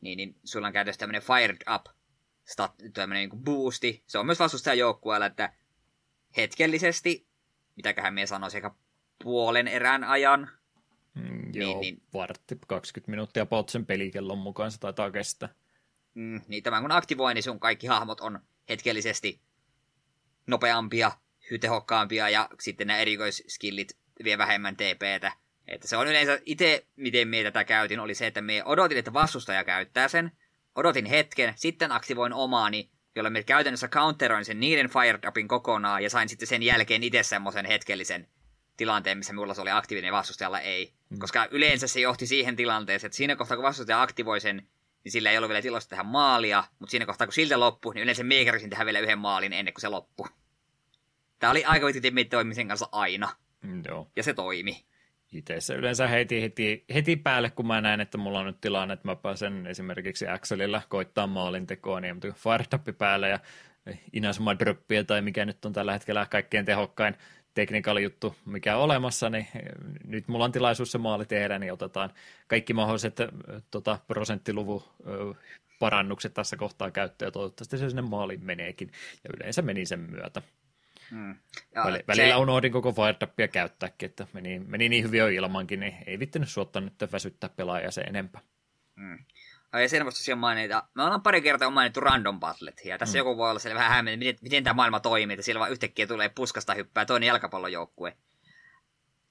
niin, 0.00 0.16
niin 0.16 0.36
sulla 0.44 0.66
on 0.66 0.72
käytössä 0.72 0.98
tämmöinen 0.98 1.22
fired 1.22 1.74
up 1.74 1.86
stat, 2.44 2.74
tämmöinen 2.94 3.28
niin 3.28 3.44
boosti. 3.44 4.02
Se 4.06 4.18
on 4.18 4.26
myös 4.26 4.38
vastustajan 4.38 4.78
joukkueella, 4.78 5.26
että 5.26 5.52
hetkellisesti, 6.36 7.26
mitäköhän 7.76 8.14
me 8.14 8.26
sanoisi, 8.26 8.56
ehkä 8.56 8.70
puolen 9.24 9.68
erään 9.68 10.04
ajan. 10.04 10.50
Mm, 11.14 11.22
niin, 11.22 11.62
joo, 11.62 11.80
niin, 11.80 12.02
vartti 12.14 12.58
20 12.66 13.10
minuuttia 13.10 13.46
sen 13.68 13.86
pelikellon 13.86 14.38
mukaan 14.38 14.70
se 14.70 14.80
taitaa 14.80 15.10
kestää. 15.10 15.48
Mm, 16.14 16.40
niin 16.48 16.62
tämän 16.62 16.82
kun 16.82 16.92
aktivoin, 16.92 17.34
niin 17.34 17.42
sun 17.42 17.60
kaikki 17.60 17.86
hahmot 17.86 18.20
on 18.20 18.40
hetkellisesti 18.68 19.40
nopeampia, 20.46 21.12
tehokkaampia 21.60 22.28
ja 22.28 22.48
sitten 22.60 22.86
nämä 22.86 22.98
erikoisskillit 22.98 23.98
vie 24.24 24.38
vähemmän 24.38 24.76
TPtä. 24.76 25.32
Että 25.68 25.88
se 25.88 25.96
on 25.96 26.08
yleensä 26.08 26.38
itse, 26.46 26.86
miten 26.96 27.28
me 27.28 27.42
tätä 27.42 27.64
käytin, 27.64 28.00
oli 28.00 28.14
se, 28.14 28.26
että 28.26 28.40
me 28.40 28.62
odotin, 28.64 28.98
että 28.98 29.12
vastustaja 29.12 29.64
käyttää 29.64 30.08
sen. 30.08 30.32
Odotin 30.74 31.06
hetken, 31.06 31.52
sitten 31.56 31.92
aktivoin 31.92 32.32
omaani, 32.32 32.90
jolla 33.14 33.30
me 33.30 33.42
käytännössä 33.42 33.88
counteroin 33.88 34.44
sen 34.44 34.60
niiden 34.60 34.90
fired 34.90 35.28
upin 35.28 35.48
kokonaan 35.48 36.02
ja 36.02 36.10
sain 36.10 36.28
sitten 36.28 36.48
sen 36.48 36.62
jälkeen 36.62 37.02
itse 37.02 37.22
semmoisen 37.22 37.66
hetkellisen 37.66 38.28
tilanteen, 38.76 39.18
missä 39.18 39.32
minulla 39.32 39.54
se 39.54 39.60
oli 39.60 39.70
aktiivinen 39.70 40.12
vastustajalla 40.12 40.60
ei. 40.60 40.92
Mm. 41.10 41.18
Koska 41.18 41.48
yleensä 41.50 41.86
se 41.86 42.00
johti 42.00 42.26
siihen 42.26 42.56
tilanteeseen, 42.56 43.08
että 43.08 43.16
siinä 43.16 43.36
kohtaa 43.36 43.56
kun 43.56 43.64
vastustaja 43.64 44.02
aktivoi 44.02 44.40
sen, 44.40 44.68
niin 45.04 45.12
sillä 45.12 45.30
ei 45.30 45.38
ollut 45.38 45.48
vielä 45.48 45.62
tilasta 45.62 45.90
tehdä 45.90 46.02
maalia, 46.02 46.64
mutta 46.78 46.90
siinä 46.90 47.06
kohtaa 47.06 47.26
kun 47.26 47.34
siltä 47.34 47.60
loppui, 47.60 47.94
niin 47.94 48.02
yleensä 48.02 48.24
meikärisin 48.24 48.70
tehdä 48.70 48.84
vielä 48.84 48.98
yhden 48.98 49.18
maalin 49.18 49.52
ennen 49.52 49.74
kuin 49.74 49.80
se 49.80 49.88
loppui. 49.88 50.28
Tämä 51.38 51.50
oli 51.50 51.64
aika 51.64 51.86
vitsi 51.86 52.24
toimisen 52.30 52.68
kanssa 52.68 52.88
aina. 52.92 53.28
Mm, 53.62 53.82
joo. 53.88 54.10
Ja 54.16 54.22
se 54.22 54.34
toimi. 54.34 54.84
Itse 55.32 55.60
se 55.60 55.74
yleensä 55.74 56.08
heti, 56.08 56.42
heti, 56.42 56.84
heti 56.94 57.16
päälle, 57.16 57.50
kun 57.50 57.66
mä 57.66 57.80
näen, 57.80 58.00
että 58.00 58.18
mulla 58.18 58.38
on 58.38 58.46
nyt 58.46 58.60
tilanne, 58.60 58.94
että 58.94 59.08
mä 59.08 59.16
pääsen 59.16 59.66
esimerkiksi 59.66 60.26
Excelillä 60.26 60.82
koittaa 60.88 61.26
maalintekoa, 61.26 62.00
niin 62.00 62.20
Firetappi 62.34 62.92
päälle 62.92 63.28
ja 63.28 63.38
Inasuma 64.12 64.58
Droppia 64.58 65.04
tai 65.04 65.22
mikä 65.22 65.44
nyt 65.44 65.64
on 65.64 65.72
tällä 65.72 65.92
hetkellä 65.92 66.26
kaikkein 66.30 66.64
tehokkain 66.64 67.14
teknikali 67.54 68.02
juttu, 68.02 68.36
mikä 68.44 68.76
on 68.76 68.82
olemassa, 68.82 69.30
niin 69.30 69.46
nyt 70.04 70.28
mulla 70.28 70.44
on 70.44 70.52
tilaisuus 70.52 70.92
se 70.92 70.98
maali 70.98 71.26
tehdä, 71.26 71.58
niin 71.58 71.72
otetaan 71.72 72.10
kaikki 72.46 72.74
mahdolliset 72.74 73.16
tota, 73.70 73.98
prosenttiluvun 74.06 74.82
parannukset 75.78 76.34
tässä 76.34 76.56
kohtaa 76.56 76.90
käyttöön, 76.90 77.26
ja 77.26 77.32
toivottavasti 77.32 77.78
se 77.78 77.88
sinne 77.88 78.02
maaliin 78.02 78.44
meneekin, 78.44 78.90
ja 79.24 79.30
yleensä 79.36 79.62
meni 79.62 79.86
sen 79.86 80.00
myötä. 80.00 80.42
Hmm. 81.10 81.36
Ja 81.74 81.84
Väli, 81.84 82.04
välillä 82.08 82.34
se... 82.34 82.36
unohdin 82.36 82.72
koko 82.72 82.92
Firetrappia 82.92 83.48
käyttääkin, 83.48 84.06
että 84.06 84.26
meni, 84.32 84.58
meni 84.58 84.88
niin 84.88 85.04
hyvin 85.04 85.18
jo 85.18 85.28
ilmankin, 85.28 85.80
niin 85.80 85.94
ei 86.06 86.18
vittinyt 86.18 86.48
suottaa 86.48 86.82
nyt 86.82 87.12
väsyttää 87.12 87.50
pelaajaa 87.50 87.90
se 87.90 88.00
enempää. 88.00 88.40
Hmm. 88.96 89.18
Ja 89.72 89.88
sen 89.88 90.04
voisi 90.04 90.18
tosiaan 90.18 90.38
mainita, 90.38 90.82
me 90.94 91.02
ollaan 91.02 91.22
pari 91.22 91.40
kertaa 91.40 91.70
mainittu 91.70 92.00
random 92.00 92.40
battlet, 92.40 92.84
ja 92.84 92.98
tässä 92.98 93.14
mm. 93.14 93.18
joku 93.18 93.36
voi 93.36 93.50
olla 93.50 93.60
siellä 93.60 93.78
vähän 93.78 93.92
hämmennyt, 93.92 94.18
miten, 94.18 94.38
miten 94.42 94.64
tämä 94.64 94.74
maailma 94.74 95.00
toimii, 95.00 95.34
että 95.34 95.44
siellä 95.44 95.60
vaan 95.60 95.70
yhtäkkiä 95.70 96.06
tulee 96.06 96.28
puskasta 96.28 96.74
hyppää 96.74 97.04
toinen 97.04 97.26
jalkapallojoukkue. 97.26 98.16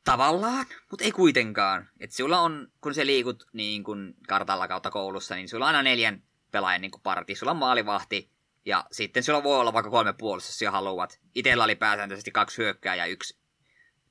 Tavallaan, 0.03 0.65
mutta 0.91 1.05
ei 1.05 1.11
kuitenkaan. 1.11 1.89
Että 1.99 2.15
sulla 2.15 2.39
on, 2.39 2.67
kun 2.81 2.93
se 2.93 3.05
liikut 3.05 3.47
niin 3.53 3.83
kun 3.83 4.13
kartalla 4.27 4.67
kautta 4.67 4.91
koulussa, 4.91 5.35
niin 5.35 5.49
sulla 5.49 5.65
on 5.65 5.75
aina 5.75 5.83
neljän 5.83 6.23
pelaajan 6.51 6.81
niin 6.81 6.91
parti. 7.03 7.35
Sulla 7.35 7.51
on 7.51 7.57
maalivahti, 7.57 8.31
ja 8.67 8.85
sitten 8.91 9.23
sulla 9.23 9.43
voi 9.43 9.59
olla 9.59 9.73
vaikka 9.73 9.89
kolme 9.89 10.13
puolustusta, 10.13 10.63
jos 10.63 10.71
haluat. 10.71 11.19
Itellä 11.35 11.63
oli 11.63 11.75
pääsääntöisesti 11.75 12.31
kaksi 12.31 12.57
hyökkää 12.57 12.95
ja 12.95 13.05
yksi 13.05 13.37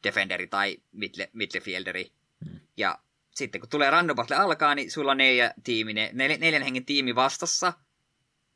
defenderi 0.02 0.46
tai 0.46 0.76
midle, 0.92 1.30
midlefielderi. 1.32 2.12
Hmm. 2.44 2.60
Ja 2.76 2.98
sitten 3.34 3.60
kun 3.60 3.70
tulee 3.70 3.90
random 3.90 4.16
battle 4.16 4.36
alkaa, 4.36 4.74
niin 4.74 4.90
sulla 4.90 5.10
on 5.10 5.16
neljä 5.16 5.54
tiimi, 5.64 5.92
nel, 5.92 6.10
neljän 6.12 6.62
hengen 6.62 6.84
tiimi 6.84 7.14
vastassa. 7.14 7.72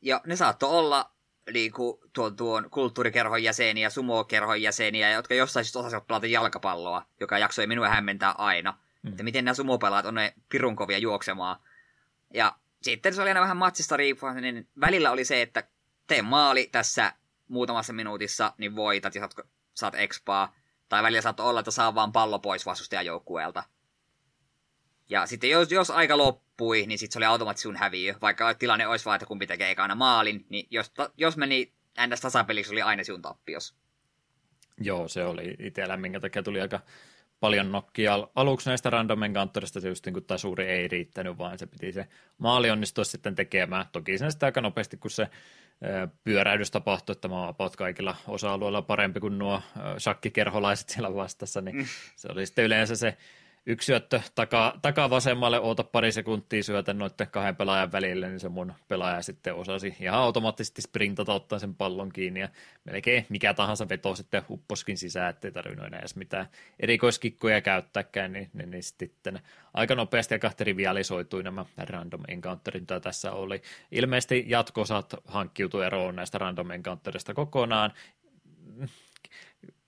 Ja 0.03 0.21
ne 0.27 0.37
saattoi 0.37 0.71
olla 0.71 1.11
niinku, 1.53 2.01
tuon, 2.13 2.37
tuon 2.37 2.71
kulttuurikerhon 2.71 3.43
jäseniä, 3.43 3.91
sumo-kerhon 3.91 4.63
jäseniä, 4.63 5.11
jotka 5.11 5.35
jossain 5.35 5.65
syystä 5.65 5.79
osasivat 5.79 6.07
pelata 6.07 6.27
jalkapalloa, 6.27 7.07
joka 7.21 7.39
jaksoi 7.39 7.67
minua 7.67 7.89
hämmentää 7.89 8.35
aina. 8.39 8.79
Mm. 9.03 9.11
Että 9.11 9.23
miten 9.23 9.45
nämä 9.45 9.55
sumopelaat 9.55 10.07
on 10.07 10.15
ne 10.15 10.35
pirun 10.49 10.77
kovia 10.77 10.99
juoksemaan. 10.99 11.57
Ja 12.35 12.57
sitten 12.83 13.15
se 13.15 13.23
oli 13.23 13.31
aina 13.31 13.41
vähän 13.41 13.57
matsista 13.57 13.97
riippuen, 13.97 14.43
niin 14.43 14.69
välillä 14.81 15.11
oli 15.11 15.25
se, 15.25 15.43
että 15.43 15.65
tee 16.11 16.23
maali 16.23 16.69
tässä 16.73 17.13
muutamassa 17.49 17.93
minuutissa, 17.93 18.53
niin 18.59 18.77
voitat 18.77 19.15
ja 19.15 19.21
saat, 19.21 19.49
saat 19.75 19.95
expaa. 19.95 20.55
Tai 20.89 21.03
välillä 21.03 21.23
saat 21.23 21.41
olla, 21.41 21.61
että 21.61 21.71
saa 21.71 21.95
vaan 21.95 22.13
pallo 22.13 22.39
pois 22.39 22.67
vastustajajoukkueelta. 22.67 23.63
Ja 25.09 25.27
sitten 25.27 25.51
jos, 25.51 25.73
jos 25.73 25.91
aika 25.91 26.19
loppui, 26.19 26.87
niin 26.87 26.99
sitten 26.99 27.13
se 27.13 27.19
oli 27.19 27.27
automaattisesti 27.27 27.69
sun 27.69 27.77
häviö. 27.77 28.15
Vaikka 28.23 28.55
tilanne 28.55 28.87
olisi 28.87 29.05
vaan, 29.05 29.17
että 29.17 29.27
kumpi 29.27 29.47
tekee 29.47 29.71
ekana 29.71 29.95
maalin, 29.95 30.47
niin 30.49 30.67
jos, 30.71 30.93
jos 31.17 31.37
meni 31.37 31.73
ns. 32.07 32.21
tasapeliksi, 32.21 32.73
oli 32.73 32.83
aina 32.83 33.05
sinun 33.05 33.23
tappios. 33.23 33.75
Joo, 34.81 35.09
se 35.09 35.25
oli 35.25 35.57
itsellä, 35.59 35.97
minkä 35.97 36.21
takia 36.21 36.43
tuli 36.43 36.61
aika 36.61 36.81
paljon 37.41 37.73
nokkia 37.73 38.29
aluksi 38.35 38.69
näistä 38.69 38.91
random 38.91 39.23
encounterista, 39.23 39.89
just 39.89 40.07
niin 40.07 40.15
kuin 40.15 40.39
suuri 40.39 40.67
ei 40.67 40.89
riittänyt, 40.89 41.39
vaan 41.39 41.59
se 41.59 41.67
piti 41.67 41.93
se 41.93 42.07
maali 42.39 42.71
onnistua 42.71 43.05
sitten 43.05 43.35
tekemään. 43.35 43.87
Toki 43.93 44.19
sen 44.19 44.33
sitä 44.33 44.47
aika 44.47 44.61
nopeasti, 44.61 44.97
kun 44.97 45.11
se 45.11 45.29
pyöräydys 46.25 46.71
tapahtui, 46.71 47.13
että 47.13 47.29
mä 47.29 47.47
oon 47.47 47.55
kaikilla 47.77 48.17
osa-alueilla 48.29 48.83
parempi 48.83 49.21
kuin 49.21 49.39
nuo 49.39 49.63
shakkikerholaiset 49.99 50.89
siellä 50.89 51.15
vastassa, 51.15 51.61
niin 51.61 51.77
mm. 51.77 51.85
se 52.17 52.29
oli 52.33 52.47
sitten 52.47 52.65
yleensä 52.65 52.97
se 52.97 53.17
yksi 53.67 53.87
syöttö 53.87 54.21
takaa, 54.35 54.79
takaa 54.83 55.11
vasemmalle, 55.11 55.61
oota 55.61 55.85
pari 55.85 56.13
sekuntia 56.13 56.63
syötä 56.63 56.95
noiden 56.95 57.27
kahden 57.31 57.57
pelaajan 57.57 57.93
välille, 57.93 58.29
niin 58.29 58.41
se 58.41 58.49
mun 58.49 58.73
pelaaja 58.89 59.23
sitten 59.23 59.55
osasi 59.55 59.97
ihan 60.01 60.19
automaattisesti 60.19 60.83
sprintata 60.83 61.33
ottaa 61.33 61.59
sen 61.59 61.75
pallon 61.75 62.13
kiinni 62.13 62.41
ja 62.41 62.49
melkein 62.85 63.27
mikä 63.29 63.55
tahansa 63.55 63.89
veto 63.89 64.15
sitten 64.15 64.43
upposkin 64.51 64.99
sisään, 64.99 65.31
ettei 65.31 65.53
tarvinnut 65.53 65.87
enää 65.87 66.01
edes 66.01 66.17
mitään 66.17 66.47
erikoiskikkoja 66.81 67.61
käyttääkään, 67.61 68.33
niin, 68.33 68.51
niin, 68.53 68.71
niin 68.71 68.83
sitten 68.83 69.41
aika 69.75 69.95
nopeasti 69.95 70.35
ja 70.35 70.51
trivialisoitui 70.57 71.43
nämä 71.43 71.65
random 71.77 72.23
encounterit, 72.29 72.83
mitä 72.83 73.01
tässä 73.01 73.33
oli. 73.33 73.63
Ilmeisesti 73.93 74.45
jatko-osat 74.49 75.15
hankkiutui 75.25 75.87
eroon 75.87 76.17
näistä 76.17 76.39
random 76.39 76.71
encounterista 76.71 77.35
kokonaan, 77.35 77.93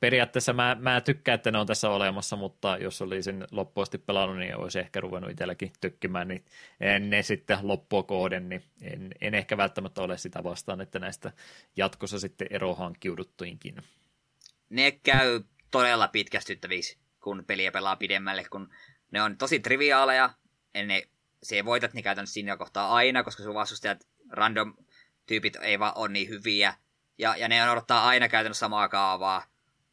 periaatteessa 0.03 0.53
mä, 0.53 0.77
mä 0.81 1.01
tykkään, 1.01 1.35
että 1.35 1.51
ne 1.51 1.59
on 1.59 1.67
tässä 1.67 1.91
olemassa, 1.91 2.37
mutta 2.37 2.77
jos 2.81 3.03
olisin 3.03 3.45
loppuasti 3.51 3.99
pelannut, 3.99 4.39
niin 4.39 4.57
olisi 4.57 4.79
ehkä 4.79 5.01
ruvennut 5.01 5.31
itselläkin 5.31 5.73
tykkimään 5.81 6.29
niin 6.29 6.45
ne 7.01 7.23
sitten 7.23 7.59
loppua 7.63 8.03
kohden, 8.03 8.49
niin 8.49 8.63
en, 8.81 9.13
en, 9.21 9.35
ehkä 9.35 9.57
välttämättä 9.57 10.03
ole 10.03 10.19
sitä 10.19 10.45
vastaan, 10.45 10.81
että 10.81 10.99
näistä 10.99 11.33
jatkossa 11.77 12.19
sitten 12.19 12.47
ero 12.51 12.75
hankkiuduttuinkin. 12.75 13.77
Ne 14.71 14.91
käy 14.91 15.41
todella 15.71 16.09
pitkästyttäviksi, 16.09 16.99
kun 17.21 17.45
peliä 17.47 17.73
pelaa 17.73 17.97
pidemmälle, 17.97 18.45
kun 18.51 18.69
ne 19.11 19.23
on 19.23 19.37
tosi 19.37 19.61
triviaaleja, 19.61 20.31
ne, 20.87 21.03
se 21.43 21.65
voitat 21.65 21.95
ne 21.95 22.03
käytännössä 22.03 22.35
siinä 22.35 22.57
kohtaa 22.57 22.95
aina, 22.95 23.23
koska 23.23 23.43
sun 23.43 23.55
vastustajat, 23.55 24.07
random 24.31 24.75
tyypit 25.27 25.57
ei 25.57 25.79
vaan 25.79 25.93
ole 25.97 26.09
niin 26.09 26.29
hyviä, 26.29 26.75
ja, 27.19 27.37
ja 27.37 27.49
ne 27.49 27.71
odottaa 27.71 28.07
aina 28.07 28.29
käytännössä 28.29 28.61
samaa 28.61 28.89
kaavaa, 28.89 29.52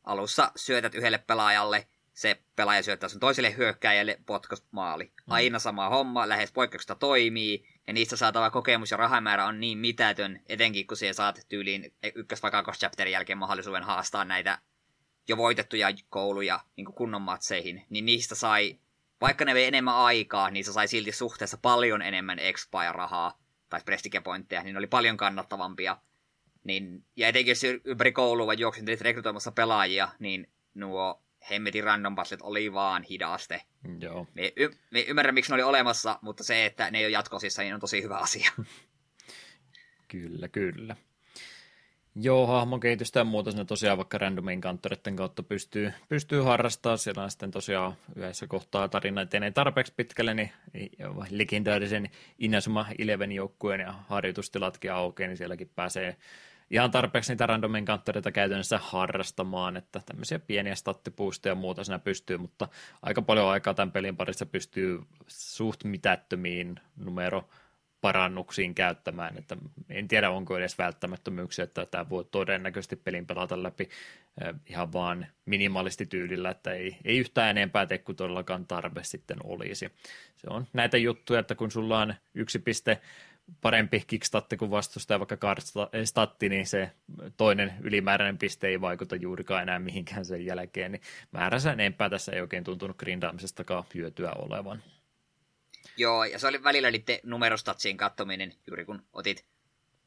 alussa 0.10 0.52
syötät 0.56 0.96
yhdelle 0.96 1.18
pelaajalle, 1.18 1.88
se 2.14 2.42
pelaaja 2.56 2.84
syöttää 2.84 3.10
sun 3.10 3.20
toiselle 3.20 3.58
hyökkäjälle 3.58 4.20
potkos 4.26 4.64
maali. 4.72 5.06
Mm. 5.06 5.12
Aina 5.28 5.60
sama 5.60 5.90
homma, 5.90 6.30
lähes 6.30 6.52
poikkeuksesta 6.52 6.96
toimii, 6.96 7.66
ja 7.88 7.94
niistä 7.94 8.16
saatava 8.16 8.50
kokemus 8.50 8.92
ja 8.92 8.98
rahamäärä 8.98 9.46
on 9.46 9.60
niin 9.60 9.78
mitätön, 9.78 10.40
etenkin 10.50 10.88
kun 10.88 10.98
siellä 10.98 11.14
saat 11.14 11.46
tyyliin 11.50 11.94
ykkös 12.16 12.44
vai 12.44 12.52
chapterin 12.52 13.12
jälkeen 13.12 13.38
mahdollisuuden 13.38 13.84
haastaa 13.84 14.26
näitä 14.26 14.60
jo 15.28 15.38
voitettuja 15.38 15.88
kouluja 16.10 16.60
niin 16.76 16.86
kunnon 16.86 17.22
matseihin, 17.22 17.86
niin 17.90 18.06
niistä 18.06 18.36
sai, 18.36 18.80
vaikka 19.22 19.46
ne 19.46 19.54
vei 19.54 19.66
enemmän 19.66 19.96
aikaa, 19.96 20.50
niistä 20.50 20.74
sai 20.74 20.88
silti 20.88 21.12
suhteessa 21.12 21.58
paljon 21.62 22.02
enemmän 22.02 22.40
expaa 22.40 22.84
ja 22.84 22.92
rahaa, 22.92 23.40
tai 23.70 23.82
prestige 23.86 24.22
pointteja, 24.22 24.64
niin 24.64 24.74
ne 24.74 24.78
oli 24.78 24.88
paljon 24.88 25.18
kannattavampia 25.18 25.98
niin, 26.64 27.06
ja 27.16 27.28
etenkin 27.28 27.52
jos 27.52 27.64
ympäri 27.86 28.12
koulua 28.12 28.54
juoksentelit 28.54 29.02
rekrytoimassa 29.02 29.52
pelaajia, 29.52 30.10
niin 30.20 30.48
nuo 30.74 31.24
hemmetin 31.50 31.84
random 31.84 32.16
passit 32.16 32.42
oli 32.42 32.74
vaan 32.74 33.04
hidaste. 33.04 33.62
Joo. 34.00 34.28
Me, 34.34 34.54
y- 34.56 34.78
me 34.92 35.02
ymmärrän, 35.02 35.34
miksi 35.34 35.52
ne 35.52 35.54
oli 35.54 35.64
olemassa, 35.64 36.20
mutta 36.22 36.44
se, 36.44 36.66
että 36.66 36.92
ne 36.92 36.98
ei 36.98 37.06
ole 37.06 37.12
jatkosissa, 37.12 37.62
niin 37.62 37.74
on 37.74 37.80
tosi 37.80 38.04
hyvä 38.04 38.18
asia. 38.18 38.52
kyllä, 40.12 40.48
kyllä. 40.48 40.96
Joo, 42.16 42.48
hahmon 42.48 42.80
kehitystä 42.80 43.20
ja 43.20 43.24
muuta 43.24 43.52
sinne 43.52 43.66
tosiaan 43.66 43.98
vaikka 43.98 44.18
random 44.18 44.48
encounteritten 44.48 45.16
kautta 45.16 45.44
pystyy, 45.44 45.94
pystyy 46.10 46.42
harrastamaan. 46.42 46.98
Siellä 46.98 47.24
on 47.24 47.32
sitten 47.32 47.52
tosiaan 47.52 47.94
yhdessä 48.16 48.48
kohtaa 48.48 48.88
tarina 48.88 49.22
etenee 49.22 49.52
tarpeeksi 49.52 49.94
pitkälle, 49.98 50.34
niin 50.34 50.52
legendaarisen 51.30 52.10
Inazuma 52.40 52.86
Eleven 53.00 53.32
joukkueen 53.32 53.80
ja 53.80 53.94
harjoitustilatkin 54.08 54.94
aukeaa, 54.94 55.28
niin 55.28 55.38
sielläkin 55.38 55.72
pääsee 55.76 56.16
ihan 56.72 56.92
tarpeeksi 56.92 57.32
niitä 57.32 57.46
random 57.46 57.76
encountereita 57.76 58.32
käytännössä 58.32 58.80
harrastamaan, 58.84 59.78
että 59.78 60.02
tämmöisiä 60.06 60.40
pieniä 60.40 60.76
stattipuusteja 60.76 61.52
ja 61.52 61.56
muuta 61.56 61.84
siinä 61.84 62.00
pystyy, 62.00 62.38
mutta 62.38 62.68
aika 63.02 63.22
paljon 63.22 63.48
aikaa 63.48 63.74
tämän 63.74 63.92
pelin 63.92 64.18
parissa 64.18 64.46
pystyy 64.46 65.00
suht 65.28 65.84
mitättömiin 65.84 66.80
numero 66.98 67.50
parannuksiin 68.02 68.76
käyttämään, 68.76 69.38
että 69.38 69.58
en 69.90 70.08
tiedä 70.08 70.30
onko 70.30 70.58
edes 70.58 70.78
välttämättömyyksiä, 70.78 71.64
että 71.64 71.86
tämä 71.86 72.10
voi 72.10 72.26
todennäköisesti 72.32 72.96
pelin 72.96 73.28
pelata 73.28 73.64
läpi 73.64 73.90
ihan 74.66 74.94
vaan 74.94 75.26
minimalisti 75.46 76.06
tyylillä, 76.06 76.50
että 76.50 76.72
ei, 76.72 76.98
ei 77.06 77.18
yhtään 77.18 77.50
enempää 77.50 77.86
tee 77.86 77.98
kuin 77.98 78.16
todellakaan 78.16 78.66
tarve 78.66 79.04
sitten 79.04 79.38
olisi. 79.44 79.92
Se 80.36 80.48
on 80.50 80.68
näitä 80.74 80.98
juttuja, 80.98 81.40
että 81.40 81.56
kun 81.56 81.72
sulla 81.72 82.00
on 82.00 82.14
yksi 82.34 82.60
piste 82.60 83.02
parempi 83.62 84.04
kickstatti 84.08 84.58
kuin 84.58 84.72
vastustaja, 84.72 85.20
vaikka 85.20 85.56
statti, 86.04 86.50
niin 86.50 86.68
se 86.68 86.92
toinen 87.38 87.74
ylimääräinen 87.82 88.38
piste 88.38 88.68
ei 88.68 88.82
vaikuta 88.82 89.16
juurikaan 89.16 89.62
enää 89.62 89.80
mihinkään 89.80 90.26
sen 90.26 90.46
jälkeen, 90.46 90.92
niin 90.92 91.02
määränsä 91.32 91.72
enempää 91.72 92.10
tässä 92.10 92.32
ei 92.32 92.42
oikein 92.42 92.64
tuntunut 92.64 92.98
grindaamisestakaan 92.98 93.84
hyötyä 93.96 94.32
olevan. 94.32 94.84
Joo, 95.98 96.24
ja 96.24 96.40
se 96.40 96.48
oli 96.48 96.64
välillä 96.64 96.92
niiden 96.92 97.20
numerostatsien 97.24 97.98
kattominen, 97.98 98.54
juuri 98.68 98.86
kun 98.86 99.02
otit, 99.14 99.46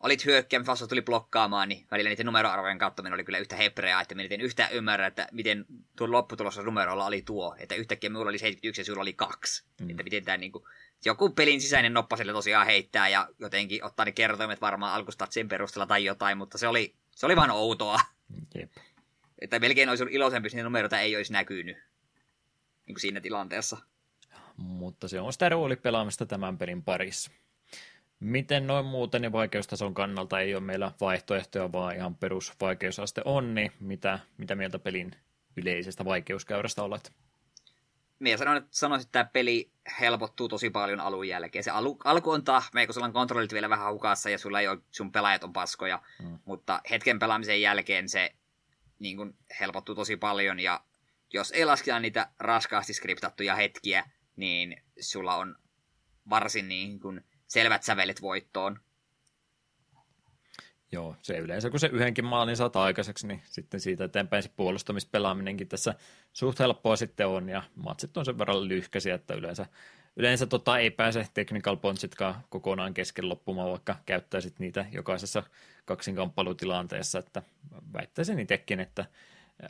olit 0.01 0.25
hyökkäämään, 0.25 0.67
vasta 0.67 0.87
tuli 0.87 1.03
blokkaamaan, 1.03 1.69
niin 1.69 1.87
välillä 1.91 2.11
niiden 2.11 2.27
numeroarvojen 2.27 2.79
kattominen 2.79 3.15
oli 3.15 3.25
kyllä 3.25 3.39
yhtä 3.39 3.57
hepreaa, 3.57 4.01
että 4.01 4.15
minä 4.15 4.29
en 4.31 4.41
yhtään 4.41 4.73
ymmärrä, 4.73 5.07
että 5.07 5.29
miten 5.33 5.65
tuo 5.97 6.13
lopputulossa 6.13 6.63
numerolla 6.63 7.07
oli 7.07 7.23
tuo, 7.23 7.57
että 7.59 7.75
yhtäkkiä 7.75 8.11
minulla 8.11 8.29
oli 8.29 8.39
71 8.39 8.81
ja 8.81 8.85
sinulla 8.85 9.03
oli 9.03 9.13
kaksi, 9.13 9.65
mm. 9.81 9.91
että 9.91 10.03
miten 10.03 10.25
tämä 10.25 10.37
niin 10.37 10.53
kuin, 10.53 10.65
joku 11.05 11.31
pelin 11.31 11.61
sisäinen 11.61 11.95
noppa 11.95 12.17
sille 12.17 12.33
tosiaan 12.33 12.67
heittää 12.67 13.09
ja 13.09 13.29
jotenkin 13.39 13.85
ottaa 13.85 14.05
ne 14.05 14.13
kertoimet 14.13 14.61
varmaan 14.61 14.95
alkustatsien 14.95 15.49
perusteella 15.49 15.87
tai 15.87 16.05
jotain, 16.05 16.39
mutta 16.39 16.59
se 16.59 16.69
oli, 16.69 16.95
se 17.11 17.27
oli 17.27 17.37
vaan 17.37 17.51
outoa. 17.51 17.99
Jep. 18.55 18.73
Että 19.41 19.59
melkein 19.59 19.89
olisi 19.89 20.03
ollut 20.03 20.15
iloisempi, 20.15 20.47
jos 20.47 20.55
niitä 20.55 20.65
numeroita 20.65 21.01
ei 21.01 21.17
olisi 21.17 21.33
näkynyt 21.33 21.77
niin 22.87 22.95
kuin 22.95 23.01
siinä 23.01 23.21
tilanteessa 23.21 23.77
mutta 24.57 25.09
se 25.09 25.21
on 25.21 25.33
sitä 25.33 25.49
roolipelaamista 25.49 26.27
tämän 26.27 26.59
pelin 26.59 26.83
parissa. 26.83 27.31
Miten 28.21 28.67
noin 28.67 28.87
muuten 28.87 29.23
niin 29.23 29.33
vaikeustason 29.33 29.95
kannalta 29.95 30.41
ei 30.41 30.55
ole 30.55 30.63
meillä 30.63 30.93
vaihtoehtoja, 31.01 31.73
vaan 31.73 31.97
ihan 31.97 32.17
perusvaikeusaste 32.17 33.23
on, 33.25 33.55
niin 33.55 33.73
mitä, 33.81 34.19
mitä 34.37 34.55
mieltä 34.55 34.79
pelin 34.79 35.11
yleisestä 35.57 36.05
vaikeuskäyrästä 36.05 36.83
olet? 36.83 37.13
Minä 38.23 38.37
sanon, 38.37 38.57
että 38.57 38.69
sanoisin, 38.73 39.07
että 39.07 39.13
tämä 39.13 39.31
peli 39.33 39.73
helpottuu 40.01 40.49
tosi 40.49 40.71
paljon 40.71 41.01
alun 41.01 41.29
jälkeen. 41.29 41.65
Se 41.65 41.71
alu, 41.71 41.99
alku 42.05 42.31
on 42.31 42.45
tahme, 42.45 42.87
kun 42.87 42.95
sulla 42.95 43.07
on 43.07 43.13
kontrollit 43.13 43.53
vielä 43.53 43.71
vähän 43.71 43.93
hukassa 43.93 44.31
ja 44.31 44.39
sulla 44.39 44.61
ei 44.61 44.69
ole, 44.69 44.79
sun 44.91 45.13
pelaajat 45.13 45.45
on 45.45 45.53
paskoja, 45.53 46.03
hmm. 46.23 46.39
mutta 46.45 46.81
hetken 46.91 47.19
pelaamisen 47.19 47.61
jälkeen 47.61 48.09
se 48.09 48.35
niin 48.99 49.17
kuin, 49.17 49.37
helpottuu 49.61 49.95
tosi 49.95 50.17
paljon 50.17 50.61
ja 50.61 50.81
jos 51.33 51.51
ei 51.51 51.65
lasketa 51.65 52.01
niitä 52.01 52.29
raskaasti 52.39 52.95
skriptattuja 52.95 53.55
hetkiä, 53.55 54.11
niin 54.37 54.83
sulla 55.01 55.37
on 55.37 55.57
varsin 56.31 56.69
niin 56.69 57.01
kuin 57.01 57.25
selvät 57.47 57.83
sävelet 57.83 58.23
voittoon. 58.23 58.81
Joo, 60.93 61.17
se 61.23 61.39
yleensä 61.39 61.71
kun 61.71 61.81
se 61.81 61.91
yhdenkin 61.93 62.25
maalin 62.25 62.57
saat 62.57 62.77
aikaiseksi, 62.77 63.27
niin 63.27 63.43
sitten 63.45 63.81
siitä 63.81 64.05
eteenpäin 64.05 64.43
se 64.43 64.51
puolustamispelaaminenkin 64.57 65.69
tässä 65.69 65.95
suht 66.33 66.59
helppoa 66.59 66.97
sitten 66.97 67.27
on, 67.27 67.49
ja 67.49 67.63
matsit 67.77 68.17
on 68.17 68.25
sen 68.25 68.39
verran 68.39 68.69
lyhkäisiä, 68.69 69.15
että 69.15 69.35
yleensä, 69.35 69.67
yleensä 70.17 70.47
tota 70.47 70.79
ei 70.79 70.91
pääse 70.91 71.27
technical 71.35 71.77
pointsitkaan 71.77 72.35
kokonaan 72.49 72.95
kesken 72.95 73.29
loppumaan, 73.29 73.71
vaikka 73.71 73.97
käyttäisit 74.07 74.59
niitä 74.59 74.87
jokaisessa 74.93 75.43
kaksinkamppailutilanteessa, 75.85 77.19
että 77.19 77.43
väittäisin 77.93 78.39
itsekin, 78.39 78.81
että 78.81 79.05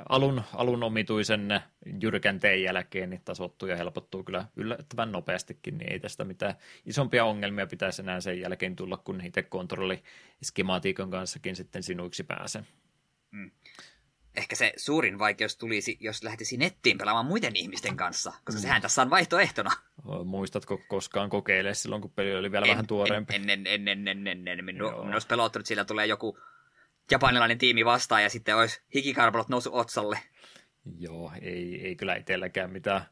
alun, 0.09 0.43
alun 0.55 0.83
omituisen 0.83 1.61
jyrkänteen 2.01 2.63
jälkeen 2.63 3.11
niin 3.11 3.23
tasoittuu 3.25 3.69
ja 3.69 3.77
helpottuu 3.77 4.25
kyllä 4.25 4.47
yllättävän 4.57 5.13
nopeastikin, 5.13 5.79
niin 5.79 5.93
ei 5.93 6.01
tästä 6.01 6.25
mitään 6.25 6.55
isompia 6.87 7.25
ongelmia 7.25 7.67
pitäisi 7.67 8.03
enää 8.03 8.21
sen 8.21 8.41
jälkeen 8.41 8.77
tulla, 8.77 8.97
kun 8.97 9.25
itse 9.25 9.43
kontrolliskematiikan 9.43 11.11
kanssakin 11.11 11.57
sitten 11.57 11.83
sinuiksi 11.83 12.25
pääsee. 12.25 12.65
Mm 13.31 13.51
ehkä 14.37 14.57
se 14.57 14.73
suurin 14.77 15.19
vaikeus 15.19 15.57
tulisi, 15.57 15.97
jos 16.01 16.23
lähtisi 16.23 16.57
nettiin 16.57 16.99
pelaamaan 16.99 17.27
muiden 17.27 17.57
ihmisten 17.57 17.97
kanssa, 17.97 18.31
koska 18.31 18.59
mm. 18.59 18.63
sehän 18.63 18.83
tässä 18.83 19.03
on 19.03 19.11
vaihtoehtona. 19.11 19.71
Muistatko 20.25 20.81
koskaan 20.89 21.31
kokeile 21.31 21.75
silloin, 21.75 22.03
kun 22.03 22.11
peli 22.11 22.35
oli 22.35 22.53
vielä 22.53 22.67
en, 22.67 22.71
vähän 22.71 22.87
tuoreempi? 22.87 23.35
En, 23.35 23.51
en, 23.51 23.67
en, 23.67 23.89
en, 23.89 24.09
en, 24.09 24.27
en, 24.27 24.49
en. 24.49 24.65
Minun, 24.65 24.93
minun 24.93 25.13
olisi 25.13 25.27
pelottunut, 25.27 25.63
että 25.63 25.69
sillä 25.69 25.85
tulee 25.85 26.07
joku 26.07 26.39
japanilainen 27.13 27.59
tiimi 27.59 27.85
vastaan 27.85 28.23
ja 28.23 28.31
sitten 28.31 28.57
olisi 28.57 28.83
hikikarpalot 28.95 29.49
noussut 29.49 29.75
otsalle. 29.75 30.19
Joo, 30.99 31.33
ei, 31.43 31.87
ei 31.87 31.97
kyllä 31.97 32.15
itselläkään 32.15 32.71
mitään 32.71 33.05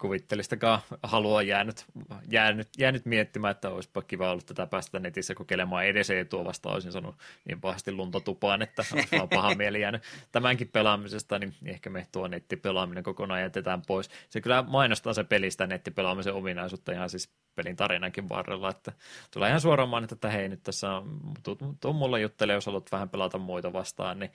kuvittelistakaan 0.00 0.80
halua 1.02 1.42
jäänyt, 1.42 1.84
jäänyt, 2.30 2.68
jäänyt 2.78 3.06
miettimään, 3.06 3.50
että 3.50 3.70
olisipa 3.70 4.02
kiva 4.02 4.30
ollut 4.30 4.46
tätä 4.46 4.66
päästä 4.66 4.98
netissä 4.98 5.34
kokeilemaan 5.34 5.84
edes 5.84 6.10
etua 6.10 6.44
vasta 6.44 6.68
olisin 6.68 6.92
sanonut 6.92 7.16
niin 7.44 7.60
pahasti 7.60 7.92
luntotupaan, 7.92 8.62
että 8.62 8.84
olisi 8.92 9.16
vaan 9.16 9.28
paha 9.28 9.54
mieli 9.54 9.80
jäänyt 9.80 10.02
tämänkin 10.32 10.68
pelaamisesta, 10.68 11.38
niin 11.38 11.54
ehkä 11.64 11.90
me 11.90 12.06
tuo 12.12 12.28
nettipelaaminen 12.28 13.04
kokonaan 13.04 13.40
jätetään 13.40 13.82
pois. 13.86 14.10
Se 14.28 14.40
kyllä 14.40 14.62
mainostaa 14.62 15.14
se 15.14 15.24
pelistä 15.24 15.66
nettipelaamisen 15.66 16.34
ominaisuutta 16.34 16.92
ihan 16.92 17.10
siis 17.10 17.30
pelin 17.54 17.76
tarinankin 17.76 18.28
varrella, 18.28 18.70
että 18.70 18.92
tulee 19.30 19.48
ihan 19.48 19.60
suoraan 19.60 19.88
mainita, 19.88 20.14
että 20.14 20.30
hei 20.30 20.48
nyt 20.48 20.62
tässä 20.62 20.90
on, 20.90 21.20
tuu 21.80 21.92
mulla 21.92 22.18
juttelee, 22.18 22.54
jos 22.54 22.66
haluat 22.66 22.92
vähän 22.92 23.08
pelata 23.08 23.38
muita 23.38 23.72
vastaan, 23.72 24.18
niin 24.18 24.32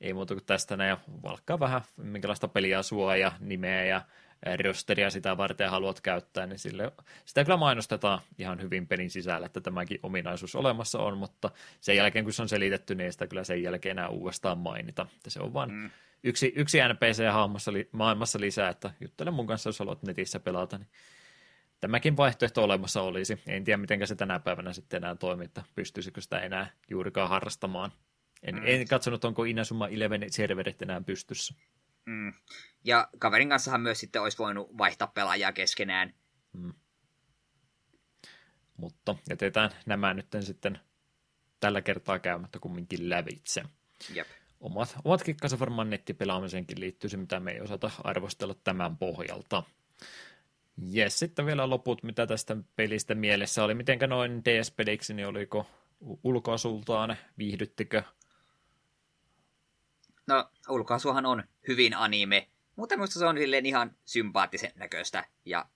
ei 0.00 0.14
muuta 0.14 0.34
kuin 0.34 0.44
tästä 0.44 0.76
näin 0.76 0.88
ja 0.88 0.98
valkkaa 1.22 1.60
vähän 1.60 1.80
minkälaista 1.96 2.48
peliä 2.48 2.82
sua 2.82 3.16
ja 3.16 3.32
nimeä 3.40 3.84
ja 3.84 4.02
rosteria 4.64 5.10
sitä 5.10 5.36
varten 5.36 5.70
haluat 5.70 6.00
käyttää, 6.00 6.46
niin 6.46 6.58
sille, 6.58 6.92
sitä 7.24 7.44
kyllä 7.44 7.56
mainostetaan 7.56 8.20
ihan 8.38 8.62
hyvin 8.62 8.86
pelin 8.86 9.10
sisällä, 9.10 9.46
että 9.46 9.60
tämäkin 9.60 9.98
ominaisuus 10.02 10.54
olemassa 10.54 10.98
on, 10.98 11.18
mutta 11.18 11.50
sen 11.80 11.96
jälkeen 11.96 12.24
kun 12.24 12.32
se 12.32 12.42
on 12.42 12.48
selitetty, 12.48 12.94
niin 12.94 13.12
sitä 13.12 13.26
kyllä 13.26 13.44
sen 13.44 13.62
jälkeen 13.62 13.98
enää 13.98 14.08
uudestaan 14.08 14.58
mainita. 14.58 15.06
Että 15.16 15.30
se 15.30 15.40
on 15.40 15.54
vain 15.54 15.72
mm. 15.72 15.90
yksi, 16.24 16.52
yksi 16.56 16.78
NPC-hahmossa 16.78 17.72
li, 17.72 17.88
maailmassa 17.92 18.40
lisää, 18.40 18.68
että 18.68 18.90
juttele 19.00 19.30
mun 19.30 19.46
kanssa, 19.46 19.68
jos 19.68 19.78
haluat 19.78 20.02
netissä 20.02 20.40
pelata, 20.40 20.78
niin 20.78 20.88
tämäkin 21.80 22.16
vaihtoehto 22.16 22.64
olemassa 22.64 23.02
olisi. 23.02 23.40
En 23.46 23.64
tiedä, 23.64 23.76
miten 23.76 24.06
se 24.06 24.14
tänä 24.14 24.38
päivänä 24.38 24.72
sitten 24.72 25.04
enää 25.04 25.14
toimii, 25.14 25.44
että 25.44 25.62
pystyisikö 25.74 26.20
sitä 26.20 26.38
enää 26.38 26.70
juurikaan 26.90 27.28
harrastamaan. 27.28 27.92
En, 28.42 28.54
mm. 28.54 28.62
en 28.64 28.88
katsonut, 28.88 29.24
onko 29.24 29.44
Inazuma 29.44 29.88
Eleven 29.88 30.32
serverit 30.32 30.82
enää 30.82 31.00
pystyssä. 31.00 31.54
Mm. 32.08 32.32
Ja 32.84 33.08
kaverin 33.18 33.48
kanssahan 33.48 33.80
myös 33.80 34.00
sitten 34.00 34.22
olisi 34.22 34.38
voinut 34.38 34.78
vaihtaa 34.78 35.08
pelaajaa 35.08 35.52
keskenään. 35.52 36.14
Mm. 36.52 36.72
Mutta 38.76 39.16
jätetään 39.30 39.70
nämä 39.86 40.14
nyt 40.14 40.26
sitten 40.40 40.80
tällä 41.60 41.82
kertaa 41.82 42.18
käymättä 42.18 42.58
kumminkin 42.58 43.10
lävitse. 43.10 43.62
Jep. 44.14 44.26
Omat, 44.60 44.96
omat 45.04 45.22
kikkansa 45.22 45.58
varmaan 45.58 45.90
nettipelaamiseenkin 45.90 46.80
liittyy 46.80 47.10
se, 47.10 47.16
mitä 47.16 47.40
me 47.40 47.50
ei 47.52 47.60
osata 47.60 47.90
arvostella 48.04 48.54
tämän 48.64 48.96
pohjalta. 48.96 49.62
Jes, 50.76 51.18
sitten 51.18 51.46
vielä 51.46 51.70
loput, 51.70 52.02
mitä 52.02 52.26
tästä 52.26 52.56
pelistä 52.76 53.14
mielessä 53.14 53.64
oli. 53.64 53.74
Mitenkä 53.74 54.06
noin 54.06 54.44
DS-peliksi, 54.44 55.14
niin 55.14 55.28
oliko 55.28 55.66
ulkoasultaan, 56.24 57.16
viihdyttikö 57.38 58.02
No, 60.28 60.50
ulkoasuhan 60.68 61.26
on 61.26 61.44
hyvin 61.68 61.96
anime, 61.96 62.48
mutta 62.76 62.96
minusta 62.96 63.18
se 63.18 63.26
on 63.26 63.38
silleen 63.38 63.66
ihan 63.66 63.96
sympaattisen 64.04 64.72
näköistä 64.74 65.24
ja 65.44 65.66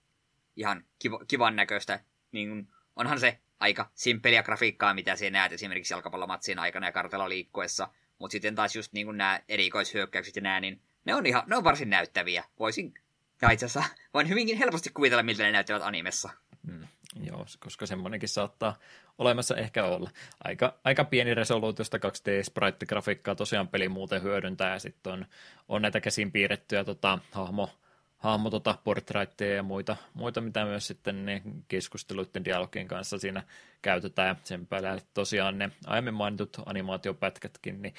ihan 0.55 0.85
kiv- 1.05 1.25
kivan 1.27 1.55
näköistä. 1.55 1.99
Niin 2.31 2.67
onhan 2.95 3.19
se 3.19 3.39
aika 3.59 3.91
simppeliä 3.93 4.43
grafiikkaa, 4.43 4.93
mitä 4.93 5.15
sinä 5.15 5.29
näet 5.29 5.53
esimerkiksi 5.53 5.93
jalkapallomatsin 5.93 6.59
aikana 6.59 6.87
ja 6.87 6.91
kartella 6.91 7.29
liikkuessa. 7.29 7.89
Mutta 8.19 8.31
sitten 8.31 8.55
taas 8.55 8.75
just 8.75 8.93
niin 8.93 9.17
nämä 9.17 9.39
erikoishyökkäykset 9.49 10.35
ja 10.35 10.41
nämä, 10.41 10.59
niin 10.59 10.81
ne 11.05 11.15
on, 11.15 11.25
ihan, 11.25 11.43
ne 11.47 11.55
on 11.55 11.63
varsin 11.63 11.89
näyttäviä. 11.89 12.43
Voisin, 12.59 12.93
tai 13.39 13.53
itse 13.53 13.65
asiassa 13.65 13.95
voin 14.13 14.29
hyvinkin 14.29 14.57
helposti 14.57 14.89
kuvitella, 14.93 15.23
miltä 15.23 15.43
ne 15.43 15.51
näyttävät 15.51 15.83
animessa. 15.83 16.29
Mm. 16.67 16.87
Joo, 17.21 17.45
koska 17.59 17.85
semmoinenkin 17.85 18.29
saattaa 18.29 18.75
olemassa 19.17 19.55
ehkä 19.55 19.85
olla. 19.85 20.09
Aika, 20.43 20.79
aika 20.83 21.03
pieni 21.03 21.33
resoluutiosta 21.33 21.97
2D-sprite-grafiikkaa 21.97 23.35
tosiaan 23.35 23.67
peli 23.67 23.89
muuten 23.89 24.23
hyödyntää, 24.23 24.73
ja 24.73 24.79
sitten 24.79 25.13
on, 25.13 25.25
on 25.69 25.81
näitä 25.81 26.01
käsin 26.01 26.31
piirrettyjä 26.31 26.83
tota, 26.83 27.19
hahmo, 27.31 27.69
hahmo 28.17 28.49
tota, 28.49 28.77
portraitteja 28.83 29.55
ja 29.55 29.63
muita, 29.63 29.95
muita, 30.13 30.41
mitä 30.41 30.65
myös 30.65 30.87
sitten 30.87 31.25
ne 31.25 31.41
keskusteluiden 31.67 32.45
dialogien 32.45 32.87
kanssa 32.87 33.17
siinä 33.17 33.43
käytetään, 33.81 34.27
ja 34.27 34.35
sen 34.43 34.67
päällä 34.67 34.97
tosiaan 35.13 35.57
ne 35.57 35.71
aiemmin 35.85 36.13
mainitut 36.13 36.57
animaatiopätkätkin, 36.65 37.81
niin 37.81 37.93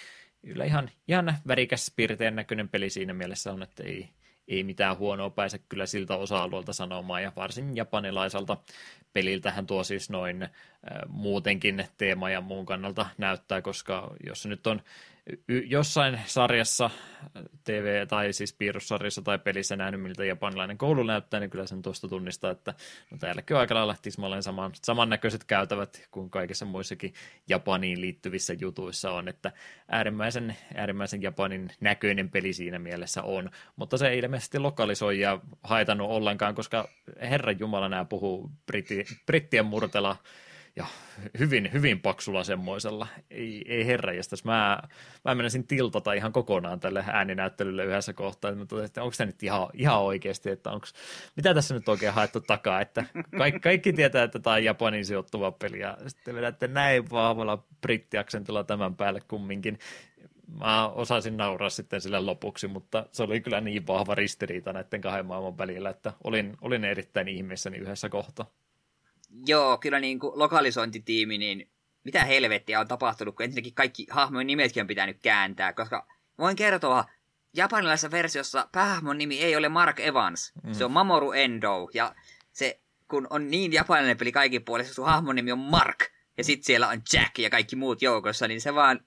kyllä 0.47 0.65
ihan, 0.65 0.91
ihan 1.09 1.39
värikäs 1.47 1.93
piirteen 1.97 2.37
näköinen 2.37 2.69
peli 2.69 2.91
siinä 2.91 3.15
mielessä 3.15 3.53
on, 3.53 3.63
että 3.63 3.83
ei, 3.83 4.09
ei 4.49 4.65
mitään 4.65 4.99
huonoa 4.99 5.31
pääse 5.31 5.59
kyllä 5.59 5.87
siltä 5.87 6.17
osa-alueelta 6.17 6.73
sanomaan, 6.73 7.23
ja 7.23 7.33
varsin 7.37 7.77
japanilaiselta 7.77 8.57
peliltähän 9.13 9.67
tuo 9.67 9.85
siis 9.85 10.11
noin 10.11 10.43
äh, 10.43 10.51
muutenkin 11.09 11.85
teema 11.97 12.31
ja 12.31 12.41
muun 12.41 12.67
kannalta 12.67 13.07
näyttää, 13.19 13.63
koska 13.63 14.11
jos 14.27 14.47
nyt 14.47 14.67
on 14.67 14.83
jossain 15.49 16.21
sarjassa, 16.27 16.91
TV- 17.65 18.07
tai 18.09 18.33
siis 18.33 18.53
piirrossarjassa 18.53 19.23
tai 19.23 19.39
pelissä 19.39 19.77
nähnyt, 19.77 20.03
miltä 20.03 20.25
japanilainen 20.25 20.79
koulu 20.79 21.03
näyttää, 21.03 21.41
niin 21.41 21.51
kyllä 21.51 21.67
sen 21.67 21.83
tuosta 21.83 22.09
tunnistaa, 22.09 22.51
että 22.51 22.75
no 23.11 23.19
täälläkin 23.19 23.55
on 23.57 23.61
aika 23.61 23.75
lailla 23.75 23.97
tismalleen 24.03 24.43
saman, 24.43 24.73
samannäköiset 24.83 25.45
käytävät 25.45 26.09
kuin 26.11 26.31
kaikissa 26.31 26.65
muissakin 26.65 27.15
Japaniin 27.49 28.01
liittyvissä 28.01 28.53
jutuissa 28.61 29.11
on, 29.11 29.29
että 29.29 29.53
äärimmäisen, 29.89 30.57
äärimmäisen 30.75 31.23
Japanin 31.23 31.71
näköinen 31.81 32.31
peli 32.31 32.53
siinä 32.53 32.79
mielessä 32.79 33.23
on, 33.23 33.51
mutta 33.77 33.99
se 33.99 34.09
ei 34.09 34.19
ilmeisesti 34.19 34.59
lokalisoi 34.59 35.21
ja 35.21 35.41
haitannut 35.63 36.11
ollenkaan, 36.11 36.55
koska 36.55 36.89
Herran 37.21 37.59
Jumala 37.59 37.89
nämä 37.89 38.05
puhuu 38.05 38.51
britti, 38.67 39.05
brittien 39.27 39.67
murtela 39.67 40.17
ja 40.77 40.87
hyvin, 41.39 41.73
hyvin 41.73 42.01
paksulla 42.01 42.45
semmoisella. 42.45 43.07
Ei, 43.31 43.65
ei 43.67 43.87
herranjestas, 43.87 44.45
mä, 44.45 44.83
mä 45.25 45.35
menisin 45.35 45.67
tiltata 45.67 46.13
ihan 46.13 46.33
kokonaan 46.33 46.81
tälle 46.81 47.05
ääninäyttelylle 47.07 47.85
yhdessä 47.85 48.13
kohtaa, 48.13 48.51
että, 48.51 48.85
että 48.85 49.03
onko 49.03 49.15
tämä 49.17 49.27
nyt 49.27 49.43
ihan, 49.43 49.69
ihan 49.75 50.01
oikeasti, 50.01 50.51
että 50.51 50.71
onko, 50.71 50.87
mitä 51.37 51.55
tässä 51.55 51.75
nyt 51.75 51.89
oikein 51.89 52.13
haettu 52.13 52.41
takaa, 52.41 52.81
että 52.81 53.05
kaikki, 53.39 53.61
kaikki 53.61 53.93
tietää, 53.93 54.23
että 54.23 54.39
tämä 54.39 54.57
on 54.57 54.65
Japanin 54.65 55.05
sijoittuva 55.05 55.53
peli, 55.53 55.81
ja 55.81 55.99
sitten 56.07 56.35
vedätte 56.35 56.69
näin 56.69 57.11
vahvalla 57.11 57.65
brittiaksentilla 57.81 58.65
tämän 58.65 58.97
päälle 58.97 59.21
kumminkin. 59.29 59.79
Mä 60.61 60.89
osasin 60.89 61.37
nauraa 61.37 61.71
sitten 61.71 62.01
sille 62.01 62.21
lopuksi, 62.21 62.69
mutta 62.69 63.07
se 63.13 63.23
oli 63.23 63.41
kyllä 63.41 63.61
niin 63.61 63.87
vahva 63.87 64.15
ristiriita 64.15 64.73
näiden 64.73 65.01
kahden 65.01 65.27
maailman 65.27 65.59
välillä, 65.59 65.91
että 65.91 66.13
olin, 66.25 66.57
olin 66.61 66.85
erittäin 66.85 67.29
ihmeessäni 67.29 67.79
yhdessä 67.79 68.09
kohtaa. 68.09 68.47
Joo, 69.47 69.79
kyllä 69.79 70.01
niin 70.01 70.19
kuin 70.19 70.39
lokalisointitiimi, 70.39 71.39
niin 71.39 71.71
mitä 72.05 72.25
helvettiä 72.25 72.81
on 72.81 72.89
tapahtunut, 72.89 73.37
kun 73.37 73.45
ensinnäkin 73.45 73.75
kaikki 73.75 74.07
hahmojen 74.11 74.47
nimetkin 74.47 74.81
on 74.81 74.87
pitänyt 74.87 75.19
kääntää, 75.23 75.73
koska 75.73 76.07
voin 76.39 76.57
kertoa, 76.57 77.05
japanilaisessa 77.55 78.11
versiossa 78.11 78.69
päähahmon 78.73 79.19
nimi 79.19 79.41
ei 79.41 79.57
ole 79.57 79.69
Mark 79.69 80.01
Evans, 80.01 80.53
mm. 80.63 80.73
se 80.73 80.85
on 80.85 80.93
Mamoru 80.93 81.33
Endo, 81.33 81.89
ja 81.95 82.15
se, 82.53 82.81
kun 83.09 83.27
on 83.31 83.51
niin 83.51 83.73
japanilainen 83.73 84.17
peli 84.17 84.33
kaikin 84.33 84.65
puolesta, 84.65 84.95
sun 84.95 85.07
hahmon 85.07 85.37
nimi 85.37 85.53
on 85.53 85.59
Mark, 85.59 86.05
ja 86.39 86.45
sitten 86.45 86.65
siellä 86.65 86.89
on 86.89 87.03
Jack 87.13 87.39
ja 87.39 87.51
kaikki 87.51 87.77
muut 87.77 88.03
joukossa, 88.03 88.49
niin 88.49 88.61
se 88.61 88.75
vaan, 88.75 89.01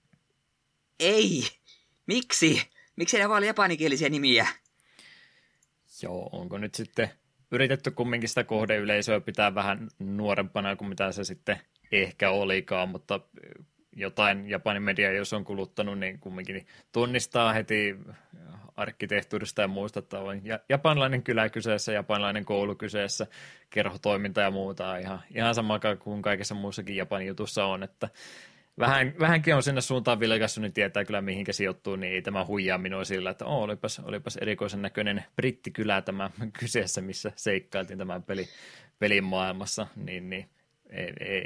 ei, 0.99 1.47
miksi? 2.05 2.69
Miksi 2.95 3.17
ne 3.17 3.29
vaan 3.29 3.43
japanikielisiä 3.43 4.09
nimiä? 4.09 4.47
Joo, 6.01 6.29
onko 6.31 6.57
nyt 6.57 6.75
sitten 6.75 7.11
yritetty 7.51 7.91
kumminkin 7.91 8.29
sitä 8.29 8.43
kohdeyleisöä 8.43 9.19
pitää 9.19 9.55
vähän 9.55 9.87
nuorempana 9.99 10.75
kuin 10.75 10.89
mitä 10.89 11.11
se 11.11 11.23
sitten 11.23 11.59
ehkä 11.91 12.29
olikaan, 12.29 12.89
mutta 12.89 13.19
jotain 13.95 14.49
Japanin 14.49 14.83
media, 14.83 15.11
jos 15.11 15.33
on 15.33 15.43
kuluttanut, 15.43 15.99
niin 15.99 16.19
kumminkin 16.19 16.67
tunnistaa 16.91 17.53
heti 17.53 17.95
arkkitehtuurista 18.75 19.61
ja 19.61 19.67
muista, 19.67 19.99
että 19.99 20.19
on 20.19 20.41
japanilainen 20.69 21.23
kylä 21.23 21.49
kyseessä, 21.49 21.91
japanilainen 21.91 22.45
koulu 22.45 22.75
kyseessä, 22.75 23.27
kerhotoiminta 23.69 24.41
ja 24.41 24.51
muuta, 24.51 24.97
ihan, 24.97 25.19
ihan 25.35 25.55
sama 25.55 25.79
kuin 25.99 26.21
kaikessa 26.21 26.55
muussakin 26.55 26.95
Japanin 26.95 27.27
jutussa 27.27 27.65
on, 27.65 27.83
että 27.83 28.09
vähän, 28.79 29.13
vähänkin 29.19 29.55
on 29.55 29.63
sinne 29.63 29.81
suuntaan 29.81 30.19
vilkassu, 30.19 30.61
niin 30.61 30.73
tietää 30.73 31.05
kyllä 31.05 31.21
mihinkä 31.21 31.53
sijoittuu, 31.53 31.95
niin 31.95 32.13
ei 32.13 32.21
tämä 32.21 32.45
huijaa 32.45 32.77
minua 32.77 33.03
sillä, 33.03 33.29
että 33.29 33.45
oh, 33.45 33.63
olipas, 33.63 33.99
olipas 33.99 34.37
erikoisen 34.37 34.81
näköinen 34.81 35.25
brittikylä 35.35 36.01
tämä 36.01 36.29
kyseessä, 36.59 37.01
missä 37.01 37.31
seikkailtiin 37.35 37.99
tämän 37.99 38.23
peli, 38.23 38.45
pelin 38.99 39.23
maailmassa, 39.23 39.87
niin, 39.95 40.29
niin 40.29 40.49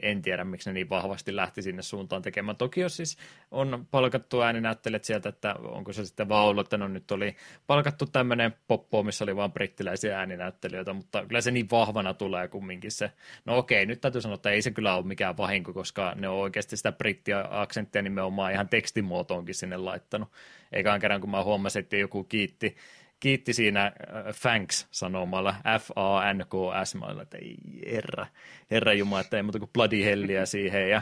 en 0.02 0.22
tiedä, 0.22 0.44
miksi 0.44 0.70
ne 0.70 0.74
niin 0.74 0.90
vahvasti 0.90 1.36
lähti 1.36 1.62
sinne 1.62 1.82
suuntaan 1.82 2.22
tekemään. 2.22 2.58
Toki 2.58 2.82
jos 2.82 2.98
siis 2.98 3.18
on 3.52 3.88
palkattu 3.92 4.42
ääninäyttelijät 4.42 5.04
sieltä, 5.04 5.30
että 5.30 5.54
onko 5.54 5.94
se 5.94 6.06
sitten 6.06 6.30
vaan 6.30 6.46
ollut, 6.46 6.66
että 6.66 6.78
no 6.78 6.88
nyt 6.88 7.12
oli 7.12 7.36
palkattu 7.68 8.06
tämmöinen 8.06 8.54
poppo, 8.68 9.04
missä 9.04 9.24
oli 9.24 9.36
vain 9.36 9.52
brittiläisiä 9.52 10.20
ääninäyttelijöitä, 10.20 10.94
mutta 10.94 11.26
kyllä 11.26 11.42
se 11.42 11.52
niin 11.52 11.68
vahvana 11.72 12.14
tulee 12.14 12.48
kumminkin 12.48 12.92
se. 12.92 13.12
No 13.46 13.58
okei, 13.58 13.86
nyt 13.86 14.02
täytyy 14.02 14.22
sanoa, 14.22 14.36
että 14.36 14.50
ei 14.50 14.62
se 14.62 14.72
kyllä 14.72 14.96
ole 14.96 15.06
mikään 15.06 15.38
vahinko, 15.38 15.74
koska 15.74 16.14
ne 16.16 16.30
on 16.30 16.38
oikeasti 16.38 16.78
sitä 16.78 16.92
brittiaksenttia 16.92 18.02
nimenomaan 18.02 18.52
ihan 18.52 18.70
tekstimuotoonkin 18.70 19.56
sinne 19.56 19.78
laittanut. 19.78 20.30
Eikä 20.72 21.00
kerran, 21.00 21.22
kun 21.22 21.32
mä 21.32 21.44
huomasin, 21.44 21.80
että 21.80 21.98
joku 21.98 22.24
kiitti 22.24 22.76
kiitti 23.22 23.54
siinä 23.54 23.86
äh, 23.86 23.94
thanks 24.42 24.88
sanomalla, 24.92 25.56
F-A-N-K-S, 25.80 26.96
mä 26.96 27.06
olin, 27.06 27.22
että 27.22 27.38
ei 27.38 27.56
herra, 27.92 28.28
herra 28.72 28.94
jumala, 28.94 29.22
että 29.22 29.38
ei 29.38 29.44
muuta 29.44 29.60
kuin 29.60 29.70
bloody 29.74 30.04
helliä 30.04 30.46
siihen 30.46 30.90
ja 30.90 31.02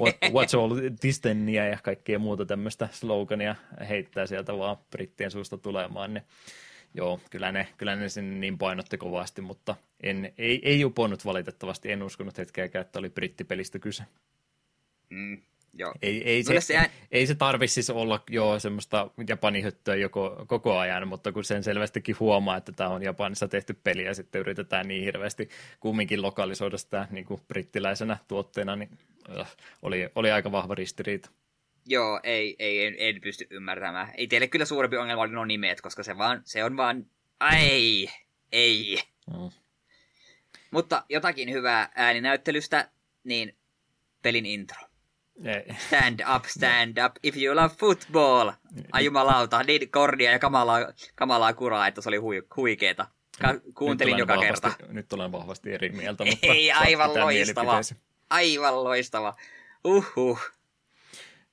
what, 0.00 0.14
what's 0.24 0.58
all 0.60 0.74
this 1.00 1.20
ja 1.70 1.78
kaikkea 1.82 2.18
muuta 2.18 2.46
tämmöistä 2.46 2.88
slogania 2.92 3.56
heittää 3.88 4.26
sieltä 4.26 4.58
vaan 4.58 4.76
brittien 4.90 5.30
suusta 5.30 5.58
tulemaan, 5.58 6.14
niin 6.14 6.24
joo, 6.94 7.20
kyllä 7.30 7.52
ne, 7.52 7.68
kyllä 7.76 7.96
ne 7.96 8.08
sinne 8.08 8.38
niin 8.38 8.58
painotti 8.58 8.98
kovasti, 8.98 9.42
mutta 9.42 9.76
en, 10.02 10.32
ei, 10.38 10.60
ei 10.64 10.84
uponnut 10.84 11.24
valitettavasti, 11.24 11.92
en 11.92 12.02
uskonut 12.02 12.38
hetkeäkään, 12.38 12.84
että 12.84 12.98
oli 12.98 13.10
brittipelistä 13.10 13.78
kyse. 13.78 14.04
Mm, 15.10 15.42
Joo. 15.78 15.94
Ei, 16.02 16.22
ei, 16.24 16.42
se, 16.42 16.60
se, 16.60 16.90
ei 17.10 17.26
se 17.26 17.34
tarvitse 17.34 17.74
siis 17.74 17.90
olla 17.90 18.24
jo 18.30 18.58
semmoista 18.58 19.10
japanihöttöä 19.28 19.94
joko, 19.94 20.44
koko 20.46 20.78
ajan, 20.78 21.08
mutta 21.08 21.32
kun 21.32 21.44
sen 21.44 21.64
selvästikin 21.64 22.16
huomaa, 22.20 22.56
että 22.56 22.72
tämä 22.72 22.90
on 22.90 23.02
Japanissa 23.02 23.48
tehty 23.48 23.74
peli 23.84 24.04
ja 24.04 24.14
sitten 24.14 24.40
yritetään 24.40 24.88
niin 24.88 25.04
hirveästi 25.04 25.48
kumminkin 25.80 26.22
lokalisoida 26.22 26.78
sitä 26.78 27.08
niin 27.10 27.24
kuin 27.24 27.40
brittiläisenä 27.48 28.16
tuotteena, 28.28 28.76
niin 28.76 28.90
äh, 29.40 29.56
oli, 29.82 30.08
oli 30.14 30.30
aika 30.30 30.52
vahva 30.52 30.74
ristiriita. 30.74 31.30
Joo, 31.86 32.20
ei, 32.22 32.56
ei 32.58 32.86
en, 32.86 32.94
en 32.98 33.20
pysty 33.20 33.46
ymmärtämään. 33.50 34.12
Ei 34.16 34.26
teille 34.26 34.48
kyllä 34.48 34.64
suurempi 34.64 34.96
ongelma 34.96 35.22
oli 35.22 35.32
nuo 35.32 35.44
nimet, 35.44 35.80
koska 35.80 36.02
se, 36.02 36.18
vaan, 36.18 36.42
se 36.44 36.64
on 36.64 36.76
vaan, 36.76 37.06
ei, 37.52 38.08
ei. 38.52 38.98
Mm. 39.30 39.50
Mutta 40.70 41.04
jotakin 41.08 41.52
hyvää 41.52 41.92
ääninäyttelystä, 41.94 42.90
niin 43.24 43.56
pelin 44.22 44.46
intro. 44.46 44.86
Stand 45.86 46.20
up, 46.36 46.44
stand 46.56 46.98
up, 47.06 47.12
if 47.22 47.36
you 47.36 47.56
love 47.56 47.74
football. 47.74 48.52
Ai 48.92 49.04
jumalauta, 49.04 49.62
niin 49.62 49.90
kordia 49.90 50.30
ja 50.30 50.38
kamalaa, 50.38 50.92
kamalaa 51.14 51.52
kuraa, 51.52 51.86
että 51.86 52.00
se 52.00 52.08
oli 52.08 52.16
hui, 52.16 52.42
huikeeta. 52.56 53.06
Ka- 53.40 53.60
kuuntelin 53.74 54.18
joka 54.18 54.36
vahvasti, 54.36 54.68
kerta. 54.68 54.92
Nyt 54.92 55.12
olen 55.12 55.32
vahvasti 55.32 55.72
eri 55.72 55.88
mieltä, 55.88 56.24
mutta 56.30 56.46
Ei, 56.46 56.72
aivan 56.72 57.14
loistava. 57.14 57.80
Aivan 58.30 58.84
loistava. 58.84 59.34
Uhuh. 59.84 60.40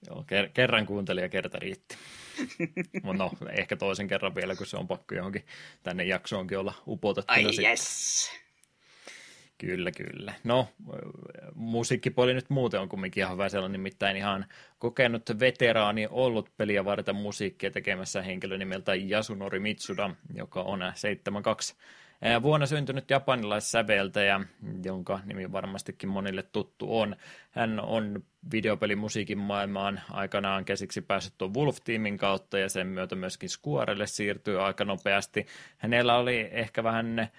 Joo, 0.07 0.21
ker- 0.21 0.49
kerran 0.53 0.85
kuuntelin 0.85 1.21
ja 1.21 1.29
kerta 1.29 1.59
riitti. 1.59 1.95
no, 3.17 3.31
ehkä 3.49 3.75
toisen 3.75 4.07
kerran 4.07 4.35
vielä, 4.35 4.55
kun 4.55 4.67
se 4.67 4.77
on 4.77 4.87
pakko 4.87 5.15
johonkin 5.15 5.45
tänne 5.83 6.03
jaksoonkin 6.03 6.59
olla 6.59 6.73
upotettu. 6.87 7.33
Ai 7.33 7.45
yes. 7.63 8.31
Kyllä, 9.65 9.91
kyllä. 9.91 10.33
No, 10.43 10.67
musiikkipuoli 11.55 12.33
nyt 12.33 12.49
muuten 12.49 12.79
on 12.79 12.89
kumminkin 12.89 13.21
ihan 13.21 13.33
hyvä 13.33 13.49
sellainen, 13.49 13.79
nimittäin 13.79 14.17
ihan 14.17 14.45
kokenut 14.79 15.23
veteraani 15.39 16.07
ollut 16.11 16.49
peliä 16.57 16.85
varten 16.85 17.15
musiikkia 17.15 17.71
tekemässä 17.71 18.21
henkilö 18.21 18.57
nimeltä 18.57 18.95
Yasunori 18.95 19.59
Mitsuda, 19.59 20.09
joka 20.33 20.61
on 20.61 20.79
72 20.95 21.75
vuonna 22.41 22.65
syntynyt 22.65 23.09
japanilaissäveltäjä, 23.09 24.41
jonka 24.83 25.19
nimi 25.25 25.51
varmastikin 25.51 26.09
monille 26.09 26.43
tuttu 26.43 26.99
on. 26.99 27.15
Hän 27.51 27.79
on 27.79 28.23
videopelimusiikin 28.51 29.37
maailmaan 29.37 30.01
aikanaan 30.11 30.65
käsiksi 30.65 31.01
päässyt 31.01 31.33
tuon 31.37 31.53
Wolf-tiimin 31.53 32.17
kautta 32.17 32.59
ja 32.59 32.69
sen 32.69 32.87
myötä 32.87 33.15
myöskin 33.15 33.49
Squarelle 33.49 34.07
siirtyy 34.07 34.61
aika 34.61 34.85
nopeasti. 34.85 35.45
Hänellä 35.77 36.17
oli 36.17 36.49
ehkä 36.51 36.83
vähän 36.83 37.29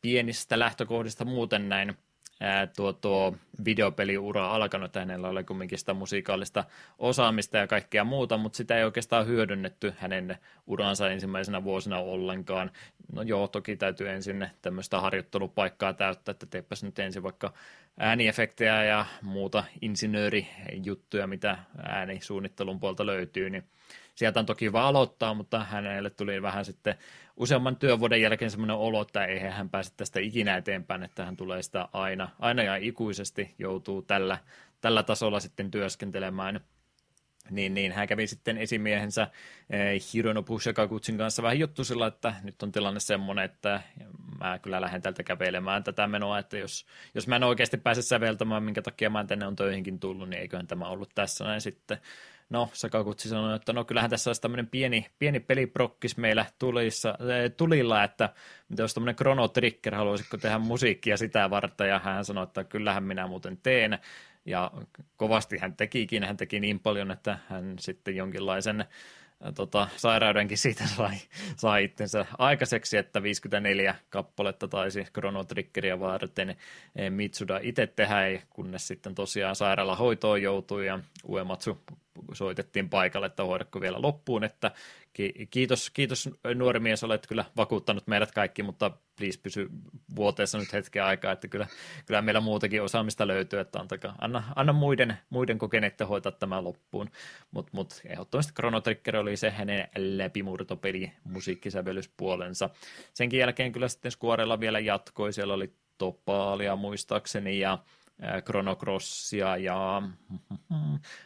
pienistä 0.00 0.58
lähtökohdista 0.58 1.24
muuten 1.24 1.68
näin 1.68 1.96
ää, 2.40 2.66
tuo, 2.66 2.92
tuo 2.92 3.36
videopeliura 3.64 4.50
alkanut, 4.50 4.94
hänellä 4.94 5.28
oli 5.28 5.44
kumminkin 5.44 5.78
sitä 5.78 5.94
musiikaalista 5.94 6.64
osaamista 6.98 7.56
ja 7.56 7.66
kaikkea 7.66 8.04
muuta, 8.04 8.38
mutta 8.38 8.56
sitä 8.56 8.78
ei 8.78 8.84
oikeastaan 8.84 9.26
hyödynnetty 9.26 9.94
hänen 9.98 10.36
uransa 10.66 11.10
ensimmäisenä 11.10 11.64
vuosina 11.64 11.98
ollenkaan. 11.98 12.70
No 13.12 13.22
joo, 13.22 13.48
toki 13.48 13.76
täytyy 13.76 14.08
ensin 14.08 14.48
tämmöistä 14.62 15.00
harjoittelupaikkaa 15.00 15.94
täyttää, 15.94 16.32
että 16.32 16.46
teepäs 16.46 16.82
nyt 16.82 16.98
ensin 16.98 17.22
vaikka 17.22 17.52
ääniefektejä 17.98 18.84
ja 18.84 19.06
muuta 19.22 19.64
insinöörijuttuja, 19.82 21.26
mitä 21.26 21.58
äänisuunnittelun 21.82 22.80
puolta 22.80 23.06
löytyy, 23.06 23.50
niin 23.50 23.64
sieltä 24.18 24.40
on 24.40 24.46
toki 24.46 24.64
hyvä 24.64 24.82
aloittaa, 24.82 25.34
mutta 25.34 25.64
hänelle 25.64 26.10
tuli 26.10 26.42
vähän 26.42 26.64
sitten 26.64 26.94
useamman 27.36 27.76
työvuoden 27.76 28.20
jälkeen 28.20 28.50
semmoinen 28.50 28.76
olo, 28.76 29.02
että 29.02 29.24
ei 29.24 29.38
hän 29.38 29.70
pääse 29.70 29.92
tästä 29.96 30.20
ikinä 30.20 30.56
eteenpäin, 30.56 31.02
että 31.02 31.24
hän 31.24 31.36
tulee 31.36 31.62
sitä 31.62 31.88
aina, 31.92 32.28
aina 32.38 32.62
ja 32.62 32.76
ikuisesti 32.76 33.54
joutuu 33.58 34.02
tällä, 34.02 34.38
tällä 34.80 35.02
tasolla 35.02 35.40
sitten 35.40 35.70
työskentelemään. 35.70 36.60
Niin, 37.50 37.74
niin 37.74 37.92
hän 37.92 38.08
kävi 38.08 38.26
sitten 38.26 38.58
esimiehensä 38.58 39.28
eh, 39.70 40.02
Hironobu 40.14 40.58
Shakagutsin 40.58 41.18
kanssa 41.18 41.42
vähän 41.42 41.58
juttu 41.58 41.84
sillä, 41.84 42.06
että 42.06 42.34
nyt 42.42 42.62
on 42.62 42.72
tilanne 42.72 43.00
semmoinen, 43.00 43.44
että 43.44 43.80
mä 44.40 44.58
kyllä 44.58 44.80
lähden 44.80 45.02
tältä 45.02 45.22
kävelemään 45.22 45.84
tätä 45.84 46.06
menoa, 46.06 46.38
että 46.38 46.58
jos, 46.58 46.86
jos 47.14 47.28
mä 47.28 47.36
en 47.36 47.44
oikeasti 47.44 47.76
pääse 47.76 48.02
säveltämään, 48.02 48.62
minkä 48.62 48.82
takia 48.82 49.10
mä 49.10 49.24
tänne 49.24 49.46
on 49.46 49.56
töihinkin 49.56 50.00
tullut, 50.00 50.28
niin 50.28 50.40
eiköhän 50.40 50.66
tämä 50.66 50.88
ollut 50.88 51.10
tässä 51.14 51.44
näin 51.44 51.60
sitten 51.60 51.98
No, 52.50 52.70
Sakakutsi 52.72 53.28
sanoi, 53.28 53.56
että 53.56 53.72
no 53.72 53.84
kyllähän 53.84 54.10
tässä 54.10 54.30
olisi 54.30 54.42
tämmöinen 54.42 54.66
pieni, 54.66 55.06
pieni 55.18 55.40
peliprokkis 55.40 56.16
meillä 56.16 56.46
tulissa, 56.58 57.08
äh, 57.08 57.16
tulilla, 57.56 58.04
että 58.04 58.28
mitä 58.68 58.82
jos 58.82 58.94
tämmöinen 58.94 59.16
Chrono 59.16 59.48
Trigger, 59.48 59.94
haluaisitko 59.94 60.36
tehdä 60.36 60.58
musiikkia 60.58 61.16
sitä 61.16 61.50
varten, 61.50 61.88
ja 61.88 61.98
hän 61.98 62.24
sanoi, 62.24 62.44
että 62.44 62.64
kyllähän 62.64 63.04
minä 63.04 63.26
muuten 63.26 63.58
teen, 63.62 63.98
ja 64.44 64.70
kovasti 65.16 65.58
hän 65.58 65.76
tekikin, 65.76 66.24
hän 66.24 66.36
teki 66.36 66.60
niin 66.60 66.80
paljon, 66.80 67.10
että 67.10 67.38
hän 67.48 67.76
sitten 67.78 68.16
jonkinlaisen 68.16 68.84
tota, 69.54 69.88
sairaudenkin 69.96 70.58
siitä 70.58 70.86
sai, 70.96 71.16
sai 71.56 71.84
itsensä. 71.84 72.26
Aikaiseksi, 72.38 72.96
että 72.96 73.22
54 73.22 73.94
kappaletta 74.10 74.68
taisi 74.68 75.04
Chrono 75.04 75.44
Triggeria 75.44 76.00
varten 76.00 76.56
eh, 76.96 77.10
Mitsuda 77.10 77.60
itse 77.62 77.86
tehdä, 77.86 78.42
kunnes 78.50 78.88
sitten 78.88 79.14
tosiaan 79.14 79.56
sairaalahoitoon 79.56 80.42
joutui 80.42 80.86
ja 80.86 80.98
Uematsu 81.28 81.78
soitettiin 82.32 82.88
paikalle, 82.88 83.26
että 83.26 83.44
hoidakko 83.44 83.80
vielä 83.80 84.02
loppuun, 84.02 84.44
että 84.44 84.70
kiitos, 85.50 85.90
kiitos 85.90 86.30
nuori 86.54 86.80
mies, 86.80 87.04
olet 87.04 87.26
kyllä 87.26 87.44
vakuuttanut 87.56 88.06
meidät 88.06 88.32
kaikki, 88.32 88.62
mutta 88.62 88.90
please 89.16 89.40
pysy 89.42 89.68
vuoteessa 90.16 90.58
nyt 90.58 90.72
hetken 90.72 91.04
aikaa, 91.04 91.32
että 91.32 91.48
kyllä, 91.48 91.66
kyllä 92.06 92.22
meillä 92.22 92.40
muutakin 92.40 92.82
osaamista 92.82 93.26
löytyy, 93.26 93.60
että 93.60 93.80
antakaa, 93.80 94.14
anna, 94.18 94.44
anna 94.56 94.72
muiden, 94.72 95.18
muiden 95.30 95.58
kokeneiden 95.58 96.06
hoitaa 96.06 96.32
tämä 96.32 96.64
loppuun, 96.64 97.10
mutta 97.50 97.70
mut, 97.74 98.00
ehdottomasti 98.04 98.52
Chrono 98.52 98.80
Trigger 98.80 99.16
oli 99.16 99.36
se 99.36 99.50
hänen 99.50 99.88
läpimurtopeli 99.96 101.12
musiikkisävellyspuolensa. 101.24 102.70
Senkin 103.14 103.40
jälkeen 103.40 103.72
kyllä 103.72 103.88
sitten 103.88 104.12
Squarella 104.12 104.60
vielä 104.60 104.78
jatkoi, 104.78 105.32
siellä 105.32 105.54
oli 105.54 105.72
Topaalia 105.98 106.76
muistaakseni 106.76 107.58
ja 107.58 107.78
Chrono 108.44 108.76
Crossia 108.76 109.56
ja 109.56 110.02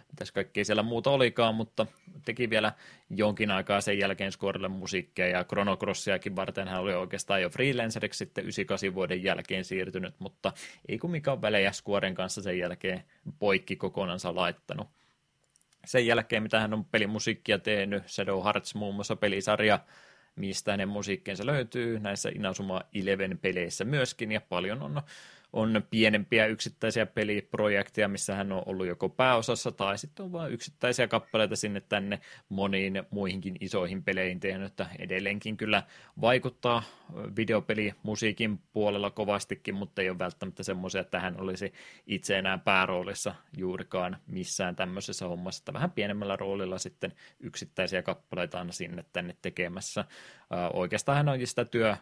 mitäs 0.09 0.32
kaikkea 0.32 0.64
siellä 0.64 0.82
muuta 0.82 1.10
olikaan, 1.10 1.55
mutta 1.55 1.86
teki 2.24 2.51
vielä 2.51 2.73
jonkin 3.10 3.51
aikaa 3.51 3.81
sen 3.81 3.98
jälkeen 3.98 4.32
Squarelle 4.32 4.69
musiikkia 4.69 5.28
ja 5.28 5.44
Chrono 5.44 5.77
Crossiakin 5.77 6.36
varten 6.36 6.69
hän 6.69 6.81
oli 6.81 6.94
oikeastaan 6.94 7.43
jo 7.43 7.51
freelanceriksi 7.51 8.19
sitten 8.19 8.44
98 8.44 8.94
vuoden 8.94 9.23
jälkeen 9.23 9.64
siirtynyt, 9.64 10.14
mutta 10.19 10.52
ei 10.89 10.98
kumminkaan 10.98 11.43
välejä 11.43 11.73
Squaren 11.73 12.14
kanssa 12.14 12.43
sen 12.43 12.59
jälkeen 12.59 13.05
poikki 13.39 13.77
kokonansa 13.77 14.35
laittanut. 14.35 14.89
Sen 15.85 16.06
jälkeen, 16.06 16.43
mitä 16.43 16.60
hän 16.60 16.74
on 16.74 16.85
pelimusiikkia 16.85 17.59
tehnyt, 17.59 18.09
Shadow 18.09 18.44
Hearts 18.44 18.74
muun 18.74 18.94
muassa 18.94 19.16
pelisarja, 19.16 19.78
mistä 20.36 20.70
hänen 20.70 20.89
musiikkinsa 20.89 21.47
löytyy 21.47 22.01
näissä 22.01 22.28
Inazuma 22.35 22.82
Eleven 22.94 23.39
peleissä 23.39 23.85
myöskin, 23.85 24.32
ja 24.32 24.40
paljon 24.40 24.82
on 24.82 25.02
on 25.53 25.83
pienempiä 25.91 26.47
yksittäisiä 26.47 27.07
peliprojekteja, 27.07 28.09
missä 28.09 28.35
hän 28.35 28.53
on 28.53 28.62
ollut 28.66 28.87
joko 28.87 29.09
pääosassa 29.09 29.73
tai 29.73 29.99
sitten 29.99 30.24
on 30.24 30.33
vain 30.33 30.53
yksittäisiä 30.53 31.09
kappaleita 31.09 31.57
sinne 31.57 31.81
tänne 31.81 32.20
moniin 32.49 33.03
muihinkin 33.11 33.57
isoihin 33.61 34.03
peleihin 34.03 34.41
tehnyt, 34.41 34.66
että 34.66 34.87
edelleenkin 34.99 35.57
kyllä 35.57 35.83
vaikuttaa 36.20 36.83
videopeli 37.37 37.95
musiikin 38.03 38.59
puolella 38.73 39.11
kovastikin, 39.11 39.74
mutta 39.74 40.03
ei 40.03 40.11
ole 40.11 40.19
välttämättä 40.19 40.62
semmoisia, 40.62 41.01
että 41.01 41.20
hän 41.20 41.41
olisi 41.41 41.73
itse 42.07 42.39
enää 42.39 42.59
pääroolissa 42.59 43.35
juurikaan 43.57 44.16
missään 44.27 44.77
tämmöisessä 44.77 45.29
hommassa, 45.29 45.61
että 45.61 45.73
vähän 45.73 45.91
pienemmällä 45.91 46.37
roolilla 46.37 46.79
sitten 46.79 47.12
yksittäisiä 47.41 48.03
kappaleita 48.03 48.59
aina 48.59 48.73
sinne 48.73 49.05
tänne 49.12 49.37
tekemässä. 49.43 50.05
Oikeastaan 50.73 51.16
hän 51.16 51.29
on 51.29 51.47
sitä 51.47 51.65
työ 51.65 51.97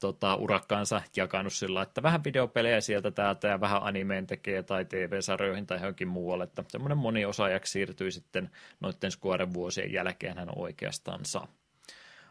tota, 0.00 0.34
urakkaansa 0.34 1.02
jakanut 1.16 1.52
sillä, 1.52 1.82
että 1.82 2.02
vähän 2.02 2.24
videopelejä 2.24 2.80
sieltä 2.80 3.10
täältä 3.10 3.48
ja 3.48 3.60
vähän 3.60 3.82
animeen 3.82 4.26
tekee 4.26 4.62
tai 4.62 4.84
TV-sarjoihin 4.84 5.66
tai 5.66 5.78
johonkin 5.78 6.08
muualle, 6.08 6.44
että 6.44 6.64
semmoinen 6.68 6.98
moniosaajaksi 6.98 7.72
siirtyy 7.72 8.10
sitten 8.10 8.50
noiden 8.80 9.10
Squaren 9.10 9.54
vuosien 9.54 9.92
jälkeen 9.92 10.38
hän 10.38 10.48
oikeastaan 10.56 11.24
saa. 11.24 11.48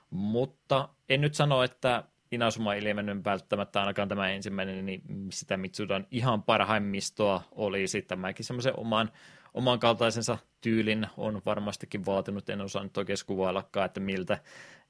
Mutta 0.10 0.90
en 1.10 1.22
nyt 1.22 1.36
sano, 1.36 1.64
että 1.64 2.04
Inazuma 2.32 2.76
Eleven 2.76 3.24
välttämättä 3.24 3.80
ainakaan 3.80 4.08
tämä 4.08 4.30
ensimmäinen, 4.30 4.86
niin 4.86 5.02
sitä 5.32 5.58
Mitsudan 5.58 6.08
ihan 6.12 6.44
parhaimmistoa 6.44 7.44
oli 7.52 7.88
sitten 7.88 8.18
tämäkin 8.18 8.46
semmoisen 8.46 8.80
oman, 8.80 9.12
oman 9.54 9.80
kaltaisensa 9.80 10.38
tyylin 10.62 11.08
on 11.18 11.42
varmastikin 11.46 12.06
vaatinut, 12.06 12.50
en 12.50 12.62
osaa 12.62 12.84
nyt 12.84 12.98
oikein 12.98 13.18
kuvaillakaan, 13.26 13.86
että 13.86 14.00
miltä 14.00 14.38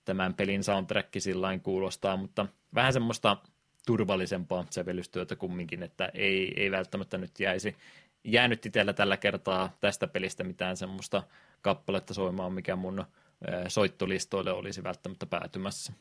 tämän 0.10 0.34
pelin 0.34 0.64
soundtrack 0.64 1.10
sillä 1.18 1.60
kuulostaa, 1.64 2.18
mutta 2.18 2.46
vähän 2.76 2.94
semmoista 2.94 3.38
turvallisempaa 3.86 4.66
sävellystyötä 4.70 5.36
kumminkin, 5.36 5.84
että 5.84 6.12
ei, 6.14 6.54
ei 6.58 6.72
välttämättä 6.72 7.18
nyt 7.18 7.40
jäisi 7.40 7.76
jäänyt 8.24 8.66
itsellä 8.66 8.94
tällä 8.94 9.18
kertaa 9.18 9.78
tästä 9.80 10.08
pelistä 10.08 10.44
mitään 10.44 10.78
semmoista 10.78 11.24
kappaletta 11.62 12.14
soimaan, 12.14 12.54
mikä 12.54 12.76
mun 12.76 13.06
soittolistoille 13.68 14.52
olisi 14.52 14.84
välttämättä 14.84 15.26
päätymässä. 15.26 15.94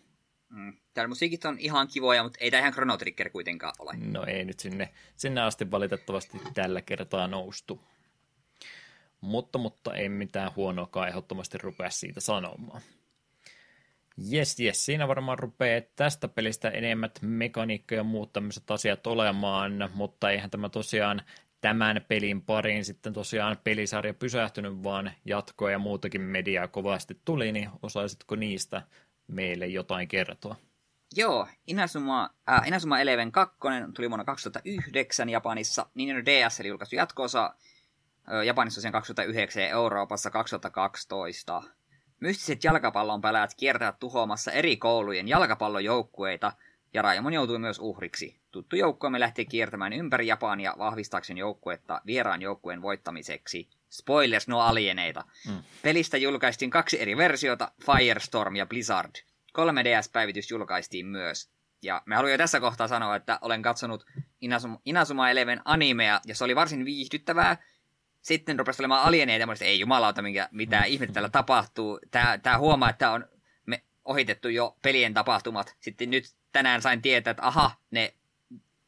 Mm. 0.48 0.72
Täällä 0.94 1.08
musiikit 1.08 1.44
on 1.44 1.58
ihan 1.58 1.88
kivoja, 1.88 2.22
mutta 2.22 2.38
ei 2.40 2.50
tämä 2.50 2.60
ihan 2.60 2.72
Chrono 2.72 2.96
Trigger 2.96 3.30
kuitenkaan 3.30 3.74
ole. 3.78 3.92
No 3.96 4.24
ei 4.24 4.44
nyt 4.44 4.60
sinne, 4.60 4.88
sinne 5.16 5.40
asti 5.40 5.70
valitettavasti 5.70 6.40
tällä 6.54 6.82
kertaa 6.82 7.26
noustu. 7.26 7.80
Mutta, 9.20 9.58
mutta 9.58 9.94
ei 9.94 10.08
mitään 10.08 10.50
huonoa 10.56 11.06
ehdottomasti 11.08 11.58
rupea 11.58 11.90
siitä 11.90 12.20
sanomaan. 12.20 12.82
Jes, 14.26 14.60
jes, 14.60 14.84
siinä 14.84 15.08
varmaan 15.08 15.38
rupeaa 15.38 15.80
tästä 15.96 16.28
pelistä 16.28 16.68
enemmät 16.68 17.18
mekaniikkoja 17.22 18.00
ja 18.00 18.04
muut 18.04 18.32
tämmöiset 18.32 18.70
asiat 18.70 19.06
olemaan, 19.06 19.90
mutta 19.94 20.30
eihän 20.30 20.50
tämä 20.50 20.68
tosiaan 20.68 21.22
tämän 21.60 22.04
pelin 22.08 22.42
pariin 22.42 22.84
sitten 22.84 23.12
tosiaan 23.12 23.56
pelisarja 23.64 24.14
pysähtynyt, 24.14 24.82
vaan 24.82 25.12
jatkoa 25.24 25.70
ja 25.70 25.78
muutakin 25.78 26.20
mediaa 26.20 26.68
kovasti 26.68 27.20
tuli, 27.24 27.52
niin 27.52 27.70
osaisitko 27.82 28.36
niistä 28.36 28.82
meille 29.26 29.66
jotain 29.66 30.08
kertoa? 30.08 30.56
Joo, 31.16 31.48
Inazuma, 31.66 32.30
äh, 32.50 32.68
Inazuma 32.68 33.00
Eleven 33.00 33.32
2 33.32 33.56
tuli 33.94 34.10
vuonna 34.10 34.24
2009 34.24 35.28
Japanissa, 35.28 35.86
Nintendo 35.94 36.22
DS 36.24 36.60
eli 36.60 36.68
julkaistu 36.68 36.96
jatkoosa 36.96 37.54
Japanissa 38.44 38.80
sen 38.80 38.92
2009 38.92 39.62
ja 39.62 39.68
Euroopassa 39.68 40.30
2012. 40.30 41.62
Mystiset 42.20 42.64
jalkapallon 42.64 43.20
pelaajat 43.20 43.54
kiertävät 43.54 43.98
tuhoamassa 43.98 44.52
eri 44.52 44.76
koulujen 44.76 45.28
jalkapallojoukkueita, 45.28 46.52
ja 46.94 47.02
Raimon 47.02 47.32
joutui 47.32 47.58
myös 47.58 47.78
uhriksi. 47.78 48.40
Tuttu 48.50 48.76
joukkueemme 48.76 49.20
lähti 49.20 49.46
kiertämään 49.46 49.92
ympäri 49.92 50.26
Japania 50.26 50.74
vahvistaakseen 50.78 51.38
joukkuetta 51.38 52.00
vieraan 52.06 52.42
joukkueen 52.42 52.82
voittamiseksi. 52.82 53.68
Spoilers, 53.90 54.48
no 54.48 54.60
alieneita. 54.60 55.24
Mm. 55.48 55.62
Pelistä 55.82 56.16
julkaistiin 56.16 56.70
kaksi 56.70 57.00
eri 57.00 57.16
versiota, 57.16 57.72
Firestorm 57.86 58.56
ja 58.56 58.66
Blizzard. 58.66 59.10
3DS-päivitys 59.58 60.50
julkaistiin 60.50 61.06
myös. 61.06 61.50
Ja 61.82 62.02
me 62.06 62.16
haluan 62.16 62.32
jo 62.32 62.38
tässä 62.38 62.60
kohtaa 62.60 62.88
sanoa, 62.88 63.16
että 63.16 63.38
olen 63.40 63.62
katsonut 63.62 64.06
Inazuma, 64.40 64.80
Inazuma 64.84 65.30
Eleven 65.30 65.60
animea, 65.64 66.20
ja 66.24 66.34
se 66.34 66.44
oli 66.44 66.56
varsin 66.56 66.84
viihdyttävää, 66.84 67.56
sitten 68.28 68.58
rupesi 68.58 68.82
olemaan 68.82 69.02
alieneita, 69.02 69.46
ja 69.60 69.66
ei 69.66 69.80
jumalauta, 69.80 70.22
minkä, 70.22 70.48
mitä 70.52 70.84
ihmettä 70.84 71.12
täällä 71.12 71.28
tapahtuu. 71.28 72.00
Tää, 72.10 72.38
tää 72.38 72.58
huomaa, 72.58 72.90
että 72.90 73.10
on 73.10 73.28
me 73.66 73.82
ohitettu 74.04 74.48
jo 74.48 74.76
pelien 74.82 75.14
tapahtumat. 75.14 75.76
Sitten 75.80 76.10
nyt 76.10 76.34
tänään 76.52 76.82
sain 76.82 77.02
tietää, 77.02 77.30
että 77.30 77.46
aha, 77.46 77.70
ne 77.90 78.14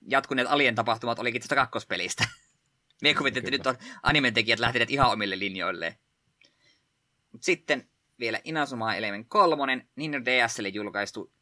jatkuneet 0.08 0.48
alien 0.50 0.74
tapahtumat 0.74 1.18
olikin 1.18 1.40
tästä 1.40 1.54
kakkospelistä. 1.54 2.24
Me 3.02 3.14
kuvittiin, 3.14 3.44
että 3.44 3.50
nyt 3.50 3.66
on 3.66 3.76
animentekijät 4.02 4.58
lähteneet 4.58 4.90
ihan 4.90 5.10
omille 5.10 5.38
linjoilleen. 5.38 5.94
Mut 7.32 7.42
sitten 7.42 7.88
vielä 8.18 8.40
Inazuma 8.44 8.94
Eleven 8.94 9.24
3, 9.24 9.86
Nintendo 9.96 10.30
DSlle 10.30 10.68
julkaistu 10.68 11.32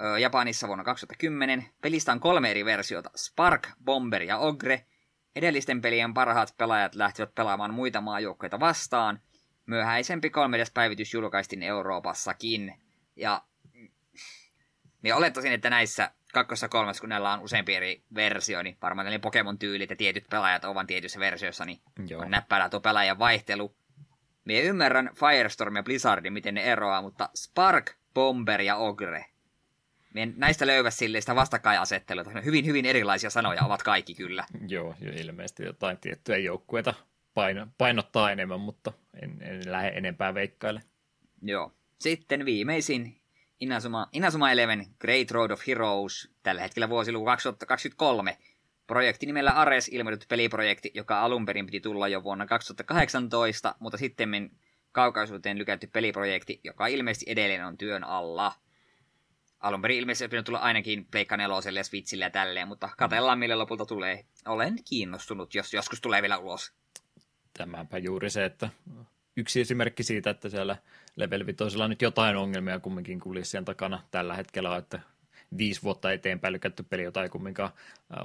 ö, 0.00 0.18
Japanissa 0.18 0.66
vuonna 0.66 0.84
2010. 0.84 1.68
Pelistä 1.82 2.12
on 2.12 2.20
kolme 2.20 2.50
eri 2.50 2.64
versiota, 2.64 3.10
Spark, 3.16 3.68
Bomber 3.84 4.22
ja 4.22 4.38
Ogre– 4.38 4.86
Edellisten 5.36 5.80
pelien 5.80 6.14
parhaat 6.14 6.54
pelaajat 6.58 6.94
lähtivät 6.94 7.34
pelaamaan 7.34 7.74
muita 7.74 8.00
maajoukkoita 8.00 8.60
vastaan. 8.60 9.20
Myöhäisempi 9.66 10.28
3D-päivitys 10.28 11.14
julkaistiin 11.14 11.62
Euroopassakin. 11.62 12.74
Ja 13.16 13.42
niin 15.02 15.14
olettaisin, 15.14 15.52
että 15.52 15.70
näissä 15.70 16.10
kakkossa 16.32 16.68
kolmessa, 16.68 17.00
kun 17.00 17.08
näillä 17.08 17.32
on 17.32 17.40
useampi 17.40 17.74
eri 17.74 18.02
versio, 18.14 18.62
niin 18.62 18.76
varmaan 18.82 19.06
ne 19.06 19.18
Pokemon-tyylit 19.18 19.90
ja 19.90 19.96
tietyt 19.96 20.24
pelaajat 20.30 20.64
ovat 20.64 20.86
tietyissä 20.86 21.20
versioissa, 21.20 21.64
niin 21.64 21.80
Joo. 22.08 22.22
on 22.22 22.30
näppärä 22.30 22.68
tuo 22.68 22.80
pelaajan 22.80 23.18
vaihtelu. 23.18 23.76
Mie 24.44 24.62
ymmärrän 24.62 25.10
Firestorm 25.14 25.76
ja 25.76 25.82
Blizzardin, 25.82 26.32
miten 26.32 26.54
ne 26.54 26.62
eroaa, 26.62 27.02
mutta 27.02 27.28
Spark, 27.34 27.92
Bomber 28.14 28.60
ja 28.60 28.76
Ogre, 28.76 29.26
Mien 30.16 30.34
näistä 30.36 30.66
löyvä 30.66 30.90
sille 30.90 31.20
sitä 31.20 31.34
vastakkainasettelua. 31.34 32.24
Hyvin, 32.44 32.66
hyvin 32.66 32.84
erilaisia 32.84 33.30
sanoja 33.30 33.64
ovat 33.64 33.82
kaikki 33.82 34.14
kyllä. 34.14 34.44
Joo, 34.68 34.94
ilmeisesti 35.20 35.64
jotain 35.64 35.98
tiettyjä 35.98 36.38
joukkueita 36.38 36.94
paino, 37.34 37.66
painottaa 37.78 38.32
enemmän, 38.32 38.60
mutta 38.60 38.92
en, 39.22 39.38
en 39.42 39.72
lähde 39.72 39.88
enempää 39.88 40.34
veikkaille. 40.34 40.82
Joo. 41.42 41.72
Sitten 42.00 42.44
viimeisin 42.44 43.20
Inazuma, 43.60 44.08
Inazuma 44.12 44.50
Eleven 44.50 44.86
Great 45.00 45.30
Road 45.30 45.50
of 45.50 45.66
Heroes, 45.66 46.30
tällä 46.42 46.62
hetkellä 46.62 46.88
vuosiluku 46.88 47.24
2023. 47.24 48.38
Projekti 48.86 49.26
nimellä 49.26 49.50
Ares 49.50 49.88
ilmoitettu 49.88 50.26
peliprojekti, 50.28 50.90
joka 50.94 51.20
alun 51.20 51.46
perin 51.46 51.66
piti 51.66 51.80
tulla 51.80 52.08
jo 52.08 52.22
vuonna 52.22 52.46
2018, 52.46 53.74
mutta 53.78 53.98
sitten 53.98 54.50
kaukaisuuteen 54.92 55.58
lykätty 55.58 55.86
peliprojekti, 55.86 56.60
joka 56.64 56.86
ilmeisesti 56.86 57.26
edelleen 57.28 57.66
on 57.66 57.78
työn 57.78 58.04
alla 58.04 58.52
alun 59.66 59.82
perin 59.82 59.98
ilmeisesti 59.98 60.28
pitänyt 60.28 60.46
tulla 60.46 60.58
ainakin 60.58 61.06
Pleikka 61.10 61.36
4 61.36 61.56
ja 61.74 61.84
Switchille 61.84 62.24
ja 62.24 62.30
tälleen, 62.30 62.68
mutta 62.68 62.88
katellaan 62.98 63.38
mille 63.38 63.54
lopulta 63.54 63.86
tulee. 63.86 64.24
Olen 64.46 64.78
kiinnostunut, 64.88 65.54
jos 65.54 65.74
joskus 65.74 66.00
tulee 66.00 66.22
vielä 66.22 66.38
ulos. 66.38 66.72
Tämäpä 67.58 67.98
juuri 67.98 68.30
se, 68.30 68.44
että 68.44 68.68
yksi 69.36 69.60
esimerkki 69.60 70.02
siitä, 70.02 70.30
että 70.30 70.48
siellä 70.48 70.76
Level 71.16 71.46
5 71.46 71.58
nyt 71.88 72.02
jotain 72.02 72.36
ongelmia 72.36 72.80
kumminkin 72.80 73.20
kulissien 73.20 73.64
takana 73.64 74.02
tällä 74.10 74.34
hetkellä 74.34 74.76
että 74.76 75.00
viisi 75.58 75.82
vuotta 75.82 76.12
eteenpäin 76.12 76.52
lykätty 76.52 76.82
peli, 76.82 77.02
jota 77.02 77.22
ei 77.22 77.28
kumminkaan 77.28 77.70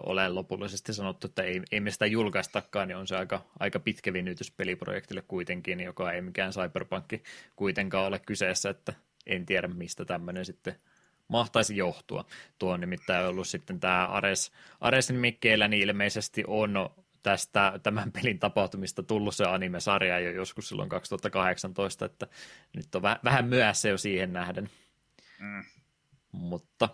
ole 0.05 0.29
lopullisesti 0.29 0.93
sanottu, 0.93 1.27
että 1.27 1.43
ei, 1.43 1.61
ei 1.71 1.79
me 1.79 1.91
sitä 1.91 2.05
julkaistakaan, 2.05 2.87
niin 2.87 2.97
on 2.97 3.07
se 3.07 3.17
aika, 3.17 3.45
aika 3.59 3.79
pitkä 3.79 4.13
vinytys 4.13 4.51
peliprojektille 4.51 5.23
kuitenkin, 5.27 5.79
joka 5.79 6.11
ei 6.11 6.21
mikään 6.21 6.51
cyberpankki 6.51 7.23
kuitenkaan 7.55 8.07
ole 8.07 8.19
kyseessä, 8.19 8.69
että 8.69 8.93
en 9.25 9.45
tiedä 9.45 9.67
mistä 9.67 10.05
tämmöinen 10.05 10.45
sitten 10.45 10.75
mahtaisi 11.31 11.77
johtua. 11.77 12.25
Tuo 12.59 12.73
on 12.73 12.81
nimittäin 12.81 13.25
ollut 13.25 13.47
sitten 13.47 13.79
tämä 13.79 14.07
Ares, 14.07 14.51
Aresin 14.81 15.15
mikkeellä, 15.15 15.67
niin 15.67 15.83
ilmeisesti 15.89 16.43
on 16.47 16.89
tästä 17.23 17.79
tämän 17.83 18.11
pelin 18.11 18.39
tapahtumista 18.39 19.03
tullut 19.03 19.35
se 19.35 19.43
anime-sarja 19.43 20.19
jo 20.19 20.31
joskus 20.31 20.69
silloin 20.69 20.89
2018, 20.89 22.05
että 22.05 22.27
nyt 22.73 22.95
on 22.95 23.01
vähän 23.01 23.45
myöhässä 23.45 23.89
jo 23.89 23.97
siihen 23.97 24.33
nähden. 24.33 24.69
Mm. 25.39 25.63
Mutta 26.31 26.89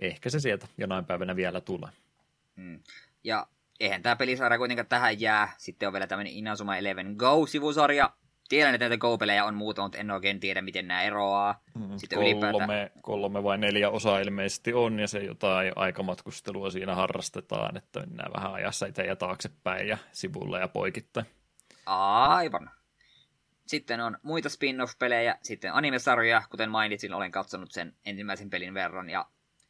ehkä 0.00 0.30
se 0.30 0.40
sieltä 0.40 0.66
jonain 0.78 1.04
päivänä 1.04 1.36
vielä 1.36 1.60
tulee. 1.60 1.90
Mm. 2.56 2.80
Ja 3.24 3.46
eihän 3.80 4.02
tämä 4.02 4.16
pelisarja 4.16 4.58
kuitenkaan 4.58 4.86
tähän 4.86 5.20
jää. 5.20 5.52
Sitten 5.58 5.86
on 5.86 5.92
vielä 5.92 6.06
tämmöinen 6.06 6.32
Inazuma 6.32 6.76
Eleven 6.76 7.14
Go-sivusarja, 7.18 8.10
Tiedän, 8.52 8.74
että 8.74 8.88
näitä 8.88 9.00
Go-pelejä 9.00 9.44
on 9.44 9.54
muuta, 9.54 9.82
mutta 9.82 9.98
en 9.98 10.10
oikein 10.10 10.40
tiedä, 10.40 10.62
miten 10.62 10.88
nämä 10.88 11.02
eroaa. 11.02 11.62
Mm, 11.74 11.98
Sitten 11.98 12.18
kolme, 12.18 12.30
ylipäätään... 12.30 12.90
kolme 13.02 13.42
vai 13.42 13.58
neljä 13.58 13.90
osaa 13.90 14.18
ilmeisesti 14.18 14.74
on, 14.74 14.98
ja 14.98 15.08
se 15.08 15.18
jotain 15.18 15.72
aikamatkustelua 15.76 16.70
siinä 16.70 16.94
harrastetaan, 16.94 17.76
että 17.76 18.00
mennään 18.00 18.32
vähän 18.32 18.52
ajassa 18.52 18.86
itse 18.86 19.02
ja 19.02 19.16
taaksepäin 19.16 19.88
ja 19.88 19.98
sivulla 20.12 20.58
ja 20.58 20.68
poikittain. 20.68 21.26
Aivan. 21.86 22.70
Sitten 23.66 24.00
on 24.00 24.18
muita 24.22 24.48
spin-off-pelejä, 24.48 25.38
sitten 25.42 25.74
anime-sarjoja, 25.74 26.42
kuten 26.50 26.70
mainitsin, 26.70 27.14
olen 27.14 27.30
katsonut 27.30 27.70
sen 27.70 27.96
ensimmäisen 28.04 28.50
pelin 28.50 28.74
verran, 28.74 29.10
ja 29.10 29.26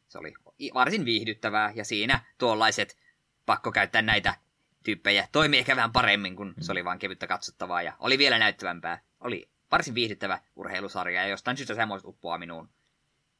se 0.07 0.17
oli 0.17 0.33
varsin 0.73 1.05
viihdyttävää, 1.05 1.71
ja 1.75 1.85
siinä 1.85 2.19
tuollaiset 2.37 2.97
pakko 3.45 3.71
käyttää 3.71 4.01
näitä 4.01 4.35
tyyppejä 4.83 5.27
toimi 5.31 5.57
ehkä 5.57 5.75
vähän 5.75 5.91
paremmin, 5.91 6.35
kun 6.35 6.53
se 6.59 6.71
oli 6.71 6.85
vain 6.85 6.99
kevyttä 6.99 7.27
katsottavaa 7.27 7.81
ja 7.81 7.93
oli 7.99 8.17
vielä 8.17 8.39
näyttävämpää. 8.39 9.01
Oli 9.19 9.49
varsin 9.71 9.95
viihdyttävä 9.95 10.39
urheilusarja 10.55 11.21
ja 11.21 11.27
jostain 11.27 11.57
syystä 11.57 11.75
semmoista 11.75 12.07
uppoa 12.07 12.37
minuun. 12.37 12.69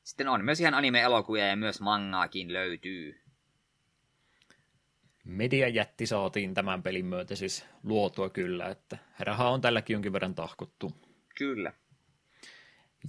Sitten 0.03 0.27
on 0.27 0.45
myös 0.45 0.59
ihan 0.59 0.73
anime-elokuvia 0.73 1.47
ja 1.47 1.55
myös 1.55 1.81
mangaakin 1.81 2.53
löytyy. 2.53 3.21
Mediajätti 5.23 6.07
saatiin 6.07 6.53
tämän 6.53 6.83
pelin 6.83 7.05
myötä 7.05 7.35
siis 7.35 7.65
luotua 7.83 8.29
kyllä, 8.29 8.69
että 8.69 8.97
rahaa 9.19 9.49
on 9.49 9.61
tälläkin 9.61 9.93
jonkin 9.93 10.13
verran 10.13 10.35
tahkottu. 10.35 10.91
Kyllä. 11.37 11.73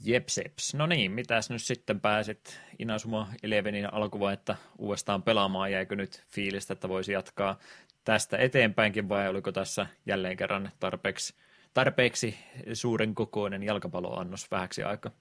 Jepseps. 0.02 0.74
No 0.74 0.86
niin, 0.86 1.12
mitäs 1.12 1.51
nyt 1.51 1.62
sitten 1.62 2.01
pääsit 2.01 2.61
Inazuma 2.78 3.28
Elevenin 3.43 3.94
alkuvaihetta 3.94 4.56
uudestaan 4.78 5.23
pelaamaan? 5.23 5.73
Jäikö 5.73 5.97
nyt 5.97 6.24
fiilistä, 6.28 6.73
että 6.73 6.89
voisi 6.89 7.12
jatkaa 7.12 7.59
tästä 8.05 8.37
eteenpäinkin 8.37 9.09
vai 9.09 9.29
oliko 9.29 9.53
tässä 9.53 9.87
jälleen 10.07 10.37
kerran 10.37 10.71
tarpeeksi, 10.81 11.35
tarpeeksi 11.75 12.39
suuren 12.73 13.15
kokoinen 13.15 13.63
jalkapalloannos 13.63 14.51
vähäksi 14.51 14.83
aikaa? 14.83 15.13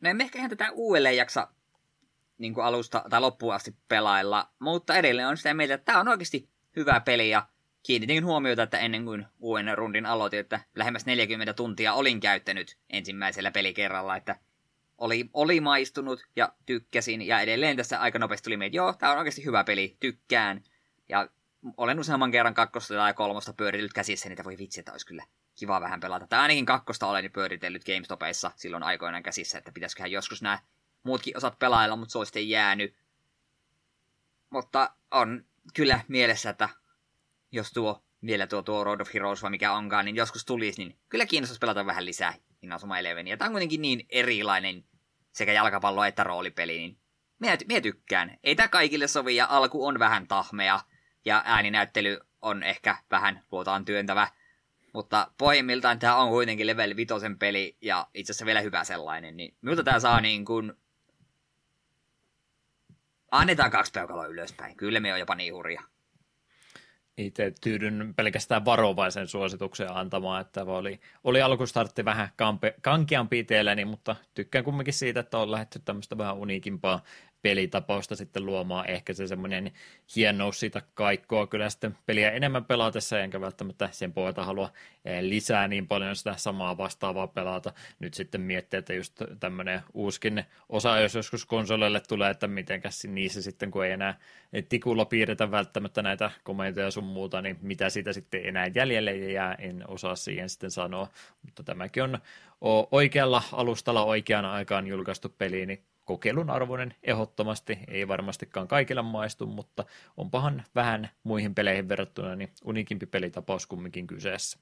No 0.00 0.10
emme 0.10 0.24
ehkä 0.24 0.38
ihan 0.38 0.50
tätä 0.50 0.70
uudelleen 0.70 1.16
jaksa 1.16 1.48
niin 2.38 2.54
kuin 2.54 2.64
alusta 2.64 3.04
tai 3.10 3.20
loppuun 3.20 3.54
asti 3.54 3.76
pelailla, 3.88 4.48
mutta 4.58 4.96
edelleen 4.96 5.28
on 5.28 5.36
sitä 5.36 5.54
mieltä, 5.54 5.74
että 5.74 5.84
tämä 5.84 6.00
on 6.00 6.08
oikeasti 6.08 6.48
hyvä 6.76 7.00
peli 7.00 7.30
ja 7.30 7.46
kiinnitin 7.82 8.24
huomiota, 8.24 8.62
että 8.62 8.78
ennen 8.78 9.04
kuin 9.04 9.26
uuden 9.40 9.78
rundin 9.78 10.06
aloitin, 10.06 10.40
että 10.40 10.60
lähemmäs 10.76 11.06
40 11.06 11.54
tuntia 11.54 11.94
olin 11.94 12.20
käyttänyt 12.20 12.78
ensimmäisellä 12.90 13.50
pelikerralla, 13.50 14.16
että 14.16 14.36
oli, 14.98 15.30
oli 15.32 15.60
maistunut 15.60 16.26
ja 16.36 16.52
tykkäsin, 16.66 17.22
ja 17.22 17.40
edelleen 17.40 17.76
tässä 17.76 18.00
aika 18.00 18.18
nopeasti 18.18 18.44
tuli 18.44 18.66
että 18.66 18.76
joo, 18.76 18.92
tämä 18.92 19.12
on 19.12 19.18
oikeasti 19.18 19.44
hyvä 19.44 19.64
peli, 19.64 19.96
tykkään. 20.00 20.62
Ja 21.08 21.28
olen 21.76 22.00
useamman 22.00 22.30
kerran 22.30 22.54
kakkosta 22.54 22.94
tai 22.94 23.14
kolmosta 23.14 23.52
pyöritellyt 23.52 23.92
käsissä, 23.92 24.28
niitä 24.28 24.44
voi 24.44 24.58
vitsi, 24.58 24.80
että 24.80 24.92
olisi 24.92 25.06
kyllä 25.06 25.24
kiva 25.54 25.80
vähän 25.80 26.00
pelata. 26.00 26.26
Tai 26.26 26.38
ainakin 26.38 26.66
kakkosta 26.66 27.06
olen 27.06 27.32
pyöritellyt 27.32 27.84
GameStopissa 27.84 28.50
silloin 28.56 28.82
aikoinaan 28.82 29.22
käsissä, 29.22 29.58
että 29.58 29.72
pitäisiköhän 29.72 30.10
joskus 30.10 30.42
nämä 30.42 30.58
muutkin 31.02 31.36
osat 31.36 31.58
pelailla, 31.58 31.96
mutta 31.96 32.12
se 32.12 32.18
on 32.18 32.26
sitten 32.26 32.48
jäänyt. 32.48 32.94
Mutta 34.50 34.90
on 35.10 35.44
kyllä 35.74 36.00
mielessä, 36.08 36.50
että 36.50 36.68
jos 37.52 37.72
tuo 37.72 38.04
vielä 38.26 38.46
tuo, 38.46 38.62
tuo 38.62 38.84
Road 38.84 39.00
of 39.00 39.14
Heroes 39.14 39.42
vai 39.42 39.50
mikä 39.50 39.72
onkaan, 39.72 40.04
niin 40.04 40.16
joskus 40.16 40.44
tulisi, 40.44 40.84
niin 40.84 40.98
kyllä 41.08 41.26
kiinnostaisi 41.26 41.58
pelata 41.58 41.86
vähän 41.86 42.04
lisää 42.04 42.34
Inazuma 42.62 42.98
Elevenia. 42.98 43.36
Tämä 43.36 43.46
on 43.46 43.52
kuitenkin 43.52 43.82
niin 43.82 44.06
erilainen 44.08 44.84
sekä 45.32 45.52
jalkapallo 45.52 46.04
että 46.04 46.24
roolipeli, 46.24 46.78
niin 46.78 46.98
minä 47.38 47.80
tykkään. 47.80 48.38
Ei 48.42 48.54
tämä 48.56 48.68
kaikille 48.68 49.06
sovi 49.08 49.36
ja 49.36 49.46
alku 49.50 49.86
on 49.86 49.98
vähän 49.98 50.26
tahmea 50.26 50.80
ja 51.24 51.42
ääninäyttely 51.44 52.18
on 52.42 52.62
ehkä 52.62 52.96
vähän 53.10 53.44
luotaan 53.52 53.84
työntävä. 53.84 54.28
Mutta 54.92 55.30
pohjimmiltaan 55.38 55.98
tämä 55.98 56.16
on 56.16 56.28
kuitenkin 56.28 56.66
level 56.66 56.96
5 56.96 57.14
peli 57.38 57.76
ja 57.80 58.06
itse 58.14 58.30
asiassa 58.30 58.46
vielä 58.46 58.60
hyvä 58.60 58.84
sellainen. 58.84 59.36
Niin 59.36 59.56
miltä 59.60 59.82
tämä 59.82 60.00
saa 60.00 60.20
niin 60.20 60.44
kuin... 60.44 60.72
Annetaan 63.30 63.70
kaksi 63.70 63.92
peukaloa 63.92 64.26
ylöspäin. 64.26 64.76
Kyllä 64.76 65.00
me 65.00 65.12
on 65.12 65.18
jopa 65.18 65.34
niin 65.34 65.54
hurja 65.54 65.82
itse 67.16 67.52
tyydyn 67.60 68.14
pelkästään 68.16 68.64
varovaisen 68.64 69.28
suosituksen 69.28 69.96
antamaan, 69.96 70.40
että 70.40 70.64
oli, 70.64 71.00
oli 71.24 71.42
alkustartti 71.42 72.04
vähän 72.04 72.28
kampe, 72.36 72.74
kankeampi 72.82 73.38
itselläni, 73.38 73.84
mutta 73.84 74.16
tykkään 74.34 74.64
kumminkin 74.64 74.94
siitä, 74.94 75.20
että 75.20 75.38
on 75.38 75.50
lähdetty 75.50 75.78
tämmöistä 75.78 76.18
vähän 76.18 76.36
uniikimpaa 76.36 77.02
pelitapausta 77.44 78.16
sitten 78.16 78.46
luomaan 78.46 78.90
ehkä 78.90 79.12
se 79.14 79.26
semmoinen 79.26 79.72
hienous 80.16 80.60
siitä 80.60 80.82
kaikkoa 80.94 81.46
kyllä 81.46 81.70
sitten 81.70 81.96
peliä 82.06 82.30
enemmän 82.30 82.64
pelatessa, 82.64 83.20
enkä 83.20 83.40
välttämättä 83.40 83.88
sen 83.92 84.12
pohjalta 84.12 84.44
halua 84.44 84.72
eh, 85.04 85.22
lisää 85.22 85.68
niin 85.68 85.88
paljon 85.88 86.16
sitä 86.16 86.34
samaa 86.36 86.78
vastaavaa 86.78 87.26
pelata. 87.26 87.72
Nyt 87.98 88.14
sitten 88.14 88.40
miettiä, 88.40 88.78
että 88.78 88.94
just 88.94 89.22
tämmöinen 89.40 89.80
uuskin 89.94 90.44
osa, 90.68 90.98
jos 90.98 91.14
joskus 91.14 91.46
konsoleille 91.46 92.00
tulee, 92.00 92.30
että 92.30 92.48
mitenkäs 92.48 93.04
niissä 93.04 93.42
sitten, 93.42 93.70
kun 93.70 93.84
ei 93.84 93.92
enää 93.92 94.18
tikulla 94.68 95.04
piirretä 95.04 95.50
välttämättä 95.50 96.02
näitä 96.02 96.30
komentoja 96.44 96.90
sun 96.90 97.04
muuta, 97.04 97.42
niin 97.42 97.58
mitä 97.62 97.90
siitä 97.90 98.12
sitten 98.12 98.46
enää 98.46 98.70
jäljelle 98.74 99.16
jää, 99.16 99.54
en 99.54 99.84
osaa 99.88 100.16
siihen 100.16 100.48
sitten 100.48 100.70
sanoa, 100.70 101.08
mutta 101.42 101.62
tämäkin 101.62 102.02
on 102.02 102.18
oikealla 102.90 103.42
alustalla 103.52 104.04
oikeaan 104.04 104.44
aikaan 104.44 104.86
julkaistu 104.86 105.28
peli, 105.28 105.66
niin 105.66 105.82
kokeilun 106.04 106.50
arvoinen 106.50 106.94
ehdottomasti, 107.02 107.78
ei 107.88 108.08
varmastikaan 108.08 108.68
kaikilla 108.68 109.02
maistu, 109.02 109.46
mutta 109.46 109.84
onpahan 110.16 110.64
vähän 110.74 111.10
muihin 111.24 111.54
peleihin 111.54 111.88
verrattuna 111.88 112.36
niin 112.36 112.50
unikimpi 112.64 113.06
pelitapaus 113.06 113.66
kumminkin 113.66 114.06
kyseessä. 114.06 114.58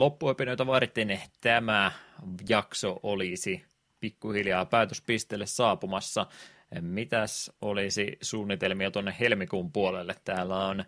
Loppuopinnoita 0.00 0.66
vaadittiin, 0.66 1.20
tämä 1.40 1.92
jakso 2.48 3.00
olisi 3.02 3.64
pikkuhiljaa 4.00 4.64
päätöspisteelle 4.66 5.46
saapumassa. 5.46 6.26
Mitäs 6.80 7.50
olisi 7.62 8.18
suunnitelmia 8.20 8.90
tuonne 8.90 9.14
helmikuun 9.20 9.72
puolelle? 9.72 10.14
Täällä 10.24 10.66
on, 10.66 10.84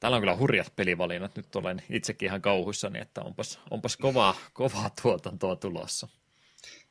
täällä 0.00 0.16
on 0.16 0.22
kyllä 0.22 0.36
hurjat 0.36 0.72
pelivalinnat. 0.76 1.36
Nyt 1.36 1.56
olen 1.56 1.82
itsekin 1.90 2.26
ihan 2.26 2.42
kauhuissani, 2.42 3.00
että 3.00 3.20
onpas, 3.20 3.60
onpas 3.70 3.96
kovaa, 3.96 4.34
kovaa 4.52 4.90
tuotantoa 5.02 5.56
tulossa. 5.56 6.08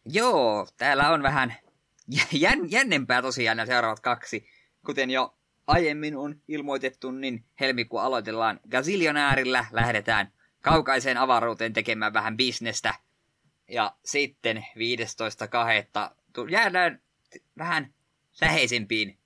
Joo, 0.06 0.68
täällä 0.78 1.10
on 1.10 1.24
vähän 1.24 1.54
jän, 2.32 2.72
jännempää 2.72 3.22
tosiaan 3.22 3.58
nämä 3.58 3.68
seuraavat 3.68 4.00
kaksi. 4.00 4.48
Kuten 4.86 5.10
jo 5.10 5.34
aiemmin 5.68 6.18
on 6.18 6.36
ilmoitettu, 6.48 7.12
niin 7.12 7.46
helmikuun 7.60 8.04
aloitellaan 8.04 8.60
Gazillionäärillä, 8.70 9.66
lähdetään– 9.72 10.32
kaukaiseen 10.64 11.18
avaruuteen 11.18 11.74
tekemään 11.74 12.14
vähän 12.14 12.38
bisnestä. 12.38 12.94
Ja 13.68 13.96
sitten 14.06 14.58
15.2. 14.58 16.52
jäädään 16.52 17.02
vähän 17.58 17.94
läheisempiin, 18.42 19.18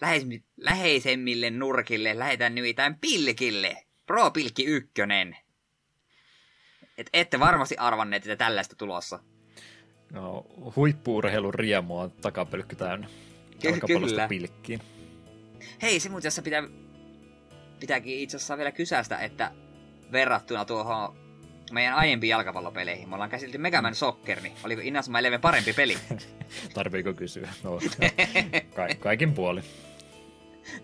läheisemmin, 0.00 0.44
läheisemmille 0.56 1.50
nurkille. 1.50 2.18
Lähetään 2.18 2.54
nimittäin 2.54 2.98
Pilkille. 3.00 3.86
Pro 4.06 4.30
Pilkki 4.30 4.64
ykkönen. 4.64 5.36
Et 6.98 7.10
ette 7.12 7.40
varmasti 7.40 7.76
arvanneet, 7.76 8.26
että 8.26 8.44
tällaista 8.44 8.76
tulossa. 8.76 9.18
No, 10.12 10.46
huippuurheilun 10.76 11.54
riemua 11.54 12.08
takapölkky 12.08 12.76
täynnä. 12.76 13.08
Ky- 13.62 13.80
kyllä. 13.86 14.28
pilkkiin. 14.28 14.80
Hei, 15.82 16.00
se 16.00 16.08
muuten 16.08 16.32
pitää, 16.44 16.62
pitääkin 17.80 18.18
itse 18.18 18.36
asiassa 18.36 18.56
vielä 18.56 18.72
kysästä, 18.72 19.18
että 19.18 19.52
verrattuna 20.12 20.64
tuohon 20.64 21.16
meidän 21.72 21.94
aiempiin 21.94 22.28
jalkapallopeleihin. 22.28 23.08
Me 23.08 23.14
ollaan 23.14 23.30
käsitelty 23.30 23.58
Mega 23.58 23.82
Man 23.82 23.94
Soccer, 23.94 24.40
niin 24.40 24.52
oliko 24.64 24.82
Inazuma 24.84 25.18
Eleven 25.18 25.40
parempi 25.40 25.72
peli? 25.72 25.98
Tarviiko 26.74 27.14
kysyä? 27.14 27.48
No, 27.62 27.78
ka- 28.76 28.94
kaikin 28.98 29.32
puoli. 29.32 29.60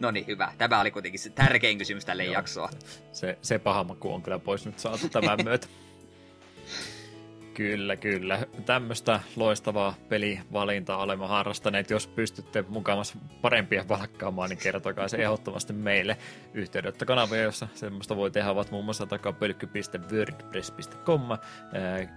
No 0.01 0.11
niin, 0.11 0.27
hyvä. 0.27 0.53
Tämä 0.59 0.81
oli 0.81 0.91
kuitenkin 0.91 1.21
se 1.21 1.31
tärkein 1.31 1.79
kysymys 1.79 2.05
tälle 2.05 2.25
jaksoa. 2.25 2.71
Se, 3.13 3.39
se 3.43 3.59
paha 3.59 3.85
maku 3.85 4.15
on 4.15 4.23
kyllä 4.23 4.39
pois 4.39 4.67
nyt 4.67 4.79
saatu 4.79 5.09
tämän 5.09 5.39
myötä. 5.45 5.67
Kyllä, 7.55 7.97
kyllä. 7.97 8.39
Tämmöistä 8.67 9.21
loistavaa 9.37 9.95
pelivalintaa 10.09 11.03
olemme 11.03 11.27
harrastaneet. 11.27 11.91
Jos 11.91 12.07
pystytte 12.07 12.65
mukavasti 12.69 13.19
parempia 13.43 13.85
valkkaamaan, 13.89 14.51
niin 14.51 14.59
kertokaa 14.59 15.09
se 15.09 15.17
ehdottomasti 15.17 15.73
meille. 15.73 16.17
Yhteydenottokanavia, 16.55 17.43
jossa 17.43 17.69
semmoista 17.75 18.17
voi 18.17 18.31
tehdä, 18.31 18.51
ovat 18.51 18.71
muun 18.71 18.85
muassa 18.85 19.07
takapölkky.wordpress.com, 19.07 21.23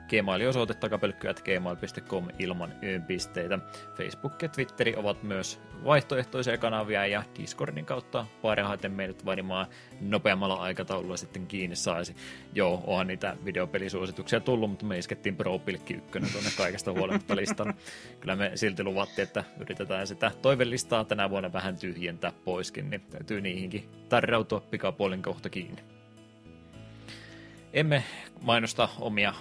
gmail-osoite 0.09 0.73
takapölkky.gmail.com 0.73 2.27
ilman 2.39 2.73
yönpisteitä. 2.83 3.59
Facebook 3.97 4.41
ja 4.41 4.49
Twitteri 4.49 4.95
ovat 4.95 5.23
myös 5.23 5.59
vaihtoehtoisia 5.85 6.57
kanavia 6.57 7.05
ja 7.05 7.23
Discordin 7.39 7.85
kautta 7.85 8.25
parhaiten 8.41 8.91
meidät 8.91 9.25
vainimaan 9.25 9.67
nopeammalla 10.01 10.55
aikataululla 10.55 11.17
sitten 11.17 11.47
kiinni 11.47 11.75
saisi. 11.75 12.15
Joo, 12.53 12.83
onhan 12.87 13.07
niitä 13.07 13.37
videopelisuosituksia 13.45 14.39
tullut, 14.39 14.69
mutta 14.69 14.85
me 14.85 14.97
iskettiin 15.25 15.35
Pro 15.35 15.59
Pilkki 15.59 15.93
1 15.93 16.31
tuonne 16.31 16.49
kaikesta 16.57 16.91
huolimatta 16.91 17.35
listan. 17.35 17.73
Kyllä 18.19 18.35
me 18.35 18.51
silti 18.55 18.83
luvattiin, 18.83 19.23
että 19.23 19.43
yritetään 19.59 20.07
sitä 20.07 20.31
toivelistaa 20.41 21.05
tänä 21.05 21.29
vuonna 21.29 21.53
vähän 21.53 21.77
tyhjentää 21.77 22.31
poiskin, 22.45 22.89
niin 22.89 23.01
täytyy 23.01 23.41
niihinkin 23.41 23.89
tarrautua 24.09 24.59
pikapuolin 24.59 25.21
kohta 25.21 25.49
kiinni. 25.49 25.81
Emme 27.73 28.03
mainosta 28.41 28.89
omia 28.99 29.33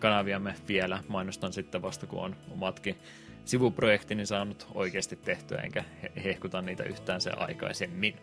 kanaviamme 0.00 0.54
vielä, 0.68 1.02
mainostan 1.08 1.52
sitten 1.52 1.82
vasta 1.82 2.06
kun 2.06 2.24
on 2.24 2.36
omatkin 2.50 2.96
sivuprojektini 3.44 4.26
saanut 4.26 4.66
oikeasti 4.74 5.16
tehtyä, 5.16 5.58
enkä 5.58 5.84
hehkuta 6.24 6.62
niitä 6.62 6.84
yhtään 6.84 7.20
se 7.20 7.30
aikaisemmin. 7.30 8.14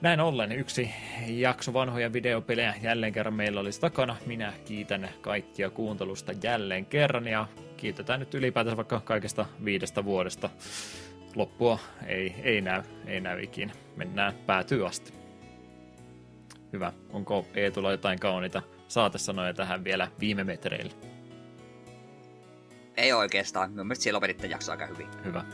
Näin 0.00 0.20
ollen 0.20 0.52
yksi 0.52 0.90
jakso 1.26 1.72
vanhoja 1.72 2.12
videopelejä 2.12 2.74
jälleen 2.82 3.12
kerran 3.12 3.34
meillä 3.34 3.60
olisi 3.60 3.80
takana. 3.80 4.16
Minä 4.26 4.52
kiitän 4.64 5.08
kaikkia 5.20 5.70
kuuntelusta 5.70 6.32
jälleen 6.42 6.86
kerran 6.86 7.28
ja 7.28 7.46
kiitetään 7.76 8.20
nyt 8.20 8.34
ylipäätään 8.34 8.76
vaikka 8.76 9.00
kaikesta 9.00 9.46
viidestä 9.64 10.04
vuodesta. 10.04 10.50
Loppua 11.34 11.78
ei, 12.06 12.34
ei 12.42 12.60
näy, 12.60 12.82
ei 13.06 13.20
näy 13.20 13.42
ikinä. 13.42 13.72
Mennään 13.96 14.34
päätyy 14.46 14.86
asti. 14.86 15.12
Hyvä. 16.72 16.92
Onko 17.10 17.46
Eetulla 17.54 17.90
jotain 17.90 18.18
kauniita 18.18 18.62
saatesanoja 18.88 19.54
tähän 19.54 19.84
vielä 19.84 20.08
viime 20.20 20.44
metreillä? 20.44 20.92
Ei 22.96 23.12
oikeastaan. 23.12 23.70
Mielestäni 23.70 24.02
siellä 24.02 24.16
lopetitte 24.16 24.46
jaksoa 24.46 24.72
aika 24.72 24.86
hyvin. 24.86 25.08
Hyvä. 25.24 25.44